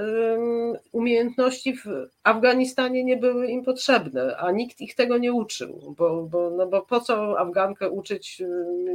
umiejętności 0.92 1.76
w 1.76 1.84
Afganistanie 2.24 3.04
nie 3.04 3.16
były 3.16 3.46
im 3.46 3.64
potrzebne, 3.64 4.36
a 4.36 4.50
nikt 4.50 4.80
ich 4.80 4.94
tego 4.94 5.18
nie 5.18 5.32
uczył, 5.32 5.94
bo, 5.98 6.22
bo, 6.22 6.50
no 6.50 6.66
bo 6.66 6.82
po 6.82 7.00
co 7.00 7.38
Afgankę 7.38 7.90
uczyć, 7.90 8.42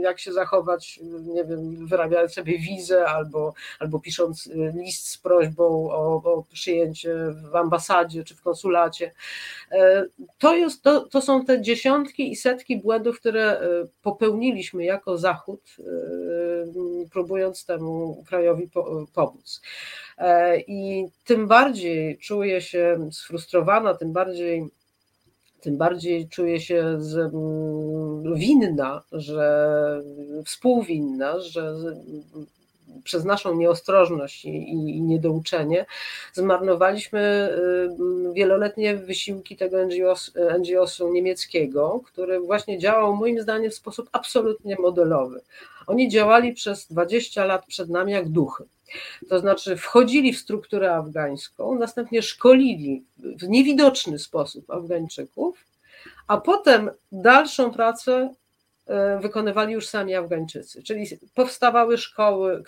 jak 0.01 0.19
się 0.19 0.33
zachować, 0.33 0.99
nie 1.25 1.43
wiem, 1.43 1.87
wyrabiając 1.87 2.33
sobie 2.33 2.59
wizę 2.59 3.05
albo, 3.05 3.53
albo 3.79 3.99
pisząc 3.99 4.49
list 4.75 5.07
z 5.07 5.17
prośbą 5.17 5.91
o, 5.91 6.21
o 6.23 6.43
przyjęcie 6.53 7.15
w 7.51 7.55
ambasadzie 7.55 8.23
czy 8.23 8.35
w 8.35 8.41
konsulacie. 8.41 9.11
To, 10.37 10.55
jest, 10.55 10.83
to, 10.83 11.01
to 11.01 11.21
są 11.21 11.45
te 11.45 11.61
dziesiątki 11.61 12.31
i 12.31 12.35
setki 12.35 12.77
błędów, 12.77 13.19
które 13.19 13.61
popełniliśmy 14.01 14.85
jako 14.85 15.17
Zachód, 15.17 15.61
próbując 17.11 17.65
temu 17.65 18.23
krajowi 18.27 18.69
pomóc. 19.13 19.61
E, 20.19 20.59
I 20.59 21.07
tym 21.25 21.47
bardziej 21.47 22.17
czuję 22.17 22.61
się 22.61 23.09
sfrustrowana, 23.11 23.93
tym 23.93 24.13
bardziej 24.13 24.69
tym 25.61 25.77
bardziej 25.77 26.29
czuję 26.29 26.61
się 26.61 26.95
z, 26.99 27.17
mm, 27.17 28.35
winna, 28.35 29.03
że 29.11 30.01
współwinna, 30.45 31.39
że 31.39 31.75
przez 33.03 33.25
naszą 33.25 33.55
nieostrożność 33.55 34.45
i, 34.45 34.69
i 34.69 35.01
niedouczenie 35.01 35.85
zmarnowaliśmy 36.33 37.49
y, 38.29 38.33
wieloletnie 38.33 38.95
wysiłki 38.95 39.57
tego 39.57 39.85
NGOs, 39.85 40.31
NGOs-u 40.59 41.13
niemieckiego, 41.13 42.01
który 42.05 42.39
właśnie 42.39 42.79
działał 42.79 43.15
moim 43.15 43.41
zdaniem 43.41 43.71
w 43.71 43.75
sposób 43.75 44.09
absolutnie 44.11 44.75
modelowy. 44.79 45.41
Oni 45.87 46.09
działali 46.09 46.53
przez 46.53 46.87
20 46.87 47.45
lat 47.45 47.65
przed 47.65 47.89
nami 47.89 48.11
jak 48.11 48.29
duchy. 48.29 48.63
To 49.29 49.39
znaczy 49.39 49.77
wchodzili 49.77 50.33
w 50.33 50.39
strukturę 50.39 50.95
afgańską, 50.95 51.75
następnie 51.75 52.21
szkolili 52.21 53.03
w 53.17 53.47
niewidoczny 53.47 54.19
sposób 54.19 54.71
Afgańczyków, 54.71 55.65
a 56.27 56.37
potem 56.37 56.89
dalszą 57.11 57.71
pracę 57.71 58.33
wykonywali 59.21 59.73
już 59.73 59.87
sami 59.87 60.15
Afgańczycy. 60.15 60.83
Czyli 60.83 61.05
powstawały 61.35 61.97
szkoły, 61.97 62.63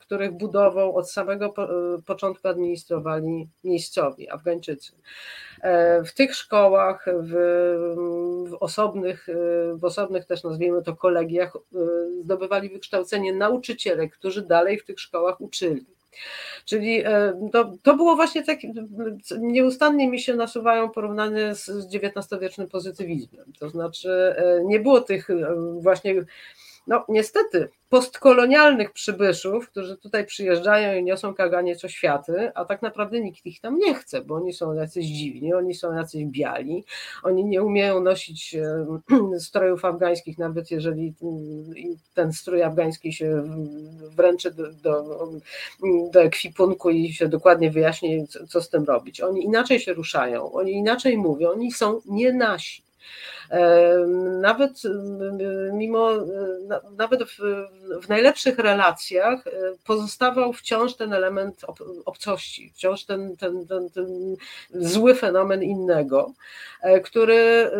których 0.00 0.32
budową 0.32 0.94
od 0.94 1.10
samego 1.10 1.54
e, 1.58 2.02
początku 2.02 2.48
administrowali 2.48 3.48
miejscowi 3.64 4.30
Afgańczycy. 4.30 4.92
E, 5.60 6.04
w 6.04 6.14
tych 6.14 6.34
szkołach, 6.34 7.04
w, 7.06 7.32
w, 8.50 8.56
osobnych, 8.60 9.26
w 9.74 9.84
osobnych 9.84 10.26
też 10.26 10.44
nazwijmy 10.44 10.82
to 10.82 10.96
kolegiach, 10.96 11.52
zdobywali 12.22 12.68
wykształcenie 12.68 13.32
nauczyciele, 13.32 14.08
którzy 14.08 14.42
dalej 14.42 14.78
w 14.78 14.84
tych 14.84 15.00
szkołach 15.00 15.40
uczyli. 15.40 15.95
Czyli 16.64 17.02
e, 17.04 17.32
to, 17.52 17.72
to 17.82 17.96
było 17.96 18.16
właśnie 18.16 18.42
tak, 18.42 18.58
nieustannie 19.38 20.08
mi 20.08 20.20
się 20.20 20.34
nasuwają 20.34 20.90
porównania 20.90 21.54
z 21.54 21.68
XIX-wiecznym 21.68 22.68
pozytywizmem. 22.68 23.52
To 23.58 23.70
znaczy, 23.70 24.34
nie 24.64 24.80
było 24.80 25.00
tych 25.00 25.28
właśnie 25.80 26.14
no 26.86 27.04
niestety, 27.08 27.68
postkolonialnych 27.88 28.92
przybyszów, 28.92 29.70
którzy 29.70 29.96
tutaj 29.96 30.26
przyjeżdżają 30.26 30.98
i 30.98 31.04
niosą 31.04 31.34
kaganie 31.34 31.76
co 31.76 31.88
światy, 31.88 32.52
a 32.54 32.64
tak 32.64 32.82
naprawdę 32.82 33.20
nikt 33.20 33.46
ich 33.46 33.60
tam 33.60 33.78
nie 33.78 33.94
chce, 33.94 34.20
bo 34.20 34.34
oni 34.34 34.52
są 34.52 34.72
jacyś 34.72 35.06
dziwni, 35.06 35.54
oni 35.54 35.74
są 35.74 35.94
jacyś 35.94 36.24
biali, 36.24 36.84
oni 37.22 37.44
nie 37.44 37.62
umieją 37.62 38.00
nosić 38.00 38.56
strojów 39.38 39.84
afgańskich, 39.84 40.38
nawet 40.38 40.70
jeżeli 40.70 41.14
ten 42.14 42.32
strój 42.32 42.62
afgański 42.62 43.12
się 43.12 43.42
wręczy 44.16 44.50
do, 44.50 44.72
do, 44.72 45.28
do 46.12 46.22
ekwipunku 46.22 46.90
i 46.90 47.12
się 47.12 47.28
dokładnie 47.28 47.70
wyjaśni, 47.70 48.26
co 48.48 48.62
z 48.62 48.68
tym 48.68 48.84
robić. 48.84 49.20
Oni 49.20 49.44
inaczej 49.44 49.80
się 49.80 49.92
ruszają, 49.92 50.52
oni 50.52 50.72
inaczej 50.72 51.18
mówią, 51.18 51.50
oni 51.50 51.72
są 51.72 52.00
nie 52.06 52.32
nasi. 52.32 52.86
Nawet 54.40 54.82
mimo, 55.72 56.10
nawet 56.96 57.22
w, 57.22 57.38
w, 58.02 58.08
najlepszych 58.08 58.58
relacjach 58.58 59.46
e, 59.46 59.50
pozostawał 59.84 60.52
wciąż 60.52 60.94
ten 60.94 61.12
element 61.12 61.62
obcości, 62.04 62.72
wciąż 62.74 63.04
ten, 63.04 63.36
ten, 63.36 63.66
ten, 63.66 63.90
ten 63.90 64.36
zły 64.70 65.14
fenomen 65.14 65.62
innego, 65.62 66.32
e, 66.82 67.00
który 67.00 67.70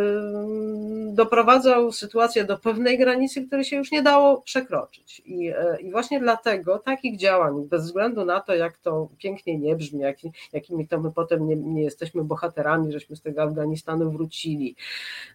doprowadzał 1.13 1.93
sytuację 1.93 2.45
do 2.45 2.59
pewnej 2.59 2.99
granicy, 2.99 3.47
której 3.47 3.65
się 3.65 3.77
już 3.77 3.93
nie 3.93 4.03
dało 4.03 4.43
przekroczyć. 4.43 5.23
I, 5.25 5.49
e, 5.49 5.81
i 5.81 5.91
właśnie 5.91 6.21
dlatego 6.21 6.79
takich 6.79 7.19
działań, 7.19 7.65
bez 7.69 7.85
względu 7.85 8.25
na 8.25 8.41
to, 8.41 8.55
jak 8.55 8.79
to 8.79 9.09
pięknie 9.19 9.59
nie 9.59 9.77
brzmi, 9.77 10.01
jak, 10.01 10.17
jakimi 10.53 10.89
to 10.89 11.01
my 11.01 11.13
potem 11.13 11.49
nie, 11.49 11.57
nie 11.57 11.83
jesteśmy 11.83 12.25
bohaterami, 12.25 12.93
żeśmy 12.93 13.17
z 13.17 13.23
tego 13.23 13.43
Afganistanu 13.43 14.11
wrócili. 14.11 14.77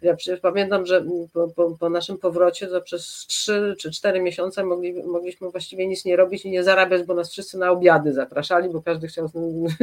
Ja 0.01 0.15
przecież 0.15 0.20
pamiętam, 0.41 0.85
że 0.85 1.05
po, 1.33 1.47
po, 1.47 1.77
po, 1.79 1.89
naszym 1.89 2.17
powrocie 2.17 2.67
to 2.67 2.81
przez 2.81 3.25
trzy 3.27 3.75
czy 3.79 3.91
cztery 3.91 4.21
miesiące 4.21 4.63
mogli, 4.63 5.03
mogliśmy 5.03 5.49
właściwie 5.49 5.87
nic 5.87 6.05
nie 6.05 6.15
robić 6.15 6.45
i 6.45 6.51
nie 6.51 6.63
zarabiać, 6.63 7.03
bo 7.03 7.13
nas 7.13 7.31
wszyscy 7.31 7.57
na 7.57 7.71
obiady 7.71 8.13
zapraszali, 8.13 8.69
bo 8.69 8.81
każdy 8.81 9.07
chciał 9.07 9.29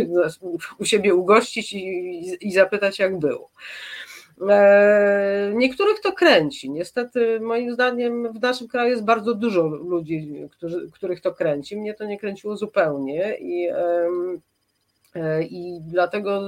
nas 0.09 0.39
u 0.79 0.85
siebie 0.85 1.15
ugościć 1.15 1.73
i, 1.73 2.49
i 2.49 2.53
zapytać, 2.53 2.99
jak 2.99 3.19
było. 3.19 3.51
E, 4.49 5.53
niektórych 5.55 6.01
to 6.01 6.13
kręci. 6.13 6.71
Niestety, 6.71 7.41
moim 7.41 7.73
zdaniem, 7.73 8.33
w 8.33 8.41
naszym 8.41 8.69
kraju 8.69 8.91
jest 8.91 9.05
bardzo 9.05 9.35
dużo 9.35 9.63
ludzi, 9.63 10.49
którzy, 10.51 10.91
których 10.91 11.21
to 11.21 11.35
kręci. 11.35 11.77
Mnie 11.77 11.95
to 11.95 12.05
nie 12.05 12.19
kręciło 12.19 12.57
zupełnie 12.57 13.37
i 13.41 13.69
I 15.43 15.79
dlatego 15.81 16.41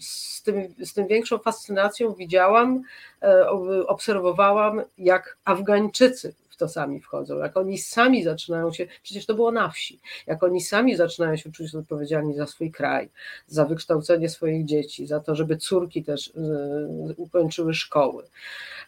z 0.00 0.42
tym, 0.42 0.74
z 0.84 0.92
tym 0.92 1.06
większą 1.06 1.38
fascynacją 1.38 2.14
widziałam, 2.14 2.82
e, 3.22 3.50
obserwowałam, 3.86 4.82
jak 4.98 5.36
Afgańczycy 5.44 6.34
to 6.62 6.68
sami 6.68 7.00
wchodzą, 7.00 7.38
jak 7.38 7.56
oni 7.56 7.78
sami 7.78 8.22
zaczynają 8.22 8.72
się, 8.72 8.86
przecież 9.02 9.26
to 9.26 9.34
było 9.34 9.52
na 9.52 9.68
wsi, 9.70 10.00
jak 10.26 10.42
oni 10.42 10.60
sami 10.60 10.96
zaczynają 10.96 11.36
się 11.36 11.52
czuć 11.52 11.74
odpowiedzialni 11.74 12.34
za 12.34 12.46
swój 12.46 12.70
kraj, 12.70 13.10
za 13.46 13.64
wykształcenie 13.64 14.28
swoich 14.28 14.64
dzieci, 14.64 15.06
za 15.06 15.20
to, 15.20 15.34
żeby 15.34 15.56
córki 15.56 16.04
też 16.04 16.28
e, 16.28 17.14
ukończyły 17.16 17.74
szkoły. 17.74 18.24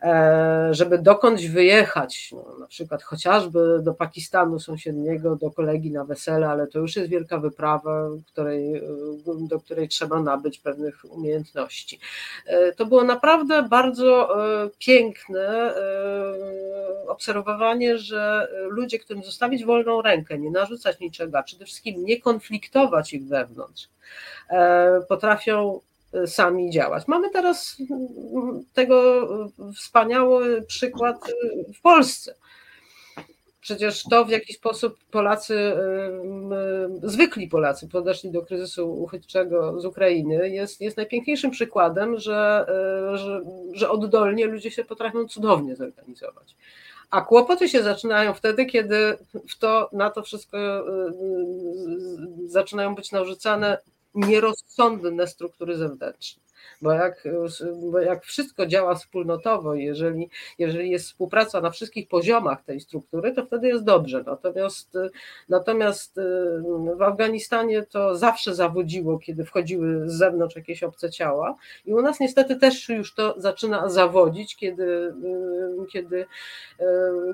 E, 0.02 0.68
żeby 0.70 0.98
dokądś 0.98 1.46
wyjechać, 1.46 2.32
no, 2.32 2.58
na 2.60 2.66
przykład 2.66 3.02
chociażby 3.02 3.80
do 3.82 3.94
Pakistanu 3.94 4.60
sąsiedniego, 4.60 5.36
do 5.36 5.50
kolegi 5.50 5.90
na 5.90 6.04
wesele, 6.04 6.48
ale 6.48 6.66
to 6.66 6.78
już 6.78 6.96
jest 6.96 7.08
wielka 7.08 7.38
wyprawa, 7.38 8.08
której, 8.26 8.82
do 9.48 9.60
której 9.60 9.88
trzeba 9.88 10.20
nabyć 10.20 10.58
pewnych 10.58 11.04
umiejętności. 11.10 11.98
E, 12.46 12.72
to 12.72 12.86
było 12.86 13.04
naprawdę 13.04 13.62
bardzo 13.62 14.28
e, 14.64 14.70
piękne 14.78 15.74
obserwowanie, 17.08 17.63
że 17.98 18.48
ludzie, 18.68 18.98
którym 18.98 19.22
zostawić 19.22 19.64
wolną 19.64 20.02
rękę, 20.02 20.38
nie 20.38 20.50
narzucać 20.50 21.00
niczego, 21.00 21.38
a 21.38 21.42
przede 21.42 21.64
wszystkim 21.64 22.04
nie 22.04 22.20
konfliktować 22.20 23.12
ich 23.12 23.26
wewnątrz, 23.26 23.88
potrafią 25.08 25.80
sami 26.26 26.70
działać. 26.70 27.08
Mamy 27.08 27.30
teraz 27.30 27.76
tego 28.72 29.26
wspaniały 29.74 30.62
przykład 30.62 31.16
w 31.74 31.80
Polsce. 31.80 32.34
przecież 33.64 34.02
to 34.02 34.24
w 34.24 34.30
jaki 34.30 34.52
sposób 34.52 34.98
Polacy, 35.10 35.72
zwykli 37.02 37.48
Polacy 37.48 37.88
podeszli 37.88 38.30
do 38.30 38.42
kryzysu 38.42 39.02
uchodźczego 39.02 39.80
z 39.80 39.84
Ukrainy 39.84 40.50
jest, 40.50 40.80
jest 40.80 40.96
najpiękniejszym 40.96 41.50
przykładem, 41.50 42.18
że, 42.18 42.66
że, 43.14 43.40
że 43.72 43.90
oddolnie 43.90 44.46
ludzie 44.46 44.70
się 44.70 44.84
potrafią 44.84 45.28
cudownie 45.28 45.76
zorganizować. 45.76 46.56
A 47.10 47.20
kłopoty 47.20 47.68
się 47.68 47.82
zaczynają 47.82 48.34
wtedy, 48.34 48.66
kiedy 48.66 49.18
w 49.48 49.58
to, 49.58 49.90
na 49.92 50.10
to 50.10 50.22
wszystko 50.22 50.58
zaczynają 52.46 52.94
być 52.94 53.12
narzucane 53.12 53.78
nierozsądne 54.14 55.26
struktury 55.26 55.76
zewnętrzne 55.76 56.43
bo 56.82 56.92
jak, 56.92 57.24
bo 57.90 58.00
jak 58.00 58.24
wszystko 58.24 58.66
działa 58.66 58.94
wspólnotowo, 58.94 59.74
jeżeli, 59.74 60.30
jeżeli 60.58 60.90
jest 60.90 61.06
współpraca 61.06 61.60
na 61.60 61.70
wszystkich 61.70 62.08
poziomach 62.08 62.64
tej 62.64 62.80
struktury, 62.80 63.32
to 63.32 63.46
wtedy 63.46 63.68
jest 63.68 63.84
dobrze. 63.84 64.24
Natomiast, 64.26 64.98
natomiast 65.48 66.20
w 66.96 67.02
Afganistanie 67.02 67.82
to 67.82 68.16
zawsze 68.16 68.54
zawodziło, 68.54 69.18
kiedy 69.18 69.44
wchodziły 69.44 70.10
z 70.10 70.12
zewnątrz 70.12 70.56
jakieś 70.56 70.82
obce 70.82 71.10
ciała 71.10 71.54
i 71.86 71.94
u 71.94 72.02
nas 72.02 72.20
niestety 72.20 72.56
też 72.56 72.88
już 72.88 73.14
to 73.14 73.34
zaczyna 73.36 73.88
zawodzić, 73.88 74.56
kiedy, 74.56 75.14
kiedy 75.92 76.26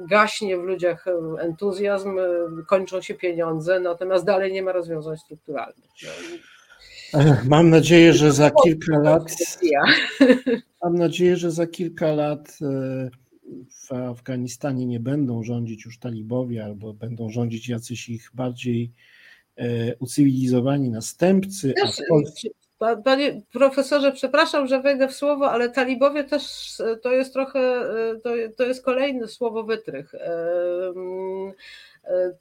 gaśnie 0.09 0.59
w 0.59 0.63
ludziach 0.63 1.05
entuzjazm, 1.39 2.19
kończą 2.67 3.01
się 3.01 3.15
pieniądze, 3.15 3.81
natomiast 3.81 4.25
dalej 4.25 4.53
nie 4.53 4.63
ma 4.63 4.73
rozwiązań 4.73 5.17
strukturalnych. 5.17 5.91
No 6.03 6.09
Mam 7.49 7.71
nadzieję, 7.71 8.13
że 8.13 8.33
za 8.33 8.51
kilka 8.51 8.99
lat. 8.99 9.37
Mam 10.83 10.95
nadzieję, 10.95 11.37
że 11.37 11.51
za 11.51 11.67
kilka 11.67 12.13
lat 12.13 12.59
e, 12.63 13.11
w 13.71 13.93
Afganistanie 13.93 14.87
nie 14.87 15.01
będą 15.01 15.43
rządzić 15.43 15.85
już 15.85 15.99
talibowie, 15.99 16.65
albo 16.65 16.95
będą 16.95 17.31
rządzić 17.31 17.69
jacyś 17.69 18.09
ich 18.09 18.31
bardziej 18.35 18.93
e, 19.57 19.97
ucywilizowani 19.97 20.91
następcy. 20.91 21.75
Polsce... 22.09 22.49
Panie 23.05 23.43
profesorze, 23.53 24.13
przepraszam, 24.13 24.67
że 24.67 24.83
wejdę 24.83 25.09
w 25.09 25.15
słowo, 25.15 25.51
ale 25.51 25.71
talibowie 25.71 26.25
też 26.25 26.43
to 27.03 27.13
jest 27.13 27.33
trochę, 27.33 27.85
to, 28.23 28.31
to 28.57 28.65
jest 28.65 28.85
kolejny 28.85 29.29
słowo 29.29 29.65
wytrych. 29.65 30.15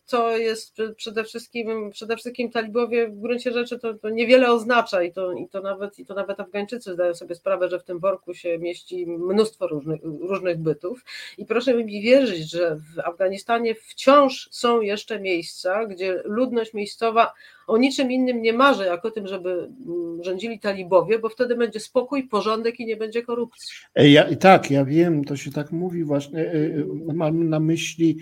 To 0.08 0.38
jest 0.38 0.78
przede 0.96 1.24
wszystkim, 1.24 1.90
przede 1.92 2.18
wszystkim 2.18 2.52
talibowie 2.52 3.08
w 3.08 3.20
gruncie 3.20 3.52
rzeczy 3.52 3.80
to, 3.80 3.94
to 3.94 4.10
niewiele 4.10 4.52
oznacza 4.52 5.04
i 5.04 5.12
to, 5.12 5.34
i, 5.34 5.48
to 5.48 5.62
nawet, 5.62 6.00
i 6.00 6.06
to 6.06 6.14
nawet 6.14 6.40
Afgańczycy 6.40 6.94
zdają 6.94 7.14
sobie 7.14 7.36
sprawę, 7.36 7.70
że 7.70 7.80
w 7.80 7.84
tym 7.84 8.00
worku 8.00 8.34
się 8.34 8.58
mieści 8.60 9.08
mnóstwo 9.08 9.68
różnych, 9.68 10.02
różnych 10.04 10.58
bytów. 10.58 11.06
I 11.38 11.46
proszę 11.46 11.74
mi 11.74 12.02
wierzyć, 12.02 12.52
że 12.52 12.76
w 12.76 13.00
Afganistanie 13.00 13.76
wciąż 13.76 14.50
są 14.52 14.82
jeszcze 14.82 15.20
miejsca, 15.20 15.86
gdzie 15.86 16.22
ludność 16.26 16.74
miejscowa 16.74 17.34
o 17.68 17.78
niczym 17.78 18.12
innym 18.12 18.42
nie 18.42 18.54
marzy, 18.54 18.86
jak 18.86 19.06
o 19.06 19.12
tym, 19.12 19.28
żeby 19.28 19.70
mm, 19.86 20.24
rządzili 20.24 20.60
talibowie, 20.60 21.20
bo 21.20 21.30
wtedy 21.30 21.56
będzie 21.56 21.80
spokój, 21.80 22.24
porządek 22.28 22.80
i 22.80 22.86
nie 22.86 22.98
będzie 22.98 23.22
korupcji. 23.24 23.76
Ja, 23.96 24.36
tak, 24.36 24.72
ja 24.72 24.86
wiem, 24.86 25.26
to 25.26 25.38
się 25.38 25.52
tak 25.52 25.72
mówi 25.72 26.04
właśnie. 26.04 26.40
E, 26.40 26.54
e, 26.54 27.14
mam 27.14 27.50
na 27.50 27.60
myśli 27.60 28.18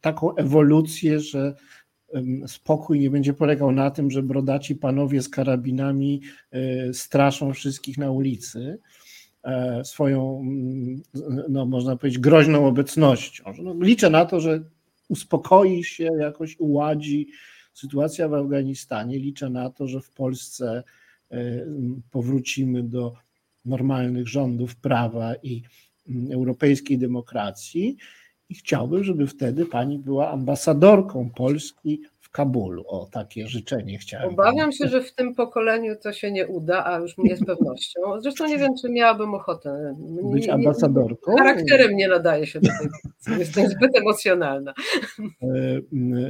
taką 0.00 0.34
ewolucję, 0.34 1.20
że 1.20 1.54
spokój 2.46 3.00
nie 3.00 3.10
będzie 3.10 3.34
polegał 3.34 3.72
na 3.72 3.90
tym, 3.90 4.10
że 4.10 4.22
brodaci 4.22 4.76
panowie 4.76 5.22
z 5.22 5.28
karabinami 5.28 6.20
e, 6.50 6.94
straszą 6.94 7.52
wszystkich 7.52 7.98
na 7.98 8.10
ulicy 8.10 8.78
e, 9.44 9.84
swoją, 9.84 10.40
mm, 10.40 11.02
no 11.48 11.66
można 11.66 11.96
powiedzieć, 11.96 12.18
groźną 12.18 12.66
obecnością. 12.66 13.44
No, 13.62 13.74
liczę 13.80 14.10
na 14.10 14.24
to, 14.24 14.40
że 14.40 14.62
uspokoi 15.08 15.84
się, 15.84 16.08
jakoś 16.18 16.56
uładzi 16.58 17.28
sytuacja 17.74 18.28
w 18.28 18.34
Afganistanie. 18.34 19.18
Liczę 19.18 19.50
na 19.50 19.70
to, 19.70 19.88
że 19.88 20.00
w 20.00 20.10
Polsce 20.10 20.82
e, 21.30 21.66
powrócimy 22.10 22.82
do 22.82 23.14
normalnych 23.64 24.28
rządów 24.28 24.76
prawa 24.76 25.34
i 25.42 25.62
mm, 26.08 26.32
europejskiej 26.32 26.98
demokracji 26.98 27.96
i 28.52 28.54
chciałbym, 28.54 29.04
żeby 29.04 29.26
wtedy 29.26 29.66
pani 29.66 29.98
była 29.98 30.30
ambasadorką 30.30 31.30
Polski 31.30 32.00
w 32.20 32.30
Kabulu. 32.30 32.84
O, 32.86 33.08
takie 33.12 33.48
życzenie 33.48 33.98
chciałem. 33.98 34.28
Obawiam 34.28 34.72
się, 34.72 34.88
że 34.88 35.02
w 35.02 35.14
tym 35.14 35.34
pokoleniu 35.34 35.96
to 36.02 36.12
się 36.12 36.32
nie 36.32 36.46
uda, 36.46 36.84
a 36.86 36.98
już 36.98 37.18
nie 37.18 37.36
z 37.36 37.44
pewnością. 37.44 38.00
Zresztą 38.20 38.46
nie 38.46 38.58
wiem, 38.58 38.72
czy 38.82 38.90
miałabym 38.90 39.34
ochotę. 39.34 39.94
Być 40.32 40.48
ambasadorką? 40.48 41.36
Charakterem 41.36 41.96
nie 41.96 42.08
nadaje 42.08 42.46
się 42.46 42.60
do 42.60 42.68
tego. 42.82 43.38
Jestem 43.38 43.68
zbyt 43.68 43.96
emocjonalna. 43.96 44.74
E, 45.42 45.80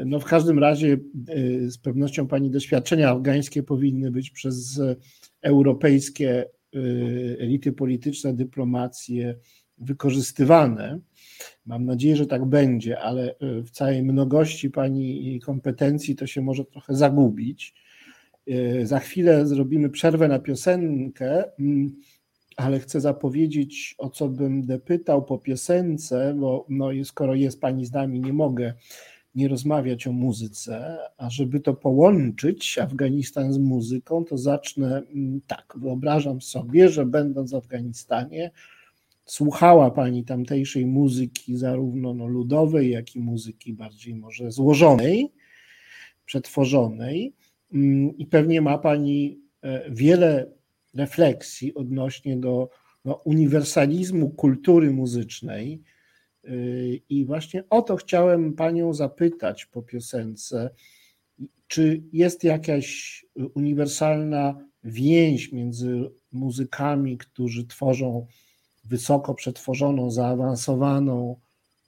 no 0.04 0.20
w 0.20 0.24
każdym 0.24 0.58
razie 0.58 0.92
e, 0.92 1.70
z 1.70 1.78
pewnością 1.78 2.28
pani 2.28 2.50
doświadczenia 2.50 3.10
afgańskie 3.10 3.62
powinny 3.62 4.10
być 4.10 4.30
przez 4.30 4.80
europejskie 5.42 6.44
e, 6.74 6.78
elity 7.38 7.72
polityczne, 7.72 8.34
dyplomacje 8.34 9.34
wykorzystywane 9.78 11.00
Mam 11.66 11.84
nadzieję, 11.84 12.16
że 12.16 12.26
tak 12.26 12.44
będzie, 12.44 13.00
ale 13.00 13.30
e, 13.30 13.62
w 13.62 13.70
całej 13.70 14.02
mnogości 14.02 14.70
Pani 14.70 15.40
kompetencji 15.40 16.16
to 16.16 16.26
się 16.26 16.42
może 16.42 16.64
trochę 16.64 16.94
zagubić. 16.94 17.74
E, 18.48 18.86
za 18.86 18.98
chwilę 18.98 19.46
zrobimy 19.46 19.90
przerwę 19.90 20.28
na 20.28 20.38
piosenkę, 20.38 21.44
mm, 21.58 21.96
ale 22.56 22.80
chcę 22.80 23.00
zapowiedzieć, 23.00 23.94
o 23.98 24.10
co 24.10 24.28
bym 24.28 24.62
depytał 24.62 25.24
po 25.24 25.38
piosence, 25.38 26.34
bo 26.38 26.66
no, 26.68 26.88
skoro 27.04 27.34
jest 27.34 27.60
Pani 27.60 27.86
z 27.86 27.92
nami, 27.92 28.20
nie 28.20 28.32
mogę 28.32 28.74
nie 29.34 29.48
rozmawiać 29.48 30.06
o 30.06 30.12
muzyce, 30.12 30.98
a 31.16 31.30
żeby 31.30 31.60
to 31.60 31.74
połączyć 31.74 32.78
Afganistan 32.78 33.52
z 33.52 33.58
muzyką, 33.58 34.24
to 34.24 34.38
zacznę 34.38 35.02
mm, 35.14 35.40
tak. 35.46 35.74
Wyobrażam 35.76 36.40
sobie, 36.40 36.88
że 36.88 37.06
będąc 37.06 37.52
w 37.52 37.54
Afganistanie, 37.54 38.50
słuchała 39.24 39.90
Pani 39.90 40.24
tamtejszej 40.24 40.86
muzyki, 40.86 41.56
zarówno 41.56 42.14
no 42.14 42.26
ludowej, 42.26 42.90
jak 42.90 43.16
i 43.16 43.20
muzyki 43.20 43.72
bardziej 43.72 44.14
może 44.14 44.50
złożonej, 44.52 45.32
przetworzonej, 46.24 47.34
mm, 47.74 48.18
i 48.18 48.26
pewnie 48.26 48.60
ma 48.60 48.78
Pani 48.78 49.40
e, 49.62 49.90
wiele 49.90 50.52
refleksji 50.94 51.74
odnośnie 51.74 52.36
do 52.36 52.68
no, 53.04 53.14
uniwersalizmu 53.14 54.30
kultury 54.30 54.90
muzycznej. 54.90 55.82
E, 56.44 56.50
I 57.08 57.24
właśnie 57.24 57.64
o 57.70 57.82
to 57.82 57.96
chciałem 57.96 58.52
Panią 58.52 58.94
zapytać 58.94 59.66
po 59.66 59.82
piosence. 59.82 60.70
Czy 61.66 62.02
jest 62.12 62.44
jakaś 62.44 63.24
uniwersalna 63.54 64.68
więź 64.84 65.52
między 65.52 66.10
muzykami, 66.32 67.18
którzy 67.18 67.66
tworzą 67.66 68.26
wysoko 68.84 69.34
przetworzoną, 69.34 70.10
zaawansowaną, 70.10 71.36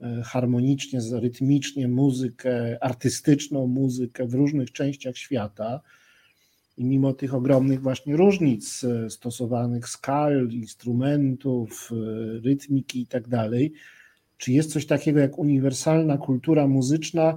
e, 0.00 0.22
harmonicznie, 0.24 1.00
rytmicznie 1.12 1.88
muzykę, 1.88 2.78
artystyczną 2.80 3.66
muzykę 3.66 4.26
w 4.26 4.34
różnych 4.34 4.72
częściach 4.72 5.16
świata. 5.16 5.80
I 6.76 6.84
mimo 6.84 7.12
tych 7.12 7.34
ogromnych 7.34 7.82
właśnie 7.82 8.16
różnic 8.16 8.84
e, 8.84 9.10
stosowanych 9.10 9.88
skal, 9.88 10.48
instrumentów, 10.50 11.90
e, 11.92 11.94
rytmiki 12.40 13.00
i 13.00 13.06
tak 13.06 13.28
dalej, 13.28 13.72
czy 14.38 14.52
jest 14.52 14.72
coś 14.72 14.86
takiego 14.86 15.20
jak 15.20 15.38
uniwersalna 15.38 16.18
kultura 16.18 16.66
muzyczna 16.66 17.36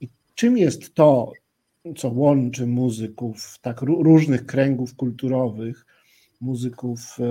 i 0.00 0.08
czym 0.34 0.58
jest 0.58 0.94
to, 0.94 1.32
co 1.96 2.08
łączy 2.08 2.66
muzyków 2.66 3.58
tak 3.62 3.82
różnych 3.82 4.46
kręgów 4.46 4.94
kulturowych, 4.94 5.86
muzyków, 6.40 7.16
e, 7.20 7.24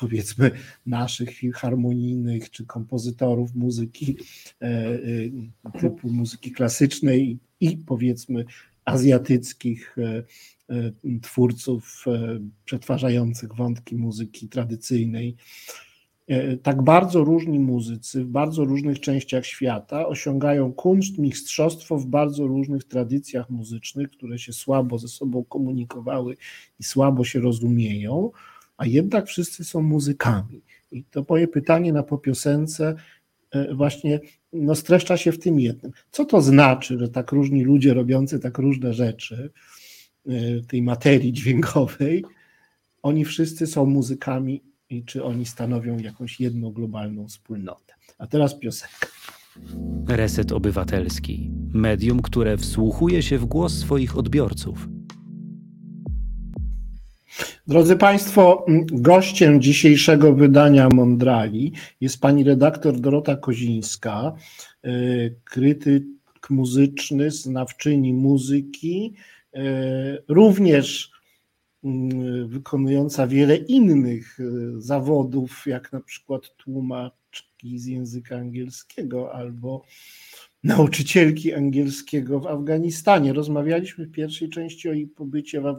powiedzmy, 0.00 0.50
naszych 0.86 1.30
filharmonijnych 1.30 2.50
czy 2.50 2.66
kompozytorów 2.66 3.54
muzyki 3.54 4.16
e, 4.62 4.66
e, 4.66 5.80
typu 5.80 6.10
muzyki 6.10 6.52
klasycznej 6.52 7.38
i 7.60 7.76
powiedzmy 7.76 8.44
azjatyckich 8.84 9.96
twórców 11.22 12.04
przetwarzających 12.64 13.54
wątki 13.54 13.96
muzyki 13.96 14.48
tradycyjnej 14.48 15.36
tak 16.62 16.82
bardzo 16.82 17.24
różni 17.24 17.58
muzycy 17.58 18.24
w 18.24 18.28
bardzo 18.28 18.64
różnych 18.64 19.00
częściach 19.00 19.46
świata 19.46 20.06
osiągają 20.06 20.72
kunszt, 20.72 21.18
mistrzostwo 21.18 21.98
w 21.98 22.06
bardzo 22.06 22.46
różnych 22.46 22.84
tradycjach 22.84 23.50
muzycznych, 23.50 24.10
które 24.10 24.38
się 24.38 24.52
słabo 24.52 24.98
ze 24.98 25.08
sobą 25.08 25.44
komunikowały 25.44 26.36
i 26.80 26.84
słabo 26.84 27.24
się 27.24 27.40
rozumieją, 27.40 28.30
a 28.76 28.86
jednak 28.86 29.26
wszyscy 29.26 29.64
są 29.64 29.82
muzykami. 29.82 30.62
I 30.92 31.04
to 31.04 31.24
moje 31.28 31.48
pytanie 31.48 31.92
na 31.92 32.02
popiosence 32.02 32.94
e, 33.50 33.74
właśnie 33.74 34.20
no, 34.52 34.74
streszcza 34.74 35.16
się 35.16 35.32
w 35.32 35.38
tym 35.38 35.60
jednym. 35.60 35.92
Co 36.10 36.24
to 36.24 36.40
znaczy, 36.40 36.98
że 36.98 37.08
tak 37.08 37.32
różni 37.32 37.64
ludzie 37.64 37.94
robiący 37.94 38.38
tak 38.38 38.58
różne 38.58 38.94
rzeczy 38.94 39.50
e, 40.26 40.32
tej 40.68 40.82
materii 40.82 41.32
dźwiękowej, 41.32 42.24
oni 43.02 43.24
wszyscy 43.24 43.66
są 43.66 43.86
muzykami 43.86 44.62
i 44.90 45.04
czy 45.04 45.24
oni 45.24 45.46
stanowią 45.46 45.98
jakąś 45.98 46.40
jedną 46.40 46.70
globalną 46.70 47.28
wspólnotę. 47.28 47.94
A 48.18 48.26
teraz 48.26 48.58
piosenka. 48.58 49.06
Reset 50.08 50.52
Obywatelski. 50.52 51.50
Medium, 51.72 52.22
które 52.22 52.56
wsłuchuje 52.56 53.22
się 53.22 53.38
w 53.38 53.44
głos 53.44 53.78
swoich 53.78 54.18
odbiorców. 54.18 54.88
Drodzy 57.66 57.96
Państwo, 57.96 58.66
gościem 58.92 59.62
dzisiejszego 59.62 60.32
wydania 60.32 60.88
Mondrali 60.88 61.72
jest 62.00 62.20
pani 62.20 62.44
redaktor 62.44 63.00
Dorota 63.00 63.36
Kozińska, 63.36 64.32
y, 64.86 65.34
krytyk 65.44 66.04
muzyczny, 66.50 67.30
znawczyni 67.30 68.12
muzyki, 68.12 69.14
y, 69.56 69.58
również 70.28 71.15
wykonująca 72.46 73.26
wiele 73.26 73.56
innych 73.56 74.38
zawodów, 74.78 75.64
jak 75.66 75.92
na 75.92 76.00
przykład 76.00 76.56
tłumaczki 76.56 77.78
z 77.78 77.86
języka 77.86 78.36
angielskiego 78.36 79.34
albo 79.34 79.82
nauczycielki 80.64 81.54
angielskiego 81.54 82.40
w 82.40 82.46
Afganistanie. 82.46 83.32
Rozmawialiśmy 83.32 84.06
w 84.06 84.12
pierwszej 84.12 84.48
części 84.48 84.88
o 84.88 84.92
jej 84.92 85.06
pobycie, 85.06 85.60
w 85.60 85.76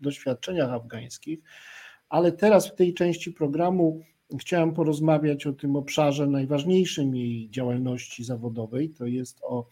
doświadczeniach 0.00 0.70
afgańskich, 0.70 1.40
ale 2.08 2.32
teraz 2.32 2.68
w 2.68 2.74
tej 2.74 2.94
części 2.94 3.32
programu 3.32 4.00
chciałem 4.40 4.74
porozmawiać 4.74 5.46
o 5.46 5.52
tym 5.52 5.76
obszarze 5.76 6.26
najważniejszym 6.26 7.16
jej 7.16 7.50
działalności 7.50 8.24
zawodowej, 8.24 8.90
to 8.90 9.06
jest 9.06 9.40
o, 9.42 9.68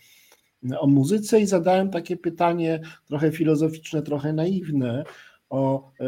o 0.78 0.86
muzyce 0.86 1.40
i 1.40 1.46
zadałem 1.46 1.90
takie 1.90 2.16
pytanie 2.16 2.80
trochę 3.06 3.32
filozoficzne, 3.32 4.02
trochę 4.02 4.32
naiwne, 4.32 5.04
o 5.50 5.92
e, 6.00 6.04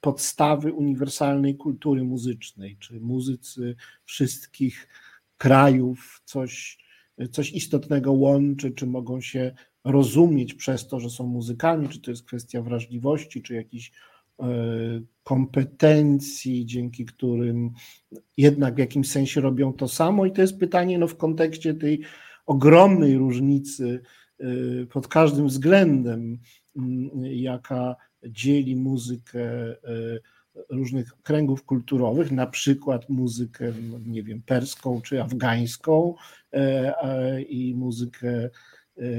podstawy 0.00 0.72
uniwersalnej 0.72 1.56
kultury 1.56 2.04
muzycznej, 2.04 2.76
czy 2.80 3.00
muzycy 3.00 3.76
wszystkich 4.04 4.88
krajów 5.38 6.22
coś 6.24 6.80
coś 7.28 7.52
istotnego 7.52 8.12
łączy, 8.12 8.70
czy 8.70 8.86
mogą 8.86 9.20
się 9.20 9.52
rozumieć 9.84 10.54
przez 10.54 10.88
to, 10.88 11.00
że 11.00 11.10
są 11.10 11.26
muzykami, 11.26 11.88
czy 11.88 12.00
to 12.00 12.10
jest 12.10 12.24
kwestia 12.24 12.62
wrażliwości, 12.62 13.42
czy 13.42 13.54
jakichś 13.54 13.92
e, 14.40 14.44
kompetencji, 15.22 16.66
dzięki 16.66 17.04
którym 17.04 17.70
jednak 18.36 18.74
w 18.74 18.78
jakimś 18.78 19.10
sensie 19.10 19.40
robią 19.40 19.72
to 19.72 19.88
samo. 19.88 20.26
I 20.26 20.32
to 20.32 20.40
jest 20.40 20.58
pytanie 20.58 20.98
no, 20.98 21.08
w 21.08 21.16
kontekście 21.16 21.74
tej 21.74 22.00
ogromnej 22.46 23.18
różnicy 23.18 24.02
e, 24.38 24.46
pod 24.86 25.08
każdym 25.08 25.46
względem, 25.46 26.38
jaka 27.22 27.96
dzieli 28.28 28.76
muzykę 28.76 29.40
e, 29.40 29.76
różnych 30.68 31.22
kręgów 31.22 31.64
kulturowych, 31.64 32.32
na 32.32 32.46
przykład 32.46 33.08
muzykę, 33.08 33.72
nie 34.06 34.22
wiem, 34.22 34.42
perską 34.42 35.00
czy 35.00 35.22
afgańską 35.22 36.14
e, 36.52 37.42
i 37.42 37.74
muzykę 37.74 38.28
e, 38.28 38.50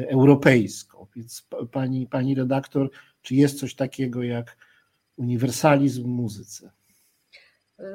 europejską. 0.10 1.08
Więc 1.16 1.47
pani, 1.72 2.08
pani 2.08 2.36
redaktor, 2.36 2.91
czy 3.22 3.36
jest 3.36 3.60
coś 3.60 3.76
takiego 3.76 4.24
jak 4.24 4.58
uniwersalizm 5.18 6.04
w 6.04 6.08
muzyce? 6.08 6.72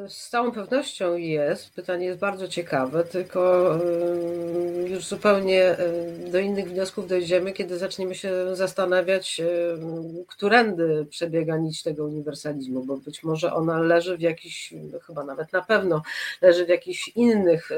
Z 0.08 0.28
całą 0.28 0.52
pewnością 0.52 1.16
jest. 1.16 1.74
Pytanie 1.74 2.06
jest 2.06 2.18
bardzo 2.18 2.48
ciekawe, 2.48 3.04
tylko 3.04 3.70
y, 3.76 4.88
już 4.88 5.04
zupełnie 5.04 5.80
y, 5.80 6.30
do 6.30 6.38
innych 6.38 6.68
wniosków 6.68 7.08
dojdziemy, 7.08 7.52
kiedy 7.52 7.78
zaczniemy 7.78 8.14
się 8.14 8.56
zastanawiać, 8.56 9.40
y, 9.40 10.24
którędy 10.28 11.06
przebiega 11.10 11.56
nić 11.56 11.82
tego 11.82 12.04
uniwersalizmu, 12.04 12.84
bo 12.84 12.96
być 12.96 13.22
może 13.22 13.52
ona 13.52 13.80
leży 13.80 14.16
w 14.16 14.20
jakichś, 14.20 14.74
chyba 15.06 15.24
nawet 15.24 15.52
na 15.52 15.62
pewno, 15.62 16.02
leży 16.42 16.66
w 16.66 16.68
jakichś 16.68 17.08
innych 17.08 17.70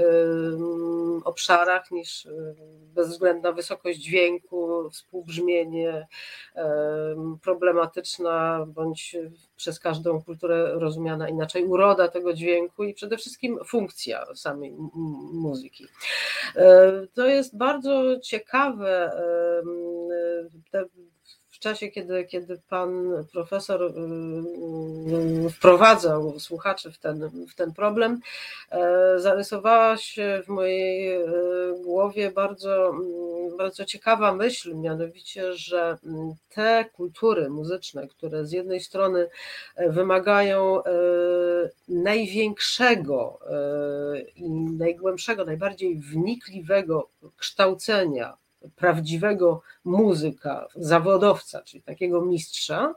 obszarach 1.24 1.90
niż 1.90 2.28
bez 2.94 3.09
względu 3.09 3.42
na 3.42 3.52
wysokość 3.52 3.98
dźwięku, 3.98 4.90
współbrzmienie, 4.90 6.06
problematyczna 7.42 8.66
bądź 8.68 9.16
przez 9.59 9.80
każdą 9.80 10.22
kulturę 10.22 10.72
rozumiana 10.74 11.28
inaczej 11.28 11.64
uroda 11.64 12.09
tego 12.09 12.34
dźwięku 12.34 12.84
i 12.84 12.94
przede 12.94 13.16
wszystkim 13.16 13.59
funkcja 13.66 14.26
samej 14.34 14.74
muzyki. 15.32 15.86
E, 16.56 16.92
to 17.14 17.26
jest 17.26 17.56
bardzo 17.56 18.20
ciekawe. 18.20 19.12
W 21.50 21.61
czasie, 21.61 21.88
kiedy, 21.88 22.24
kiedy 22.24 22.61
pan 22.68 23.12
profesor 23.32 23.92
wprowadzał 25.50 26.40
słuchaczy 26.40 26.92
w 26.92 26.98
ten, 26.98 27.30
w 27.48 27.54
ten 27.54 27.72
problem, 27.72 28.20
e, 28.70 29.20
zarysowała 29.20 29.96
się 29.96 30.42
w 30.44 30.48
mojej 30.48 31.14
e, 31.14 31.22
głowie 31.84 32.30
bardzo, 32.30 32.92
bardzo 33.59 33.84
ciekawa 33.84 34.34
myśl, 34.34 34.74
mianowicie, 34.74 35.52
że 35.52 35.98
mm, 36.04 36.34
te 36.54 36.84
kultury 36.92 37.50
muzyczne, 37.50 38.09
które 38.09 38.46
z 38.46 38.52
jednej 38.52 38.80
strony 38.80 39.28
e, 39.76 39.90
wymagają 39.90 40.82
największego 41.88 43.38
i 44.36 44.50
najgłębszego, 44.50 45.44
najbardziej 45.44 45.96
wnikliwego 45.96 47.09
kształcenia 47.36 48.36
prawdziwego 48.76 49.62
muzyka, 49.84 50.68
zawodowca, 50.74 51.62
czyli 51.62 51.82
takiego 51.82 52.20
mistrza, 52.20 52.94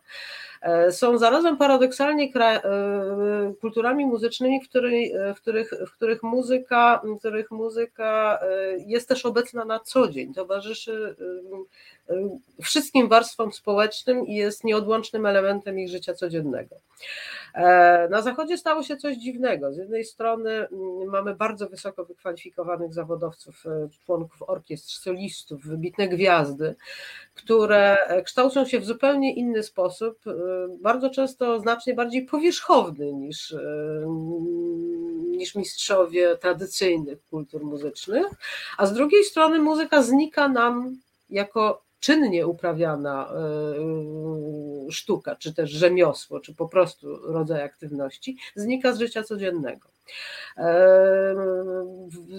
e, 0.62 0.91
są 0.91 1.18
zarazem 1.18 1.57
paradoksalnie 1.57 2.32
e, 2.36 2.62
kulturami 3.62 4.05
muzycznymi, 4.05 4.62
w, 4.62 4.70
której, 4.70 5.14
w, 5.36 5.41
których, 5.41 5.74
w 5.88 5.91
których, 5.91 6.24
muzyka, 6.24 7.01
w 7.03 7.20
których 7.20 7.51
muzyka 7.51 8.39
e, 8.41 8.78
jest 8.78 9.09
też 9.09 9.26
obecna 9.26 9.66
na 9.66 9.80
co 9.80 10.07
dzień, 10.07 10.34
towarzyszy 10.34 11.16
wszystkim 12.62 13.07
warstwom 13.07 13.51
społecznym 13.51 14.28
i 14.28 14.36
jest 14.36 14.64
nieodłącznym 14.64 15.26
elementem 15.26 15.80
ich 15.80 15.89
życia 15.89 16.14
codziennego. 16.14 16.76
E, 17.53 18.07
na 18.09 18.22
Zachodzie 18.22 18.57
stało 18.57 18.84
się 18.84 18.97
coś 18.97 19.18
dziwnego. 19.18 19.74
Z 19.74 19.78
jednej 19.78 20.05
strony 20.05 20.51
mm, 20.51 21.09
mamy 21.09 21.36
bardzo 21.36 21.70
wysoko 21.70 22.05
wykwalifikowanych 22.05 22.93
zawodowców, 22.93 23.66
e, 23.66 23.89
członków 24.05 24.43
orkiestr, 24.49 24.91
solistów, 24.91 25.66
wybitne 25.66 26.07
gwiazdy, 26.07 26.76
które 27.36 27.97
e, 27.97 28.22
kształcą 28.22 28.66
się 28.66 28.80
w 28.80 28.86
zupełnie 28.86 29.36
inny 29.36 29.64
sposób, 29.64 30.20
bardzo 30.82 31.09
często 31.09 31.59
znacznie 31.59 31.93
bardziej 31.93 32.26
powierzchowny 32.26 33.14
niż, 33.14 33.55
niż 35.38 35.55
mistrzowie 35.55 36.38
tradycyjnych 36.38 37.20
kultur 37.30 37.64
muzycznych, 37.64 38.28
a 38.78 38.86
z 38.86 38.93
drugiej 38.93 39.24
strony 39.24 39.59
muzyka 39.59 40.03
znika 40.03 40.47
nam 40.47 40.97
jako 41.30 41.82
czynnie 42.02 42.47
uprawiana 42.47 43.32
e, 43.34 44.91
sztuka, 44.91 45.36
czy 45.36 45.54
też 45.54 45.72
rzemiosło, 45.72 46.39
czy 46.39 46.56
po 46.56 46.68
prostu 46.68 47.32
rodzaj 47.32 47.64
aktywności, 47.64 48.38
znika 48.56 48.93
z 48.93 48.99
życia 48.99 49.24
codziennego. 49.24 49.89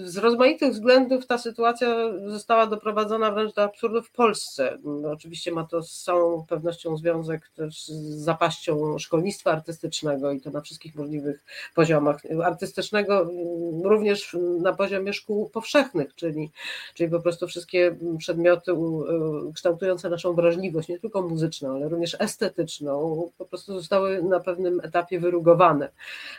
Z 0.03 0.17
rozmaitych 0.17 0.71
względów 0.73 1.27
ta 1.27 1.37
sytuacja 1.37 1.95
została 2.25 2.67
doprowadzona 2.67 3.31
wręcz 3.31 3.53
do 3.53 3.63
absurdu 3.63 4.01
w 4.01 4.11
Polsce. 4.11 4.77
No, 4.83 5.11
oczywiście 5.11 5.51
ma 5.51 5.63
to 5.63 5.83
z 5.83 6.03
całą 6.03 6.45
pewnością 6.45 6.97
związek 6.97 7.49
też 7.55 7.85
z 7.87 8.23
zapaścią 8.23 8.99
szkolnictwa 8.99 9.51
artystycznego 9.51 10.31
i 10.31 10.41
to 10.41 10.51
na 10.51 10.61
wszystkich 10.61 10.95
możliwych 10.95 11.43
poziomach. 11.75 12.21
Artystycznego 12.43 13.29
również 13.83 14.37
na 14.61 14.73
poziomie 14.73 15.13
szkół 15.13 15.49
powszechnych, 15.49 16.15
czyli, 16.15 16.51
czyli 16.93 17.09
po 17.09 17.19
prostu 17.19 17.47
wszystkie 17.47 17.95
przedmioty 18.17 18.71
kształtujące 19.55 20.09
naszą 20.09 20.33
wrażliwość, 20.33 20.87
nie 20.87 20.99
tylko 20.99 21.21
muzyczną, 21.21 21.75
ale 21.75 21.89
również 21.89 22.15
estetyczną, 22.19 23.29
po 23.37 23.45
prostu 23.45 23.79
zostały 23.79 24.23
na 24.23 24.39
pewnym 24.39 24.79
etapie 24.83 25.19
wyrugowane 25.19 25.89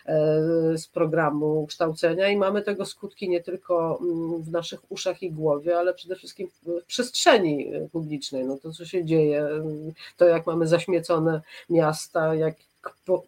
e, 0.07 0.79
z 0.79 0.89
programu 0.89 1.14
programu 1.15 1.67
kształcenia 1.67 2.29
i 2.29 2.37
mamy 2.37 2.63
tego 2.63 2.87
skutki 2.87 3.29
nie 3.29 3.43
tylko 3.43 3.99
mm, 4.03 4.43
w 4.43 4.51
naszych 4.51 4.93
uszach 4.93 5.23
i 5.23 5.31
głowie, 5.31 5.79
ale 5.79 5.95
przede 5.95 6.17
wszystkim 6.17 6.49
w 6.63 6.85
przestrzeni 6.87 7.71
publicznej. 7.93 8.45
No 8.45 8.57
to, 8.57 8.73
co 8.73 8.85
się 8.85 9.05
dzieje, 9.05 9.47
mm, 9.47 9.93
to 10.17 10.25
jak 10.25 10.47
mamy 10.47 10.67
zaśmiecone 10.67 11.41
miasta, 11.71 12.35
jak 12.35 12.55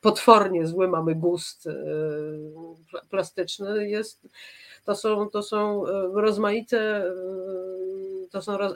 potwornie 0.01 0.66
zły 0.66 0.89
mamy 0.89 1.14
gust 1.14 1.66
y, 1.66 1.72
plastyczny, 3.11 3.89
jest, 3.89 4.28
to 4.87 4.95
są, 4.95 5.30
to 5.30 5.43
są 5.43 5.87
y, 5.87 5.91
rozmaite 6.14 7.07
y, 7.07 8.28
to 8.30 8.43
są 8.43 8.57
roz, 8.57 8.74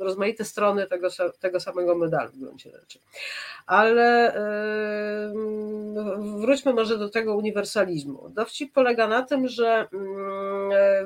rozmaite 0.00 0.44
strony 0.44 0.86
tego, 0.86 1.08
tego 1.40 1.60
samego 1.60 1.94
medalu 1.94 2.30
w 2.30 2.38
gruncie 2.38 2.70
rzeczy. 2.70 2.98
Ale 3.66 4.34
wróćmy 6.40 6.72
może 6.72 6.98
do 6.98 7.08
tego 7.08 7.36
uniwersalizmu. 7.36 8.28
Dowcip 8.28 8.72
polega 8.72 9.06
na 9.06 9.22
tym, 9.22 9.48
że 9.48 9.88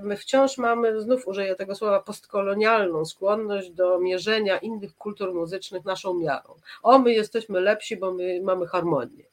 my 0.03 0.17
wciąż 0.17 0.59
mamy, 0.59 1.01
znów 1.01 1.29
użyję 1.29 1.55
tego 1.55 1.75
słowa, 1.75 2.01
postkolonialną 2.01 3.05
skłonność 3.05 3.71
do 3.71 3.99
mierzenia 3.99 4.59
innych 4.59 4.97
kultur 4.97 5.35
muzycznych 5.35 5.85
naszą 5.85 6.15
miarą. 6.15 6.55
O, 6.83 6.99
my 6.99 7.13
jesteśmy 7.13 7.61
lepsi, 7.61 7.97
bo 7.97 8.13
my 8.13 8.41
mamy 8.43 8.67
harmonię. 8.67 9.25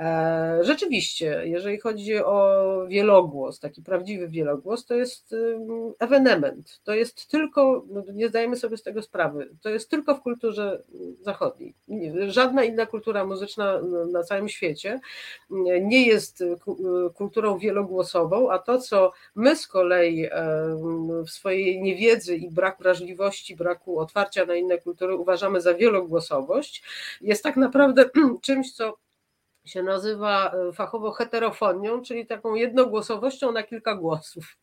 E, 0.00 0.58
rzeczywiście, 0.62 1.42
jeżeli 1.44 1.80
chodzi 1.80 2.18
o 2.18 2.86
wielogłos, 2.88 3.60
taki 3.60 3.82
prawdziwy 3.82 4.28
wielogłos, 4.28 4.86
to 4.86 4.94
jest 4.94 5.34
ewenement. 5.98 6.80
To 6.84 6.94
jest 6.94 7.30
tylko, 7.30 7.84
no, 7.90 8.04
nie 8.12 8.28
zdajemy 8.28 8.56
sobie 8.56 8.76
z 8.76 8.82
tego 8.82 9.02
sprawy, 9.02 9.50
to 9.62 9.68
jest 9.68 9.90
tylko 9.90 10.14
w 10.14 10.20
kulturze 10.20 10.82
zachodniej. 11.20 11.74
Żadna 12.28 12.64
inna 12.64 12.86
kultura 12.86 13.26
muzyczna 13.26 13.80
na 14.12 14.22
całym 14.22 14.48
świecie 14.48 15.00
nie 15.82 16.06
jest 16.06 16.44
kulturą 17.14 17.58
wielogłosową, 17.58 18.50
a 18.50 18.58
to, 18.58 18.78
co 18.78 19.12
my 19.34 19.56
z 19.56 19.66
kolei 19.66 20.28
w 21.26 21.30
swojej 21.30 21.82
niewiedzy 21.82 22.36
i 22.36 22.50
braku 22.50 22.82
wrażliwości, 22.82 23.56
braku 23.56 23.98
otwarcia 23.98 24.44
na 24.44 24.54
inne 24.54 24.78
kultury 24.78 25.14
uważamy 25.16 25.60
za 25.60 25.74
wielogłosowość, 25.74 26.82
jest 27.20 27.42
tak 27.42 27.56
naprawdę 27.56 28.10
czymś, 28.42 28.72
co 28.72 28.96
się 29.64 29.82
nazywa 29.82 30.52
e, 30.52 30.72
fachowo 30.72 31.10
heterofonią, 31.10 32.02
czyli 32.02 32.26
taką 32.26 32.54
jednogłosowością 32.54 33.52
na 33.52 33.62
kilka 33.62 33.94
głosów. 33.94 34.56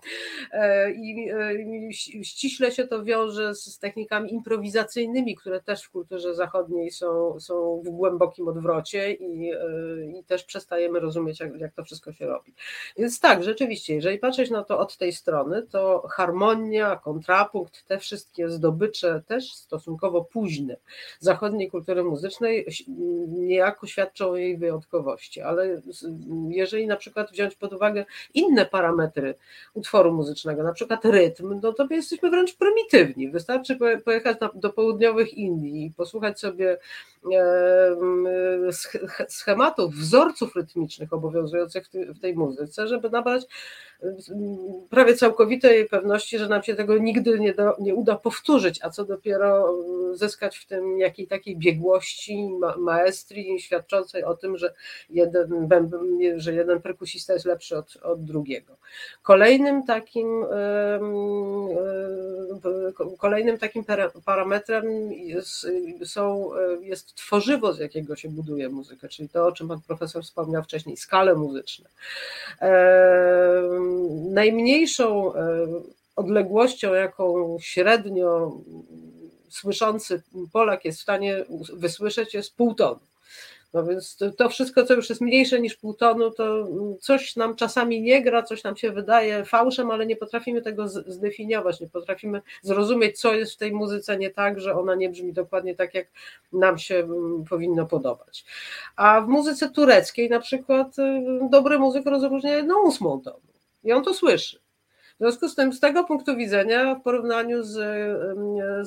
E, 0.52 0.92
I 0.92 1.30
e, 1.30 2.24
ściśle 2.24 2.72
się 2.72 2.88
to 2.88 3.04
wiąże 3.04 3.56
z 3.56 3.80
technikami 3.80 4.34
improwizacyjnymi, 4.34 5.36
które 5.36 5.62
też 5.62 5.84
w 5.84 5.90
kulturze 5.90 6.36
zachodniej 6.36 6.92
są, 6.92 7.40
są 7.40 7.82
w 7.86 7.90
głębokim 7.90 8.48
odwrocie 8.48 9.14
i, 9.14 9.52
i 10.20 10.24
też 10.24 10.44
przestajemy 10.44 11.00
rozumieć, 11.00 11.40
jak, 11.40 11.60
jak 11.60 11.74
to 11.74 11.84
wszystko 11.84 12.14
się 12.14 12.28
robi. 12.28 12.54
Więc 12.98 13.20
tak, 13.20 13.44
rzeczywiście, 13.44 13.96
jeżeli 13.96 14.20
patrzeć 14.20 14.50
na 14.50 14.64
to 14.64 14.80
od 14.80 14.98
tej 14.98 15.14
strony, 15.14 15.64
to 15.64 16.08
harmonia, 16.12 16.96
kontrapunkt, 16.96 17.86
te 17.88 18.00
wszystkie 18.00 18.50
zdobycze, 18.50 19.22
też 19.28 19.54
stosunkowo 19.54 20.24
późne 20.24 20.78
zachodniej 21.20 21.72
kultury 21.72 22.04
muzycznej, 22.04 22.66
niejako 23.28 23.88
świadczą 23.88 24.30
o 24.30 24.38
jej 24.38 24.58
ale 25.46 25.82
jeżeli 26.50 26.88
na 26.88 26.96
przykład 26.96 27.32
wziąć 27.32 27.56
pod 27.56 27.74
uwagę 27.74 28.06
inne 28.34 28.66
parametry 28.66 29.36
utworu 29.74 30.14
muzycznego, 30.14 30.64
na 30.64 30.74
przykład 30.74 31.06
rytm, 31.06 31.60
no 31.64 31.74
to 31.74 31.88
my 31.90 31.96
jesteśmy 31.96 32.30
wręcz 32.30 32.56
prymitywni. 32.56 33.32
Wystarczy 33.32 33.78
pojechać 34.06 34.38
do 34.54 34.70
południowych 34.70 35.34
Indii 35.34 35.86
i 35.86 35.92
posłuchać 35.92 36.40
sobie 36.40 36.78
schematów, 39.28 39.94
wzorców 39.94 40.56
rytmicznych 40.56 41.14
obowiązujących 41.14 41.88
w 41.94 42.20
tej 42.20 42.36
muzyce, 42.36 42.88
żeby 42.88 43.10
nabrać 43.10 43.46
prawie 44.90 45.16
całkowitej 45.16 45.90
pewności, 45.90 46.38
że 46.38 46.48
nam 46.48 46.64
się 46.64 46.76
tego 46.76 46.98
nigdy 46.98 47.40
nie, 47.40 47.54
do, 47.54 47.76
nie 47.80 47.96
uda 47.96 48.16
powtórzyć, 48.16 48.80
a 48.84 48.90
co 48.90 49.06
dopiero 49.06 49.74
zyskać 50.14 50.58
w 50.58 50.66
tym 50.66 51.00
jakiej 51.00 51.28
takiej 51.28 51.58
biegłości, 51.58 52.50
ma, 52.60 52.78
maestrii 52.78 53.60
świadczącej 53.60 54.24
o 54.24 54.36
tym, 54.36 54.58
że 54.58 54.74
jeden, 55.10 55.70
że 56.38 56.54
jeden 56.54 56.82
perkusista 56.82 57.34
jest 57.34 57.46
lepszy 57.46 57.78
od, 57.78 57.96
od 57.96 58.24
drugiego. 58.24 58.78
Kolejnym 59.24 59.84
takim 59.86 60.46
kolejnym 63.18 63.58
takim 63.58 63.84
parametrem 64.26 65.12
jest, 65.12 65.68
są, 66.06 66.50
jest 66.82 67.16
tworzywo, 67.16 67.74
z 67.74 67.80
jakiego 67.80 68.16
się 68.16 68.30
buduje 68.30 68.70
muzykę, 68.70 69.10
czyli 69.10 69.30
to, 69.30 69.48
o 69.48 69.52
czym 69.52 69.68
pan 69.68 69.82
profesor 69.88 70.24
wspomniał 70.24 70.64
wcześniej, 70.64 70.98
skale 70.98 71.36
muzyczne 71.36 71.90
najmniejszą 74.30 75.34
odległością, 76.16 76.94
jaką 76.94 77.58
średnio 77.60 78.58
słyszący 79.50 80.22
Polak 80.54 80.86
jest 80.86 81.00
w 81.00 81.02
stanie 81.02 81.46
wysłyszeć, 81.74 82.34
jest 82.34 82.56
pół 82.56 82.74
tonu. 82.76 83.00
No 83.78 83.84
więc 83.84 84.18
to 84.38 84.50
wszystko, 84.50 84.86
co 84.86 84.94
już 84.94 85.10
jest 85.10 85.22
mniejsze 85.22 85.62
niż 85.62 85.76
pół 85.76 85.94
tonu, 85.94 86.32
to 86.32 86.68
coś 87.02 87.36
nam 87.36 87.56
czasami 87.56 88.02
nie 88.02 88.22
gra, 88.22 88.44
coś 88.44 88.64
nam 88.64 88.76
się 88.76 88.92
wydaje 88.92 89.46
fałszem, 89.46 89.92
ale 89.92 90.06
nie 90.06 90.16
potrafimy 90.16 90.62
tego 90.62 90.88
zdefiniować, 90.88 91.80
nie 91.80 91.90
potrafimy 91.90 92.42
zrozumieć, 92.62 93.20
co 93.20 93.34
jest 93.34 93.54
w 93.54 93.58
tej 93.58 93.72
muzyce 93.72 94.18
nie 94.18 94.30
tak, 94.30 94.60
że 94.60 94.80
ona 94.80 94.96
nie 94.96 95.10
brzmi 95.10 95.34
dokładnie 95.34 95.76
tak, 95.76 95.94
jak 95.94 96.08
nam 96.54 96.78
się 96.78 97.08
powinno 97.50 97.86
podobać. 97.86 98.46
A 98.96 99.22
w 99.22 99.28
muzyce 99.28 99.70
tureckiej 99.70 100.30
na 100.30 100.40
przykład 100.40 101.00
y, 101.00 101.22
dobry 101.52 101.80
muzyk 101.80 102.06
rozróżnia 102.06 102.56
jedną 102.56 102.82
ósmą 102.82 103.22
tonu 103.22 103.40
i 103.84 103.92
on 103.92 104.04
to 104.04 104.14
słyszy. 104.14 104.67
W 105.18 105.20
związku 105.20 105.50
z 105.50 105.56
tym, 105.56 105.74
z 105.74 105.80
tego 105.80 106.04
punktu 106.04 106.36
widzenia, 106.36 106.96
w 106.96 107.02
porównaniu 107.02 107.64
z, 107.64 107.74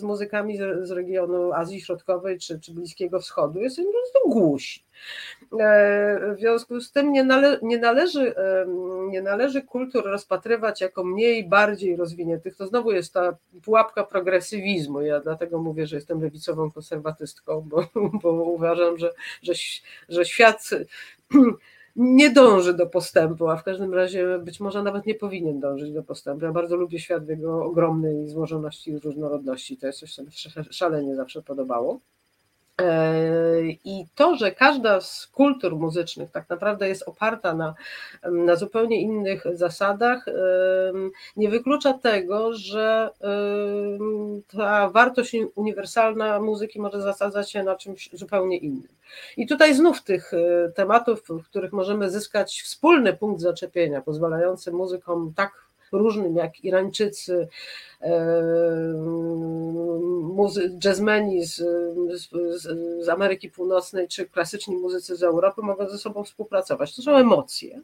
z 0.01 0.03
muzykami 0.03 0.57
z, 0.57 0.89
z 0.89 0.91
regionu 0.91 1.53
Azji 1.53 1.81
Środkowej 1.81 2.39
czy, 2.39 2.61
czy 2.61 2.75
Bliskiego 2.75 3.21
Wschodu, 3.21 3.61
jest 3.61 3.77
po 3.77 3.83
prostu 3.83 4.29
głusi. 4.29 4.85
E, 5.61 6.35
w 6.37 6.41
związku 6.41 6.81
z 6.81 6.93
tym 6.93 7.13
nie, 7.13 7.25
nale, 7.25 7.59
nie, 7.63 7.79
należy, 7.79 8.35
nie 9.09 9.23
należy 9.23 9.63
kultur 9.63 10.05
rozpatrywać 10.05 10.81
jako 10.81 11.05
mniej, 11.05 11.49
bardziej 11.49 11.97
rozwiniętych. 11.97 12.57
To 12.57 12.67
znowu 12.67 12.93
jest 12.93 13.15
ta 13.15 13.37
pułapka 13.65 14.05
progresywizmu. 14.05 15.03
Ja 15.03 15.21
dlatego 15.21 15.59
mówię, 15.59 15.87
że 15.87 15.97
jestem 15.97 16.23
lewicową 16.23 16.71
konserwatystką, 16.71 17.61
bo, 17.69 17.87
bo 18.23 18.31
uważam, 18.33 18.99
że, 18.99 19.13
że, 19.43 19.53
że 20.09 20.25
świat 20.25 20.71
nie 22.01 22.31
dąży 22.31 22.75
do 22.75 22.87
postępu, 22.87 23.49
a 23.49 23.57
w 23.57 23.65
każdym 23.65 23.95
razie 23.95 24.39
być 24.39 24.61
może 24.61 24.83
nawet 24.83 25.07
nie 25.07 25.15
powinien 25.15 25.61
dążyć 25.61 25.93
do 25.93 26.03
postępu. 26.03 26.45
Ja 26.45 26.53
bardzo 26.53 26.77
lubię 26.77 26.99
świat 26.99 27.27
w 27.27 27.29
jego 27.29 27.65
ogromnej 27.65 28.29
złożoności 28.29 28.91
i 28.91 28.99
różnorodności. 28.99 29.77
To 29.77 29.87
jest 29.87 29.99
coś, 29.99 30.15
co 30.15 30.23
mi 30.23 30.31
szalenie 30.71 31.17
zawsze 31.17 31.43
podobało. 31.43 32.01
I 33.85 34.05
to, 34.15 34.37
że 34.37 34.53
każda 34.53 35.01
z 35.01 35.27
kultur 35.27 35.77
muzycznych 35.77 36.31
tak 36.31 36.49
naprawdę 36.49 36.89
jest 36.89 37.03
oparta 37.09 37.55
na, 37.55 37.75
na 38.23 38.57
zupełnie 38.57 39.01
innych 39.01 39.45
zasadach, 39.53 40.27
nie 41.37 41.49
wyklucza 41.49 41.93
tego, 41.93 42.55
że 42.55 43.11
ta 44.53 44.89
wartość 44.89 45.37
uniwersalna 45.55 46.41
muzyki 46.41 46.81
może 46.81 47.03
zasadzać 47.03 47.51
się 47.51 47.63
na 47.63 47.77
czymś 47.77 48.11
zupełnie 48.13 48.57
innym. 48.57 48.89
I 49.37 49.47
tutaj 49.47 49.75
znów 49.75 50.03
tych 50.03 50.35
e, 50.35 50.73
tematów, 50.73 51.23
w 51.29 51.49
których 51.49 51.73
możemy 51.73 52.11
zyskać 52.11 52.63
wspólny 52.63 53.13
punkt 53.13 53.41
zaczepienia, 53.41 54.03
pozwalający 54.03 54.73
muzykom 54.73 55.33
tak 55.37 55.70
różnym 55.93 56.37
jak 56.37 56.65
Irańczycy, 56.65 57.49
muzy- 60.23 60.79
jazzmeni 60.85 61.45
z, 61.45 61.57
z, 62.13 62.29
z 63.05 63.09
Ameryki 63.09 63.51
Północnej 63.51 64.09
czy 64.09 64.27
klasyczni 64.27 64.77
muzycy 64.77 65.17
z 65.17 65.23
Europy 65.23 65.63
mogą 65.63 65.89
ze 65.89 65.99
sobą 65.99 66.25
współpracować. 66.25 66.97
To 66.97 67.03
są 67.03 67.17
emocje. 67.17 67.81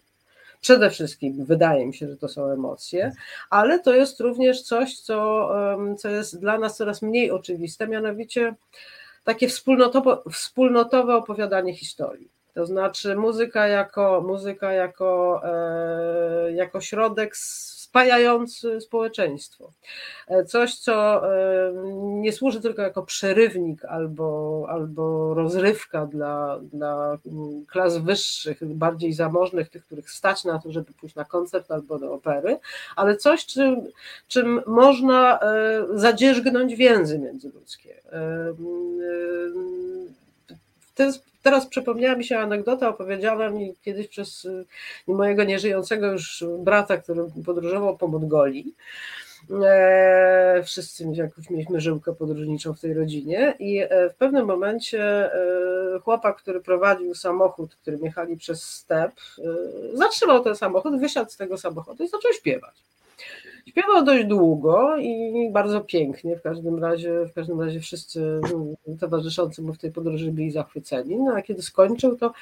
Przede 0.60 0.90
wszystkim 0.90 1.44
wydaje 1.44 1.86
mi 1.86 1.94
się, 1.94 2.08
że 2.08 2.16
to 2.16 2.28
są 2.28 2.50
emocje, 2.50 3.12
ale 3.50 3.78
to 3.78 3.94
jest 3.94 4.20
również 4.20 4.62
coś, 4.62 5.00
co, 5.00 5.50
co 5.98 6.08
jest 6.08 6.40
dla 6.40 6.58
nas 6.58 6.76
coraz 6.76 7.02
mniej 7.02 7.30
oczywiste, 7.30 7.88
mianowicie 7.88 8.54
takie 9.24 9.48
wspólnotowe, 9.48 10.18
wspólnotowe 10.32 11.16
opowiadanie 11.16 11.74
historii. 11.74 12.28
To 12.54 12.66
znaczy 12.66 13.16
muzyka 13.16 13.68
jako, 13.68 14.24
muzyka 14.26 14.72
jako, 14.72 15.40
e, 15.44 16.52
jako 16.52 16.80
środek 16.80 17.36
spajający 17.96 18.80
społeczeństwo. 18.80 19.72
E, 20.28 20.44
coś, 20.44 20.74
co 20.74 21.22
e, 21.34 21.72
nie 21.96 22.32
służy 22.32 22.60
tylko 22.60 22.82
jako 22.82 23.02
przerywnik 23.02 23.84
albo, 23.84 24.66
albo 24.68 25.34
rozrywka 25.34 26.06
dla, 26.06 26.58
dla 26.72 27.18
klas 27.68 27.98
wyższych, 27.98 28.74
bardziej 28.74 29.12
zamożnych, 29.12 29.68
tych, 29.68 29.86
których 29.86 30.10
stać 30.10 30.44
na 30.44 30.58
to, 30.58 30.72
żeby 30.72 30.92
pójść 30.92 31.14
na 31.14 31.24
koncert 31.24 31.70
albo 31.70 31.98
do 31.98 32.12
opery, 32.12 32.58
ale 32.96 33.16
coś, 33.16 33.46
czym, 33.46 33.86
czym 34.28 34.62
można 34.66 35.38
zadzierzgnąć 35.94 36.74
więzy 36.74 37.18
międzyludzkie. 37.18 37.94
To 40.94 41.02
jest 41.02 41.25
Teraz 41.46 41.66
przypomniała 41.66 42.16
mi 42.16 42.24
się 42.24 42.38
anegdota, 42.38 42.88
opowiedziała 42.88 43.50
mi 43.50 43.74
kiedyś 43.82 44.08
przez 44.08 44.44
y, 44.44 44.64
mojego 45.06 45.44
nieżyjącego 45.44 46.06
już 46.06 46.44
brata, 46.58 46.96
który 46.96 47.22
podróżował 47.44 47.96
po 47.96 48.08
Mongolii. 48.08 48.74
E, 49.64 50.62
wszyscy 50.64 51.04
jakoś 51.12 51.50
mieliśmy 51.50 51.80
żyłkę 51.80 52.14
podróżniczą 52.14 52.74
w 52.74 52.80
tej 52.80 52.94
rodzinie 52.94 53.54
i 53.58 53.78
e, 53.78 54.10
w 54.10 54.14
pewnym 54.14 54.46
momencie 54.46 55.02
e, 55.34 56.00
chłopak, 56.00 56.36
który 56.36 56.60
prowadził 56.60 57.14
samochód, 57.14 57.74
którym 57.74 58.04
jechali 58.04 58.36
przez 58.36 58.62
step, 58.62 59.12
zatrzymał 59.94 60.44
ten 60.44 60.56
samochód, 60.56 61.00
wysiadł 61.00 61.30
z 61.30 61.36
tego 61.36 61.58
samochodu 61.58 62.04
i 62.04 62.08
zaczął 62.08 62.32
śpiewać. 62.32 62.74
Śpiewał 63.66 64.04
dość 64.04 64.24
długo 64.24 64.96
i 64.96 65.50
bardzo 65.52 65.80
pięknie, 65.80 66.36
w 66.36 66.42
każdym 66.42 66.78
razie, 66.78 67.26
w 67.26 67.32
każdym 67.34 67.60
razie 67.60 67.80
wszyscy 67.80 68.40
towarzyszący 69.00 69.62
mu 69.62 69.72
w 69.72 69.78
tej 69.78 69.92
podróży 69.92 70.32
byli 70.32 70.50
zachwyceni. 70.50 71.16
No 71.16 71.34
a 71.34 71.42
kiedy 71.42 71.62
skończył, 71.62 72.16
to 72.16 72.32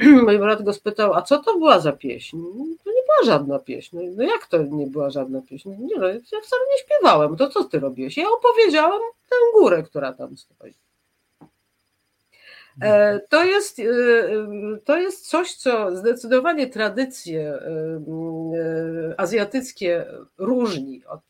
mój 0.24 0.38
brat 0.38 0.62
go 0.62 0.72
spytał, 0.72 1.14
a 1.14 1.22
co 1.22 1.38
to 1.38 1.58
była 1.58 1.80
za 1.80 1.92
pieśń? 1.92 2.36
To 2.84 2.90
nie 2.90 3.02
była 3.02 3.34
żadna 3.34 3.58
pieśń. 3.58 3.96
No, 3.96 4.02
no 4.16 4.22
jak 4.22 4.46
to 4.46 4.62
nie 4.62 4.86
była 4.86 5.10
żadna 5.10 5.42
pieśń? 5.42 5.70
Nie 5.70 5.96
no, 5.98 6.08
ja 6.08 6.40
wcale 6.42 6.62
nie 6.70 6.78
śpiewałem. 6.78 7.36
To 7.36 7.48
co 7.48 7.64
ty 7.64 7.80
robiłeś? 7.80 8.16
Ja 8.16 8.24
opowiedziałem 8.38 9.00
tę 9.30 9.36
górę, 9.60 9.82
która 9.82 10.12
tam 10.12 10.36
stoi. 10.36 10.74
E, 12.80 13.20
to 13.28 13.44
jest, 13.44 13.78
e, 13.78 13.84
to 14.84 14.98
jest 14.98 15.28
coś, 15.28 15.54
co 15.54 15.96
zdecydowanie 15.96 16.66
tradycje 16.66 17.54
e, 17.54 19.14
azjatyckie 19.16 20.04
różni 20.38 21.02
od, 21.06 21.20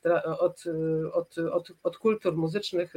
od, 0.40 0.64
od, 1.12 1.38
od, 1.38 1.68
od 1.82 1.98
kultur 1.98 2.36
muzycznych 2.36 2.92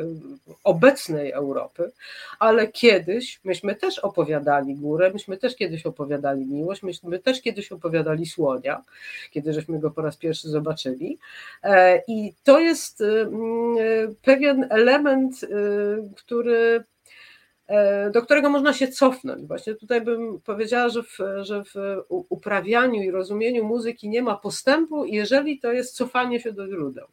obecnej 0.63 1.31
Europy, 1.31 1.91
ale 2.39 2.67
kiedyś 2.67 3.39
myśmy 3.43 3.75
też 3.75 3.99
opowiadali 3.99 4.75
górę, 4.75 5.11
myśmy 5.13 5.37
też 5.37 5.55
kiedyś 5.55 5.85
opowiadali 5.85 6.45
miłość, 6.45 6.83
myśmy 6.83 7.19
też 7.19 7.41
kiedyś 7.41 7.71
opowiadali 7.71 8.25
słonia, 8.25 8.83
kiedy 9.31 9.53
żeśmy 9.53 9.79
go 9.79 9.91
po 9.91 10.01
raz 10.01 10.17
pierwszy 10.17 10.49
zobaczyli. 10.49 11.19
I 12.07 12.33
to 12.43 12.59
jest 12.59 13.03
pewien 14.21 14.67
element, 14.69 15.41
który 16.15 16.83
E, 16.85 16.94
do 18.13 18.21
którego 18.21 18.49
można 18.49 18.73
się 18.73 18.87
cofnąć. 18.87 19.45
Właśnie 19.47 19.75
tutaj 19.75 20.01
bym 20.01 20.41
powiedziała, 20.41 20.89
że 20.89 21.03
w, 21.03 21.17
że 21.41 21.63
w 21.63 21.73
uprawianiu 22.07 23.01
i 23.03 23.11
rozumieniu 23.11 23.65
muzyki 23.65 24.09
nie 24.09 24.21
ma 24.21 24.37
postępu, 24.37 25.05
jeżeli 25.05 25.59
to 25.59 25.71
jest 25.71 25.95
cofanie 25.95 26.39
się 26.39 26.51
do 26.51 26.67
źródeł. 26.67 27.07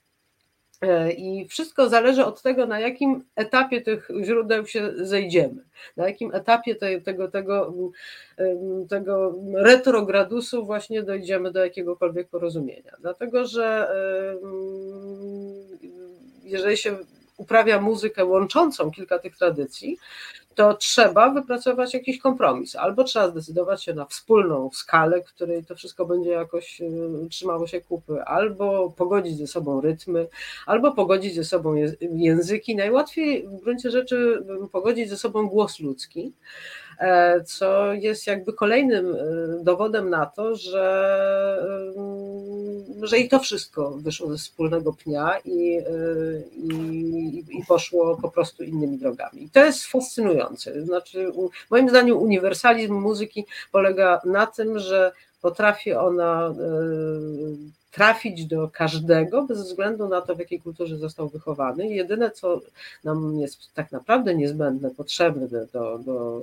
E, 0.83 1.13
I 1.13 1.49
wszystko 1.49 1.89
zależy 1.89 2.25
od 2.25 2.43
tego, 2.43 2.67
na 2.67 2.81
jakim 2.81 3.25
etapie 3.37 3.81
tych 3.81 4.09
źródeł 4.25 4.67
się 4.67 4.93
zejdziemy, 4.97 5.65
na 5.97 6.07
jakim 6.09 6.35
etapie 6.35 6.75
tego, 7.05 7.29
tego, 7.29 7.73
tego 8.89 9.35
retrogradusu 9.55 10.67
właśnie 10.67 11.03
dojdziemy 11.03 11.53
do 11.53 11.65
jakiegokolwiek 11.65 12.29
porozumienia. 12.29 12.93
Dlatego, 13.01 13.47
że 13.47 13.89
jeżeli 16.45 16.77
się 16.77 16.97
uprawia 17.37 17.81
muzykę 17.81 18.25
łączącą 18.25 18.91
kilka 18.91 19.19
tych 19.19 19.37
tradycji, 19.37 19.99
to 20.55 20.75
trzeba 20.75 21.31
wypracować 21.31 21.95
jakiś 21.95 22.19
kompromis. 22.19 22.77
Albo 22.77 23.05
trzeba 23.05 23.29
zdecydować 23.29 23.85
się 23.85 23.95
na 23.95 24.05
wspólną 24.05 24.71
skalę, 24.73 25.23
której 25.23 25.65
to 25.65 25.75
wszystko 25.75 26.07
będzie 26.07 26.31
jakoś 26.31 26.81
y, 26.81 27.29
trzymało 27.31 27.67
się 27.67 27.81
kupy, 27.81 28.23
albo 28.23 28.91
pogodzić 28.91 29.39
ze 29.39 29.47
sobą 29.47 29.81
rytmy, 29.81 30.29
albo 30.67 30.93
pogodzić 30.93 31.35
ze 31.35 31.45
sobą 31.45 31.75
języki. 32.01 32.77
Najłatwiej 32.77 33.49
w 33.49 33.61
gruncie 33.61 33.91
rzeczy 33.91 34.45
pogodzić 34.73 35.09
ze 35.09 35.17
sobą 35.17 35.49
głos 35.49 35.81
ludzki. 35.81 36.33
E, 37.03 37.41
co 37.45 37.93
jest 37.93 38.27
jakby 38.27 38.53
kolejnym 38.53 39.15
e, 39.15 39.19
dowodem 39.65 40.11
na 40.11 40.27
to, 40.27 40.57
że, 40.57 40.85
e, 43.03 43.07
że 43.07 43.19
i 43.19 43.29
to 43.29 43.39
wszystko 43.39 43.91
wyszło 43.91 44.31
ze 44.31 44.39
wspólnego 44.39 44.93
pnia 44.93 45.39
i, 45.45 45.79
i, 46.55 47.45
i 47.59 47.65
poszło 47.69 48.17
po 48.17 48.31
prostu 48.31 48.65
innymi 48.65 48.99
drogami. 48.99 49.43
I 49.45 49.51
to 49.51 49.65
jest 49.65 49.87
fascynujące. 49.87 50.85
Znaczy, 50.85 51.33
moim 51.71 51.89
zdaniem 51.89 52.17
uniwersalizm 52.17 52.95
muzyki 52.95 53.47
polega 53.73 54.21
na 54.25 54.47
tym, 54.47 54.79
że 54.79 55.13
potrafi 55.41 55.93
ona 55.93 56.55
trafić 57.91 58.47
do 58.47 58.71
każdego 58.73 59.43
bez 59.43 59.63
względu 59.63 60.09
na 60.09 60.21
to, 60.21 60.35
w 60.35 60.39
jakiej 60.39 60.61
kulturze 60.61 60.97
został 60.99 61.29
wychowany. 61.29 61.89
Jedyne, 61.89 62.31
co 62.31 62.61
nam 63.05 63.41
jest 63.41 63.75
tak 63.75 63.93
naprawdę 63.93 64.35
niezbędne, 64.35 64.91
potrzebne 64.91 65.49
do, 65.73 65.99
do 65.99 66.43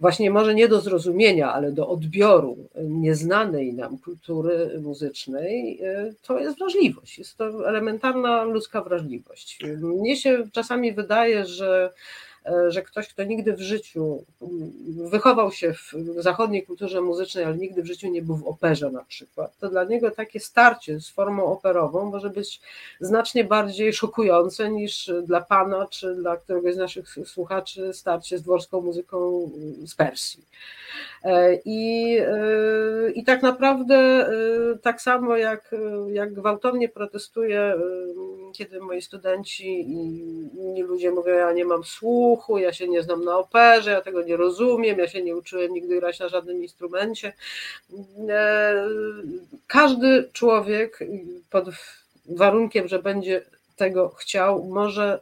właśnie 0.00 0.30
może 0.30 0.54
nie 0.54 0.68
do 0.68 0.80
zrozumienia, 0.80 1.52
ale 1.52 1.72
do 1.72 1.88
odbioru 1.88 2.56
nieznanej 2.82 3.74
nam 3.74 3.98
kultury 3.98 4.80
muzycznej, 4.82 5.80
to 6.22 6.38
jest 6.38 6.58
wrażliwość. 6.58 7.18
Jest 7.18 7.36
to 7.36 7.68
elementarna 7.68 8.42
ludzka 8.42 8.82
wrażliwość. 8.82 9.58
Mnie 9.82 10.16
się 10.16 10.48
czasami 10.52 10.92
wydaje, 10.92 11.46
że 11.46 11.92
że 12.68 12.82
ktoś, 12.82 13.08
kto 13.08 13.24
nigdy 13.24 13.52
w 13.52 13.60
życiu 13.60 14.24
mm, 14.42 15.08
wychował 15.08 15.52
się 15.52 15.72
w 15.72 15.94
zachodniej 16.16 16.66
kulturze 16.66 17.00
muzycznej, 17.00 17.44
ale 17.44 17.56
nigdy 17.56 17.82
w 17.82 17.86
życiu 17.86 18.08
nie 18.08 18.22
był 18.22 18.36
w 18.36 18.46
operze 18.46 18.90
na 18.90 19.04
przykład, 19.04 19.58
to 19.58 19.68
dla 19.68 19.84
niego 19.84 20.10
takie 20.10 20.40
starcie 20.40 21.00
z 21.00 21.08
formą 21.08 21.44
operową 21.44 22.10
może 22.10 22.30
być 22.30 22.60
znacznie 23.00 23.44
bardziej 23.44 23.92
szokujące 23.92 24.70
niż 24.70 25.10
dla 25.22 25.40
pana 25.40 25.86
czy 25.90 26.14
dla 26.14 26.36
któregoś 26.36 26.74
z 26.74 26.78
naszych 26.78 27.16
słuchaczy 27.24 27.92
starcie 27.92 28.38
z 28.38 28.42
dworską 28.42 28.80
muzyką 28.80 29.50
z 29.86 29.94
Persji. 29.94 30.44
E, 31.24 31.54
I, 31.64 32.16
e, 32.18 33.10
i 33.10 33.24
tak 33.24 33.42
naprawdę 33.42 34.30
tak 34.82 35.02
samo 35.02 35.36
jak, 35.36 35.74
jak 36.12 36.32
gwałtownie 36.34 36.88
protestuję, 36.88 37.74
kiedy 38.52 38.80
moi 38.80 39.02
studenci 39.02 39.80
i 39.80 40.18
inni 40.56 40.82
ludzie 40.82 41.10
mówią, 41.10 41.34
ja 41.34 41.52
nie 41.52 41.64
mam 41.64 41.84
słuchu, 41.84 42.29
słuchu, 42.30 42.58
ja 42.58 42.72
się 42.72 42.88
nie 42.88 43.02
znam 43.02 43.24
na 43.24 43.38
operze, 43.38 43.90
ja 43.90 44.00
tego 44.00 44.22
nie 44.22 44.36
rozumiem, 44.36 44.98
ja 44.98 45.08
się 45.08 45.22
nie 45.22 45.36
uczyłem 45.36 45.72
nigdy 45.72 46.00
grać 46.00 46.18
na 46.18 46.28
żadnym 46.28 46.62
instrumencie. 46.62 47.32
E, 48.28 48.86
każdy 49.66 50.28
człowiek 50.32 50.98
pod 51.50 51.64
warunkiem, 52.28 52.88
że 52.88 53.02
będzie 53.02 53.42
tego 53.76 54.08
chciał, 54.08 54.64
może 54.64 55.20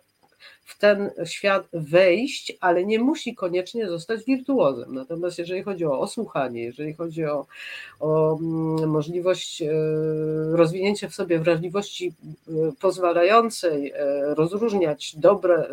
w 0.69 0.79
ten 0.79 1.11
świat 1.25 1.69
wejść, 1.73 2.57
ale 2.61 2.85
nie 2.85 2.99
musi 2.99 3.35
koniecznie 3.35 3.89
zostać 3.89 4.25
wirtuozem. 4.25 4.95
Natomiast 4.95 5.39
jeżeli 5.39 5.63
chodzi 5.63 5.85
o 5.85 6.01
osłuchanie, 6.01 6.63
jeżeli 6.63 6.95
chodzi 6.95 7.25
o, 7.25 7.47
o 8.01 8.39
mm, 8.39 8.91
możliwość 8.91 9.63
e, 9.63 9.69
rozwinięcia 10.53 11.09
w 11.09 11.15
sobie 11.15 11.39
wrażliwości 11.39 12.15
e, 12.49 12.53
pozwalającej 12.81 13.93
e, 13.93 14.35
rozróżniać 14.35 15.17
dobre 15.17 15.69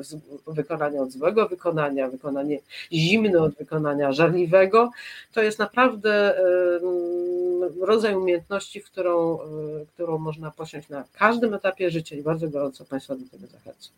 wykonania 0.48 1.02
od 1.02 1.12
złego 1.12 1.48
wykonania, 1.48 2.10
wykonanie 2.10 2.60
zimne 2.92 3.40
od 3.40 3.56
wykonania 3.56 4.12
żarliwego, 4.12 4.92
to 5.34 5.44
jest 5.44 5.60
naprawdę 5.60 6.36
rodzaj 7.82 8.16
umiejętności, 8.16 8.82
którą, 8.82 9.40
którą 9.94 10.18
można 10.18 10.52
posiąść 10.52 10.90
na 10.90 11.04
każdym 11.14 11.54
etapie 11.54 11.92
życia 11.92 12.16
i 12.16 12.22
bardzo 12.22 12.50
gorąco 12.50 12.86
Państwa 12.86 13.16
do 13.16 13.30
tego 13.32 13.48
zachęcam. 13.48 13.92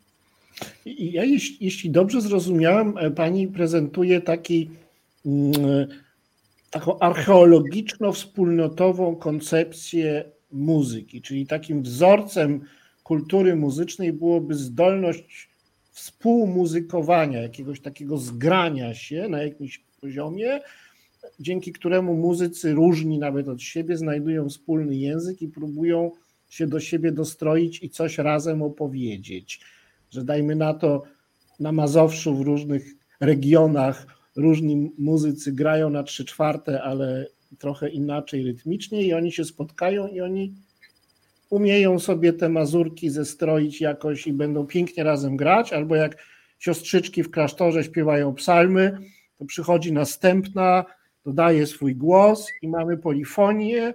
Ja, 0.86 1.24
jeśli, 1.24 1.66
jeśli 1.66 1.90
dobrze 1.90 2.22
zrozumiałem, 2.22 2.98
e, 2.98 3.12
pani 3.12 3.48
prezentuje 3.48 4.22
taki, 4.22 4.70
mm, 5.26 5.54
taką 6.70 7.00
archeologiczno-wspólnotową 7.00 9.16
koncepcję 9.16 10.26
muzyki, 10.52 11.22
czyli 11.22 11.48
takim 11.48 11.84
wzorcem 11.84 12.62
kultury 13.04 13.56
muzycznej 13.56 14.14
byłoby 14.14 14.56
zdolność 14.56 15.50
współmuzykowania, 15.92 17.42
jakiegoś 17.42 17.82
takiego 17.82 18.18
zgrania 18.18 18.94
się 18.94 19.28
na 19.30 19.44
jakimś 19.44 19.84
poziomie, 20.02 20.60
dzięki 21.40 21.72
któremu 21.72 22.16
muzycy 22.16 22.74
różni 22.74 23.20
nawet 23.20 23.48
od 23.48 23.62
siebie 23.62 23.98
znajdują 23.98 24.50
wspólny 24.50 24.96
język 24.96 25.42
i 25.42 25.48
próbują 25.48 26.12
się 26.50 26.68
do 26.68 26.80
siebie 26.80 27.12
dostroić 27.12 27.84
i 27.84 27.90
coś 27.90 28.18
razem 28.18 28.62
opowiedzieć 28.62 29.60
że 30.12 30.24
dajmy 30.24 30.56
na 30.56 30.74
to 30.74 31.04
na 31.60 31.72
Mazowszu 31.72 32.36
w 32.36 32.42
różnych 32.42 32.86
regionach 33.20 34.08
różni 34.36 34.92
muzycy 34.98 35.52
grają 35.52 35.90
na 35.90 36.04
trzy 36.04 36.26
czwarte, 36.26 36.84
ale 36.84 37.28
trochę 37.60 37.90
inaczej 37.90 38.44
rytmicznie 38.44 39.04
i 39.04 39.14
oni 39.14 39.32
się 39.32 39.46
spotkają 39.46 40.08
i 40.08 40.22
oni 40.22 40.54
umieją 41.50 42.00
sobie 42.00 42.34
te 42.34 42.50
mazurki 42.50 43.10
zestroić 43.10 43.82
jakoś 43.82 44.28
i 44.28 44.34
będą 44.34 44.68
pięknie 44.68 45.04
razem 45.04 45.38
grać, 45.38 45.74
albo 45.74 45.96
jak 45.96 46.18
siostrzyczki 46.60 47.24
w 47.24 47.32
klasztorze 47.32 47.84
śpiewają 47.84 48.34
psalmy, 48.34 48.98
to 49.38 49.46
przychodzi 49.46 49.94
następna, 49.94 50.86
dodaje 51.26 51.68
swój 51.68 51.96
głos 51.96 52.48
i 52.62 52.68
mamy 52.68 52.98
polifonię, 52.98 53.94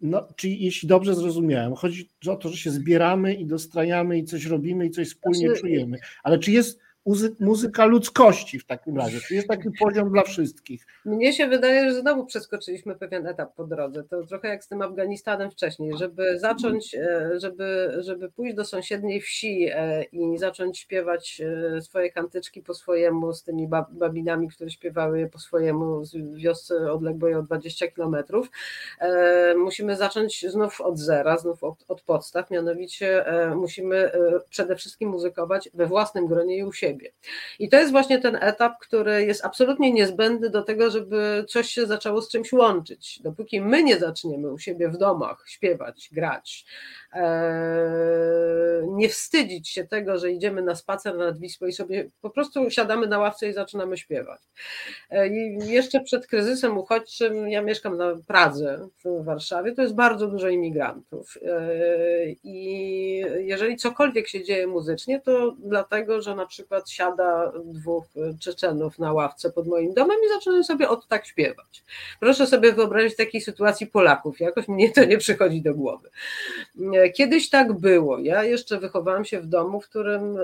no, 0.00 0.28
czyli 0.36 0.64
jeśli 0.64 0.88
dobrze 0.88 1.14
zrozumiałem, 1.14 1.74
chodzi 1.74 2.08
o 2.26 2.36
to, 2.36 2.48
że 2.48 2.56
się 2.56 2.70
zbieramy 2.70 3.34
i 3.34 3.46
dostrajamy 3.46 4.18
i 4.18 4.24
coś 4.24 4.46
robimy 4.46 4.86
i 4.86 4.90
coś 4.90 5.08
wspólnie 5.08 5.46
znaczy... 5.46 5.60
czujemy. 5.60 5.98
Ale 6.22 6.38
czy 6.38 6.52
jest 6.52 6.80
muzyka 7.40 7.84
ludzkości 7.84 8.58
w 8.58 8.66
takim 8.66 8.96
razie. 8.96 9.18
To 9.28 9.34
jest 9.34 9.48
taki 9.48 9.68
poziom 9.80 10.10
dla 10.10 10.22
wszystkich. 10.22 10.86
Mnie 11.04 11.32
się 11.32 11.46
wydaje, 11.46 11.90
że 11.90 12.00
znowu 12.00 12.26
przeskoczyliśmy 12.26 12.94
pewien 12.94 13.26
etap 13.26 13.54
po 13.54 13.64
drodze. 13.64 14.04
To 14.04 14.26
trochę 14.26 14.48
jak 14.48 14.64
z 14.64 14.68
tym 14.68 14.82
Afganistanem 14.82 15.50
wcześniej, 15.50 15.92
żeby 15.98 16.38
zacząć, 16.38 16.94
e, 16.94 17.30
żeby, 17.40 17.96
żeby 17.98 18.30
pójść 18.30 18.56
do 18.56 18.64
sąsiedniej 18.64 19.20
wsi 19.20 19.68
e, 19.72 20.02
i 20.02 20.38
zacząć 20.38 20.78
śpiewać 20.78 21.42
e, 21.76 21.82
swoje 21.82 22.12
kantyczki 22.12 22.62
po 22.62 22.74
swojemu 22.74 23.32
z 23.32 23.42
tymi 23.42 23.68
babinami, 23.90 24.48
które 24.48 24.70
śpiewały 24.70 25.28
po 25.32 25.38
swojemu 25.38 26.02
w 26.14 26.36
wiosce 26.36 26.92
odległej 26.92 27.34
o 27.34 27.42
20 27.42 27.88
kilometrów. 27.88 28.50
Musimy 29.56 29.96
zacząć 29.96 30.46
znów 30.48 30.80
od 30.80 30.98
zera, 30.98 31.38
znów 31.38 31.64
od, 31.64 31.84
od 31.88 32.02
podstaw, 32.02 32.50
mianowicie 32.50 33.24
musimy 33.56 34.10
przede 34.50 34.76
wszystkim 34.76 35.10
muzykować 35.10 35.68
we 35.74 35.86
własnym 35.86 36.26
gronie 36.26 36.56
i 36.56 36.64
u 36.64 36.72
siebie 36.72 36.97
siebie. 36.98 37.12
I 37.58 37.68
to 37.68 37.76
jest 37.76 37.92
właśnie 37.92 38.18
ten 38.18 38.38
etap, 38.40 38.72
który 38.80 39.24
jest 39.24 39.44
absolutnie 39.44 39.92
niezbędny 39.92 40.50
do 40.50 40.62
tego, 40.62 40.90
żeby 40.90 41.44
coś 41.48 41.68
się 41.68 41.86
zaczęło 41.86 42.22
z 42.22 42.28
czymś 42.28 42.52
łączyć. 42.52 43.20
Dopóki 43.22 43.60
my 43.60 43.82
nie 43.82 43.98
zaczniemy 43.98 44.52
u 44.52 44.58
siebie 44.58 44.88
w 44.88 44.96
domach 44.96 45.44
śpiewać, 45.46 46.08
grać, 46.12 46.64
e, 47.12 48.82
nie 48.88 49.08
wstydzić 49.08 49.68
się 49.68 49.84
tego, 49.84 50.18
że 50.18 50.30
idziemy 50.30 50.62
na 50.62 50.74
spacer 50.74 51.16
nad 51.16 51.38
Wisłą 51.38 51.66
i 51.66 51.72
sobie 51.72 52.10
po 52.20 52.30
prostu 52.30 52.70
siadamy 52.70 53.06
na 53.06 53.18
ławce 53.18 53.48
i 53.48 53.52
zaczynamy 53.52 53.96
śpiewać. 53.96 54.40
E, 55.10 55.28
I 55.28 55.58
jeszcze 55.68 56.00
przed 56.00 56.26
kryzysem 56.26 56.78
uchodźczym, 56.78 57.48
ja 57.48 57.62
mieszkam 57.62 57.96
na 57.96 58.14
Pradze 58.26 58.88
w 59.04 59.24
Warszawie, 59.24 59.72
to 59.72 59.82
jest 59.82 59.94
bardzo 59.94 60.26
dużo 60.26 60.48
imigrantów. 60.48 61.38
E, 61.42 61.68
I 62.44 62.58
jeżeli 63.38 63.76
cokolwiek 63.76 64.28
się 64.28 64.44
dzieje 64.44 64.66
muzycznie, 64.66 65.20
to 65.20 65.56
dlatego, 65.58 66.22
że 66.22 66.34
na 66.34 66.46
przykład 66.46 66.87
siada 66.90 67.52
dwóch 67.64 68.04
Czeczenów 68.40 68.98
na 68.98 69.12
ławce 69.12 69.52
pod 69.52 69.66
moim 69.66 69.94
domem 69.94 70.16
i 70.26 70.28
zaczynają 70.28 70.64
sobie 70.64 70.88
od 70.88 71.08
tak 71.08 71.26
śpiewać. 71.26 71.84
Proszę 72.20 72.46
sobie 72.46 72.72
wyobrazić 72.72 73.16
takiej 73.16 73.40
sytuacji 73.40 73.86
Polaków, 73.86 74.40
jakoś 74.40 74.68
mnie 74.68 74.90
to 74.92 75.04
nie 75.04 75.18
przychodzi 75.18 75.62
do 75.62 75.74
głowy. 75.74 76.10
E, 76.94 77.10
kiedyś 77.10 77.50
tak 77.50 77.72
było. 77.72 78.18
Ja 78.18 78.44
jeszcze 78.44 78.78
wychowałam 78.78 79.24
się 79.24 79.40
w 79.40 79.46
domu, 79.46 79.80
w 79.80 79.88
którym, 79.88 80.38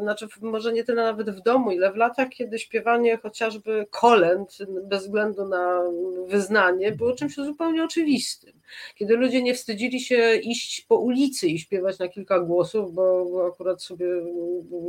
znaczy 0.00 0.28
może 0.40 0.72
nie 0.72 0.84
tyle 0.84 1.02
nawet 1.02 1.30
w 1.30 1.42
domu, 1.42 1.70
ile 1.70 1.92
w 1.92 1.96
latach, 1.96 2.28
kiedy 2.28 2.58
śpiewanie 2.58 3.16
chociażby 3.16 3.86
kolęd, 3.90 4.58
bez 4.82 5.02
względu 5.02 5.48
na 5.48 5.82
wyznanie, 6.26 6.92
było 6.92 7.12
czymś 7.12 7.34
zupełnie 7.34 7.84
oczywistym. 7.84 8.52
Kiedy 8.94 9.16
ludzie 9.16 9.42
nie 9.42 9.54
wstydzili 9.54 10.00
się 10.00 10.34
iść 10.34 10.80
po 10.88 10.96
ulicy 10.96 11.46
i 11.46 11.58
śpiewać 11.58 11.98
na 11.98 12.08
kilka 12.08 12.40
głosów, 12.40 12.94
bo 12.94 13.46
akurat 13.52 13.82
sobie, 13.82 14.06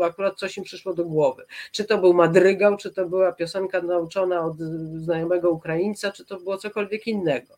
akurat 0.03 0.37
coś 0.37 0.57
im 0.57 0.63
przyszło 0.63 0.93
do 0.93 1.05
głowy. 1.05 1.45
Czy 1.71 1.83
to 1.83 1.97
był 1.97 2.13
madrygał, 2.13 2.77
czy 2.77 2.91
to 2.91 3.05
była 3.05 3.31
piosenka 3.31 3.81
nauczona 3.81 4.45
od 4.45 4.57
znajomego 4.97 5.51
Ukraińca, 5.51 6.11
czy 6.11 6.25
to 6.25 6.39
było 6.39 6.57
cokolwiek 6.57 7.07
innego. 7.07 7.53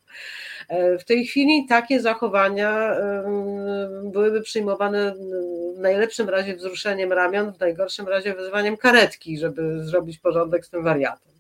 W 1.00 1.04
tej 1.04 1.26
chwili 1.26 1.66
takie 1.70 2.02
zachowania 2.02 2.96
byłyby 4.04 4.42
przyjmowane 4.42 5.16
w 5.76 5.80
najlepszym 5.80 6.30
razie 6.30 6.56
wzruszeniem 6.56 7.14
ramion, 7.14 7.54
w 7.54 7.60
najgorszym 7.60 8.08
razie 8.08 8.34
wezwaniem 8.34 8.78
karetki, 8.78 9.38
żeby 9.38 9.84
zrobić 9.84 10.20
porządek 10.20 10.66
z 10.66 10.70
tym 10.70 10.84
wariatem. 10.84 11.34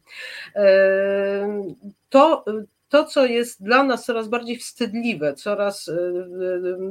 To, 2.09 2.45
to, 2.89 3.05
co 3.05 3.25
jest 3.25 3.63
dla 3.63 3.83
nas 3.83 4.05
coraz 4.05 4.27
bardziej 4.27 4.57
wstydliwe, 4.57 5.33
coraz, 5.33 5.91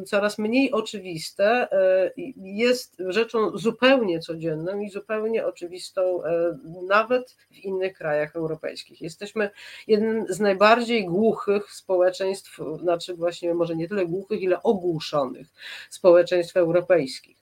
coraz 0.07 0.39
mniej 0.39 0.73
oczywiste, 0.73 1.69
jest 2.37 2.97
rzeczą 2.99 3.59
zupełnie 3.59 4.21
codzienną 4.21 4.81
i 4.81 4.91
zupełnie 4.91 5.47
oczywistą 5.47 6.21
nawet 6.89 7.37
w 7.51 7.59
innych 7.59 7.99
krajach 7.99 8.37
europejskich. 8.37 9.01
Jesteśmy 9.01 9.51
jednym 9.87 10.27
z 10.29 10.41
najbardziej 10.41 11.05
głuchych 11.05 11.73
społeczeństw, 11.73 12.61
znaczy 12.81 13.15
właśnie 13.15 13.55
może 13.55 13.77
nie 13.77 13.89
tyle 13.89 14.07
głuchych, 14.07 14.43
ile 14.43 14.63
ogłuszonych 14.63 15.47
społeczeństw 15.91 16.57
europejskich. 16.57 17.37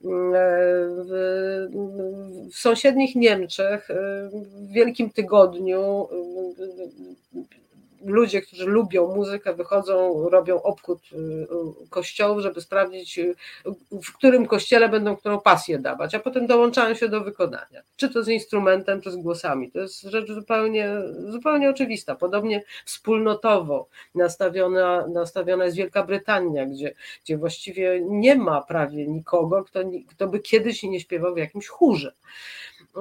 W, 0.00 1.16
w 2.52 2.58
sąsiednich 2.58 3.14
Niemczech 3.16 3.88
w 4.32 4.72
Wielkim 4.72 5.10
Tygodniu 5.10 6.08
ludzie, 8.04 8.42
którzy 8.42 8.66
lubią 8.66 9.14
muzykę, 9.14 9.54
wychodzą, 9.54 10.28
robią 10.28 10.62
obchód 10.62 11.00
y, 11.12 11.88
kościołów, 11.90 12.42
żeby 12.42 12.60
sprawdzić, 12.60 13.18
y, 13.18 13.34
w 13.90 14.12
którym 14.12 14.46
kościele 14.46 14.88
będą 14.88 15.16
którą 15.16 15.40
pasję 15.40 15.78
dawać, 15.78 16.14
a 16.14 16.20
potem 16.20 16.46
dołączają 16.46 16.94
się 16.94 17.08
do 17.08 17.20
wykonania. 17.20 17.82
Czy 17.96 18.08
to 18.08 18.22
z 18.22 18.28
instrumentem, 18.28 19.00
czy 19.00 19.10
z 19.10 19.16
głosami. 19.16 19.70
To 19.70 19.78
jest 19.78 20.02
rzecz 20.02 20.32
zupełnie, 20.32 20.88
zupełnie 21.28 21.70
oczywista. 21.70 22.14
Podobnie 22.14 22.62
wspólnotowo 22.84 23.88
nastawiona, 24.14 25.06
nastawiona 25.06 25.64
jest 25.64 25.76
Wielka 25.76 26.02
Brytania, 26.02 26.66
gdzie, 26.66 26.94
gdzie 27.24 27.38
właściwie 27.38 28.00
nie 28.00 28.36
ma 28.36 28.62
prawie 28.62 29.06
nikogo, 29.06 29.64
kto, 29.64 29.80
kto 30.08 30.28
by 30.28 30.40
kiedyś 30.40 30.82
nie 30.82 31.00
śpiewał 31.00 31.34
w 31.34 31.38
jakimś 31.38 31.66
chórze. 31.68 32.12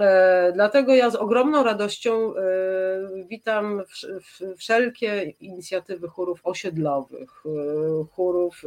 E, 0.01 0.51
dlatego 0.55 0.95
ja 0.95 1.09
z 1.09 1.15
ogromną 1.15 1.63
radością 1.63 2.35
e, 2.35 2.43
witam 3.29 3.81
wszelkie 4.57 5.33
inicjatywy 5.39 6.07
chórów 6.07 6.39
osiedlowych, 6.43 7.43
e, 7.45 7.49
chórów 8.15 8.61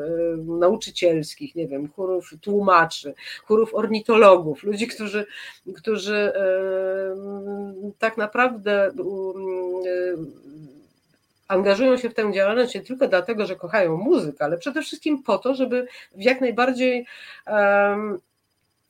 nauczycielskich, 0.47 1.55
nie 1.55 1.69
wiem, 1.69 1.89
chórów 1.97 2.31
tłumaczy, 2.41 3.15
chórów 3.45 3.75
ornitologów, 3.75 4.63
ludzi, 4.63 4.87
którzy, 4.87 5.27
którzy 5.77 6.33
tak 7.99 8.17
naprawdę 8.17 8.91
angażują 11.49 11.97
się 11.97 12.11
w 12.11 12.15
tę 12.15 12.33
działalność 12.33 12.75
nie 12.75 12.81
tylko 12.81 13.09
dlatego, 13.09 13.47
że 13.47 13.57
kochają 13.57 13.97
muzykę, 13.97 14.45
ale 14.45 14.59
przede 14.59 14.83
wszystkim 14.83 15.23
po 15.23 15.39
to, 15.39 15.55
żeby 15.55 15.87
w 16.15 16.23
jak 16.23 16.41
najbardziej 16.41 17.07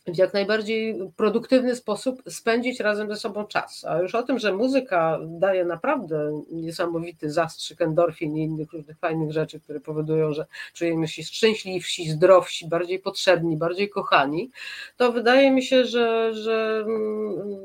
w 0.07 0.19
jak 0.19 0.35
najbardziej 0.35 0.99
produktywny 1.17 1.77
sposób 1.77 2.23
spędzić 2.29 2.81
razem 2.81 3.09
ze 3.09 3.17
sobą 3.17 3.45
czas. 3.45 3.85
A 3.85 3.99
już 3.99 4.15
o 4.15 4.23
tym, 4.23 4.39
że 4.39 4.53
muzyka 4.53 5.19
daje 5.23 5.65
naprawdę 5.65 6.43
niesamowity 6.51 7.31
zastrzyk 7.31 7.83
endorfin 7.83 8.37
i 8.37 8.43
innych 8.43 8.73
różnych 8.73 8.99
fajnych 8.99 9.33
rzeczy, 9.33 9.61
które 9.61 9.81
powodują, 9.81 10.33
że 10.33 10.47
czujemy 10.75 11.09
się 11.09 11.23
szczęśliwsi, 11.23 12.11
zdrowsi, 12.11 12.69
bardziej 12.69 12.99
potrzebni, 12.99 13.57
bardziej 13.57 13.89
kochani, 13.89 14.51
to 14.97 15.13
wydaje 15.13 15.51
mi 15.51 15.63
się, 15.63 15.85
że, 15.85 16.35
że, 16.35 16.85
mm, 16.87 17.57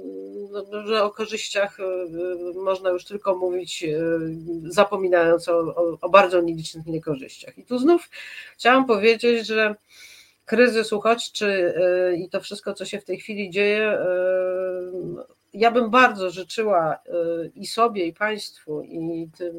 że 0.85 1.03
o 1.03 1.09
korzyściach 1.09 1.79
y, 1.79 2.59
można 2.59 2.89
już 2.89 3.05
tylko 3.05 3.37
mówić, 3.37 3.83
y, 3.83 4.09
zapominając 4.65 5.47
o, 5.47 5.59
o, 5.59 5.97
o 6.01 6.09
bardzo 6.09 6.41
nielicznych 6.41 6.85
niekorzyściach. 6.85 7.57
I 7.57 7.65
tu 7.65 7.79
znów 7.79 8.09
chciałam 8.57 8.85
powiedzieć, 8.85 9.47
że 9.47 9.75
kryzys 10.45 10.93
uchodźczy 10.93 11.73
y, 12.11 12.17
i 12.17 12.29
to 12.29 12.41
wszystko, 12.41 12.73
co 12.73 12.85
się 12.85 12.99
w 12.99 13.05
tej 13.05 13.17
chwili 13.17 13.49
dzieje, 13.49 13.93
y, 13.93 13.97
ja 15.53 15.71
bym 15.71 15.89
bardzo 15.89 16.29
życzyła 16.29 16.95
y, 16.95 17.51
i 17.55 17.67
sobie, 17.67 18.05
i 18.05 18.13
państwu, 18.13 18.81
i 18.81 19.29
tym 19.37 19.55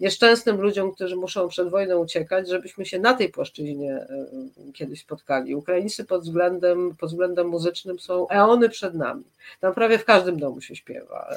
nieszczęsnym 0.00 0.60
ludziom, 0.60 0.92
którzy 0.92 1.16
muszą 1.16 1.48
przed 1.48 1.68
wojną 1.68 1.98
uciekać, 1.98 2.48
żebyśmy 2.48 2.86
się 2.86 2.98
na 2.98 3.14
tej 3.14 3.28
płaszczyźnie 3.28 4.06
y, 4.68 4.72
kiedyś 4.72 5.00
spotkali. 5.00 5.54
Ukraińcy 5.54 6.04
pod 6.04 6.22
względem, 6.22 6.96
pod 6.96 7.10
względem 7.10 7.48
muzycznym 7.48 7.98
są 7.98 8.28
eony 8.28 8.68
przed 8.68 8.94
nami. 8.94 9.24
Tam 9.60 9.74
prawie 9.74 9.98
w 9.98 10.04
każdym 10.04 10.38
domu 10.38 10.60
się 10.60 10.76
śpiewa. 10.76 11.34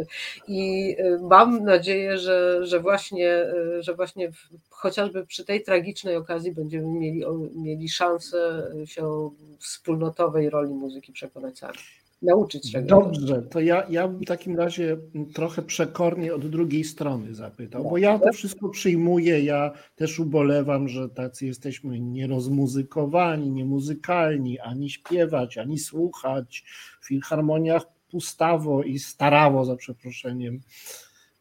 Y, 0.00 0.06
I 0.48 0.96
mam 1.20 1.64
nadzieję, 1.64 2.18
że, 2.18 2.66
że 2.66 2.80
właśnie, 2.80 3.46
że 3.80 3.94
właśnie 3.94 4.30
chociażby 4.70 5.26
przy 5.26 5.44
tej 5.44 5.62
tragicznej 5.62 6.16
okazji 6.16 6.52
będziemy 6.52 6.88
mieli, 6.88 7.24
mieli 7.54 7.88
szansę 7.88 8.72
się 8.86 9.30
wspólnotowej 9.58 10.50
roli 10.50 10.74
muzyki 10.74 11.12
przekonać 11.12 11.58
sami 11.58 11.78
nauczyć 12.22 12.70
się. 12.70 12.82
Dobrze, 12.82 13.42
to 13.42 13.60
ja, 13.60 13.86
ja 13.90 14.08
bym 14.08 14.20
w 14.20 14.26
takim 14.26 14.56
razie 14.56 14.96
trochę 15.34 15.62
przekornie 15.62 16.34
od 16.34 16.48
drugiej 16.48 16.84
strony 16.84 17.34
zapytał, 17.34 17.84
bo 17.84 17.98
ja 17.98 18.18
to 18.18 18.32
wszystko 18.32 18.68
przyjmuję, 18.68 19.40
ja 19.44 19.72
też 19.96 20.18
ubolewam, 20.20 20.88
że 20.88 21.08
tacy 21.08 21.46
jesteśmy 21.46 22.00
nierozmuzykowani, 22.00 23.50
niemuzykalni, 23.50 24.58
ani 24.58 24.90
śpiewać, 24.90 25.58
ani 25.58 25.78
słuchać 25.78 26.64
w 27.00 27.06
filharmoniach 27.06 27.82
pustawo 28.10 28.82
i 28.82 28.98
starawo, 28.98 29.64
za 29.64 29.76
przeproszeniem. 29.76 30.60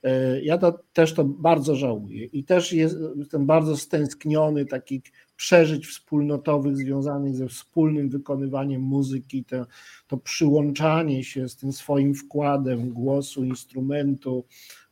E, 0.03 0.41
ja 0.41 0.57
to, 0.57 0.79
też 0.93 1.13
to 1.13 1.23
bardzo 1.23 1.75
żałuję 1.75 2.25
i 2.25 2.43
też 2.43 2.73
jest, 2.73 2.97
jestem 3.15 3.45
bardzo 3.45 3.77
stęskniony 3.77 4.65
takich 4.65 5.01
przeżyć 5.35 5.87
wspólnotowych 5.87 6.77
związanych 6.77 7.35
ze 7.35 7.47
wspólnym 7.47 8.09
wykonywaniem 8.09 8.81
muzyki, 8.81 9.43
to, 9.43 9.65
to 10.07 10.17
przyłączanie 10.17 11.23
się 11.23 11.49
z 11.49 11.55
tym 11.55 11.73
swoim 11.73 12.15
wkładem 12.15 12.89
głosu, 12.89 13.43
instrumentu, 13.43 14.45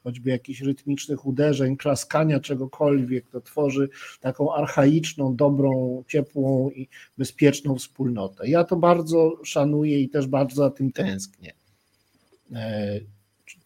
choćby 0.03 0.29
jakichś 0.29 0.61
rytmicznych 0.61 1.25
uderzeń, 1.25 1.77
klaskania 1.77 2.39
czegokolwiek, 2.39 3.29
to 3.29 3.41
tworzy 3.41 3.89
taką 4.19 4.53
archaiczną, 4.53 5.35
dobrą, 5.35 6.03
ciepłą 6.07 6.69
i 6.69 6.87
bezpieczną 7.17 7.75
wspólnotę. 7.75 8.49
Ja 8.49 8.63
to 8.63 8.75
bardzo 8.75 9.39
szanuję 9.43 10.01
i 10.01 10.09
też 10.09 10.27
bardzo 10.27 10.55
za 10.55 10.69
tym 10.69 10.91
tęsknię. 10.91 11.53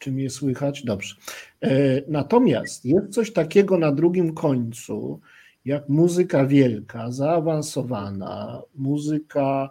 Czy 0.04 0.12
mnie 0.12 0.30
słychać? 0.30 0.84
Dobrze. 0.84 1.16
E, 1.62 2.02
natomiast 2.08 2.86
jest 2.86 3.10
coś 3.10 3.34
takiego 3.34 3.78
na 3.78 3.92
drugim 3.92 4.34
końcu, 4.34 5.20
jak 5.66 5.90
muzyka 5.90 6.46
wielka, 6.46 7.12
zaawansowana, 7.12 8.62
muzyka 8.76 9.70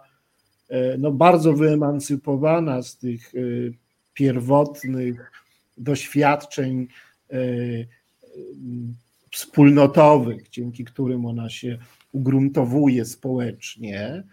e, 0.69 0.97
no, 0.97 1.11
bardzo 1.11 1.53
wyemancypowana 1.53 2.81
z 2.81 2.97
tych 2.97 3.35
e, 3.35 3.39
pierwotnych 4.13 5.31
doświadczeń 5.77 6.87
wspólnotowych, 9.31 10.49
dzięki 10.49 10.85
którym 10.85 11.25
ona 11.25 11.49
się 11.49 11.77
ugruntowuje 12.11 13.05
społecznie, 13.05 14.23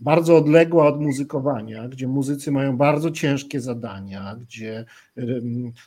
bardzo 0.00 0.36
odległa 0.36 0.86
od 0.86 1.00
muzykowania, 1.00 1.88
gdzie 1.88 2.08
muzycy 2.08 2.52
mają 2.52 2.76
bardzo 2.76 3.10
ciężkie 3.10 3.60
zadania, 3.60 4.36
gdzie 4.40 4.84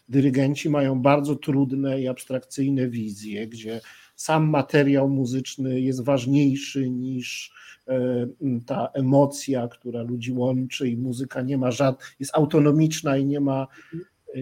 dyrygenci 0.10 0.70
mają 0.70 1.02
bardzo 1.02 1.36
trudne 1.36 2.02
i 2.02 2.08
abstrakcyjne 2.08 2.90
wizje, 2.90 3.48
gdzie 3.48 3.82
sam 4.16 4.50
materiał 4.50 5.10
muzyczny 5.10 5.82
jest 5.82 6.04
ważniejszy 6.04 6.90
niż 6.90 7.54
e, 7.88 8.28
ta 8.66 8.88
emocja, 8.94 9.68
która 9.68 10.02
ludzi 10.02 10.32
łączy 10.32 10.90
i 10.90 10.98
muzyka 10.98 11.42
nie 11.42 11.58
ma 11.58 11.72
żad, 11.72 12.04
jest 12.20 12.36
autonomiczna 12.36 13.18
i 13.18 13.26
nie 13.26 13.40
ma 13.40 13.68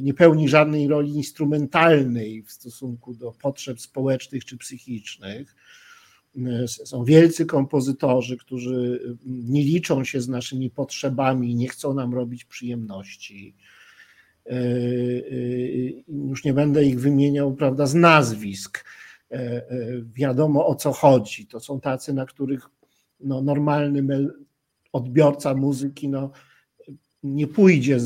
nie 0.01 0.13
pełni 0.13 0.49
żadnej 0.49 0.87
roli 0.87 1.15
instrumentalnej 1.15 2.43
w 2.43 2.51
stosunku 2.51 3.13
do 3.13 3.31
potrzeb 3.31 3.81
społecznych 3.81 4.45
czy 4.45 4.57
psychicznych. 4.57 5.55
Są 6.67 7.03
wielcy 7.03 7.45
kompozytorzy, 7.45 8.37
którzy 8.37 9.01
nie 9.25 9.63
liczą 9.63 10.03
się 10.03 10.21
z 10.21 10.29
naszymi 10.29 10.69
potrzebami, 10.69 11.55
nie 11.55 11.67
chcą 11.67 11.93
nam 11.93 12.13
robić 12.13 12.45
przyjemności. 12.45 13.55
Już 16.07 16.43
nie 16.43 16.53
będę 16.53 16.85
ich 16.85 16.99
wymieniał, 16.99 17.53
prawda, 17.53 17.85
z 17.85 17.95
nazwisk. 17.95 18.85
Wiadomo 20.13 20.67
o 20.67 20.75
co 20.75 20.91
chodzi. 20.91 21.47
To 21.47 21.59
są 21.59 21.79
tacy, 21.79 22.13
na 22.13 22.25
których 22.25 22.69
no, 23.19 23.41
normalny 23.41 24.27
odbiorca 24.93 25.53
muzyki 25.53 26.09
no, 26.09 26.31
nie 27.23 27.47
pójdzie 27.47 27.99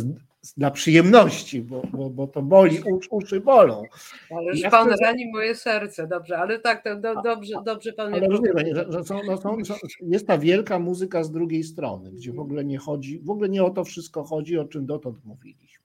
dla 0.57 0.71
przyjemności, 0.71 1.61
bo, 1.61 1.81
bo, 1.93 2.09
bo 2.09 2.27
to 2.27 2.41
boli, 2.41 2.79
usz, 2.91 3.07
uszy 3.11 3.39
bolą. 3.39 3.83
Ale 4.29 4.57
ja 4.57 4.69
pan 4.69 4.87
chcę... 4.87 4.95
rani 5.05 5.31
moje 5.31 5.55
serce, 5.55 6.07
dobrze, 6.07 6.37
ale 6.37 6.59
tak, 6.59 6.83
to 6.83 6.95
do, 6.95 7.21
dobrze, 7.21 7.55
dobrze 7.65 7.93
pan 7.93 8.13
ale 8.13 8.27
rozumiem, 8.27 8.75
że, 8.75 8.85
że 8.89 9.03
są, 9.03 9.19
no 9.27 9.37
są, 9.37 9.57
jest 10.01 10.27
ta 10.27 10.37
wielka 10.37 10.79
muzyka 10.79 11.23
z 11.23 11.31
drugiej 11.31 11.63
strony, 11.63 12.11
gdzie 12.11 12.33
w 12.33 12.39
ogóle 12.39 12.65
nie 12.65 12.77
chodzi, 12.77 13.19
w 13.19 13.29
ogóle 13.29 13.49
nie 13.49 13.63
o 13.63 13.69
to 13.69 13.83
wszystko 13.83 14.23
chodzi, 14.23 14.57
o 14.57 14.65
czym 14.65 14.85
dotąd 14.85 15.25
mówiliśmy. 15.25 15.83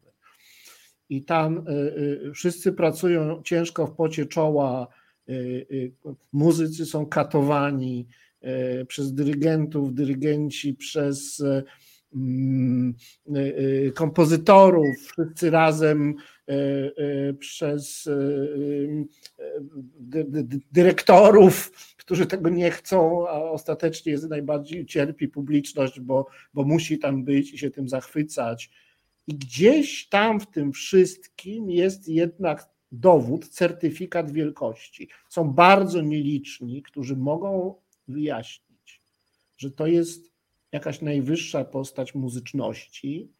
I 1.09 1.25
tam 1.25 1.59
y, 1.59 1.73
y, 2.29 2.33
wszyscy 2.35 2.73
pracują 2.73 3.43
ciężko 3.43 3.87
w 3.87 3.95
pocie 3.95 4.27
czoła, 4.27 4.89
y, 5.29 5.33
y 5.71 5.93
muzycy 6.33 6.87
są 6.87 7.07
katowani 7.07 8.07
y, 8.81 8.87
przez 8.87 9.15
dyrygentów, 9.15 9.95
dyrygenci 9.95 10.75
przez 10.75 11.41
y, 11.41 11.65
kompozytorów, 13.95 14.97
wszyscy 15.13 15.51
razem 15.51 16.15
y, 16.51 17.35
przez 17.39 18.09
dyrektorów, 20.73 21.73
którzy 21.97 22.27
tego 22.27 22.51
nie 22.51 22.71
chcą, 22.71 23.29
a 23.29 23.43
ostatecznie 23.43 24.13
jest 24.13 24.29
najbardziej 24.29 24.87
cierpi 24.87 25.29
publiczność, 25.29 26.01
bo, 26.01 26.27
bo 26.55 26.65
musi 26.65 26.99
tam 26.99 27.25
być 27.25 27.53
i 27.53 27.59
się 27.59 27.71
tym 27.71 27.89
zachwycać. 27.89 28.71
I 29.27 29.35
gdzieś 29.35 30.09
tam 30.09 30.41
w 30.41 30.47
tym 30.47 30.73
wszystkim 30.73 31.71
jest 31.71 32.09
jednak 32.09 32.69
dowód, 32.93 33.49
certyfikat 33.49 34.31
wielkości. 34.31 35.09
Są 35.29 35.53
bardzo 35.53 36.01
nieliczni, 36.01 36.83
którzy 36.83 37.17
mogą 37.17 37.75
wyjaśnić, 38.09 39.03
że 39.59 39.71
to 39.71 39.87
jest 39.87 40.38
jakaś 40.73 41.03
najwyższa 41.03 41.65
postać 41.65 42.15
muzyczności, 42.15 43.33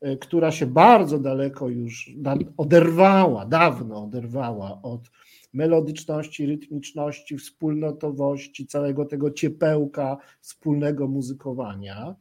e, 0.00 0.16
która 0.16 0.52
się 0.52 0.66
bardzo 0.66 1.18
daleko 1.18 1.68
już 1.68 2.10
oderwała, 2.56 3.46
dawno 3.46 4.04
oderwała 4.04 4.82
od 4.82 5.10
melodyczności, 5.52 6.46
rytmiczności, 6.46 7.38
wspólnotowości, 7.38 8.66
całego 8.66 9.04
tego 9.04 9.30
ciepełka 9.30 10.16
wspólnego 10.40 11.08
muzykowania 11.08 12.14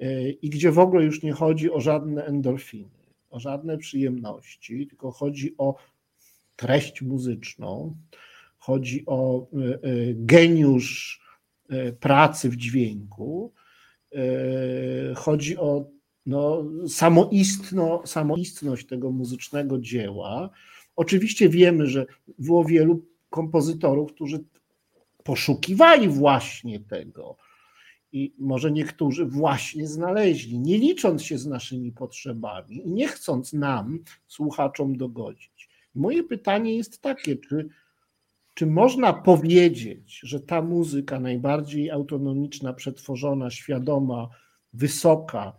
e, 0.00 0.30
i 0.30 0.50
gdzie 0.50 0.72
w 0.72 0.78
ogóle 0.78 1.04
już 1.04 1.22
nie 1.22 1.32
chodzi 1.32 1.70
o 1.70 1.80
żadne 1.80 2.24
endorfiny, 2.24 2.88
o 3.30 3.40
żadne 3.40 3.78
przyjemności, 3.78 4.86
tylko 4.86 5.10
chodzi 5.10 5.54
o 5.58 5.74
treść 6.56 7.02
muzyczną, 7.02 7.96
chodzi 8.58 9.04
o 9.06 9.40
e, 9.40 9.46
geniusz 10.14 11.23
pracy 12.00 12.48
w 12.50 12.56
dźwięku. 12.56 13.52
E, 14.12 15.14
chodzi 15.14 15.56
o 15.58 15.86
no, 16.26 16.64
samoistno, 16.88 18.02
samoistność 18.06 18.86
tego 18.86 19.10
muzycznego 19.10 19.78
dzieła. 19.78 20.50
Oczywiście 20.96 21.48
wiemy, 21.48 21.86
że 21.86 22.06
było 22.38 22.64
wielu 22.64 23.04
kompozytorów, 23.30 24.12
którzy 24.12 24.44
poszukiwali 25.24 26.08
właśnie 26.08 26.80
tego. 26.80 27.36
I 28.12 28.34
może 28.38 28.70
niektórzy 28.70 29.26
właśnie 29.26 29.86
znaleźli, 29.86 30.58
nie 30.58 30.78
licząc 30.78 31.22
się 31.22 31.38
z 31.38 31.46
naszymi 31.46 31.92
potrzebami 31.92 32.88
i 32.88 32.92
nie 32.92 33.08
chcąc 33.08 33.52
nam, 33.52 33.98
słuchaczom, 34.26 34.96
dogodzić. 34.96 35.68
Moje 35.94 36.22
pytanie 36.22 36.76
jest 36.76 37.00
takie: 37.00 37.36
czy 37.36 37.68
czy 38.54 38.66
można 38.66 39.12
powiedzieć, 39.12 40.20
że 40.22 40.40
ta 40.40 40.62
muzyka 40.62 41.20
najbardziej 41.20 41.90
autonomiczna, 41.90 42.72
przetworzona, 42.72 43.50
świadoma, 43.50 44.28
wysoka, 44.72 45.56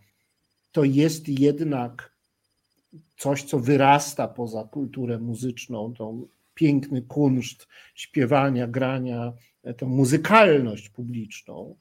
to 0.71 0.83
jest 0.83 1.29
jednak 1.29 2.15
coś, 3.17 3.43
co 3.43 3.59
wyrasta 3.59 4.27
poza 4.27 4.63
kulturę 4.63 5.19
muzyczną, 5.19 5.93
tą 5.93 6.27
piękny 6.53 7.01
kunszt 7.01 7.67
śpiewania, 7.95 8.67
grania, 8.67 9.33
tę 9.77 9.85
muzykalność 9.85 10.89
publiczną? 10.89 11.75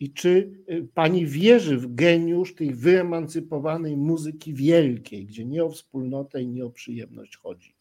I 0.00 0.12
czy 0.12 0.52
y, 0.70 0.88
pani 0.94 1.26
wierzy 1.26 1.76
w 1.76 1.94
geniusz 1.94 2.54
tej 2.54 2.74
wyemancypowanej 2.74 3.96
muzyki 3.96 4.54
wielkiej, 4.54 5.26
gdzie 5.26 5.44
nie 5.44 5.64
o 5.64 5.70
wspólnotę 5.70 6.42
i 6.42 6.48
nie 6.48 6.64
o 6.64 6.70
przyjemność 6.70 7.36
chodzi? 7.36 7.77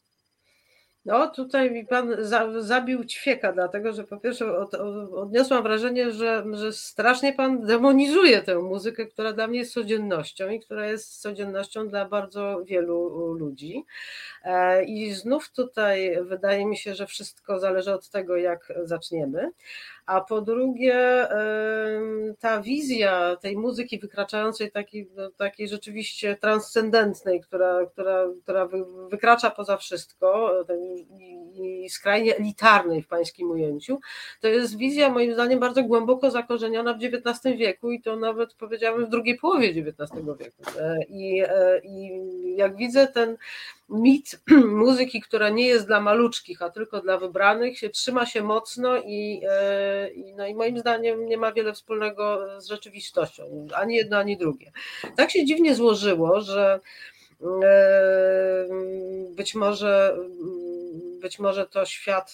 No, 1.08 1.28
tutaj 1.28 1.72
mi 1.72 1.86
pan 1.86 2.16
za, 2.20 2.62
zabił 2.62 3.06
ćwieka, 3.06 3.54
dlatego 3.54 3.94
że 3.94 4.04
po 4.04 4.18
pierwsze 4.18 4.58
od, 4.58 4.74
odniosłam 5.14 5.64
wrażenie, 5.64 6.12
że, 6.12 6.44
że 6.52 6.74
strasznie 6.74 7.34
pan 7.34 7.62
demonizuje 7.62 8.42
tę 8.42 8.60
muzykę, 8.60 9.06
która 9.06 9.34
dla 9.34 9.48
mnie 9.48 9.60
jest 9.60 9.74
codziennością 9.74 10.50
i 10.50 10.60
która 10.60 10.88
jest 10.88 11.22
codziennością 11.22 11.90
dla 11.90 12.06
bardzo 12.06 12.64
wielu 12.66 13.34
ludzi. 13.34 13.86
E, 14.44 14.84
I 14.84 15.14
znów 15.14 15.52
tutaj 15.52 16.18
wydaje 16.24 16.66
mi 16.66 16.78
się, 16.78 16.96
że 16.96 17.08
wszystko 17.08 17.60
zależy 17.60 17.94
od 17.94 18.10
tego, 18.10 18.38
jak 18.38 18.74
zaczniemy 18.84 19.52
a 20.08 20.22
po 20.22 20.42
drugie 20.42 21.28
ta 22.40 22.62
wizja 22.62 23.36
tej 23.42 23.58
muzyki 23.58 24.00
wykraczającej 24.00 24.72
takiej, 24.72 25.10
no, 25.16 25.32
takiej 25.32 25.68
rzeczywiście 25.68 26.36
transcendentnej, 26.36 27.42
która, 27.42 27.86
która, 27.86 28.26
która 28.44 28.68
wykracza 29.10 29.50
poza 29.50 29.78
wszystko 29.78 30.52
i 31.86 31.90
skrajnie 31.90 32.36
elitarnej 32.36 33.02
w 33.02 33.08
pańskim 33.08 33.52
ujęciu, 33.52 34.00
to 34.42 34.48
jest 34.48 34.78
wizja 34.78 35.10
moim 35.10 35.34
zdaniem 35.34 35.60
bardzo 35.60 35.84
głęboko 35.84 36.32
zakorzeniona 36.32 36.94
w 36.94 37.04
XIX 37.04 37.58
wieku 37.58 37.92
i 37.92 38.02
to 38.02 38.16
nawet 38.16 38.54
powiedziałabym 38.54 39.06
w 39.06 39.10
drugiej 39.10 39.38
połowie 39.38 39.70
XIX 39.70 40.26
wieku. 40.40 40.64
I, 41.10 41.44
e, 41.48 41.82
i 41.84 42.56
jak 42.56 42.76
widzę 42.76 43.08
ten 43.08 43.38
mit 43.90 44.40
muzyki, 44.84 45.22
która 45.22 45.50
nie 45.50 45.68
jest 45.68 45.88
dla 45.88 46.02
maluczkich, 46.02 46.62
a 46.62 46.70
tylko 46.70 47.02
dla 47.02 47.18
wybranych, 47.18 47.78
się 47.78 47.90
trzyma 47.90 48.26
się 48.26 48.44
mocno 48.44 48.98
i, 48.98 49.42
e, 49.50 50.10
i, 50.10 50.34
no 50.34 50.48
i 50.48 50.56
moim 50.56 50.80
zdaniem 50.80 51.26
nie 51.26 51.38
ma 51.38 51.52
wiele 51.52 51.74
wspólnego 51.74 52.48
z 52.62 52.68
rzeczywistością, 52.68 53.68
ani 53.76 53.96
jedno, 53.96 54.18
ani 54.18 54.38
drugie. 54.38 54.72
Tak 55.16 55.32
się 55.32 55.46
dziwnie 55.46 55.76
złożyło, 55.76 56.42
że 56.42 56.80
e, 57.64 58.68
być 59.36 59.56
może 59.56 60.18
być 61.22 61.40
może 61.40 61.66
to 61.68 61.86
świat 61.86 62.34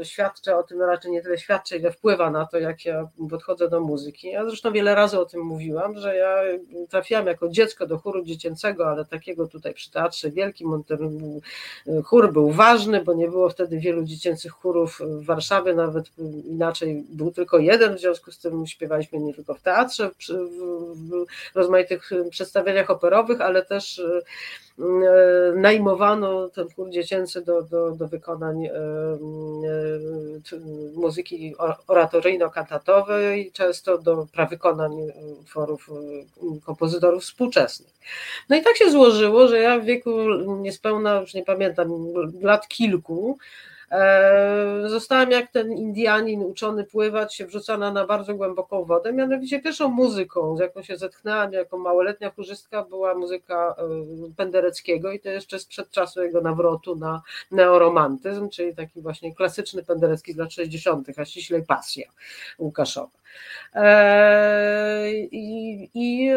y, 0.00 0.04
świadczy 0.04 0.56
o 0.56 0.62
tym, 0.62 0.78
no 0.78 0.86
raczej 0.86 1.10
nie 1.10 1.22
tyle 1.22 1.38
świadczy, 1.38 1.76
ile 1.76 1.92
wpływa 1.92 2.30
na 2.30 2.46
to, 2.46 2.58
jak 2.58 2.84
ja 2.84 3.08
podchodzę 3.30 3.68
do 3.68 3.80
muzyki. 3.80 4.30
Ja 4.30 4.44
zresztą 4.44 4.72
wiele 4.72 4.94
razy 4.94 5.20
o 5.20 5.24
tym 5.24 5.40
mówiłam, 5.40 5.98
że 5.98 6.16
ja 6.16 6.36
trafiłam 6.88 7.26
jako 7.26 7.48
dziecko 7.48 7.86
do 7.86 7.98
chóru 7.98 8.24
dziecięcego, 8.24 8.88
ale 8.88 9.04
takiego 9.04 9.46
tutaj 9.46 9.74
przy 9.74 9.90
Teatrze 9.90 10.30
Wielkim. 10.30 10.82
Y, 11.88 12.02
chór 12.02 12.32
był 12.32 12.50
ważny, 12.50 13.04
bo 13.04 13.14
nie 13.14 13.28
było 13.28 13.48
wtedy 13.48 13.78
wielu 13.78 14.04
dziecięcych 14.04 14.52
chórów 14.52 15.00
w 15.00 15.24
Warszawie, 15.24 15.74
nawet 15.74 16.10
inaczej 16.44 17.04
był 17.08 17.30
tylko 17.32 17.58
jeden, 17.58 17.96
w 17.96 18.00
związku 18.00 18.32
z 18.32 18.38
tym 18.38 18.66
śpiewaliśmy 18.66 19.18
nie 19.18 19.34
tylko 19.34 19.54
w 19.54 19.62
teatrze, 19.62 20.10
w 20.94 21.24
rozmaitych 21.54 22.10
przedstawieniach 22.30 22.90
operowych, 22.90 23.40
ale 23.40 23.64
też 23.64 23.98
y, 23.98 24.22
E, 24.80 25.52
najmowano 25.56 26.48
ten 26.48 26.68
chór 26.76 26.90
dziecięcy 26.90 27.44
do, 27.44 27.62
do, 27.62 27.90
do 27.90 28.08
wykonań 28.10 28.68
muzyki 30.94 31.54
oratoryjno-kantatowej, 31.86 33.52
często 33.52 33.98
do 33.98 34.26
prawykonań 34.32 34.92
utworów 35.40 35.90
kompozytorów 36.64 37.22
współczesnych. 37.22 37.94
No 38.48 38.56
i 38.56 38.62
tak 38.62 38.76
się 38.76 38.90
złożyło, 38.90 39.48
że 39.48 39.58
ja 39.58 39.78
w 39.78 39.84
wieku 39.84 40.10
niespełna, 40.60 41.20
już 41.20 41.34
nie 41.34 41.44
pamiętam, 41.44 41.88
lat 42.40 42.68
kilku, 42.68 43.38
zostałam 44.86 45.30
jak 45.30 45.52
ten 45.52 45.72
Indianin 45.72 46.42
uczony 46.42 46.84
pływać, 46.84 47.42
wrzucana 47.46 47.92
na 47.92 48.06
bardzo 48.06 48.34
głęboką 48.34 48.84
wodę. 48.84 49.12
Mianowicie 49.12 49.62
pierwszą 49.62 49.88
muzyką, 49.88 50.56
z 50.56 50.60
jaką 50.60 50.82
się 50.82 50.96
zetknęłam 50.96 51.52
jako 51.52 51.78
małoletnia 51.78 52.30
kurzystka, 52.30 52.84
była 52.84 53.14
muzyka 53.14 53.74
e, 53.78 54.34
Pendereckiego 54.36 55.12
i 55.12 55.20
to 55.20 55.28
jeszcze 55.28 55.58
sprzed 55.58 55.90
czasu 55.90 56.22
jego 56.22 56.40
nawrotu 56.40 56.96
na 56.96 57.22
neoromantyzm, 57.50 58.48
czyli 58.48 58.74
taki 58.74 59.00
właśnie 59.00 59.34
klasyczny 59.34 59.82
Penderecki 59.82 60.32
z 60.32 60.36
lat 60.36 60.52
60., 60.52 61.08
a 61.18 61.24
ściślej 61.24 61.62
pasja 61.62 62.10
Łukaszowa. 62.58 63.18
E, 63.74 65.10
I, 65.12 65.90
i 65.94 66.30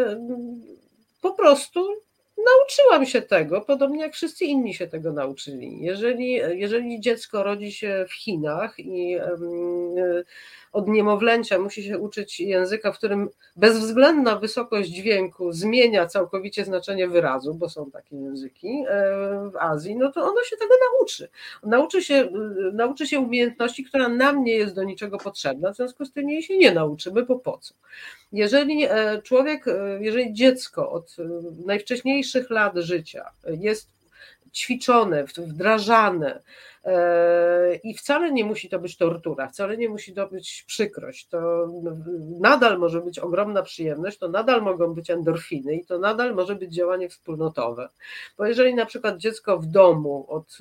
po 1.22 1.32
prostu 1.32 1.88
nauczyłam 2.38 3.06
się 3.06 3.22
tego, 3.22 3.62
podobnie 3.62 4.02
jak 4.02 4.14
wszyscy 4.14 4.46
inni 4.46 4.74
się 4.74 4.88
tego 4.88 5.14
nauczyli. 5.14 5.78
Jeżeli, 5.82 6.32
jeżeli 6.34 7.00
dziecko 7.00 7.44
rodzi 7.44 7.72
się 7.72 8.06
w 8.10 8.14
Chinach 8.14 8.80
i 8.80 9.18
od 10.74 10.88
niemowlęcia 10.88 11.60
musi 11.60 11.84
się 11.84 12.00
uczyć 12.00 12.40
języka, 12.40 12.92
w 12.92 12.98
którym 12.98 13.30
bezwzględna 13.56 14.36
wysokość 14.36 14.90
dźwięku 14.90 15.52
zmienia 15.52 16.06
całkowicie 16.06 16.66
znaczenie 16.66 17.08
wyrazu, 17.08 17.54
bo 17.54 17.70
są 17.70 17.92
takie 17.92 18.16
języki 18.16 18.84
e, 18.88 18.96
w 19.54 19.58
Azji, 19.60 19.96
no 19.96 20.12
to 20.12 20.24
ono 20.24 20.44
się 20.44 20.58
tego 20.58 20.74
nauczy. 20.92 21.30
Nauczy 21.64 22.04
się, 22.04 22.16
e, 22.16 22.30
nauczy 22.74 23.08
się 23.08 23.20
umiejętności, 23.20 23.84
która 23.84 24.10
nam 24.10 24.44
nie 24.44 24.54
jest 24.54 24.76
do 24.76 24.84
niczego 24.84 25.18
potrzebna, 25.18 25.74
w 25.74 25.76
związku 25.76 26.06
z 26.06 26.12
tym 26.12 26.30
jej 26.30 26.44
się 26.44 26.58
nie 26.58 26.72
nauczymy, 26.72 27.24
bo 27.24 27.40
po 27.40 27.58
co? 27.58 27.74
Jeżeli 28.32 28.84
e, 28.84 29.22
człowiek, 29.22 29.66
jeżeli 30.00 30.34
dziecko 30.34 30.92
od 30.92 31.16
najwcześniejszych 31.66 32.50
lat 32.50 32.74
życia 32.76 33.30
jest 33.48 33.90
ćwiczone, 34.54 35.24
wdrażane, 35.24 36.42
i 37.84 37.94
wcale 37.94 38.32
nie 38.32 38.46
musi 38.46 38.70
to 38.70 38.80
być 38.80 38.98
tortura, 38.98 39.48
wcale 39.48 39.78
nie 39.78 39.90
musi 39.90 40.14
to 40.14 40.28
być 40.28 40.64
przykrość. 40.68 41.28
To 41.28 41.68
nadal 42.40 42.80
może 42.80 43.02
być 43.02 43.20
ogromna 43.20 43.64
przyjemność, 43.64 44.18
to 44.18 44.28
nadal 44.28 44.62
mogą 44.62 44.94
być 44.94 45.10
endorfiny 45.10 45.76
i 45.76 45.86
to 45.86 46.00
nadal 46.00 46.36
może 46.36 46.56
być 46.56 46.74
działanie 46.74 47.10
wspólnotowe. 47.10 47.90
Bo 48.38 48.46
jeżeli 48.46 48.76
na 48.76 48.86
przykład 48.86 49.18
dziecko 49.18 49.58
w 49.58 49.66
domu 49.66 50.26
od 50.30 50.58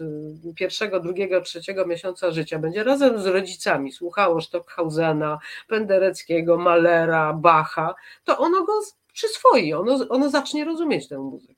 y, 0.50 0.54
pierwszego, 0.54 1.00
drugiego, 1.00 1.40
trzeciego 1.40 1.86
miesiąca 1.86 2.30
życia 2.30 2.58
będzie 2.58 2.84
razem 2.84 3.22
z 3.22 3.26
rodzicami 3.26 3.92
słuchało 3.92 4.40
Stockhausena, 4.40 5.38
Pendereckiego, 5.68 6.58
Malera, 6.58 7.32
Bacha, 7.32 7.94
to 8.24 8.38
ono 8.38 8.64
go 8.64 8.72
przyswoi, 9.12 9.72
ono, 9.72 10.08
ono 10.08 10.30
zacznie 10.30 10.64
rozumieć 10.64 11.08
tę 11.08 11.18
muzykę 11.18 11.51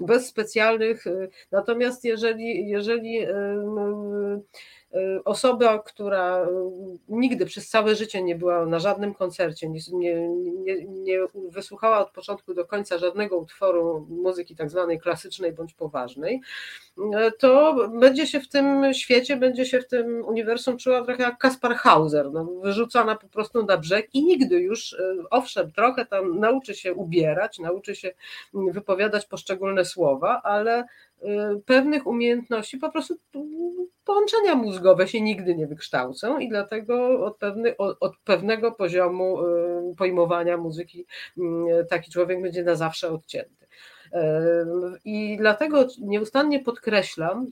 bez 0.00 0.26
specjalnych. 0.26 1.06
Y, 1.06 1.28
natomiast 1.52 2.04
jeżeli, 2.04 2.68
jeżeli 2.68 3.18
y, 3.22 3.26
Y, 3.26 4.42
osoba, 5.24 5.78
która 5.78 6.44
y, 6.44 6.48
nigdy 7.08 7.46
przez 7.46 7.68
całe 7.68 7.94
życie 7.94 8.22
nie 8.22 8.36
była 8.36 8.66
na 8.66 8.78
żadnym 8.78 9.14
koncercie, 9.14 9.68
nie, 9.68 9.80
nie, 9.92 10.84
nie, 10.84 11.18
wysłuchała 11.48 11.98
od 11.98 12.10
początku 12.10 12.54
do 12.54 12.64
końca 12.64 12.98
żadnego 12.98 13.38
utworu 13.38 14.06
muzyki 14.10 14.56
tak 14.56 14.70
zwanej 14.70 15.00
klasycznej 15.00 15.52
bądź 15.52 15.74
poważnej, 15.74 16.40
y, 16.98 17.02
to 17.38 17.74
będzie 17.88 18.26
się 18.26 18.40
w 18.40 18.48
tym 18.48 18.94
świecie, 18.94 19.36
będzie 19.36 19.66
się 19.66 19.80
w 19.80 19.88
tym 19.88 20.24
uniwersum 20.24 20.78
czuła 20.78 21.02
trochę 21.02 21.22
jak 21.22 21.38
Kaspar 21.38 21.74
Hauser, 21.74 22.32
no, 22.32 22.44
wyrzucana 22.44 23.16
po 23.16 23.28
prostu 23.28 23.64
na 23.64 23.76
brzeg 23.76 24.14
i 24.14 24.24
nigdy 24.24 24.60
już, 24.60 24.96
owszem, 25.30 25.72
trochę 25.72 26.06
tam 26.06 26.40
nauczy 26.40 26.74
się 26.74 26.94
ubierać, 26.94 27.58
nauczy 27.58 27.94
się 27.94 28.10
wypowiadać 28.54 29.26
poszczególne 29.26 29.84
słowa, 29.84 30.40
ale 30.44 30.84
pewnych 31.66 32.06
umiejętności 32.06 32.78
po 32.78 32.90
prostu 32.90 33.14
połączenia 34.04 34.54
mózgowe 34.54 35.08
się 35.08 35.20
nigdy 35.20 35.54
nie 35.54 35.66
wykształcą 35.66 36.38
i 36.38 36.48
dlatego 36.48 37.24
od, 37.24 37.36
pewny, 37.36 37.76
od, 37.76 38.16
pewnego 38.24 38.72
poziomu 38.72 39.46
y, 39.46 39.96
pojmowania 39.96 40.56
muzyki 40.56 41.06
y, 41.38 41.42
taki 41.90 42.10
człowiek 42.10 42.42
będzie 42.42 42.64
na 42.64 42.74
zawsze 42.74 43.10
odcięty. 43.10 43.66
Y, 44.14 44.18
I 45.04 45.36
dlatego 45.36 45.86
nieustannie 46.00 46.60
podkreślam, 46.60 47.46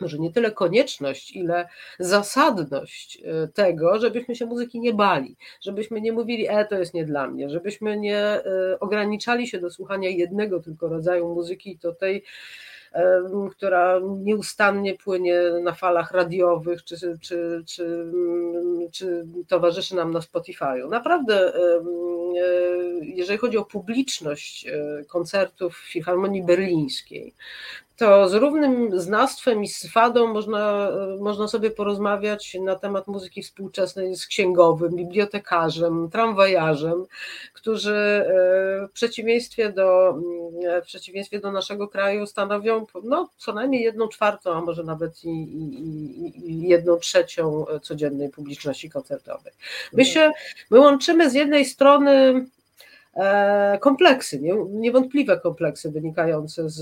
może 0.00 0.18
nie 0.18 0.32
tyle 0.32 0.50
konieczność, 0.52 1.36
ile 1.36 1.68
zasadność 1.98 3.22
tego, 3.54 3.98
żebyśmy 3.98 4.36
się 4.36 4.46
muzyki 4.46 4.80
nie 4.80 4.94
bali, 4.94 5.36
żebyśmy 5.60 6.00
nie 6.00 6.12
mówili, 6.12 6.46
e, 6.48 6.64
to 6.64 6.78
jest 6.78 6.94
nie 6.94 7.04
dla 7.04 7.26
mnie, 7.26 7.50
żebyśmy 7.50 7.96
nie 7.96 8.42
ograniczali 8.80 9.46
się 9.46 9.58
do 9.60 9.70
słuchania 9.70 10.08
jednego 10.08 10.60
tylko 10.60 10.88
rodzaju 10.88 11.34
muzyki, 11.34 11.78
to 11.78 11.92
tej 11.92 12.24
która 13.50 14.00
nieustannie 14.04 14.94
płynie 14.94 15.40
na 15.62 15.72
falach 15.72 16.12
radiowych, 16.12 16.84
czy, 16.84 16.96
czy, 17.22 17.64
czy, 17.66 18.10
czy 18.92 19.26
towarzyszy 19.48 19.96
nam 19.96 20.10
na 20.12 20.20
Spotify'u. 20.20 20.88
Naprawdę, 20.88 21.52
jeżeli 23.02 23.38
chodzi 23.38 23.58
o 23.58 23.64
publiczność 23.64 24.66
e, 24.66 25.04
koncertów 25.04 25.76
w 25.76 25.92
Filharmonii 25.92 26.42
Berlińskiej, 26.42 27.34
to 27.96 28.28
z 28.28 28.34
równym 28.34 29.00
znawstwem 29.00 29.62
i 29.62 29.68
swadą 29.68 30.32
można, 30.32 30.90
można 31.20 31.48
sobie 31.48 31.70
porozmawiać 31.70 32.56
na 32.60 32.76
temat 32.76 33.06
muzyki 33.06 33.42
współczesnej 33.42 34.16
z 34.16 34.26
księgowym, 34.26 34.96
bibliotekarzem, 34.96 36.10
tramwajarzem, 36.10 37.06
którzy 37.52 37.94
e, 37.94 38.88
w 38.88 38.92
przeciwieństwie 38.92 39.72
do, 39.72 40.18
w 40.82 40.86
przeciwieństwie 40.86 41.40
do 41.40 41.52
naszego 41.52 41.88
kraju 41.88 42.26
stanowią 42.26 42.86
no, 43.04 43.28
co 43.36 43.52
najmniej 43.52 43.82
jedną 43.82 44.08
czwartą, 44.08 44.52
a 44.52 44.60
może 44.60 44.84
nawet 44.84 45.24
i, 45.24 45.28
i, 45.28 46.50
i 46.50 46.68
jedną 46.68 46.96
trzecią 46.96 47.64
codziennej 47.82 48.28
publiczności 48.28 48.90
koncertowej. 48.90 49.52
My 49.92 50.04
się, 50.04 50.32
my 50.70 50.80
łączymy 50.80 51.30
z 51.30 51.34
jednej 51.34 51.64
strony 51.64 52.23
E, 52.23 52.23
kompleksy, 53.80 54.40
nie, 54.40 54.54
niewątpliwe 54.70 55.40
kompleksy 55.40 55.90
wynikające 55.90 56.70
z, 56.70 56.80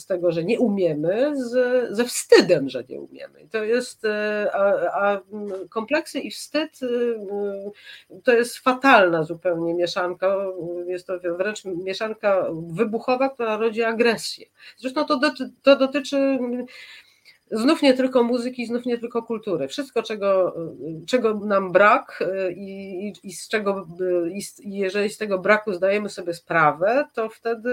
z 0.00 0.06
tego, 0.06 0.32
że 0.32 0.44
nie 0.44 0.60
umiemy, 0.60 1.32
z, 1.36 1.52
ze 1.96 2.04
wstydem, 2.04 2.68
że 2.68 2.84
nie 2.88 3.00
umiemy. 3.00 3.48
To 3.50 3.64
jest, 3.64 4.04
e, 4.04 4.50
a, 4.54 4.62
a 5.02 5.20
kompleksy 5.68 6.20
i 6.20 6.30
wstyd 6.30 6.80
e, 6.82 8.20
to 8.24 8.32
jest 8.32 8.58
fatalna 8.58 9.22
zupełnie 9.22 9.74
mieszanka, 9.74 10.36
jest 10.86 11.06
to 11.06 11.18
wręcz 11.38 11.64
mieszanka 11.64 12.46
wybuchowa, 12.66 13.28
która 13.28 13.56
rodzi 13.56 13.82
agresję. 13.82 14.46
Zresztą 14.76 15.04
to, 15.04 15.18
doty, 15.18 15.50
to 15.62 15.76
dotyczy 15.76 16.38
znów 17.50 17.82
nie 17.82 17.94
tylko 17.94 18.22
muzyki, 18.22 18.66
znów 18.66 18.86
nie 18.86 18.98
tylko 18.98 19.22
kultury. 19.22 19.68
Wszystko, 19.68 20.02
czego, 20.02 20.56
czego 21.06 21.34
nam 21.34 21.72
brak 21.72 22.24
y, 22.48 22.52
i, 22.52 23.12
i 23.22 23.32
z 23.32 23.48
czego, 23.48 23.86
y, 24.00 24.30
i 24.62 24.76
jeżeli 24.78 25.10
z 25.10 25.18
tego 25.18 25.38
braku 25.38 25.72
zdajemy 25.72 26.08
sobie 26.08 26.34
sprawę, 26.34 27.04
to 27.14 27.28
wtedy 27.28 27.70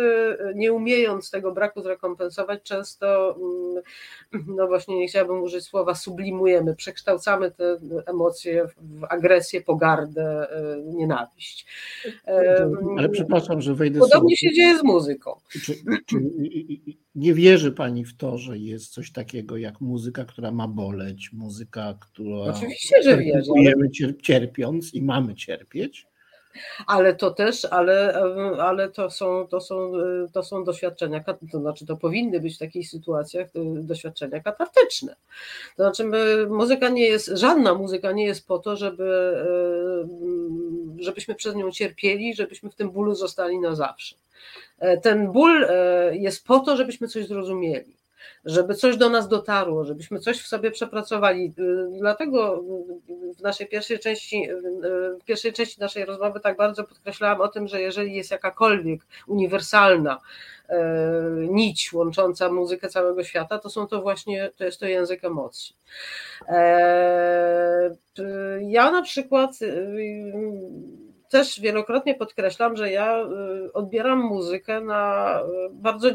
y, 0.51 0.55
nie 0.55 0.73
umiejąc 0.73 1.31
tego 1.31 1.51
braku 1.51 1.81
zrekompensować, 1.81 2.63
często, 2.63 3.35
mm, 3.35 4.47
no 4.57 4.67
właśnie 4.67 4.99
nie 4.99 5.07
chciałabym 5.07 5.41
użyć 5.41 5.65
słowa 5.65 5.95
sublimujemy, 5.95 6.75
przekształcamy 6.75 7.51
te 7.51 7.77
emocje 8.05 8.67
w 8.77 9.03
agresję, 9.09 9.61
pogardę, 9.61 10.47
nienawiść. 10.85 11.65
Ale 12.97 13.09
przepraszam, 13.09 13.61
że 13.61 13.75
wejdę 13.75 13.99
Podobnie 13.99 14.35
sobie. 14.37 14.49
się 14.49 14.55
dzieje 14.55 14.77
z 14.77 14.83
muzyką. 14.83 15.39
Czy, 15.49 15.73
czy, 16.05 16.15
nie 17.17 17.33
wierzy 17.33 17.71
Pani 17.71 18.05
w 18.05 18.17
to, 18.17 18.37
że 18.37 18.57
jest 18.57 18.93
coś 18.93 19.11
takiego 19.11 19.57
jak 19.57 19.66
muzyka, 19.81 20.26
która 20.26 20.52
ma 20.52 20.68
boleć, 20.68 21.34
muzyka, 21.34 21.98
która. 21.99 22.53
Oczywiście, 22.53 23.03
że 23.03 23.18
wierzę. 23.18 23.52
cierpiąc 24.22 24.94
i 24.94 25.02
mamy 25.02 25.35
cierpieć? 25.35 26.07
ale 26.88 27.15
to 27.15 27.31
też, 27.31 27.65
ale, 27.65 28.22
ale 28.60 28.89
to, 28.89 29.10
są, 29.10 29.48
to, 29.48 29.61
są, 29.61 29.91
to 30.34 30.44
są 30.44 30.64
doświadczenia, 30.64 31.23
to 31.52 31.60
znaczy 31.60 31.85
to 31.85 31.98
powinny 31.98 32.39
być 32.39 32.56
w 32.56 32.60
takich 32.60 32.89
sytuacjach 32.89 33.48
y, 33.48 33.84
doświadczenia 33.84 34.39
katartyczne. 34.39 35.15
To 35.77 35.84
znaczy 35.84 36.11
muzyka 36.49 36.89
nie 36.89 37.06
jest, 37.06 37.27
żadna 37.27 37.73
muzyka 37.73 38.11
nie 38.11 38.26
jest 38.26 38.48
po 38.48 38.60
to, 38.60 38.76
żeby, 38.76 39.34
y, 40.99 41.03
żebyśmy 41.03 41.35
przez 41.35 41.56
nią 41.56 41.72
cierpieli, 41.72 42.35
żebyśmy 42.35 42.69
w 42.69 42.76
tym 42.76 42.89
bólu 42.89 43.15
zostali 43.15 43.60
na 43.60 43.76
zawsze. 43.76 44.15
E, 44.80 44.98
ten 44.98 45.31
ból 45.31 45.64
e, 45.64 46.18
jest 46.18 46.45
po 46.45 46.60
to, 46.60 46.77
żebyśmy 46.77 47.07
coś 47.07 47.27
zrozumieli 47.27 47.97
żeby 48.48 48.76
coś 48.76 48.98
do 48.98 49.10
nas 49.10 49.28
dotarło, 49.28 49.86
żebyśmy 49.86 50.19
coś 50.19 50.41
w 50.41 50.48
sobie 50.48 50.72
przepracowali. 50.72 51.53
Y, 51.60 51.99
dlatego 51.99 52.64
w 53.38 53.41
naszej 53.41 53.68
pierwszej 53.68 53.99
części, 53.99 54.49
w 55.22 55.26
pierwszej 55.26 55.53
części 55.53 55.80
naszej 55.80 56.06
rozmowy 56.06 56.40
tak 56.40 56.57
bardzo 56.57 56.84
podkreślałam 56.84 57.41
o 57.41 57.48
tym, 57.48 57.68
że 57.68 57.82
jeżeli 57.82 58.15
jest 58.15 58.32
jakakolwiek 58.32 59.02
uniwersalna 59.28 60.19
e, 60.69 60.84
nić 61.49 61.94
łącząca 61.94 62.52
muzykę 62.52 62.90
całego 62.90 63.24
świata, 63.24 63.60
to 63.60 63.69
są 63.69 63.88
to 63.88 64.02
właśnie, 64.02 64.52
to 64.57 64.64
jest 64.64 64.80
to 64.80 64.86
język 64.86 65.24
emocji. 65.24 65.76
Ja 68.61 68.91
na 68.91 69.02
przykład 69.02 69.52
też 71.30 71.60
wielokrotnie 71.60 72.15
podkreślam, 72.15 72.78
że 72.78 72.91
ja 72.91 73.24
y, 73.65 73.74
odbieram 73.74 74.19
muzykę 74.19 74.82
na 74.82 75.40
y, 75.41 75.69
bardzo 75.72 76.07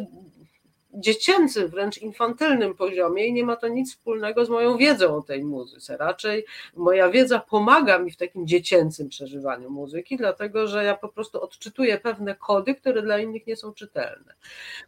dziecięcym, 0.94 1.68
wręcz 1.68 1.98
infantylnym 1.98 2.74
poziomie 2.74 3.26
i 3.26 3.32
nie 3.32 3.44
ma 3.44 3.56
to 3.56 3.68
nic 3.68 3.90
wspólnego 3.92 4.44
z 4.44 4.48
moją 4.48 4.76
wiedzą 4.76 5.16
o 5.16 5.22
tej 5.22 5.44
muzyce. 5.44 5.96
Raczej 5.96 6.44
moja 6.76 7.10
wiedza 7.10 7.38
pomaga 7.38 7.98
mi 7.98 8.10
w 8.10 8.16
takim 8.16 8.46
dziecięcym 8.46 9.08
przeżywaniu 9.08 9.70
muzyki, 9.70 10.16
dlatego 10.16 10.66
że 10.66 10.84
ja 10.84 10.94
po 10.94 11.08
prostu 11.08 11.42
odczytuję 11.42 11.98
pewne 11.98 12.34
kody, 12.34 12.74
które 12.74 13.02
dla 13.02 13.18
innych 13.18 13.46
nie 13.46 13.56
są 13.56 13.72
czytelne. 13.72 14.34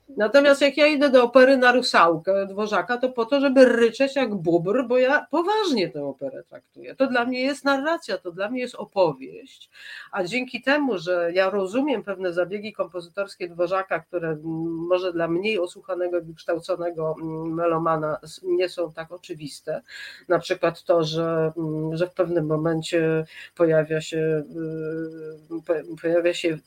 Natomiast 0.09 0.61
jak 0.61 0.77
ja 0.77 0.87
idę 0.87 1.11
do 1.11 1.25
opery 1.25 1.57
na 1.57 1.73
Rusałkę 1.73 2.47
Dworzaka, 2.47 2.99
to 2.99 3.09
po 3.09 3.27
to, 3.27 3.41
żeby 3.41 3.65
ryczeć 3.65 4.17
jak 4.17 4.35
bubr, 4.35 4.85
bo 4.87 4.99
ja 4.99 5.27
poważnie 5.31 5.89
tę 5.89 6.05
operę 6.05 6.43
traktuję. 6.43 6.95
To 6.95 7.07
dla 7.07 7.25
mnie 7.25 7.43
jest 7.43 7.65
narracja, 7.65 8.19
to 8.19 8.33
dla 8.33 8.51
mnie 8.51 8.61
jest 8.61 8.75
opowieść, 8.75 9.71
a 10.13 10.25
dzięki 10.25 10.63
temu, 10.63 10.99
że 10.99 11.31
ja 11.35 11.51
rozumiem 11.51 12.03
pewne 12.03 12.33
zabiegi 12.33 12.73
kompozytorskie 12.73 13.49
Dworzaka, 13.49 14.01
które 14.01 14.37
może 14.89 15.13
dla 15.13 15.29
mniej 15.29 15.59
osłuchanego, 15.95 16.27
wykształconego 16.27 17.15
melomana 17.47 18.19
nie 18.43 18.69
są 18.69 18.93
tak 18.93 19.13
oczywiste, 19.13 19.83
na 20.29 20.39
przykład 20.39 20.83
to, 20.83 21.05
że, 21.05 21.53
że 21.93 22.07
w 22.07 22.13
pewnym 22.13 22.47
momencie 22.47 23.25
pojawia 23.55 24.01
się, 24.01 24.43
pojawia 26.03 26.35
się 26.35 26.59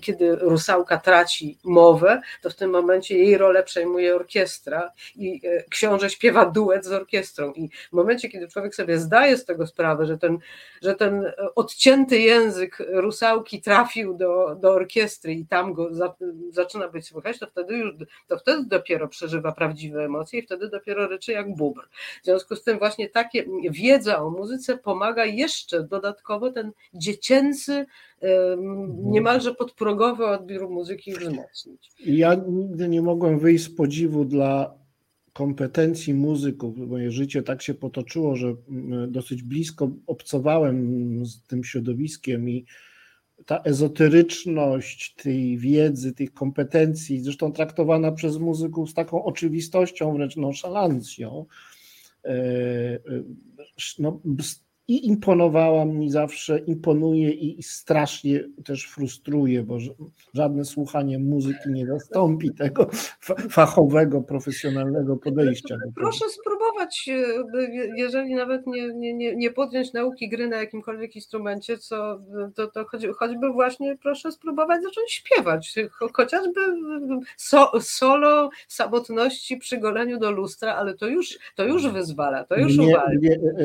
kiedy 0.00 0.36
Rusałka 0.36 0.98
traci 0.98 1.58
mowę, 1.64 2.20
to 2.42 2.50
w 2.50 2.54
tym 2.54 2.70
momencie 2.70 3.18
jej 3.18 3.38
rolę 3.38 3.62
przejmuje 3.62 4.14
orkiestra 4.14 4.92
i 5.16 5.40
e, 5.44 5.62
książę 5.62 6.10
śpiewa 6.10 6.46
duet 6.46 6.84
z 6.84 6.92
orkiestrą. 6.92 7.52
I 7.52 7.68
w 7.68 7.92
momencie, 7.92 8.28
kiedy 8.28 8.48
człowiek 8.48 8.74
sobie 8.74 8.98
zdaje 8.98 9.36
z 9.36 9.44
tego 9.44 9.66
sprawę, 9.66 10.06
że 10.06 10.18
ten, 10.18 10.38
że 10.82 10.94
ten 10.94 11.32
odcięty 11.54 12.18
język 12.18 12.78
Rusałki 12.88 13.62
trafił 13.62 14.14
do, 14.14 14.56
do 14.60 14.72
orkiestry 14.72 15.32
i 15.32 15.46
tam 15.46 15.74
go 15.74 15.94
za, 15.94 16.14
zaczyna 16.50 16.88
być 16.88 17.06
słychać, 17.06 17.38
to 17.38 17.46
wtedy 17.46 17.76
już, 17.76 17.94
to 18.32 18.38
wtedy 18.38 18.68
dopiero 18.68 19.08
przeżywa 19.08 19.52
prawdziwe 19.52 20.04
emocje 20.04 20.40
i 20.40 20.42
wtedy 20.42 20.68
dopiero 20.68 21.08
ryczy 21.08 21.32
jak 21.32 21.56
bubr. 21.56 21.88
W 22.22 22.24
związku 22.24 22.56
z 22.56 22.64
tym 22.64 22.78
właśnie 22.78 23.08
takie 23.08 23.44
wiedza 23.70 24.22
o 24.22 24.30
muzyce 24.30 24.78
pomaga 24.78 25.24
jeszcze 25.24 25.82
dodatkowo 25.82 26.52
ten 26.52 26.72
dziecięcy 26.94 27.86
niemalże 29.04 29.54
podprogowy 29.54 30.26
odbiór 30.26 30.70
muzyki 30.70 31.12
wzmocnić. 31.12 31.90
Ja 32.06 32.34
nigdy 32.48 32.88
nie 32.88 33.02
mogłem 33.02 33.38
wyjść 33.38 33.64
z 33.64 33.74
podziwu 33.74 34.24
dla 34.24 34.74
kompetencji 35.32 36.14
muzyków. 36.14 36.76
Moje 36.76 37.10
życie 37.10 37.42
tak 37.42 37.62
się 37.62 37.74
potoczyło, 37.74 38.36
że 38.36 38.54
dosyć 39.08 39.42
blisko 39.42 39.90
obcowałem 40.06 41.26
z 41.26 41.46
tym 41.46 41.64
środowiskiem 41.64 42.50
i 42.50 42.66
ta 43.46 43.62
ezoteryczność 43.62 45.14
tej 45.14 45.58
wiedzy, 45.58 46.12
tych 46.12 46.32
kompetencji, 46.32 47.20
zresztą 47.20 47.52
traktowana 47.52 48.12
przez 48.12 48.38
muzyków 48.38 48.90
z 48.90 48.94
taką 48.94 49.24
oczywistością, 49.24 50.14
wręcz 50.14 50.36
nonszalancją, 50.36 51.46
e, 52.24 52.28
e, 52.28 53.00
no, 53.98 54.20
i 54.92 55.06
imponowała 55.06 55.84
mi 55.84 56.10
zawsze, 56.10 56.58
imponuje 56.58 57.30
i 57.30 57.62
strasznie 57.62 58.44
też 58.64 58.86
frustruje, 58.86 59.62
bo 59.62 59.78
żadne 60.34 60.64
słuchanie 60.64 61.18
muzyki 61.18 61.70
nie 61.70 61.86
zastąpi 61.86 62.54
tego 62.54 62.90
fachowego, 63.50 64.20
profesjonalnego 64.20 65.16
podejścia. 65.16 65.76
Proszę 65.96 66.24
spróbować, 66.28 67.08
e, 67.08 67.90
jeżeli 67.96 68.34
nawet 68.34 68.66
nie, 68.66 68.94
nie, 68.94 69.36
nie 69.36 69.50
podjąć 69.50 69.92
nauki 69.92 70.28
gry 70.28 70.48
na 70.48 70.56
jakimkolwiek 70.56 71.16
instrumencie, 71.16 71.78
co, 71.78 72.20
to, 72.54 72.66
to 72.66 72.84
choćby 73.18 73.52
właśnie 73.52 73.96
proszę 74.02 74.32
spróbować 74.32 74.82
zacząć 74.82 75.12
śpiewać, 75.12 75.74
chociażby 76.12 76.60
so, 77.36 77.72
solo 77.80 78.50
samotności 78.68 79.56
przy 79.56 79.78
goleniu 79.78 80.18
do 80.18 80.30
lustra, 80.30 80.74
ale 80.74 80.94
to 80.94 81.06
już, 81.06 81.38
to 81.56 81.64
już 81.64 81.88
wyzwala, 81.88 82.44
to 82.44 82.56
już 82.56 82.78
nie, 82.78 82.96
e, 82.96 83.02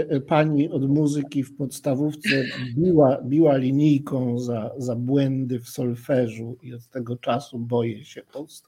e, 0.10 0.20
Pani 0.20 0.70
od 0.70 0.90
muzyki 0.90 1.17
muzyki 1.18 1.44
w 1.44 1.58
podstawówce 1.58 2.30
biła, 2.78 3.18
biła 3.24 3.58
linijką 3.58 4.40
za, 4.40 4.72
za 4.78 4.96
błędy 4.96 5.60
w 5.60 5.70
solfeżu 5.70 6.58
i 6.64 6.74
od 6.74 6.88
tego 6.88 7.16
czasu 7.16 7.60
boję 7.60 8.06
się 8.06 8.22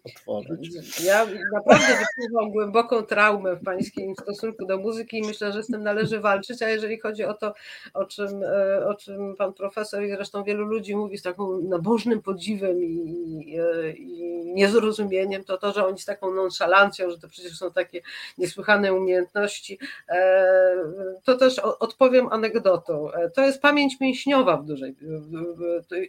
otworzyć. 0.04 0.70
Ja 1.04 1.26
naprawdę 1.54 1.88
wyczuwam 1.88 2.52
głęboką 2.52 3.02
traumę 3.02 3.56
w 3.56 3.64
pańskim 3.64 4.16
stosunku 4.22 4.66
do 4.66 4.78
muzyki 4.78 5.18
i 5.18 5.22
myślę, 5.22 5.54
że 5.54 5.64
z 5.64 5.68
tym 5.68 5.84
należy 5.84 6.20
walczyć, 6.20 6.62
a 6.62 6.70
jeżeli 6.70 7.00
chodzi 7.00 7.24
o 7.24 7.34
to, 7.34 7.54
o 7.94 8.06
czym, 8.06 8.44
e, 8.44 8.86
o 8.86 8.96
czym 8.96 9.36
pan 9.36 9.54
profesor 9.54 10.04
i 10.04 10.10
zresztą 10.10 10.44
wielu 10.44 10.66
ludzi 10.66 10.96
mówi 10.96 11.18
z 11.18 11.22
taką 11.22 11.62
nabożnym 11.62 12.22
podziwem 12.22 12.84
i, 12.84 12.86
i, 12.86 13.56
i 13.98 14.30
niezrozumieniem, 14.54 15.44
to 15.44 15.58
to, 15.58 15.74
że 15.74 15.86
oni 15.86 16.00
z 16.00 16.06
taką 16.06 16.34
nonszalancją, 16.34 17.12
że 17.12 17.20
to 17.20 17.28
przecież 17.28 17.58
są 17.58 17.72
takie 17.72 18.02
niesłychane 18.38 18.94
umiejętności, 18.94 19.80
e, 20.10 20.76
to 21.24 21.38
też 21.38 21.60
odpowiem 21.60 22.28
anegdotą. 22.30 23.12
E, 23.12 23.30
to 23.30 23.42
jest 23.42 23.62
pamięć 23.62 24.00
mięśniowa 24.00 24.58
w 24.58 24.66
dużej 24.66 24.96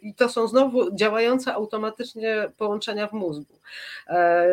i 0.03 0.15
to 0.15 0.29
są 0.29 0.47
znowu 0.47 0.97
działające 0.97 1.55
automatycznie 1.55 2.51
połączenia 2.57 3.07
w 3.07 3.13
mózgu. 3.13 3.55
E, 4.09 4.47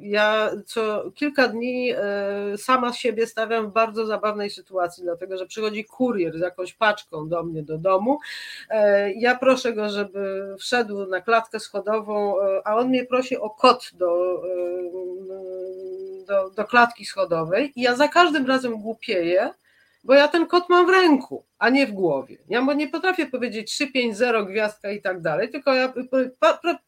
ja 0.00 0.50
co 0.66 1.10
kilka 1.14 1.48
dni 1.48 1.92
e, 1.92 2.58
sama 2.58 2.92
siebie 2.92 3.26
stawiam 3.26 3.70
w 3.70 3.72
bardzo 3.72 4.06
zabawnej 4.06 4.50
sytuacji, 4.50 5.02
dlatego 5.02 5.36
że 5.36 5.46
przychodzi 5.46 5.84
kurier 5.84 6.38
z 6.38 6.40
jakąś 6.40 6.74
paczką 6.74 7.28
do 7.28 7.42
mnie 7.42 7.62
do 7.62 7.78
domu. 7.78 8.18
Ja 9.16 9.38
proszę 9.38 9.72
go, 9.72 9.88
żeby 9.88 10.54
wszedł 10.58 11.06
na 11.06 11.20
klatkę 11.20 11.60
schodową, 11.60 12.34
a 12.64 12.76
on 12.76 12.88
mnie 12.88 13.04
prosi 13.04 13.36
o 13.36 13.50
kod 13.50 13.90
do, 13.94 14.42
do, 16.26 16.50
do 16.50 16.64
klatki 16.64 17.04
schodowej 17.04 17.72
i 17.76 17.82
ja 17.82 17.96
za 17.96 18.08
każdym 18.08 18.46
razem 18.46 18.80
głupieję 18.80 19.50
bo 20.06 20.14
ja 20.14 20.28
ten 20.28 20.46
kod 20.46 20.68
mam 20.68 20.86
w 20.86 20.90
ręku, 20.90 21.44
a 21.58 21.68
nie 21.68 21.86
w 21.86 21.92
głowie. 21.92 22.38
Ja 22.48 22.74
nie 22.74 22.88
potrafię 22.88 23.26
powiedzieć 23.26 23.70
350 23.70 24.48
gwiazdka 24.48 24.90
i 24.90 25.02
tak 25.02 25.20
dalej, 25.20 25.50
tylko 25.50 25.74
ja, 25.74 25.92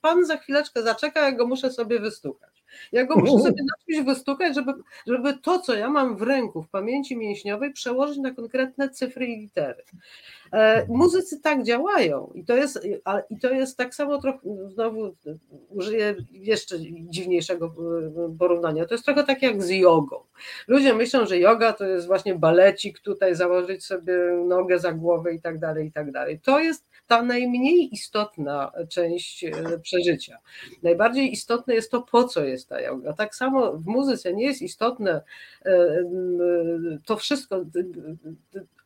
pan 0.01 0.24
za 0.24 0.36
chwileczkę 0.36 0.82
zaczeka, 0.82 1.20
ja 1.20 1.32
go 1.32 1.47
muszę 1.47 1.70
sobie 1.70 2.01
wystukać. 2.01 2.65
Ja 2.93 3.05
go 3.05 3.16
muszę 3.16 3.39
sobie 3.39 3.62
na 3.62 3.74
czymś 3.86 4.07
wystukać, 4.07 4.55
żeby, 4.55 4.73
żeby 5.07 5.39
to, 5.39 5.59
co 5.59 5.74
ja 5.74 5.90
mam 5.90 6.16
w 6.16 6.23
ręku, 6.23 6.62
w 6.62 6.69
pamięci 6.69 7.16
mięśniowej, 7.16 7.73
przełożyć 7.73 8.19
na 8.19 8.31
konkretne 8.31 8.90
cyfry 8.90 9.27
i 9.27 9.40
litery. 9.40 9.85
E, 10.53 10.87
muzycy 10.89 11.41
tak 11.41 11.62
działają 11.62 12.33
i 12.35 12.45
to 12.45 12.57
jest, 12.57 12.89
i 13.31 13.39
to 13.39 13.51
jest 13.51 13.77
tak 13.77 13.95
samo 13.95 14.20
trochę, 14.20 14.39
znowu 14.69 15.15
użyję 15.69 16.15
jeszcze 16.31 16.77
dziwniejszego 17.11 17.66
e, 17.66 18.37
porównania, 18.39 18.87
to 18.87 18.95
jest 18.95 19.05
trochę 19.05 19.25
tak 19.25 19.43
jak 19.43 19.62
z 19.62 19.70
jogą. 19.70 20.16
Ludzie 20.69 20.95
myślą, 20.95 21.27
że 21.27 21.39
yoga 21.39 21.73
to 21.73 21.85
jest 21.85 22.07
właśnie 22.07 22.35
balecik, 22.35 23.01
tutaj 23.01 23.35
założyć 23.35 23.85
sobie 23.85 24.15
nogę 24.47 24.79
za 24.79 24.93
głowę 24.93 25.35
i 25.35 25.41
tak 25.41 25.59
dalej, 25.59 25.87
i 25.87 25.93
tak 25.93 26.12
dalej. 26.12 26.41
To 26.41 26.61
jest 26.61 26.89
ta 27.07 27.23
najmniej 27.23 27.95
istotna 27.95 28.73
część 28.89 29.45
e, 29.45 29.53
przeżycia. 29.83 30.39
Najbardziej 30.83 31.33
istotne 31.33 31.75
jest 31.75 31.91
to, 31.91 32.03
po 32.03 32.25
co 32.25 32.45
jest 32.45 32.69
ta 32.69 32.81
yoga. 32.81 33.12
Tak 33.12 33.35
samo 33.35 33.73
w 33.73 33.87
muzyce 33.87 34.35
nie 34.35 34.45
jest 34.45 34.62
istotne 34.62 35.23
to 37.07 37.16
wszystko, 37.16 37.65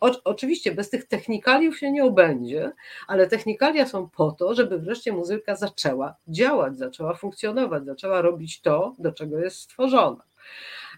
o, 0.02 0.10
oczywiście 0.24 0.72
bez 0.72 0.90
tych 0.90 1.08
technikaliów 1.08 1.78
się 1.78 1.92
nie 1.92 2.04
obędzie, 2.04 2.72
ale 3.06 3.26
technikalia 3.26 3.86
są 3.86 4.08
po 4.08 4.32
to, 4.32 4.54
żeby 4.54 4.78
wreszcie 4.78 5.12
muzyka 5.12 5.56
zaczęła 5.56 6.16
działać, 6.28 6.78
zaczęła 6.78 7.14
funkcjonować, 7.14 7.84
zaczęła 7.84 8.22
robić 8.22 8.60
to, 8.60 8.94
do 8.98 9.12
czego 9.12 9.38
jest 9.38 9.56
stworzona. 9.60 10.22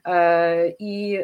E, 0.06 0.68
I 0.78 1.18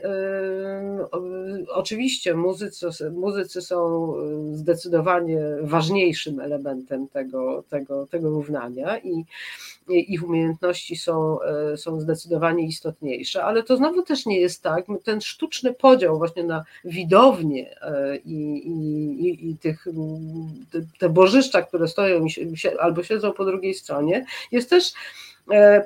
oczywiście 1.69 2.35
muzycy, 2.35 3.11
muzycy 3.11 3.63
są 3.63 4.13
zdecydowanie 4.53 5.41
ważniejszym 5.63 6.41
elementem 6.41 7.09
tego, 7.09 7.65
tego, 7.71 8.07
tego 8.07 8.31
równania 8.31 8.99
i 8.99 9.25
ich 9.89 10.25
umiejętności 10.25 10.97
są, 10.97 11.39
są 11.77 12.01
zdecydowanie 12.01 12.67
istotniejsze, 12.67 13.45
ale 13.45 13.63
to 13.63 13.77
znowu 13.77 14.03
też 14.03 14.27
nie 14.27 14.41
jest 14.41 14.63
tak. 14.63 14.87
Ten 15.05 15.21
sztuczny 15.21 15.75
podział 15.75 16.19
właśnie 16.19 16.45
na 16.45 16.65
widownię 16.85 17.77
i, 18.25 18.41
i, 19.21 19.51
i 19.51 19.57
tych, 19.57 19.87
te 20.99 21.09
bożyszcza, 21.09 21.63
które 21.63 21.89
stoją 21.89 22.27
albo 22.81 23.03
siedzą 23.03 23.33
po 23.33 23.45
drugiej 23.45 23.75
stronie, 23.75 24.27
jest 24.53 24.71
też 24.71 24.93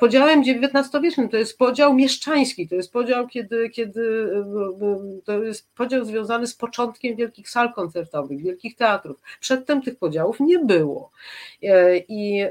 podziałem 0.01 0.43
XIX-wiecznym. 0.43 1.29
To 1.29 1.37
jest 1.37 1.59
podział 1.59 1.95
mieszczański, 1.95 2.69
to 2.69 2.75
jest 2.75 2.93
podział, 2.93 3.29
kiedy, 3.29 3.71
kiedy 3.71 4.31
e, 4.83 5.21
to 5.25 5.43
jest 5.43 5.69
podział 5.75 6.05
związany 6.05 6.47
z 6.47 6.55
początkiem 6.55 7.17
wielkich 7.17 7.51
sal 7.51 7.73
koncertowych, 7.73 8.43
wielkich 8.43 8.77
teatrów. 8.77 9.17
Przedtem 9.41 9.83
tych 9.83 9.99
podziałów 9.99 10.41
nie 10.41 10.59
było. 10.59 11.11
E, 11.63 11.99
I 11.99 12.45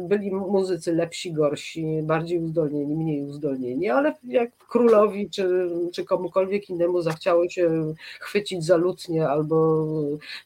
byli 0.00 0.30
muzycy 0.30 0.92
lepsi, 0.92 1.32
gorsi, 1.32 1.86
bardziej 2.02 2.38
uzdolnieni, 2.38 2.96
mniej 2.96 3.22
uzdolnieni, 3.22 3.90
ale 3.90 4.14
jak 4.24 4.50
królowi 4.68 5.30
czy, 5.30 5.70
czy 5.92 6.04
komukolwiek 6.04 6.70
innemu 6.70 7.02
zachciało 7.02 7.48
się 7.48 7.94
chwycić 8.20 8.64
za 8.64 8.76
lutnię 8.76 9.28
albo 9.28 9.86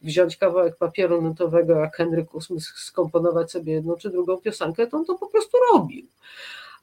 wziąć 0.02 0.36
kawałek 0.36 0.76
papieru 0.76 1.22
notowego, 1.22 1.74
jak 1.74 1.96
Henryk 1.96 2.28
VIII 2.32 2.60
skomponować 2.60 3.50
sobie 3.50 3.72
jedną 3.72 3.96
czy 3.96 4.10
drugą 4.10 4.36
piosenkę, 4.36 4.86
to 4.86 4.96
on 4.96 5.04
to 5.04 5.14
po 5.18 5.26
prostu 5.26 5.58
robił. 5.72 6.03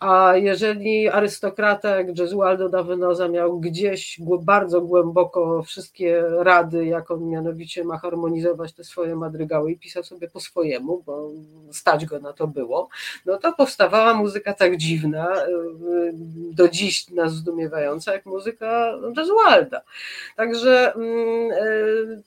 A 0.02 0.34
jeżeli 0.36 1.10
arystokrata 1.10 1.98
jak 1.98 2.14
Gesualdo 2.14 2.70
da 2.70 2.84
Venosa 2.84 3.28
miał 3.28 3.60
gdzieś 3.60 4.20
bardzo 4.42 4.82
głęboko 4.82 5.64
wszystkie 5.64 6.24
rady, 6.40 6.86
jak 6.86 7.12
on 7.12 7.30
mianowicie 7.30 7.84
ma 7.84 7.98
harmonizować 7.98 8.74
te 8.74 8.84
swoje 8.84 9.16
madrygały 9.16 9.72
i 9.72 9.80
pisał 9.80 10.04
sobie 10.04 10.30
po 10.30 10.40
swojemu, 10.40 11.04
bo 11.06 11.30
stać 11.72 12.06
go 12.06 12.20
na 12.20 12.34
to 12.34 12.48
było, 12.48 12.90
no 13.26 13.38
to 13.38 13.54
powstawała 13.54 14.14
muzyka 14.14 14.54
tak 14.54 14.78
dziwna, 14.78 15.28
do 16.52 16.70
dziś 16.70 17.10
nas 17.10 17.34
zdumiewająca, 17.34 18.14
jak 18.14 18.26
muzyka 18.26 18.98
Gesualda. 19.16 19.82
Także 20.36 20.94
mm, 20.94 21.52
e, 21.52 21.56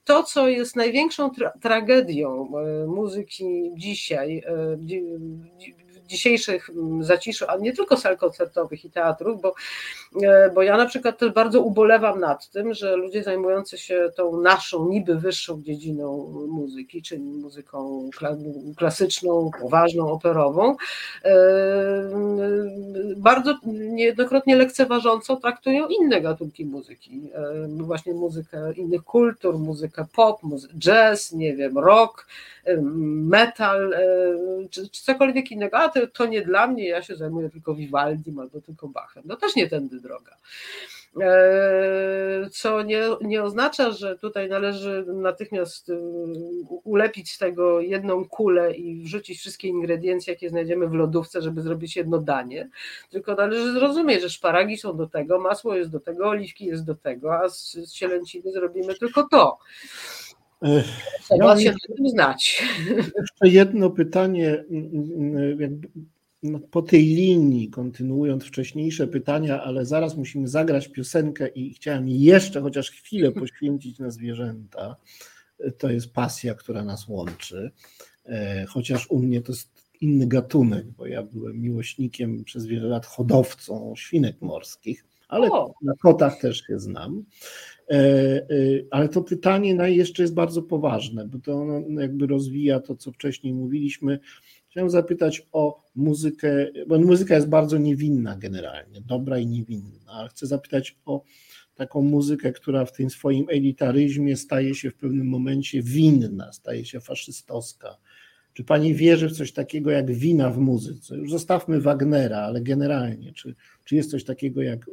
to, 0.05 0.23
co 0.23 0.49
jest 0.49 0.77
największą 0.77 1.31
tra 1.31 1.53
tragedią 1.63 2.53
e, 2.59 2.87
muzyki 2.87 3.71
dzisiaj, 3.77 4.43
dzisiejszych 6.07 6.71
mm, 6.71 7.05
zaciszu, 7.05 7.45
a 7.49 7.57
nie 7.57 7.73
tylko 7.73 7.97
sal 7.97 8.17
koncertowych 8.17 8.85
i 8.85 8.91
teatrów, 8.91 9.41
bo, 9.43 9.55
e, 10.23 10.51
bo 10.55 10.63
ja 10.63 10.77
na 10.77 10.87
przykład 10.87 11.19
też 11.19 11.33
bardzo 11.33 11.61
ubolewam 11.61 12.21
nad 12.21 12.51
tym, 12.51 12.75
że 12.75 12.97
ludzie 12.97 13.23
zajmujący 13.23 13.79
się 13.79 14.11
tą 14.17 14.41
naszą 14.41 14.89
niby 14.89 15.15
wyższą 15.15 15.63
dziedziną 15.63 16.29
muzyki, 16.49 17.03
czyli 17.03 17.23
muzyką 17.23 18.11
klasyczną, 18.77 19.51
poważną, 19.61 20.13
operową, 20.13 20.77
e, 21.25 21.35
bardzo 23.17 23.59
niejednokrotnie 23.67 24.57
lekceważąco 24.57 25.37
traktują 25.37 25.87
inne 25.89 26.21
gatunki 26.21 26.67
muzyki, 26.67 27.31
e, 27.35 27.69
właśnie 27.69 28.15
muzykę 28.15 28.73
innych 28.73 29.03
kultur, 29.03 29.59
muzykę 29.59 30.07
pop, 30.15 30.41
jazz, 30.79 31.33
nie 31.33 31.57
wiem, 31.57 31.79
rock, 31.79 32.27
metal, 33.03 33.95
czy, 34.71 34.89
czy 34.91 35.03
cokolwiek 35.03 35.51
innego, 35.51 35.79
a 35.79 35.89
to, 35.95 36.07
to 36.07 36.27
nie 36.27 36.43
dla 36.43 36.67
mnie, 36.67 36.89
ja 36.89 37.03
się 37.03 37.17
zajmuję 37.17 37.51
tylko 37.51 37.75
Vivaldim 37.75 38.39
albo 38.39 38.61
tylko 38.61 38.89
Bachem. 38.89 39.23
No 39.27 39.37
też 39.37 39.57
nie 39.57 39.69
tędy 39.69 40.01
droga. 40.01 40.37
E, 41.21 42.49
co 42.51 42.83
nie, 42.83 43.03
nie 43.21 43.43
oznacza, 43.43 43.91
że 43.91 44.19
tutaj 44.19 44.49
należy 44.49 45.05
natychmiast 45.09 45.89
y, 45.89 45.99
ulepić 46.85 47.33
z 47.33 47.39
tego 47.39 47.81
jedną 47.81 48.25
kulę 48.25 48.75
i 48.75 49.03
wrzucić 49.03 49.39
wszystkie 49.39 49.69
ingrediencje, 49.69 50.33
jakie 50.33 50.49
znajdziemy 50.49 50.89
w 50.89 50.93
lodówce, 50.93 51.43
żeby 51.43 51.63
zrobić 51.63 51.97
jedno 51.97 52.19
danie. 52.19 52.69
Tylko 53.11 53.35
należy 53.35 53.73
zrozumieć, 53.73 54.23
że 54.23 54.31
szparagi 54.31 54.77
są 54.77 54.97
do 54.97 55.07
tego, 55.07 55.41
masło 55.41 55.75
jest 55.75 55.91
do 55.91 56.01
tego, 56.01 56.29
oliwki 56.29 56.67
jest 56.67 56.85
do 56.85 56.95
tego, 56.95 57.39
a 57.41 57.49
z, 57.49 57.73
z 57.73 58.01
zrobimy 58.53 58.95
tylko 58.95 59.29
to. 59.31 59.59
Trzeba 61.23 61.55
ja 61.55 61.63
się 61.63 61.71
na 61.71 61.97
tym 61.97 62.09
znać. 62.09 62.63
Jeszcze 62.97 63.49
jedno 63.49 63.91
pytanie, 63.91 64.65
no, 66.43 66.59
po 66.59 66.83
tej 66.83 67.05
linii, 67.05 67.71
kontynuując 67.71 68.45
wcześniejsze 68.45 69.07
pytania, 69.07 69.63
ale 69.63 69.87
zaraz 69.87 70.17
musimy 70.17 70.49
zagrać 70.49 70.89
piosenkę 70.89 71.49
i 71.49 71.75
chciałem 71.75 72.09
jeszcze 72.09 72.61
chociaż 72.61 72.91
chwilę 72.91 73.33
poświęcić 73.43 73.99
na 73.99 74.11
zwierzęta. 74.11 74.97
To 75.79 75.91
jest 75.91 76.13
pasja, 76.13 76.55
która 76.55 76.85
nas 76.85 77.09
łączy. 77.09 77.71
E, 78.27 78.65
chociaż 78.69 79.11
u 79.11 79.19
mnie 79.19 79.41
to 79.43 79.53
jest 79.53 79.85
inny 80.01 80.27
gatunek, 80.27 80.87
bo 80.87 81.07
ja 81.07 81.23
byłem 81.23 81.61
miłośnikiem 81.61 82.45
przez 82.45 82.67
wiele 82.67 82.89
lat 82.89 83.07
hodowcą 83.07 83.95
świnek 83.97 84.41
morskich, 84.41 85.05
ale 85.35 85.51
o. 85.51 85.75
na 85.83 85.95
kotach 86.03 86.41
też 86.41 86.67
się 86.67 86.79
znam. 86.79 87.25
E, 87.91 87.97
e, 87.97 88.47
ale 88.91 89.09
to 89.09 89.23
pytanie 89.23 89.77
jeszcze 89.87 90.23
jest 90.23 90.35
bardzo 90.35 90.63
poważne, 90.63 91.29
bo 91.29 91.39
to 91.39 91.67
jakby 91.89 92.27
rozwija 92.27 92.81
to, 92.81 92.97
co 92.97 93.13
wcześniej 93.13 93.55
mówiliśmy. 93.55 94.19
Chciałem 94.71 94.91
zapytać 94.91 95.47
o 95.53 95.83
muzykę, 95.95 96.67
bo 96.87 96.99
muzyka 96.99 97.35
jest 97.35 97.49
bardzo 97.49 97.79
niewinna 97.79 98.37
generalnie, 98.37 99.01
dobra 99.01 99.39
i 99.39 99.47
niewinna, 99.47 100.13
ale 100.13 100.29
chcę 100.29 100.47
zapytać 100.47 100.97
o 101.05 101.23
taką 101.75 102.03
muzykę, 102.03 102.53
która 102.53 102.85
w 102.85 102.93
tym 102.93 103.11
swoim 103.11 103.47
elitaryzmie 103.49 104.37
staje 104.37 104.75
się 104.75 104.91
w 104.91 104.95
pewnym 104.95 105.29
momencie 105.29 105.83
winna, 105.83 106.53
staje 106.53 106.85
się 106.85 107.01
faszystowska. 107.01 107.97
Czy 108.55 108.65
pani 108.65 108.95
wierzy 108.95 109.29
w 109.29 109.37
coś 109.37 109.53
takiego 109.53 109.91
jak 109.91 110.11
wina 110.11 110.51
w 110.51 110.59
muzyce? 110.59 111.17
Już 111.17 111.31
zostawmy 111.31 111.81
Wagnera, 111.81 112.39
ale 112.39 112.61
generalnie, 112.61 113.33
czy, 113.33 113.55
czy 113.85 113.97
jest 113.97 114.11
coś 114.11 114.25
takiego 114.25 114.63
jak 114.63 114.91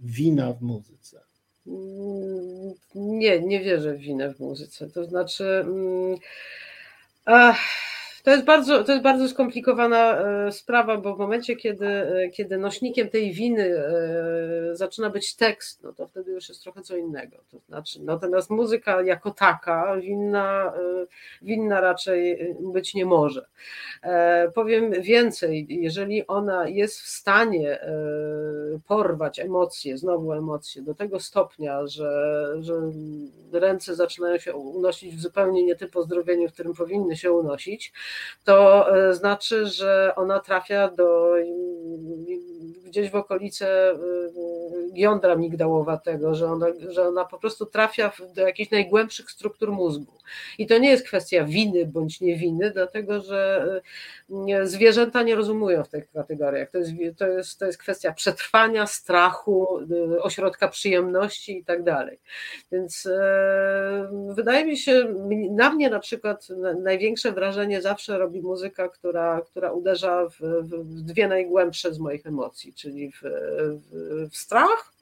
wina 0.00 0.52
w 0.52 0.62
muzyce? 0.62 1.20
Nie, 2.94 3.40
nie 3.40 3.60
wierzę 3.60 3.94
w 3.94 3.98
winę 3.98 4.34
w 4.34 4.40
muzyce. 4.40 4.90
To 4.90 5.04
znaczy. 5.04 5.44
Mm, 5.44 6.16
ach, 7.24 7.58
to 8.30 8.34
jest 8.34 8.46
bardzo, 8.46 8.84
to 8.84 8.92
jest 8.92 9.04
bardzo 9.04 9.28
skomplikowana 9.28 10.18
e, 10.18 10.52
sprawa, 10.52 10.96
bo 10.96 11.14
w 11.14 11.18
momencie, 11.18 11.56
kiedy, 11.56 11.86
e, 11.86 12.28
kiedy 12.28 12.58
nośnikiem 12.58 13.08
tej 13.08 13.32
winy 13.32 13.62
e, 13.62 14.76
zaczyna 14.76 15.10
być 15.10 15.36
tekst, 15.36 15.82
no 15.82 15.92
to 15.92 16.08
wtedy 16.08 16.30
już 16.32 16.48
jest 16.48 16.62
trochę 16.62 16.82
co 16.82 16.96
innego. 16.96 17.36
To 17.50 17.58
znaczy, 17.58 18.02
natomiast 18.02 18.50
muzyka 18.50 19.02
jako 19.02 19.30
taka 19.30 19.96
winna, 19.96 20.72
winna 21.42 21.80
raczej 21.80 22.38
być 22.60 22.94
nie 22.94 23.06
może. 23.06 23.46
Powiem 24.54 24.92
więcej, 25.02 25.66
jeżeli 25.68 26.26
ona 26.26 26.68
jest 26.68 27.00
w 27.00 27.08
stanie 27.08 27.78
porwać 28.86 29.40
emocje, 29.40 29.98
znowu 29.98 30.32
emocje, 30.32 30.82
do 30.82 30.94
tego 30.94 31.20
stopnia, 31.20 31.86
że, 31.86 32.46
że 32.60 32.74
ręce 33.52 33.94
zaczynają 33.94 34.38
się 34.38 34.54
unosić 34.54 35.16
w 35.16 35.20
zupełnie 35.20 35.64
nie 35.64 35.76
tym 35.76 35.90
pozdrowieniu, 35.90 36.48
w 36.48 36.52
którym 36.52 36.74
powinny 36.74 37.16
się 37.16 37.32
unosić, 37.32 37.92
to 38.44 38.86
e, 38.96 39.14
znaczy, 39.14 39.66
że 39.66 40.12
ona 40.16 40.40
trafia 40.40 40.90
do 40.90 41.34
gdzieś 42.84 43.10
w 43.10 43.14
okolice 43.14 43.92
y, 43.92 43.96
jądra 44.94 45.36
migdałowatego, 45.36 46.34
że 46.34 46.46
ona, 46.46 46.66
że 46.88 47.08
ona 47.08 47.24
po 47.24 47.38
prostu 47.38 47.66
trafia 47.66 48.12
do 48.34 48.46
jakichś 48.46 48.70
najgłębszych 48.70 49.30
struktur 49.30 49.72
mózgu. 49.72 50.12
I 50.58 50.66
to 50.66 50.78
nie 50.78 50.90
jest 50.90 51.06
kwestia 51.06 51.44
winy 51.44 51.86
bądź 51.86 52.20
niewiny, 52.20 52.70
dlatego 52.70 53.20
że 53.20 53.64
y, 54.30 54.66
zwierzęta 54.66 55.22
nie 55.22 55.34
rozumują 55.34 55.84
w 55.84 55.88
tych 55.88 56.10
kategoriach. 56.10 56.70
To 56.70 56.78
jest, 56.78 56.92
to 57.18 57.26
jest, 57.26 57.58
to 57.58 57.66
jest 57.66 57.78
kwestia 57.78 58.12
przetrwania, 58.12 58.86
strachu, 58.86 59.80
y, 60.14 60.22
ośrodka 60.22 60.68
przyjemności 60.68 61.58
i 61.58 61.64
tak 61.64 61.82
dalej. 61.82 62.18
Więc 62.72 63.08
wydaje 64.34 64.64
mi 64.64 64.76
się, 64.76 65.14
na 65.50 65.70
mnie 65.70 65.90
na 65.90 66.00
przykład 66.00 66.48
największe 66.82 67.32
wrażenie 67.32 67.82
zawsze 67.82 68.18
robi 68.18 68.42
muzyka, 68.42 68.88
która, 68.88 69.40
która 69.40 69.72
uderza 69.72 70.26
w, 70.28 70.40
w 70.62 71.02
dwie 71.02 71.28
najgłębsze 71.28 71.94
z 71.94 71.98
moich 71.98 72.26
emocji, 72.26 72.74
czyli 72.74 73.12
w, 73.12 73.22
w, 73.22 74.30
w 74.30 74.36
strach 74.36 74.79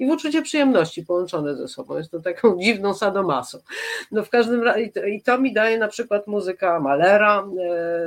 i 0.00 0.06
w 0.06 0.10
uczucie 0.10 0.42
przyjemności 0.42 1.06
połączone 1.06 1.56
ze 1.56 1.68
sobą. 1.68 1.96
Jest 1.96 2.10
to 2.10 2.20
taką 2.20 2.56
dziwną 2.62 2.94
sadomasą. 2.94 3.58
No 4.12 4.24
w 4.24 4.30
każdym 4.30 4.62
razie 4.62 4.90
i 5.14 5.22
to 5.22 5.38
mi 5.38 5.52
daje 5.52 5.78
na 5.78 5.88
przykład 5.88 6.26
muzyka 6.26 6.80
Malera. 6.80 7.46
E, 7.64 8.00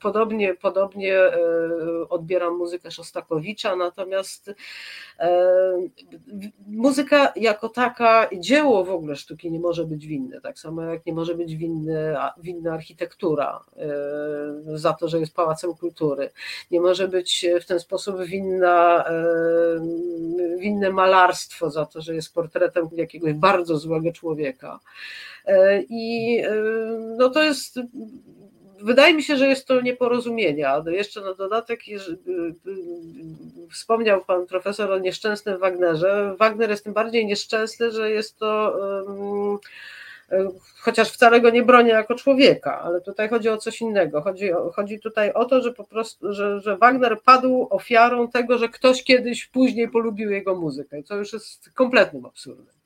podobnie, 0.00 0.54
podobnie 0.54 1.16
e, 1.16 1.38
odbieram 2.08 2.56
muzykę 2.56 2.90
Szostakowicza, 2.90 3.76
natomiast 3.76 4.50
e, 5.18 5.30
muzyka 6.66 7.32
jako 7.36 7.68
taka, 7.68 8.28
dzieło 8.38 8.84
w 8.84 8.90
ogóle 8.90 9.16
sztuki 9.16 9.50
nie 9.50 9.60
może 9.60 9.84
być 9.84 10.06
winne, 10.06 10.40
tak 10.40 10.58
samo 10.58 10.82
jak 10.82 11.06
nie 11.06 11.12
może 11.12 11.34
być 11.34 11.56
winny, 11.56 12.14
winna 12.38 12.72
architektura 12.72 13.64
za 14.74 14.92
to, 14.92 15.08
że 15.08 15.20
jest 15.20 15.34
pałacem 15.34 15.74
kultury. 15.74 16.30
Nie 16.70 16.80
może 16.80 17.08
być 17.08 17.46
w 17.60 17.66
ten 17.66 17.80
sposób 17.80 18.22
winna 18.22 19.04
winne 20.58 20.90
malarstwo 20.90 21.70
za 21.70 21.86
to, 21.86 22.00
że 22.00 22.14
jest 22.14 22.34
portretem 22.34 22.88
jakiegoś 22.92 23.32
bardzo 23.32 23.78
złego 23.78 24.12
człowieka. 24.12 24.80
E, 25.46 25.82
I 25.82 26.36
e, 26.38 26.52
no 27.18 27.30
to 27.30 27.42
jest 27.42 27.80
wydaje 28.82 29.14
mi 29.14 29.22
się, 29.22 29.36
że 29.36 29.48
jest 29.48 29.66
to 29.66 29.80
nieporozumienie, 29.80 30.68
ale 30.68 30.94
jeszcze 30.94 31.20
na 31.20 31.34
dodatek 31.34 31.80
wspomniał 33.72 34.24
pan 34.24 34.46
profesor 34.46 34.92
o 34.92 34.98
nieszczęsnym 34.98 35.58
Wagnerze. 35.58 36.34
Wagner 36.38 36.70
jest 36.70 36.84
tym 36.84 36.92
bardziej 36.92 37.26
nieszczęsny, 37.26 37.90
że 37.90 38.10
jest 38.10 38.38
to 38.38 38.74
chociaż 40.80 41.12
wcale 41.12 41.40
go 41.40 41.50
nie 41.50 41.62
bronię 41.62 41.90
jako 41.90 42.14
człowieka, 42.14 42.80
ale 42.80 43.00
tutaj 43.00 43.28
chodzi 43.28 43.48
o 43.48 43.56
coś 43.56 43.80
innego. 43.80 44.22
Chodzi, 44.22 44.50
chodzi 44.72 45.00
tutaj 45.00 45.32
o 45.32 45.44
to, 45.44 45.62
że 45.62 45.72
po 45.72 45.84
prostu, 45.84 46.32
że, 46.32 46.60
że 46.60 46.76
Wagner 46.76 47.22
padł 47.24 47.66
ofiarą 47.70 48.28
tego, 48.28 48.58
że 48.58 48.68
ktoś 48.68 49.04
kiedyś 49.04 49.46
później 49.46 49.88
polubił 49.88 50.30
jego 50.30 50.60
muzykę, 50.60 51.02
co 51.02 51.16
już 51.16 51.32
jest 51.32 51.70
kompletnym 51.70 52.26
absurdem. 52.26 52.78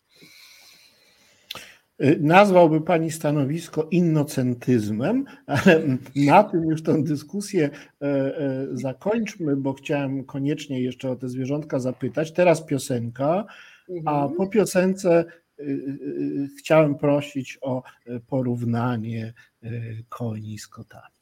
Nazwałby 2.20 2.81
Pani 2.81 3.10
stanowisko 3.10 3.89
innocentyzmem, 3.90 5.24
ale 5.47 5.82
na 6.16 6.44
tym 6.44 6.64
już 6.64 6.82
tę 6.82 7.02
dyskusję 7.02 7.70
e, 8.02 8.06
e, 8.06 8.66
zakończmy, 8.73 9.56
bo 9.56 9.73
chciałem 9.73 10.24
koniecznie 10.24 10.81
jeszcze 10.81 11.10
o 11.10 11.16
te 11.16 11.28
zwierzątka 11.28 11.78
zapytać. 11.78 12.32
Teraz 12.32 12.66
piosenka, 12.66 13.44
a 14.05 14.23
mhm. 14.23 14.36
po 14.36 14.47
piosence 14.47 15.20
y, 15.20 15.24
y, 15.24 15.41
chciałem 16.59 16.94
prosić 16.94 17.59
o 17.60 17.82
porównanie 18.26 19.32
koni 20.09 20.59
z 20.59 20.68
kotami. 20.68 21.14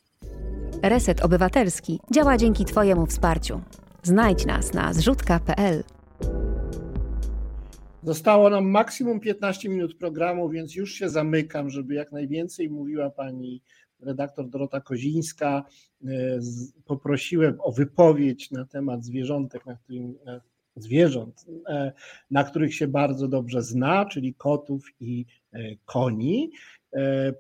Reset 0.82 1.20
Obywatelski 1.20 2.00
działa 2.12 2.36
dzięki 2.36 2.64
Twojemu 2.64 3.06
wsparciu. 3.06 3.60
Znajdź 4.02 4.46
nas 4.46 4.74
na 4.74 4.92
zrzutka.pl. 4.92 5.84
Zostało 8.02 8.50
nam 8.50 8.70
maksimum 8.70 9.20
15 9.20 9.68
minut 9.68 9.96
programu, 9.96 10.48
więc 10.48 10.74
już 10.74 10.92
się 10.92 11.08
zamykam, 11.08 11.70
żeby 11.70 11.94
jak 11.94 12.12
najwięcej 12.12 12.70
mówiła 12.70 13.10
pani 13.10 13.62
redaktor 14.00 14.48
Dorota 14.48 14.80
Kozińska. 14.80 15.64
Poprosiłem 16.84 17.56
o 17.60 17.72
wypowiedź 17.72 18.50
na 18.50 18.64
temat 18.64 19.04
zwierzątek, 19.04 19.66
na 19.66 19.76
którym, 19.76 20.14
zwierząt, 20.82 21.46
e, 21.68 21.92
na 22.30 22.44
których 22.44 22.74
się 22.74 22.88
bardzo 22.88 23.28
dobrze 23.28 23.62
zna, 23.62 24.04
czyli 24.04 24.34
kotów 24.34 24.84
i 25.00 25.26
e, 25.52 25.58
koni. 25.84 26.50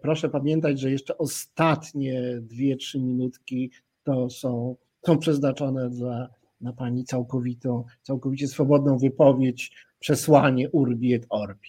Proszę 0.02 0.28
pamiętać, 0.28 0.80
że 0.80 0.90
jeszcze 0.90 1.18
ostatnie 1.18 2.38
dwie, 2.40 2.76
trzy 2.76 3.00
minutki 3.00 3.70
to 4.04 4.30
są, 4.30 4.76
są 5.06 5.18
przeznaczone 5.18 5.90
dla, 5.90 6.28
na 6.60 6.72
Pani 6.72 7.04
całkowitą, 7.04 7.84
całkowicie 8.02 8.48
swobodną 8.48 8.98
wypowiedź, 8.98 9.72
przesłanie 9.98 10.70
urbi 10.70 11.14
et 11.14 11.26
orbi. 11.28 11.68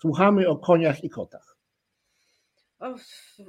Słuchamy 0.00 0.48
o 0.48 0.56
koniach 0.56 1.04
i 1.04 1.10
kotach. 1.10 1.51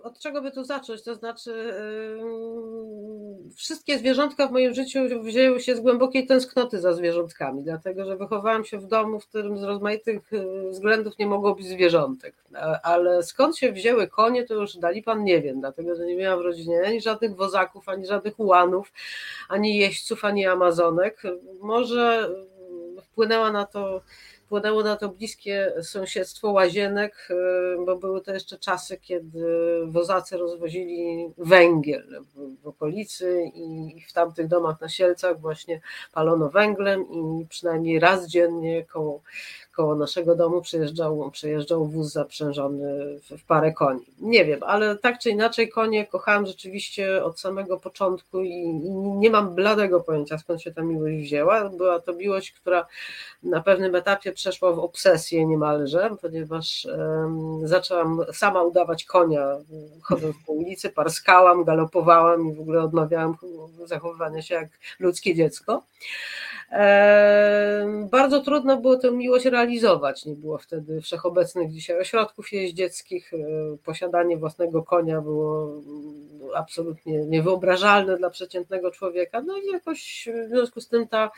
Od 0.04 0.20
czego 0.20 0.42
by 0.42 0.52
tu 0.52 0.64
zacząć? 0.64 1.04
To 1.04 1.16
znaczy, 1.16 1.74
yy, 2.20 3.54
wszystkie 3.56 4.00
zwierzątka 4.00 4.48
w 4.48 4.52
moim 4.52 4.74
życiu 4.74 5.00
wzięły 5.24 5.62
się 5.62 5.76
z 5.76 5.80
głębokiej 5.80 6.28
tęsknoty 6.28 6.80
za 6.80 6.94
zwierzątkami, 6.94 7.64
dlatego 7.64 8.06
że 8.06 8.18
wychowałam 8.18 8.66
się 8.66 8.78
w 8.78 8.88
domu, 8.88 9.20
w 9.20 9.28
którym 9.28 9.58
z 9.58 9.64
rozmaitych 9.64 10.32
yy, 10.32 10.70
względów 10.70 11.18
nie 11.18 11.28
mogło 11.28 11.56
być 11.56 11.68
zwierzątek. 11.68 12.36
Ale 12.84 13.24
skąd 13.24 13.58
się 13.58 13.72
wzięły 13.72 14.08
konie, 14.08 14.46
to 14.46 14.54
już 14.54 14.78
dali 14.78 15.04
pan 15.04 15.24
nie 15.24 15.42
wiem, 15.42 15.60
dlatego 15.60 15.96
że 15.96 16.06
nie 16.06 16.16
miałam 16.16 16.40
w 16.40 16.46
rodzinie 16.46 16.82
ani 16.86 17.02
żadnych 17.02 17.36
wozaków, 17.36 17.90
ani 17.90 18.06
żadnych 18.06 18.40
ułanów, 18.40 18.94
ani 19.50 19.78
jeźdźców, 19.78 20.26
ani 20.26 20.48
amazonek. 20.48 21.22
Może 21.62 22.30
wpłynęła 23.14 23.52
na 23.52 23.66
to 23.66 24.02
Wpłynęło 24.54 24.84
na 24.84 24.96
to 24.96 25.10
bliskie 25.10 25.74
sąsiedztwo 25.82 26.52
łazienek, 26.52 27.28
e, 27.30 27.86
bo 27.86 27.96
były 27.96 28.22
to 28.22 28.34
jeszcze 28.34 28.58
czasy, 28.58 28.98
kiedy 28.98 29.46
wozacy 29.86 30.38
rozwozili 30.38 31.34
węgiel 31.38 32.24
w 32.64 32.68
okolicy 32.68 33.52
i 33.56 33.96
w 34.10 34.14
tamtych 34.14 34.48
domach 34.48 34.82
na 34.82 34.90
Sielcach 34.90 35.42
właśnie 35.42 35.82
palono 36.12 36.50
węglem 36.50 37.06
i 37.12 37.46
przynajmniej 37.50 38.00
raz 38.00 38.28
dziennie 38.28 38.86
koło 38.86 39.22
koło 39.76 39.96
naszego 39.96 40.36
domu 40.36 40.62
przejeżdżał, 40.62 41.32
przejeżdżał 41.32 41.88
wóz 41.88 42.12
zaprzężony 42.12 43.20
w 43.38 43.46
parę 43.46 43.74
koni. 43.74 44.06
Nie 44.20 44.46
wiem, 44.46 44.60
ale 44.64 44.98
tak 44.98 45.20
czy 45.20 45.30
inaczej 45.30 45.70
konie 45.70 46.06
kochałam 46.06 46.46
rzeczywiście 46.46 47.24
od 47.24 47.40
samego 47.40 47.80
początku 47.80 48.42
i, 48.42 48.50
i 48.50 48.92
nie 48.94 49.30
mam 49.30 49.56
bladego 49.56 50.00
pojęcia 50.00 50.38
skąd 50.38 50.62
się 50.62 50.72
ta 50.72 50.82
miłość 50.82 51.16
wzięła. 51.16 51.70
Była 51.70 52.00
to 52.00 52.14
miłość, 52.14 52.52
która 52.52 52.88
na 53.44 53.62
pewnym 53.62 53.96
etapie 53.96 54.32
przeszła 54.32 54.74
w 54.74 54.80
obsesję 54.80 55.46
niemalże, 55.46 56.10
ponieważ 56.22 56.88
um, 56.98 57.68
zaczęłam 57.68 58.22
sama 58.34 58.64
udawać 58.64 59.06
konia, 59.06 59.48
chodząc 60.02 60.36
po 60.46 60.54
ulicy, 60.54 60.90
parskałam, 60.90 61.64
galopowałam 61.64 62.48
i 62.48 62.54
w 62.54 62.60
ogóle 62.60 62.82
odmawiałam 62.82 63.36
zachowywania 63.86 64.42
się 64.42 64.56
jak 64.56 64.70
ludzkie 65.00 65.36
dziecko. 65.36 65.84
Bardzo 68.12 68.42
trudno 68.42 68.78
było 68.78 68.98
tę 68.98 69.12
miłość 69.12 69.46
realizować. 69.46 70.26
Nie 70.26 70.36
było 70.36 70.58
wtedy 70.58 71.02
wszechobecnych 71.02 71.72
dzisiaj 71.72 72.00
ośrodków 72.00 72.52
jeździeckich. 72.52 73.34
E, 73.34 73.38
posiadanie 73.86 74.38
własnego 74.38 74.84
konia 74.84 75.22
było 75.22 75.82
absolutnie 76.56 77.26
niewyobrażalne 77.26 78.18
dla 78.18 78.30
przeciętnego 78.30 78.92
człowieka. 78.92 79.42
No 79.42 79.58
i 79.58 79.66
jakoś 79.66 80.30
w 80.46 80.50
związku 80.50 80.82
z 80.82 80.88
tym 80.88 81.08
ta 81.08 81.32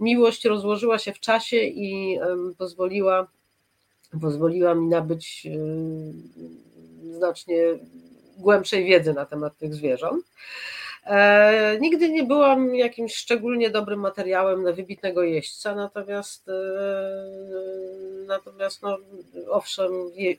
miłość 0.00 0.44
rozłożyła 0.44 0.98
się 0.98 1.12
w 1.12 1.20
czasie 1.20 1.56
i 1.56 2.18
pozwoliła, 2.58 3.26
pozwoliła 4.20 4.74
mi 4.74 4.86
nabyć 4.86 5.46
e, 5.46 5.58
znacznie 7.12 7.62
głębszej 8.38 8.84
wiedzy 8.84 9.14
na 9.14 9.26
temat 9.26 9.56
tych 9.58 9.74
zwierząt. 9.74 10.24
E, 11.08 11.78
nigdy 11.80 12.10
nie 12.10 12.24
byłam 12.24 12.74
jakimś 12.74 13.14
szczególnie 13.14 13.70
dobrym 13.70 14.00
materiałem 14.00 14.62
na 14.62 14.72
wybitnego 14.72 15.22
jeźdźca, 15.22 15.74
natomiast, 15.74 16.48
e, 16.48 16.52
natomiast 18.26 18.82
no, 18.82 18.98
owszem, 19.50 19.92
je, 20.14 20.34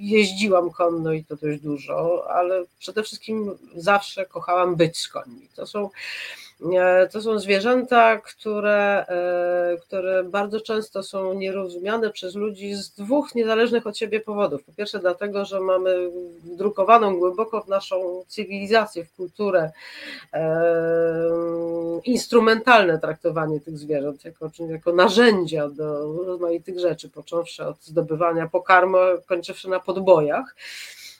jeździłam 0.00 0.70
konno 0.70 1.12
i 1.12 1.24
to 1.24 1.36
dość 1.36 1.60
dużo, 1.60 2.26
ale 2.30 2.64
przede 2.78 3.02
wszystkim 3.02 3.58
zawsze 3.76 4.26
kochałam 4.26 4.76
być 4.76 4.98
z 4.98 5.08
koni. 5.08 5.48
To 5.56 5.66
są 5.66 5.90
to 7.12 7.22
są 7.22 7.38
zwierzęta, 7.38 8.16
które, 8.18 9.06
e, 9.08 9.76
które 9.76 10.24
bardzo 10.24 10.60
często 10.60 11.02
są 11.02 11.34
nierozumiane 11.34 12.10
przez 12.10 12.34
ludzi 12.34 12.74
z 12.74 12.90
dwóch 12.90 13.34
niezależnych 13.34 13.86
od 13.86 13.98
siebie 13.98 14.20
powodów. 14.20 14.64
Po 14.64 14.72
pierwsze, 14.72 14.98
dlatego, 14.98 15.44
że 15.44 15.60
mamy 15.60 16.10
wdrukowaną 16.44 17.18
głęboko 17.18 17.60
w 17.60 17.68
naszą 17.68 18.24
cywilizację, 18.28 19.04
w 19.04 19.12
kulturę 19.12 19.70
e, 20.32 20.70
instrumentalne 22.04 22.98
traktowanie 22.98 23.60
tych 23.60 23.78
zwierząt 23.78 24.24
jako, 24.24 24.50
jako 24.68 24.92
narzędzia 24.92 25.68
do 25.68 26.12
rozmaitych 26.24 26.80
rzeczy, 26.80 27.10
począwszy 27.10 27.64
od 27.64 27.84
zdobywania 27.84 28.48
pokarmu, 28.48 28.98
kończywszy 29.26 29.70
na 29.70 29.80
podbojach. 29.80 30.54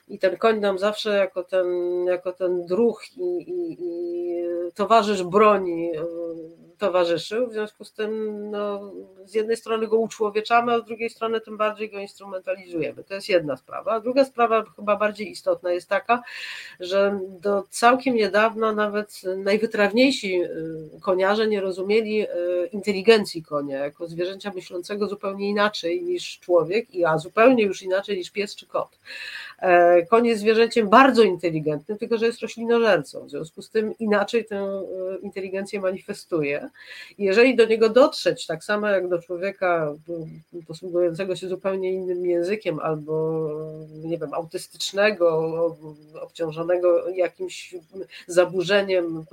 I 0.09 0.19
ten 0.19 0.37
koń 0.37 0.61
nam 0.61 0.79
zawsze 0.79 1.17
jako 1.17 1.45
ten, 1.45 1.67
jako 2.07 2.33
ten 2.33 2.67
druh 2.67 3.03
i, 3.17 3.21
i, 3.21 3.77
i 3.81 4.35
towarzysz 4.75 5.23
broni 5.23 5.97
e, 5.97 6.05
towarzyszył. 6.79 7.49
W 7.49 7.53
związku 7.53 7.85
z 7.85 7.93
tym 7.93 8.41
no, 8.51 8.93
z 9.25 9.35
jednej 9.35 9.57
strony 9.57 9.87
go 9.87 9.99
uczłowieczamy, 9.99 10.73
a 10.73 10.79
z 10.79 10.85
drugiej 10.85 11.11
strony 11.11 11.41
tym 11.41 11.57
bardziej 11.57 11.91
go 11.91 11.99
instrumentalizujemy. 11.99 13.05
To 13.05 13.15
jest 13.15 13.29
jedna 13.29 13.57
sprawa. 13.57 13.93
A 13.93 14.01
druga 14.01 14.25
sprawa, 14.25 14.65
chyba 14.77 14.97
bardziej 14.97 15.31
istotna, 15.31 15.73
jest 15.73 15.89
taka, 15.89 16.23
że 16.81 17.21
do 17.41 17.65
całkiem 17.71 18.15
niedawna 18.15 18.73
nawet 18.73 19.23
najwytrawniejsi 19.37 20.35
e, 20.35 20.49
koniarze 21.01 21.49
nie 21.49 21.61
rozumieli 21.61 22.21
e, 22.21 22.27
inteligencji 22.73 23.43
konia 23.43 23.79
jako 23.79 24.07
zwierzęcia 24.07 24.53
myślącego 24.55 25.09
zupełnie 25.09 25.49
inaczej 25.49 26.03
niż 26.03 26.39
człowiek, 26.41 26.87
a 27.07 27.19
zupełnie 27.19 27.65
już 27.65 27.83
inaczej 27.83 28.17
niż 28.17 28.31
pies 28.31 28.57
czy 28.57 28.67
kot. 28.67 28.99
E, 29.63 30.07
jest 30.25 30.41
zwierzęciem 30.41 30.89
bardzo 30.89 31.23
inteligentnym, 31.23 31.99
tylko 31.99 32.19
że 32.19 32.27
jest 32.27 32.41
roślinożercą. 32.41 33.27
W 33.27 33.31
związku 33.31 33.63
z 33.63 33.71
tym 33.71 33.95
inaczej 33.99 34.45
tę 34.45 34.57
e, 34.57 34.83
inteligencję 35.23 35.81
manifestuje. 35.81 36.71
Jeżeli 37.19 37.57
do 37.57 37.67
niego 37.67 37.89
dotrzeć, 37.89 38.47
tak 38.47 38.65
samo 38.65 38.89
jak 38.89 39.09
do 39.09 39.23
człowieka 39.23 39.95
posługującego 40.67 41.37
się 41.37 41.49
zupełnie 41.49 41.93
innym 41.93 42.27
językiem, 42.27 42.81
albo 42.81 43.49
nie 44.05 44.19
wiem, 44.19 44.35
autystycznego, 44.35 45.77
obciążonego 46.21 47.09
jakimś 47.09 47.75
zaburzeniem 48.27 49.25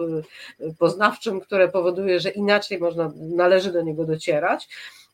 e, 0.60 0.74
poznawczym, 0.80 1.42
które 1.42 1.70
powoduje, 1.70 2.20
że 2.20 2.30
inaczej 2.30 2.80
można, 2.80 3.12
należy 3.16 3.72
do 3.72 3.82
niego 3.82 4.06
docierać, 4.06 4.70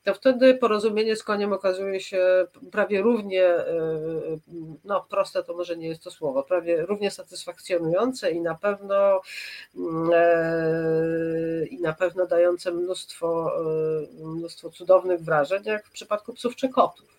to 0.08 0.14
wtedy 0.14 0.56
porozumienie 0.56 1.16
z 1.16 1.24
koniem 1.24 1.54
okazuje 1.54 2.00
się 2.00 2.48
prawie 2.72 3.02
równie, 3.02 3.46
e, 3.46 3.66
no 4.84 5.06
proste 5.10 5.44
to 5.44 5.54
może 5.54 5.78
nie 5.78 5.88
jest 5.88 6.04
to 6.04 6.12
słowo, 6.12 6.44
prawie 6.44 6.86
równie 6.86 7.12
satysfakcjonujące 7.12 8.32
i 8.32 8.42
na 8.42 8.56
pewno 8.56 9.22
e, 10.14 11.66
i 11.66 11.82
na 11.82 11.94
pewno 11.94 12.28
dające 12.28 12.72
mnóstwo, 12.72 13.52
mnóstwo 14.24 14.70
cudownych 14.70 15.22
wrażeń, 15.22 15.64
jak 15.66 15.86
w 15.86 15.92
przypadku 15.92 16.34
psów 16.34 16.56
czy 16.56 16.70
kotów. 16.70 17.18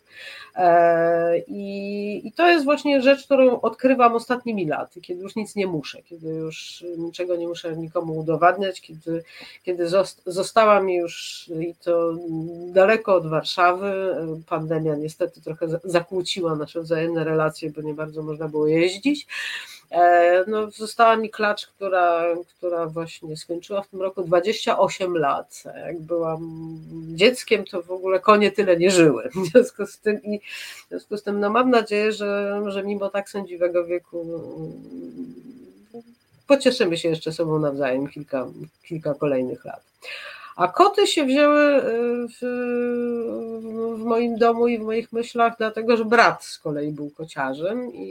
E, 0.57 1.39
I, 1.39 2.21
I, 2.25 2.33
to 2.33 2.49
jest 2.49 2.65
właśnie 2.65 3.03
rzecz, 3.03 3.25
którą 3.25 3.61
odkrywam 3.61 4.15
ostatnimi 4.15 4.67
laty, 4.67 5.01
kiedy 5.01 5.23
już 5.23 5.37
nic 5.37 5.57
nie 5.57 5.67
muszę, 5.67 6.03
kiedy 6.03 6.29
już 6.29 6.85
niczego 6.99 7.37
nie 7.37 7.49
muszę 7.49 7.77
nikomu 7.77 8.19
udowadniać, 8.19 8.81
kiedy, 8.81 9.25
kiedy 9.63 9.89
została 10.27 10.81
mi 10.81 10.95
już 10.95 11.45
i 11.61 11.75
to 11.75 12.15
daleko 12.73 13.15
od 13.15 13.27
Warszawy. 13.27 14.17
Pandemia 14.49 14.95
niestety 14.95 15.43
trochę 15.43 15.67
zakłóciła 15.85 16.57
nasze 16.57 16.81
wzajemne 16.81 17.25
relacje, 17.25 17.71
bo 17.71 17.83
nie 17.83 17.95
bardzo 17.95 18.23
można 18.23 18.49
było 18.49 18.67
jeździć. 18.67 19.27
E, 19.91 20.45
no, 20.47 20.71
została 20.71 21.17
mi 21.17 21.31
klacz, 21.31 21.67
która, 21.67 22.25
która 22.57 22.87
właśnie 22.87 23.37
skończyła 23.37 23.83
w 23.83 23.89
tym 23.89 24.03
roku 24.03 24.23
28 24.23 25.17
lat. 25.17 25.65
Jak 25.87 26.01
byłam 26.01 26.41
dzieckiem, 27.15 27.65
to 27.65 27.83
w 27.83 27.91
ogóle 27.91 28.21
konie 28.21 28.53
tyle 28.53 28.77
nie 28.77 28.91
żyły. 28.91 29.29
W 29.35 29.47
związku 29.47 29.87
z 29.87 29.99
tym, 29.99 30.23
i 30.25 30.41
w 30.41 30.89
związku 30.89 31.17
z 31.17 31.23
tym 31.23 31.41
no, 31.41 31.51
mam 31.51 31.71
nadzieję, 31.71 32.13
że, 32.13 32.63
że 32.67 32.83
mimo 32.83 33.09
tak 33.09 33.31
sędziwego 33.31 33.85
wieku 33.85 34.27
pocieszymy 36.47 36.97
się 36.97 37.09
jeszcze 37.09 37.33
sobą 37.33 37.59
nawzajem 37.59 38.09
kilka, 38.09 38.47
kilka 38.83 39.15
kolejnych 39.15 39.65
lat. 39.65 39.83
A 40.59 40.69
koty 40.69 41.07
się 41.07 41.25
wzięły 41.25 41.83
w, 42.29 42.39
w, 43.99 44.05
moim 44.05 44.37
domu 44.37 44.69
i 44.69 44.79
w 44.79 44.83
moich 44.83 45.13
myślach, 45.13 45.53
dlatego 45.59 45.97
że 45.97 46.05
brat 46.05 46.45
z 46.45 46.59
kolei 46.59 46.93
był 46.93 47.11
kociarzem 47.11 47.95
i, 47.95 48.09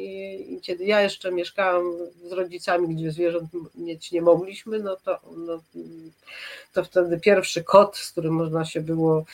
i 0.50 0.62
kiedy 0.62 0.86
ja 0.86 1.02
jeszcze 1.02 1.32
mieszkałam 1.32 1.84
z 2.30 2.32
rodzicami, 2.32 2.96
gdzie 2.96 3.12
zwierząt 3.12 3.50
mieć 3.76 4.12
nie 4.12 4.22
mogliśmy, 4.22 4.80
no 4.80 4.98
to, 5.04 5.20
no, 5.38 5.62
to 6.74 6.84
wtedy 6.84 7.20
pierwszy 7.20 7.64
kot, 7.64 7.98
z 7.98 8.12
którym 8.12 8.34
można 8.34 8.66
się 8.66 8.82
było 8.82 9.26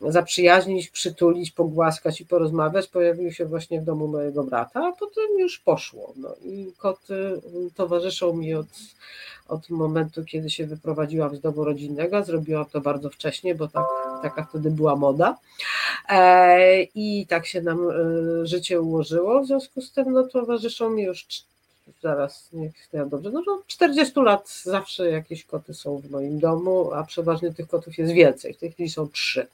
zaprzyjaźnić, 0.00 0.88
przytulić, 0.88 1.50
pogłaskać 1.50 2.20
i 2.20 2.26
porozmawiać, 2.26 2.86
pojawił 2.86 3.32
się 3.32 3.46
właśnie 3.46 3.80
w 3.80 3.84
domu 3.84 4.08
mojego 4.08 4.44
brata, 4.44 4.86
a 4.86 4.92
potem 4.92 5.38
już 5.38 5.58
poszło. 5.58 6.12
No 6.16 6.34
i 6.44 6.72
koty 6.78 7.40
towarzyszą 7.74 8.32
mi 8.32 8.54
od, 8.54 8.66
od 9.48 9.70
momentu, 9.70 10.24
kiedy 10.24 10.50
się 10.50 10.66
wyprowadziłam 10.66 11.36
z 11.36 11.40
domu 11.40 11.64
rodzinnego. 11.64 12.24
Zrobiłam 12.24 12.64
to 12.64 12.80
bardzo 12.80 13.10
wcześnie, 13.10 13.54
bo 13.54 13.68
tak, 13.68 13.84
taka 14.22 14.44
wtedy 14.44 14.70
była 14.70 14.96
moda. 14.96 15.38
E, 16.08 16.82
I 16.82 17.26
tak 17.26 17.46
się 17.46 17.62
nam 17.62 17.90
e, 17.90 18.46
życie 18.46 18.80
ułożyło. 18.80 19.42
W 19.42 19.46
związku 19.46 19.80
z 19.80 19.92
tym 19.92 20.12
no, 20.12 20.22
towarzyszą 20.22 20.90
mi 20.90 21.02
już 21.02 21.26
zaraz, 22.02 22.48
niech 22.52 22.72
ja 22.92 23.06
dobrze, 23.06 23.30
no, 23.30 23.42
no 23.46 23.62
40 23.66 24.20
lat 24.20 24.60
zawsze 24.62 25.10
jakieś 25.10 25.44
koty 25.44 25.74
są 25.74 25.98
w 25.98 26.10
moim 26.10 26.40
domu, 26.40 26.92
a 26.92 27.04
przeważnie 27.04 27.54
tych 27.54 27.68
kotów 27.68 27.98
jest 27.98 28.12
więcej. 28.12 28.54
W 28.54 28.58
tej 28.58 28.72
chwili 28.72 28.90
są 28.90 29.08
trzy. 29.08 29.46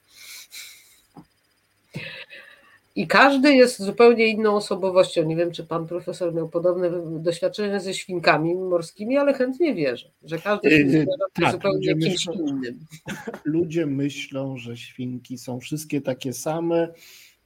I 2.98 3.06
każdy 3.06 3.54
jest 3.54 3.82
zupełnie 3.82 4.26
inną 4.26 4.54
osobowością. 4.56 5.24
Nie 5.24 5.36
wiem, 5.36 5.50
czy 5.52 5.64
pan 5.64 5.86
profesor 5.86 6.34
miał 6.34 6.48
podobne 6.48 6.90
doświadczenia 7.20 7.80
ze 7.80 7.94
świnkami 7.94 8.54
morskimi, 8.54 9.16
ale 9.16 9.34
chętnie 9.34 9.74
wierzę, 9.74 10.10
że 10.24 10.38
każdy 10.38 10.68
Yy, 10.70 10.78
jest 10.78 11.08
tak, 11.34 11.52
zupełnie 11.52 11.92
ludzie 11.94 12.08
kimś 12.08 12.26
myślą- 12.26 12.48
innym. 12.48 12.78
Ludzie 13.44 13.86
myślą, 13.86 14.56
że 14.56 14.76
świnki 14.76 15.38
są 15.38 15.60
wszystkie 15.60 16.00
takie 16.00 16.32
same, 16.32 16.88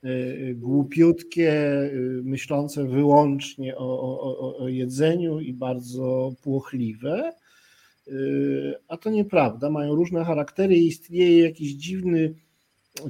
y, 0.04 0.54
głupiutkie, 0.58 1.52
y, 1.82 2.20
myślące 2.24 2.84
wyłącznie 2.84 3.76
o, 3.76 4.00
o, 4.02 4.56
o- 4.58 4.68
jedzeniu 4.68 5.40
i 5.40 5.52
bardzo 5.52 6.32
płochliwe. 6.42 7.32
A 8.88 8.96
to 8.96 9.10
nieprawda. 9.10 9.70
Mają 9.70 9.94
różne 9.94 10.24
charaktery 10.24 10.74
i 10.76 10.86
istnieje 10.86 11.42
jakiś 11.42 11.72
dziwny, 11.72 12.28
dzi- 12.28 12.34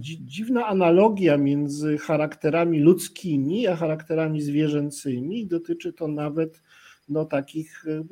dziwna 0.01 0.67
analogia 0.67 1.37
między 1.37 1.99
charakterami 1.99 2.81
ludzkimi 2.81 3.67
a 3.67 3.77
charakterami 3.77 4.43
zwierzęcymi. 4.43 5.47
Dotyczy 5.47 5.93
to 5.93 6.09
nawet 6.09 6.63
no, 7.09 7.25
takich 7.25 7.87
y, 7.87 8.05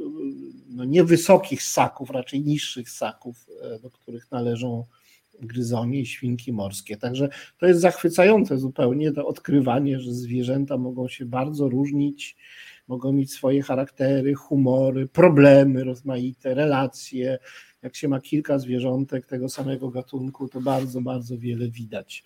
no, 0.69 0.85
niewysokich 0.85 1.63
ssaków, 1.63 2.11
raczej 2.11 2.43
niższych 2.43 2.91
ssaków, 2.91 3.47
e, 3.63 3.79
do 3.79 3.91
których 3.91 4.31
należą 4.31 4.85
gryzonie 5.43 6.01
i 6.01 6.07
świnki 6.07 6.53
morskie. 6.53 6.97
Także 6.97 7.29
to 7.59 7.67
jest 7.67 7.81
zachwycające 7.81 8.59
zupełnie 8.59 9.13
to 9.13 9.27
odkrywanie, 9.27 10.01
że 10.01 10.13
zwierzęta 10.13 10.77
mogą 10.79 11.09
się 11.09 11.27
bardzo 11.27 11.69
różnić, 11.69 12.37
mogą 12.89 13.13
mieć 13.13 13.33
swoje 13.33 13.63
charaktery, 13.63 14.35
humory, 14.35 15.09
problemy 15.09 15.85
rozmaite, 15.85 16.55
relacje. 16.55 17.39
Jak 17.83 17.97
się 17.97 18.09
ma 18.09 18.21
kilka 18.21 18.59
zwierzątek 18.59 19.27
tego 19.27 19.49
samego 19.49 19.89
gatunku, 19.89 20.49
to 20.49 20.61
bardzo, 20.61 21.01
bardzo 21.01 21.39
wiele 21.39 21.69
widać. 21.69 22.25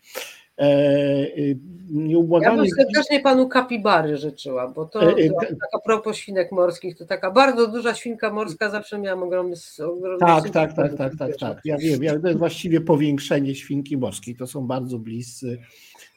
E, 0.59 1.28
Ja 1.28 1.55
Nieubłaganie 1.90 2.56
bym 2.62 2.70
serdecznie 2.70 3.20
panu 3.20 3.48
kapibary 3.48 4.16
życzyła, 4.16 4.68
bo 4.68 4.85
to, 4.85 5.02
E, 5.02 5.14
e, 5.14 5.28
tak 5.31 5.68
a 5.72 5.78
propos 5.78 6.16
świnek 6.16 6.52
morskich, 6.52 6.97
to 6.98 7.06
taka 7.06 7.31
bardzo 7.31 7.66
duża 7.68 7.94
świnka 7.94 8.32
morska 8.32 8.70
zawsze 8.70 8.98
miałam 8.98 9.22
ogromny, 9.22 9.56
ogromny 9.78 10.18
Tak, 10.18 10.51
tak, 10.51 10.72
tak, 10.72 10.94
tak, 10.97 11.16
tak, 11.18 11.36
tak. 11.36 11.60
Ja 11.64 11.78
wiem, 11.78 12.02
ja, 12.02 12.18
to 12.20 12.26
jest 12.26 12.39
właściwie 12.39 12.81
powiększenie 12.81 13.55
świnki 13.55 13.97
morskiej. 13.97 14.36
To 14.36 14.47
są 14.47 14.66
bardzo 14.66 14.98
bliscy, 14.98 15.59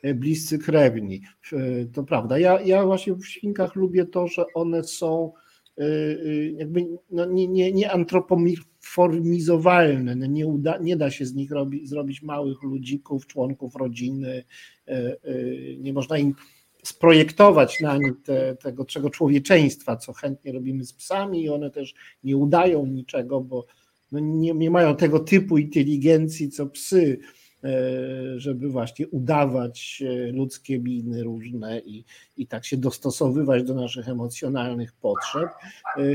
e, 0.03 0.14
bliscy 0.14 0.59
krewni. 0.59 1.22
E, 1.53 1.57
To 1.85 2.03
prawda. 2.03 2.39
Ja, 2.39 2.61
ja 2.61 2.85
właśnie 2.85 3.14
w 3.14 3.26
świnkach 3.26 3.76
lubię 3.76 4.05
to, 4.05 4.27
że 4.27 4.45
one 4.53 4.84
są 4.84 5.31
e, 5.77 5.84
e, 5.84 6.45
jakby 6.51 6.85
no, 7.11 7.26
nie, 7.26 7.47
nie, 7.47 7.72
nie 7.72 7.91
antropomorfizowalne. 7.91 8.77
No, 10.15 10.26
Nie, 10.26 10.47
uda, 10.47 10.77
nie 10.77 10.97
da 10.97 11.11
się 11.11 11.26
z 11.26 11.35
nich 11.35 11.51
robi, 11.51 11.88
zrobić 11.88 12.22
małych 12.22 12.64
ludzików, 12.64 13.27
członków 13.27 13.76
rodziny. 13.76 14.43
E, 14.88 14.91
e, 14.91 15.18
Nie 15.77 15.93
można 15.93 16.18
im 16.18 16.35
sprojektować 16.84 17.80
na 17.81 17.97
nich 17.97 18.14
te, 18.23 18.55
tego 18.55 18.85
czego 18.85 19.09
człowieczeństwa, 19.09 19.97
co 19.97 20.14
chętnie 20.14 20.51
robimy 20.51 20.85
z 20.85 20.93
psami 20.93 21.43
i 21.43 21.49
one 21.49 21.72
też 21.72 21.93
nie 22.23 22.38
udają 22.38 22.85
niczego, 22.85 23.41
bo 23.41 23.65
no 24.11 24.19
nie, 24.19 24.53
nie 24.53 24.72
mają 24.72 24.95
tego 24.95 25.19
typu 25.19 25.57
inteligencji, 25.57 26.49
co 26.49 26.65
psy, 26.65 27.19
e, 27.64 27.69
żeby 28.39 28.69
właśnie 28.69 29.07
udawać 29.07 30.03
ludzkie 30.34 30.80
miny 30.80 31.23
różne 31.23 31.80
i, 31.80 32.05
i 32.38 32.47
tak 32.47 32.65
się 32.65 32.77
dostosowywać 32.77 33.64
do 33.64 33.76
naszych 33.76 34.09
emocjonalnych 34.09 34.93
potrzeb. 34.93 35.49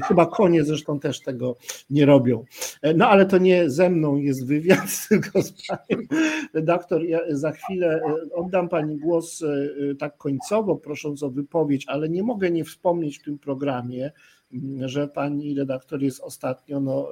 Chyba 0.09 0.27
konie 0.27 0.65
zresztą 0.65 1.01
też 1.01 1.20
tego 1.20 1.57
nie 1.90 2.07
robią. 2.07 2.44
No 2.97 3.09
ale 3.09 3.27
to 3.27 3.39
nie 3.39 3.71
ze 3.71 3.91
mną 3.91 4.17
jest 4.17 4.47
wywiad, 4.47 4.87
tylko 5.09 5.43
z 5.43 5.53
panią 5.53 6.03
redaktor. 6.55 7.05
Ja 7.05 7.21
za 7.31 7.53
chwilę 7.53 8.01
e, 8.07 8.35
oddam 8.35 8.69
pani 8.69 8.99
głos 8.99 9.43
e, 9.43 9.47
e, 9.91 9.95
tak 9.95 10.17
końcowo, 10.17 10.77
prosząc 10.77 11.23
o 11.23 11.31
wypowiedź, 11.31 11.85
ale 11.89 12.09
nie 12.09 12.23
mogę 12.23 12.51
nie 12.51 12.65
wspomnieć 12.65 13.19
w 13.19 13.23
tym 13.23 13.39
programie, 13.39 14.13
m, 14.53 14.89
że 14.89 15.09
pani 15.09 15.55
redaktor 15.55 16.03
jest 16.03 16.21
ostatnio 16.21 16.81
no, 16.81 17.09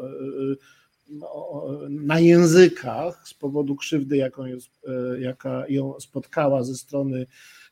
no, 1.11 1.65
na 1.89 2.21
językach 2.21 3.29
z 3.29 3.35
powodu 3.35 3.77
krzywdy, 3.77 4.17
jaką 4.17 4.45
jest, 4.45 4.71
jaka 5.19 5.65
ją 5.69 6.01
spotkała 6.01 6.63
ze 6.63 6.75
strony 6.75 7.27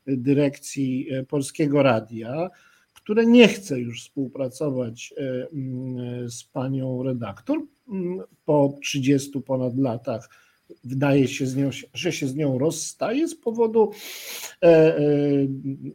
dyrekcji 0.06 1.08
Polskiego 1.28 1.82
Radia, 1.82 2.50
które 2.94 3.26
nie 3.26 3.48
chce 3.48 3.80
już 3.80 4.02
współpracować 4.02 5.14
mm, 5.52 6.30
z 6.30 6.44
panią 6.44 7.02
redaktor 7.02 7.56
mm, 7.56 7.77
po 8.44 8.78
30 8.82 9.40
ponad 9.40 9.78
latach. 9.78 10.28
Wydaje 10.84 11.28
się, 11.28 11.46
z 11.46 11.56
nią, 11.56 11.70
że 11.94 12.12
się 12.12 12.28
z 12.28 12.34
nią 12.34 12.58
rozstaje 12.58 13.28
z 13.28 13.34
powodu 13.34 13.90
e, 14.62 14.66
e, 14.66 15.00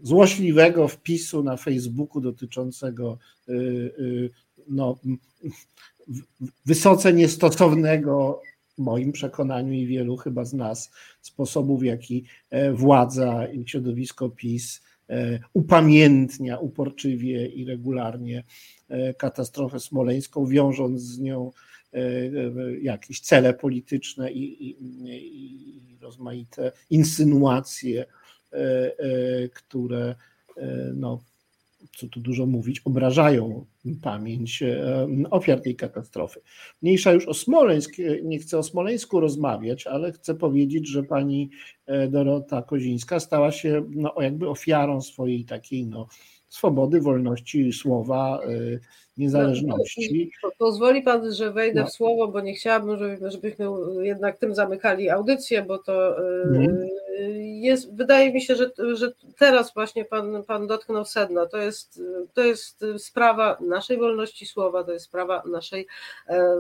złośliwego 0.02 0.88
wpisu 0.88 1.44
na 1.44 1.58
Facebooku 1.58 2.22
dotyczącego 2.22 3.18
e, 3.50 3.54
no, 4.68 5.00
wysoce 6.66 7.14
niestosownego, 7.14 8.42
w 8.78 8.82
moim 8.82 9.12
przekonaniu 9.12 9.74
i 9.74 9.86
wielu 9.88 10.18
chyba 10.18 10.46
z 10.46 10.54
nas, 10.54 10.92
sposobu, 11.22 11.78
w 11.78 11.84
jaki 11.84 12.26
władza 12.74 13.48
i 13.48 13.68
środowisko 13.68 14.30
PiS 14.30 14.82
upamiętnia 15.54 16.58
uporczywie 16.58 17.48
i 17.48 17.66
regularnie 17.66 18.44
katastrofę 19.18 19.80
smoleńską, 19.80 20.46
wiążąc 20.46 21.02
z 21.02 21.20
nią 21.20 21.52
jakieś 22.82 23.20
cele 23.20 23.54
polityczne 23.54 24.32
i, 24.32 24.70
i, 24.70 24.78
i 25.92 25.98
rozmaite 26.02 26.72
insynuacje, 26.90 28.06
e, 28.54 28.58
e, 28.58 29.50
które 29.50 30.16
e, 30.58 30.92
no, 30.96 31.24
co 31.98 32.08
tu 32.08 32.20
dużo 32.20 32.46
mówić, 32.46 32.82
obrażają 32.86 33.66
pamięć 34.02 34.64
e, 34.64 35.08
ofiar 35.30 35.62
tej 35.62 35.76
katastrofy. 35.76 36.42
Mniejsza 36.82 37.14
już 37.14 37.28
o 37.28 37.34
Smoleńsk, 37.34 37.92
nie 38.24 38.40
chcę 38.40 38.58
o 38.58 38.64
Smoleńsku 38.64 39.20
rozmawiać, 39.20 39.88
ale 39.88 40.12
chcę 40.12 40.36
powiedzieć, 40.36 40.88
że 40.88 41.04
pani 41.04 41.50
e, 41.86 42.08
Dorota 42.08 42.62
Kozińska 42.62 43.20
stała 43.20 43.52
się 43.52 43.86
no, 43.90 44.14
jakby 44.22 44.50
ofiarą 44.50 45.02
swojej 45.02 45.46
takiej 45.46 45.86
no, 45.86 46.08
swobody, 46.50 47.02
wolności 47.02 47.74
słowa, 47.74 48.40
e, 48.44 48.80
niezależności. 49.18 50.32
Po- 50.42 50.52
Pozwoli 50.58 51.02
pan, 51.02 51.34
że 51.34 51.52
wejdę 51.52 51.80
No. 51.82 51.88
w 51.88 51.92
słowo, 51.92 52.28
bo 52.28 52.40
nie 52.42 52.54
chciałabym, 52.54 52.98
żeby, 52.98 53.32
żebyśmy 53.32 53.66
jednak 54.02 54.38
tym 54.38 54.56
zamykali 54.56 55.10
audycję, 55.10 55.62
bo 55.62 55.78
to 55.78 56.20
y, 56.20 56.24
Mhm. 56.44 56.88
jest, 57.62 57.96
wydaje 57.96 58.34
mi 58.34 58.42
się, 58.42 58.56
że, 58.56 58.72
że 58.94 59.12
teraz 59.38 59.74
właśnie 59.74 60.06
pan, 60.06 60.44
pan 60.44 60.68
dotknął 60.68 61.06
sedna. 61.06 61.46
To 61.46 61.58
jest, 61.58 62.02
to 62.34 62.42
jest 62.42 62.86
sprawa 62.98 63.58
naszej 63.62 63.98
wolności 63.98 64.46
słowa, 64.46 64.84
to 64.84 64.92
jest 64.94 65.06
sprawa 65.06 65.44
naszej 65.52 65.88
e, 66.28 66.56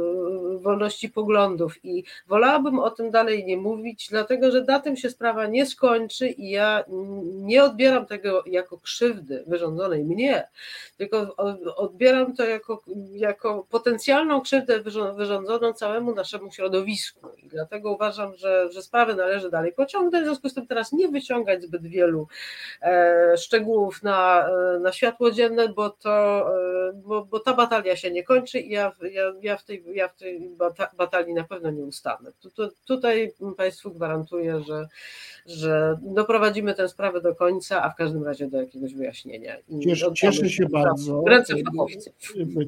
wolności 0.62 1.10
poglądów 1.10 1.86
i 1.86 2.04
wolałabym 2.28 2.80
o 2.80 2.90
tym 2.90 3.12
dalej 3.12 3.46
nie 3.46 3.58
mówić, 3.58 4.08
dlatego 4.10 4.52
że 4.52 4.64
na 4.64 4.80
tym 4.80 4.98
się 4.98 5.10
sprawa 5.10 5.48
nie 5.48 5.66
skończy 5.66 6.30
i 6.30 6.50
ja 6.50 6.84
nie 7.26 7.64
odbieram 7.64 8.06
tego 8.06 8.44
jako 8.46 8.78
krzywdy 8.78 9.44
wyrządzonej 9.48 10.04
mnie, 10.04 10.48
tylko 10.98 11.36
odbieram 11.76 12.36
to 12.36 12.43
jako, 12.50 12.82
jako 13.12 13.66
potencjalną 13.70 14.42
krzywdę 14.42 14.80
wyrządzoną 15.16 15.74
całemu 15.74 16.16
naszemu 16.16 16.52
środowisku. 16.52 17.30
I 17.38 17.48
dlatego 17.48 17.92
uważam, 17.92 18.36
że, 18.36 18.72
że 18.72 18.82
sprawę 18.82 19.16
należy 19.16 19.50
dalej 19.50 19.74
pociągnąć, 19.74 20.24
w 20.24 20.28
związku 20.28 20.50
z 20.50 20.54
tym 20.54 20.68
teraz 20.68 20.92
nie 20.92 21.08
wyciągać 21.08 21.64
zbyt 21.64 21.88
wielu 21.88 22.28
e, 22.82 23.38
szczegółów 23.38 24.04
na, 24.04 24.50
e, 24.76 24.80
na 24.80 24.92
światło 24.92 25.32
dzienne, 25.32 25.70
bo, 25.70 25.90
to, 25.90 26.46
e, 26.90 26.94
bo, 26.94 27.26
bo 27.26 27.40
ta 27.40 27.54
batalia 27.54 27.96
się 27.96 28.12
nie 28.12 28.24
kończy 28.24 28.60
i 28.60 28.70
ja, 28.70 28.92
ja, 29.12 29.34
ja 29.42 29.58
w 29.58 29.64
tej, 29.64 29.84
ja 29.94 30.08
w 30.08 30.16
tej 30.16 30.50
batalii 30.98 31.34
na 31.34 31.44
pewno 31.44 31.72
nie 31.72 31.84
ustanę. 31.84 32.32
Tu, 32.42 32.52
tu, 32.52 32.70
tutaj 32.86 33.34
Państwu 33.58 33.92
gwarantuję, 33.92 34.62
że, 34.68 34.88
że 35.46 35.98
doprowadzimy 36.02 36.74
tę 36.74 36.90
sprawę 36.90 37.22
do 37.22 37.36
końca, 37.36 37.84
a 37.84 37.90
w 37.90 37.96
każdym 37.96 38.24
razie 38.24 38.48
do 38.48 38.62
jakiegoś 38.62 38.94
wyjaśnienia. 38.94 39.58
Cieszę, 39.84 40.14
cieszę 40.14 40.50
się 40.50 40.66
bardzo. 40.66 41.24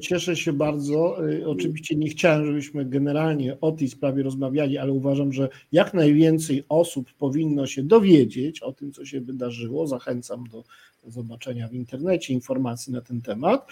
Cieszę 0.00 0.36
się 0.36 0.52
bardzo. 0.52 1.18
Oczywiście 1.46 1.96
nie 1.96 2.08
chciałem, 2.08 2.46
żebyśmy 2.46 2.84
generalnie 2.84 3.60
o 3.60 3.72
tej 3.72 3.88
sprawie 3.88 4.22
rozmawiali, 4.22 4.78
ale 4.78 4.92
uważam, 4.92 5.32
że 5.32 5.48
jak 5.72 5.94
najwięcej 5.94 6.64
osób 6.68 7.12
powinno 7.12 7.66
się 7.66 7.82
dowiedzieć 7.82 8.60
o 8.62 8.72
tym, 8.72 8.92
co 8.92 9.04
się 9.04 9.20
wydarzyło. 9.20 9.86
Zachęcam 9.86 10.44
do 10.48 10.64
zobaczenia 11.06 11.68
w 11.68 11.74
internecie 11.74 12.34
informacji 12.34 12.92
na 12.92 13.00
ten 13.00 13.22
temat. 13.22 13.68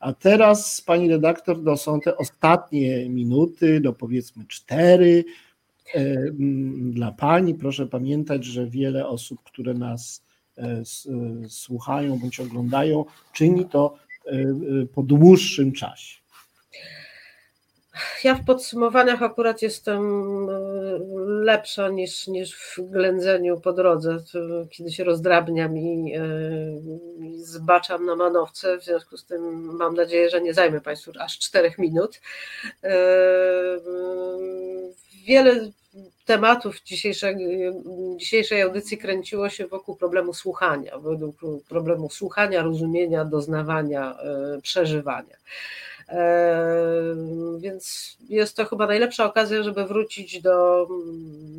A 0.00 0.12
teraz, 0.12 0.80
pani 0.80 1.08
redaktor, 1.08 1.64
to 1.64 1.76
są 1.76 2.00
te 2.00 2.16
ostatnie 2.16 3.08
minuty, 3.08 3.80
do 3.80 3.92
powiedzmy 3.92 4.44
cztery. 4.48 5.24
E, 5.94 6.16
dla 6.78 7.12
pani 7.12 7.54
proszę 7.54 7.86
pamiętać, 7.86 8.44
że 8.44 8.66
wiele 8.66 9.08
osób, 9.08 9.42
które 9.42 9.74
nas 9.74 10.24
e, 10.58 10.62
e, 10.62 10.84
słuchają 11.48 12.18
bądź 12.18 12.40
oglądają, 12.40 13.04
czyni 13.32 13.64
to 13.64 13.94
po 14.94 15.02
dłuższym 15.02 15.72
czasie. 15.72 16.16
Ja 18.24 18.34
w 18.34 18.44
podsumowaniach 18.44 19.22
akurat 19.22 19.62
jestem 19.62 20.02
e, 20.48 20.58
lepsza 21.26 21.88
niż, 21.88 22.26
niż 22.26 22.54
w 22.54 22.80
ględzeniu 22.80 23.60
po 23.60 23.72
drodze, 23.72 24.18
kiedy 24.70 24.92
się 24.92 25.04
rozdrabniam 25.04 25.78
i, 25.78 26.14
e, 26.14 26.20
i 27.18 27.44
zbaczam 27.44 28.06
na 28.06 28.16
manowce. 28.16 28.78
W 28.78 28.84
związku 28.84 29.16
z 29.16 29.24
tym 29.24 29.42
mam 29.76 29.94
nadzieję, 29.94 30.30
że 30.30 30.40
nie 30.40 30.54
zajmę 30.54 30.80
Państwu 30.80 31.12
aż 31.20 31.38
czterech 31.38 31.78
minut. 31.78 32.20
E, 32.84 32.94
wiele 35.26 35.70
tematów 36.26 36.82
dzisiejszej, 36.82 37.36
dzisiejszej 38.16 38.62
audycji 38.62 38.98
kręciło 38.98 39.48
się 39.48 39.66
wokół 39.66 39.96
problemu 39.96 40.34
słuchania, 40.34 40.98
wokół 40.98 41.62
problemu 41.68 42.10
słuchania, 42.10 42.62
rozumienia, 42.62 43.24
doznawania, 43.24 44.16
przeżywania. 44.62 45.36
Więc 47.58 48.16
jest 48.28 48.56
to 48.56 48.64
chyba 48.64 48.86
najlepsza 48.86 49.24
okazja, 49.24 49.62
żeby 49.62 49.84
wrócić 49.84 50.42
do, 50.42 50.88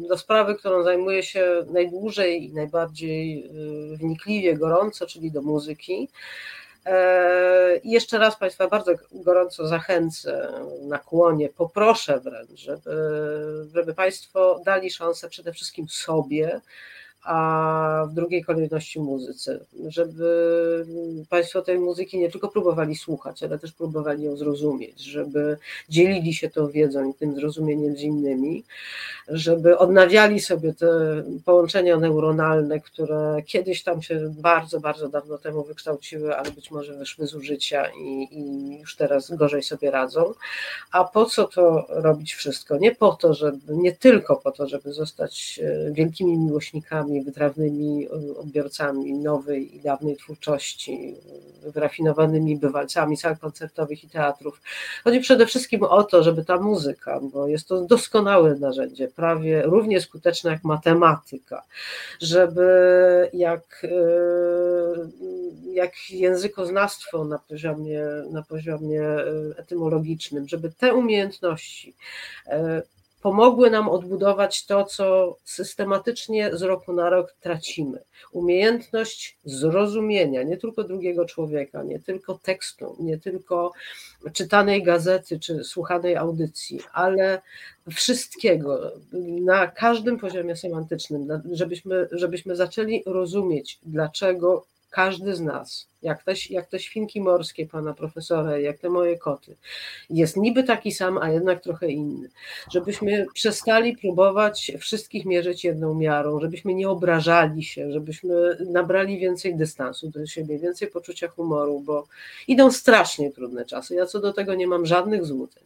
do 0.10 0.18
sprawy, 0.18 0.56
którą 0.56 0.84
zajmuję 0.84 1.24
się 1.24 1.66
najdłużej 1.72 2.50
i 2.50 2.54
najbardziej 2.54 3.46
y, 3.94 3.98
wnikliwie, 3.98 4.58
gorąco, 4.58 5.06
czyli 5.06 5.32
do 5.32 5.42
muzyki. 5.42 6.10
I 7.84 7.92
jeszcze 7.92 8.18
raz 8.18 8.36
Państwa 8.36 8.68
bardzo 8.68 8.92
gorąco 9.12 9.68
zachęcę, 9.68 10.54
nakłonię, 10.82 11.50
poproszę 11.50 12.20
wręcz, 12.20 12.60
żeby, 12.60 12.92
żeby 13.74 13.94
Państwo 13.94 14.62
dali 14.66 14.92
szansę 14.92 15.30
przede 15.30 15.54
wszystkim 15.54 15.90
sobie, 15.90 16.62
a 17.28 18.08
w 18.10 18.14
drugiej 18.14 18.44
kolejności 18.44 19.00
muzyce, 19.00 19.60
żeby 19.88 20.86
Państwo 21.30 21.62
tej 21.62 21.80
muzyki 21.80 22.20
nie 22.20 22.32
tylko 22.32 22.48
próbowali 22.48 22.96
słuchać, 22.96 23.44
ale 23.44 23.60
też 23.60 23.72
próbowali 23.72 24.24
ją 24.24 24.36
zrozumieć, 24.36 25.02
żeby 25.02 25.58
dzielili 25.90 26.34
się 26.34 26.50
tą 26.50 26.68
wiedzą 26.68 27.10
i 27.10 27.14
tym 27.14 27.36
zrozumieniem 27.36 27.98
z 27.98 28.02
innymi, 28.02 28.64
żeby 29.28 29.78
odnawiali 29.78 30.40
sobie 30.40 30.74
te 30.74 30.88
połączenia 31.46 31.98
neuronalne, 31.98 32.80
które 32.80 33.42
kiedyś 33.46 33.84
tam 33.84 34.02
się 34.02 34.34
bardzo, 34.38 34.80
bardzo 34.80 35.10
dawno 35.10 35.38
temu 35.38 35.64
wykształciły, 35.64 36.38
ale 36.38 36.52
być 36.52 36.72
może 36.72 36.94
wyszły 36.94 37.28
z 37.28 37.36
użycia 37.36 37.86
i, 37.88 38.28
i 38.32 38.80
już 38.80 38.96
teraz 38.96 39.36
gorzej 39.36 39.64
sobie 39.64 39.92
radzą. 39.92 40.34
A 40.92 41.04
po 41.04 41.26
co 41.26 41.48
to 41.48 41.86
robić 41.90 42.34
wszystko? 42.34 42.78
Nie 42.78 42.96
po 42.96 43.14
to, 43.16 43.34
żeby, 43.34 43.76
nie 43.76 43.92
tylko 43.92 44.36
po 44.36 44.52
to, 44.52 44.68
żeby 44.68 44.94
zostać 44.94 45.60
e, 45.64 45.92
wielkimi 45.92 46.38
miłośnikami 46.38 47.17
wytrawnymi 47.22 48.10
odbiorcami 48.38 49.14
nowej 49.14 49.76
i 49.76 49.82
dawnej 49.82 50.18
twórczości, 50.18 51.16
wyrafinowanymi 51.64 52.58
bywalcami 52.58 53.18
sal 53.18 53.38
koncertowych 53.38 54.04
i 54.04 54.10
teatrów. 54.10 54.62
Chodzi 55.04 55.20
przede 55.20 55.46
wszystkim 55.46 55.84
o 55.84 56.04
to, 56.04 56.24
żeby 56.24 56.46
ta 56.46 56.58
muzyka, 56.58 57.20
bo 57.22 57.48
jest 57.48 57.68
to 57.68 57.82
doskonałe 57.82 58.56
narzędzie, 58.56 59.08
prawie 59.08 59.62
równie 59.62 60.02
skuteczne 60.02 60.52
jak 60.52 60.64
matematyka, 60.64 61.64
żeby 62.22 62.68
jak, 63.34 63.84
e, 63.84 63.90
jak 65.74 65.94
językoznawstwo 66.10 67.26
na 67.26 67.40
poziomie, 67.40 68.04
na 68.32 68.44
poziomie 68.44 69.02
e, 69.02 69.24
etymologicznym, 69.58 70.48
żeby 70.48 70.72
te 70.72 70.94
umiejętności 70.94 71.96
pomogły 73.28 73.70
nam 73.70 73.90
odbudować 73.90 74.66
to, 74.66 74.86
co 74.86 75.38
systematycznie 75.44 76.58
z 76.58 76.62
roku 76.62 76.94
na 76.94 77.10
rok 77.10 77.36
tracimy. 77.42 78.00
Umiejętność 78.32 79.38
zrozumienia 79.46 80.44
nie 80.44 80.58
tylko 80.58 80.84
drugiego 80.84 81.26
człowieka, 81.26 81.84
nie 81.84 82.00
tylko 82.00 82.40
tekstu, 82.44 82.96
nie 83.00 83.18
tylko 83.18 83.72
czytanej 84.34 84.84
gazety 84.84 85.40
czy 85.40 85.64
słuchanej 85.64 86.16
audycji, 86.16 86.80
ale 86.94 87.42
wszystkiego 87.92 88.92
na 89.42 89.68
każdym 89.68 90.20
poziomie 90.20 90.56
semantycznym, 90.56 91.42
żebyśmy, 91.52 92.08
żebyśmy 92.12 92.56
zaczęli 92.56 93.04
rozumieć, 93.06 93.80
dlaczego 93.84 94.66
każdy 94.90 95.36
z 95.36 95.42
nas, 95.42 95.88
jak 96.02 96.24
te, 96.24 96.34
jak 96.50 96.68
te 96.68 96.80
świnki 96.80 97.22
morskie 97.22 97.66
pana 97.66 97.94
profesora, 97.94 98.58
jak 98.58 98.80
te 98.80 98.90
moje 98.90 99.18
koty, 99.18 99.56
jest 100.10 100.38
niby 100.38 100.64
taki 100.64 100.92
sam, 100.92 101.18
a 101.18 101.30
jednak 101.30 101.64
trochę 101.64 101.88
inny. 101.88 102.30
Żebyśmy 102.72 103.26
przestali 103.34 103.98
próbować 103.98 104.72
wszystkich 104.80 105.26
mierzyć 105.26 105.64
jedną 105.64 105.94
miarą, 105.94 106.40
żebyśmy 106.40 106.74
nie 106.74 106.90
obrażali 106.90 107.64
się, 107.64 107.92
żebyśmy 107.92 108.58
nabrali 108.70 109.20
więcej 109.20 109.56
dystansu 109.56 110.10
do 110.10 110.26
siebie, 110.26 110.60
więcej 110.60 110.88
poczucia 110.88 111.28
humoru, 111.28 111.80
bo 111.80 112.08
idą 112.48 112.72
strasznie 112.72 113.32
trudne 113.32 113.66
czasy. 113.66 113.96
Ja 113.96 114.06
co 114.06 114.20
do 114.20 114.34
tego 114.34 114.56
nie 114.56 114.68
mam 114.68 114.86
żadnych 114.86 115.26
złudzeń. 115.26 115.64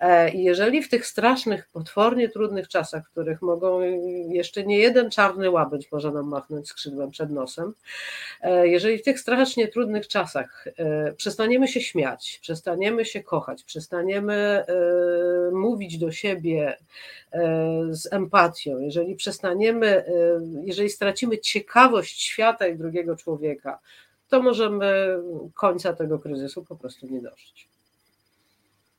E, 0.00 0.30
I 0.30 0.42
jeżeli 0.42 0.82
w 0.82 0.88
tych 0.88 1.06
strasznych, 1.06 1.68
potwornie 1.72 2.28
trudnych 2.28 2.68
czasach, 2.68 3.04
w 3.06 3.10
których 3.10 3.42
mogą 3.42 3.80
jeszcze 4.28 4.64
nie 4.64 4.78
jeden 4.78 5.10
czarny 5.10 5.50
łabędź 5.50 5.92
może 5.92 6.12
nam 6.12 6.28
machnąć 6.28 6.68
skrzydłem 6.68 7.10
przed 7.10 7.30
nosem, 7.30 7.72
e, 8.40 8.68
jeżeli 8.68 8.98
w 8.98 9.02
tych 9.02 9.20
strasznie 9.20 9.63
trudnych 9.68 10.08
czasach. 10.08 10.68
E, 10.76 11.12
przestaniemy 11.12 11.68
się 11.68 11.80
śmiać, 11.80 12.38
przestaniemy 12.42 13.04
się 13.04 13.22
kochać, 13.22 13.64
przestaniemy 13.64 14.64
mówić 15.52 15.98
do 15.98 16.12
siebie 16.12 16.76
z 17.90 18.12
empatią, 18.12 18.78
jeżeli 18.78 19.14
przestaniemy, 19.14 20.04
jeżeli 20.64 20.90
stracimy 20.90 21.38
ciekawość 21.38 22.22
świata 22.22 22.66
i 22.66 22.78
drugiego 22.78 23.16
człowieka, 23.16 23.78
to 24.28 24.42
możemy 24.42 25.18
końca 25.54 25.92
tego 25.92 26.18
kryzysu 26.18 26.64
po 26.64 26.76
prostu 26.76 27.06
nie 27.06 27.20
dożyć. 27.20 27.68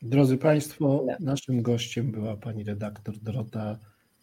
Drodzy 0.02 0.38
Państwo, 0.38 1.06
naszym 1.20 1.62
gościem 1.62 2.12
była 2.12 2.38
pani 2.38 2.64
redaktor 2.64 3.18
Dorota 3.18 3.78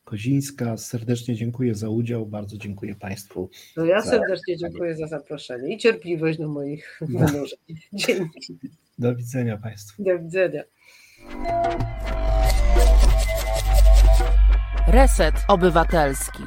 Kozińska. 0.05 0.77
Serdecznie 0.77 1.35
dziękuję 1.35 1.74
za 1.74 1.89
udział, 1.89 2.27
bardzo 2.27 2.57
dziękuję 2.57 2.95
Państwu. 2.95 3.51
No 3.77 3.85
ja 3.85 4.03
serdecznie 4.03 4.57
dziękuję 4.57 4.97
za 4.97 5.07
zaproszenie 5.07 5.74
i 5.74 5.79
cierpliwość 5.79 6.39
do 6.39 6.49
moich 6.49 7.01
no. 7.09 7.27
wynurzeń. 7.27 7.59
Dzięki. 7.93 8.59
Do 8.99 9.16
widzenia 9.16 9.57
Państwu. 9.57 10.05
Do 10.05 10.19
widzenia. 10.19 10.62
Reset 14.89 15.35
Obywatelski. 15.49 16.43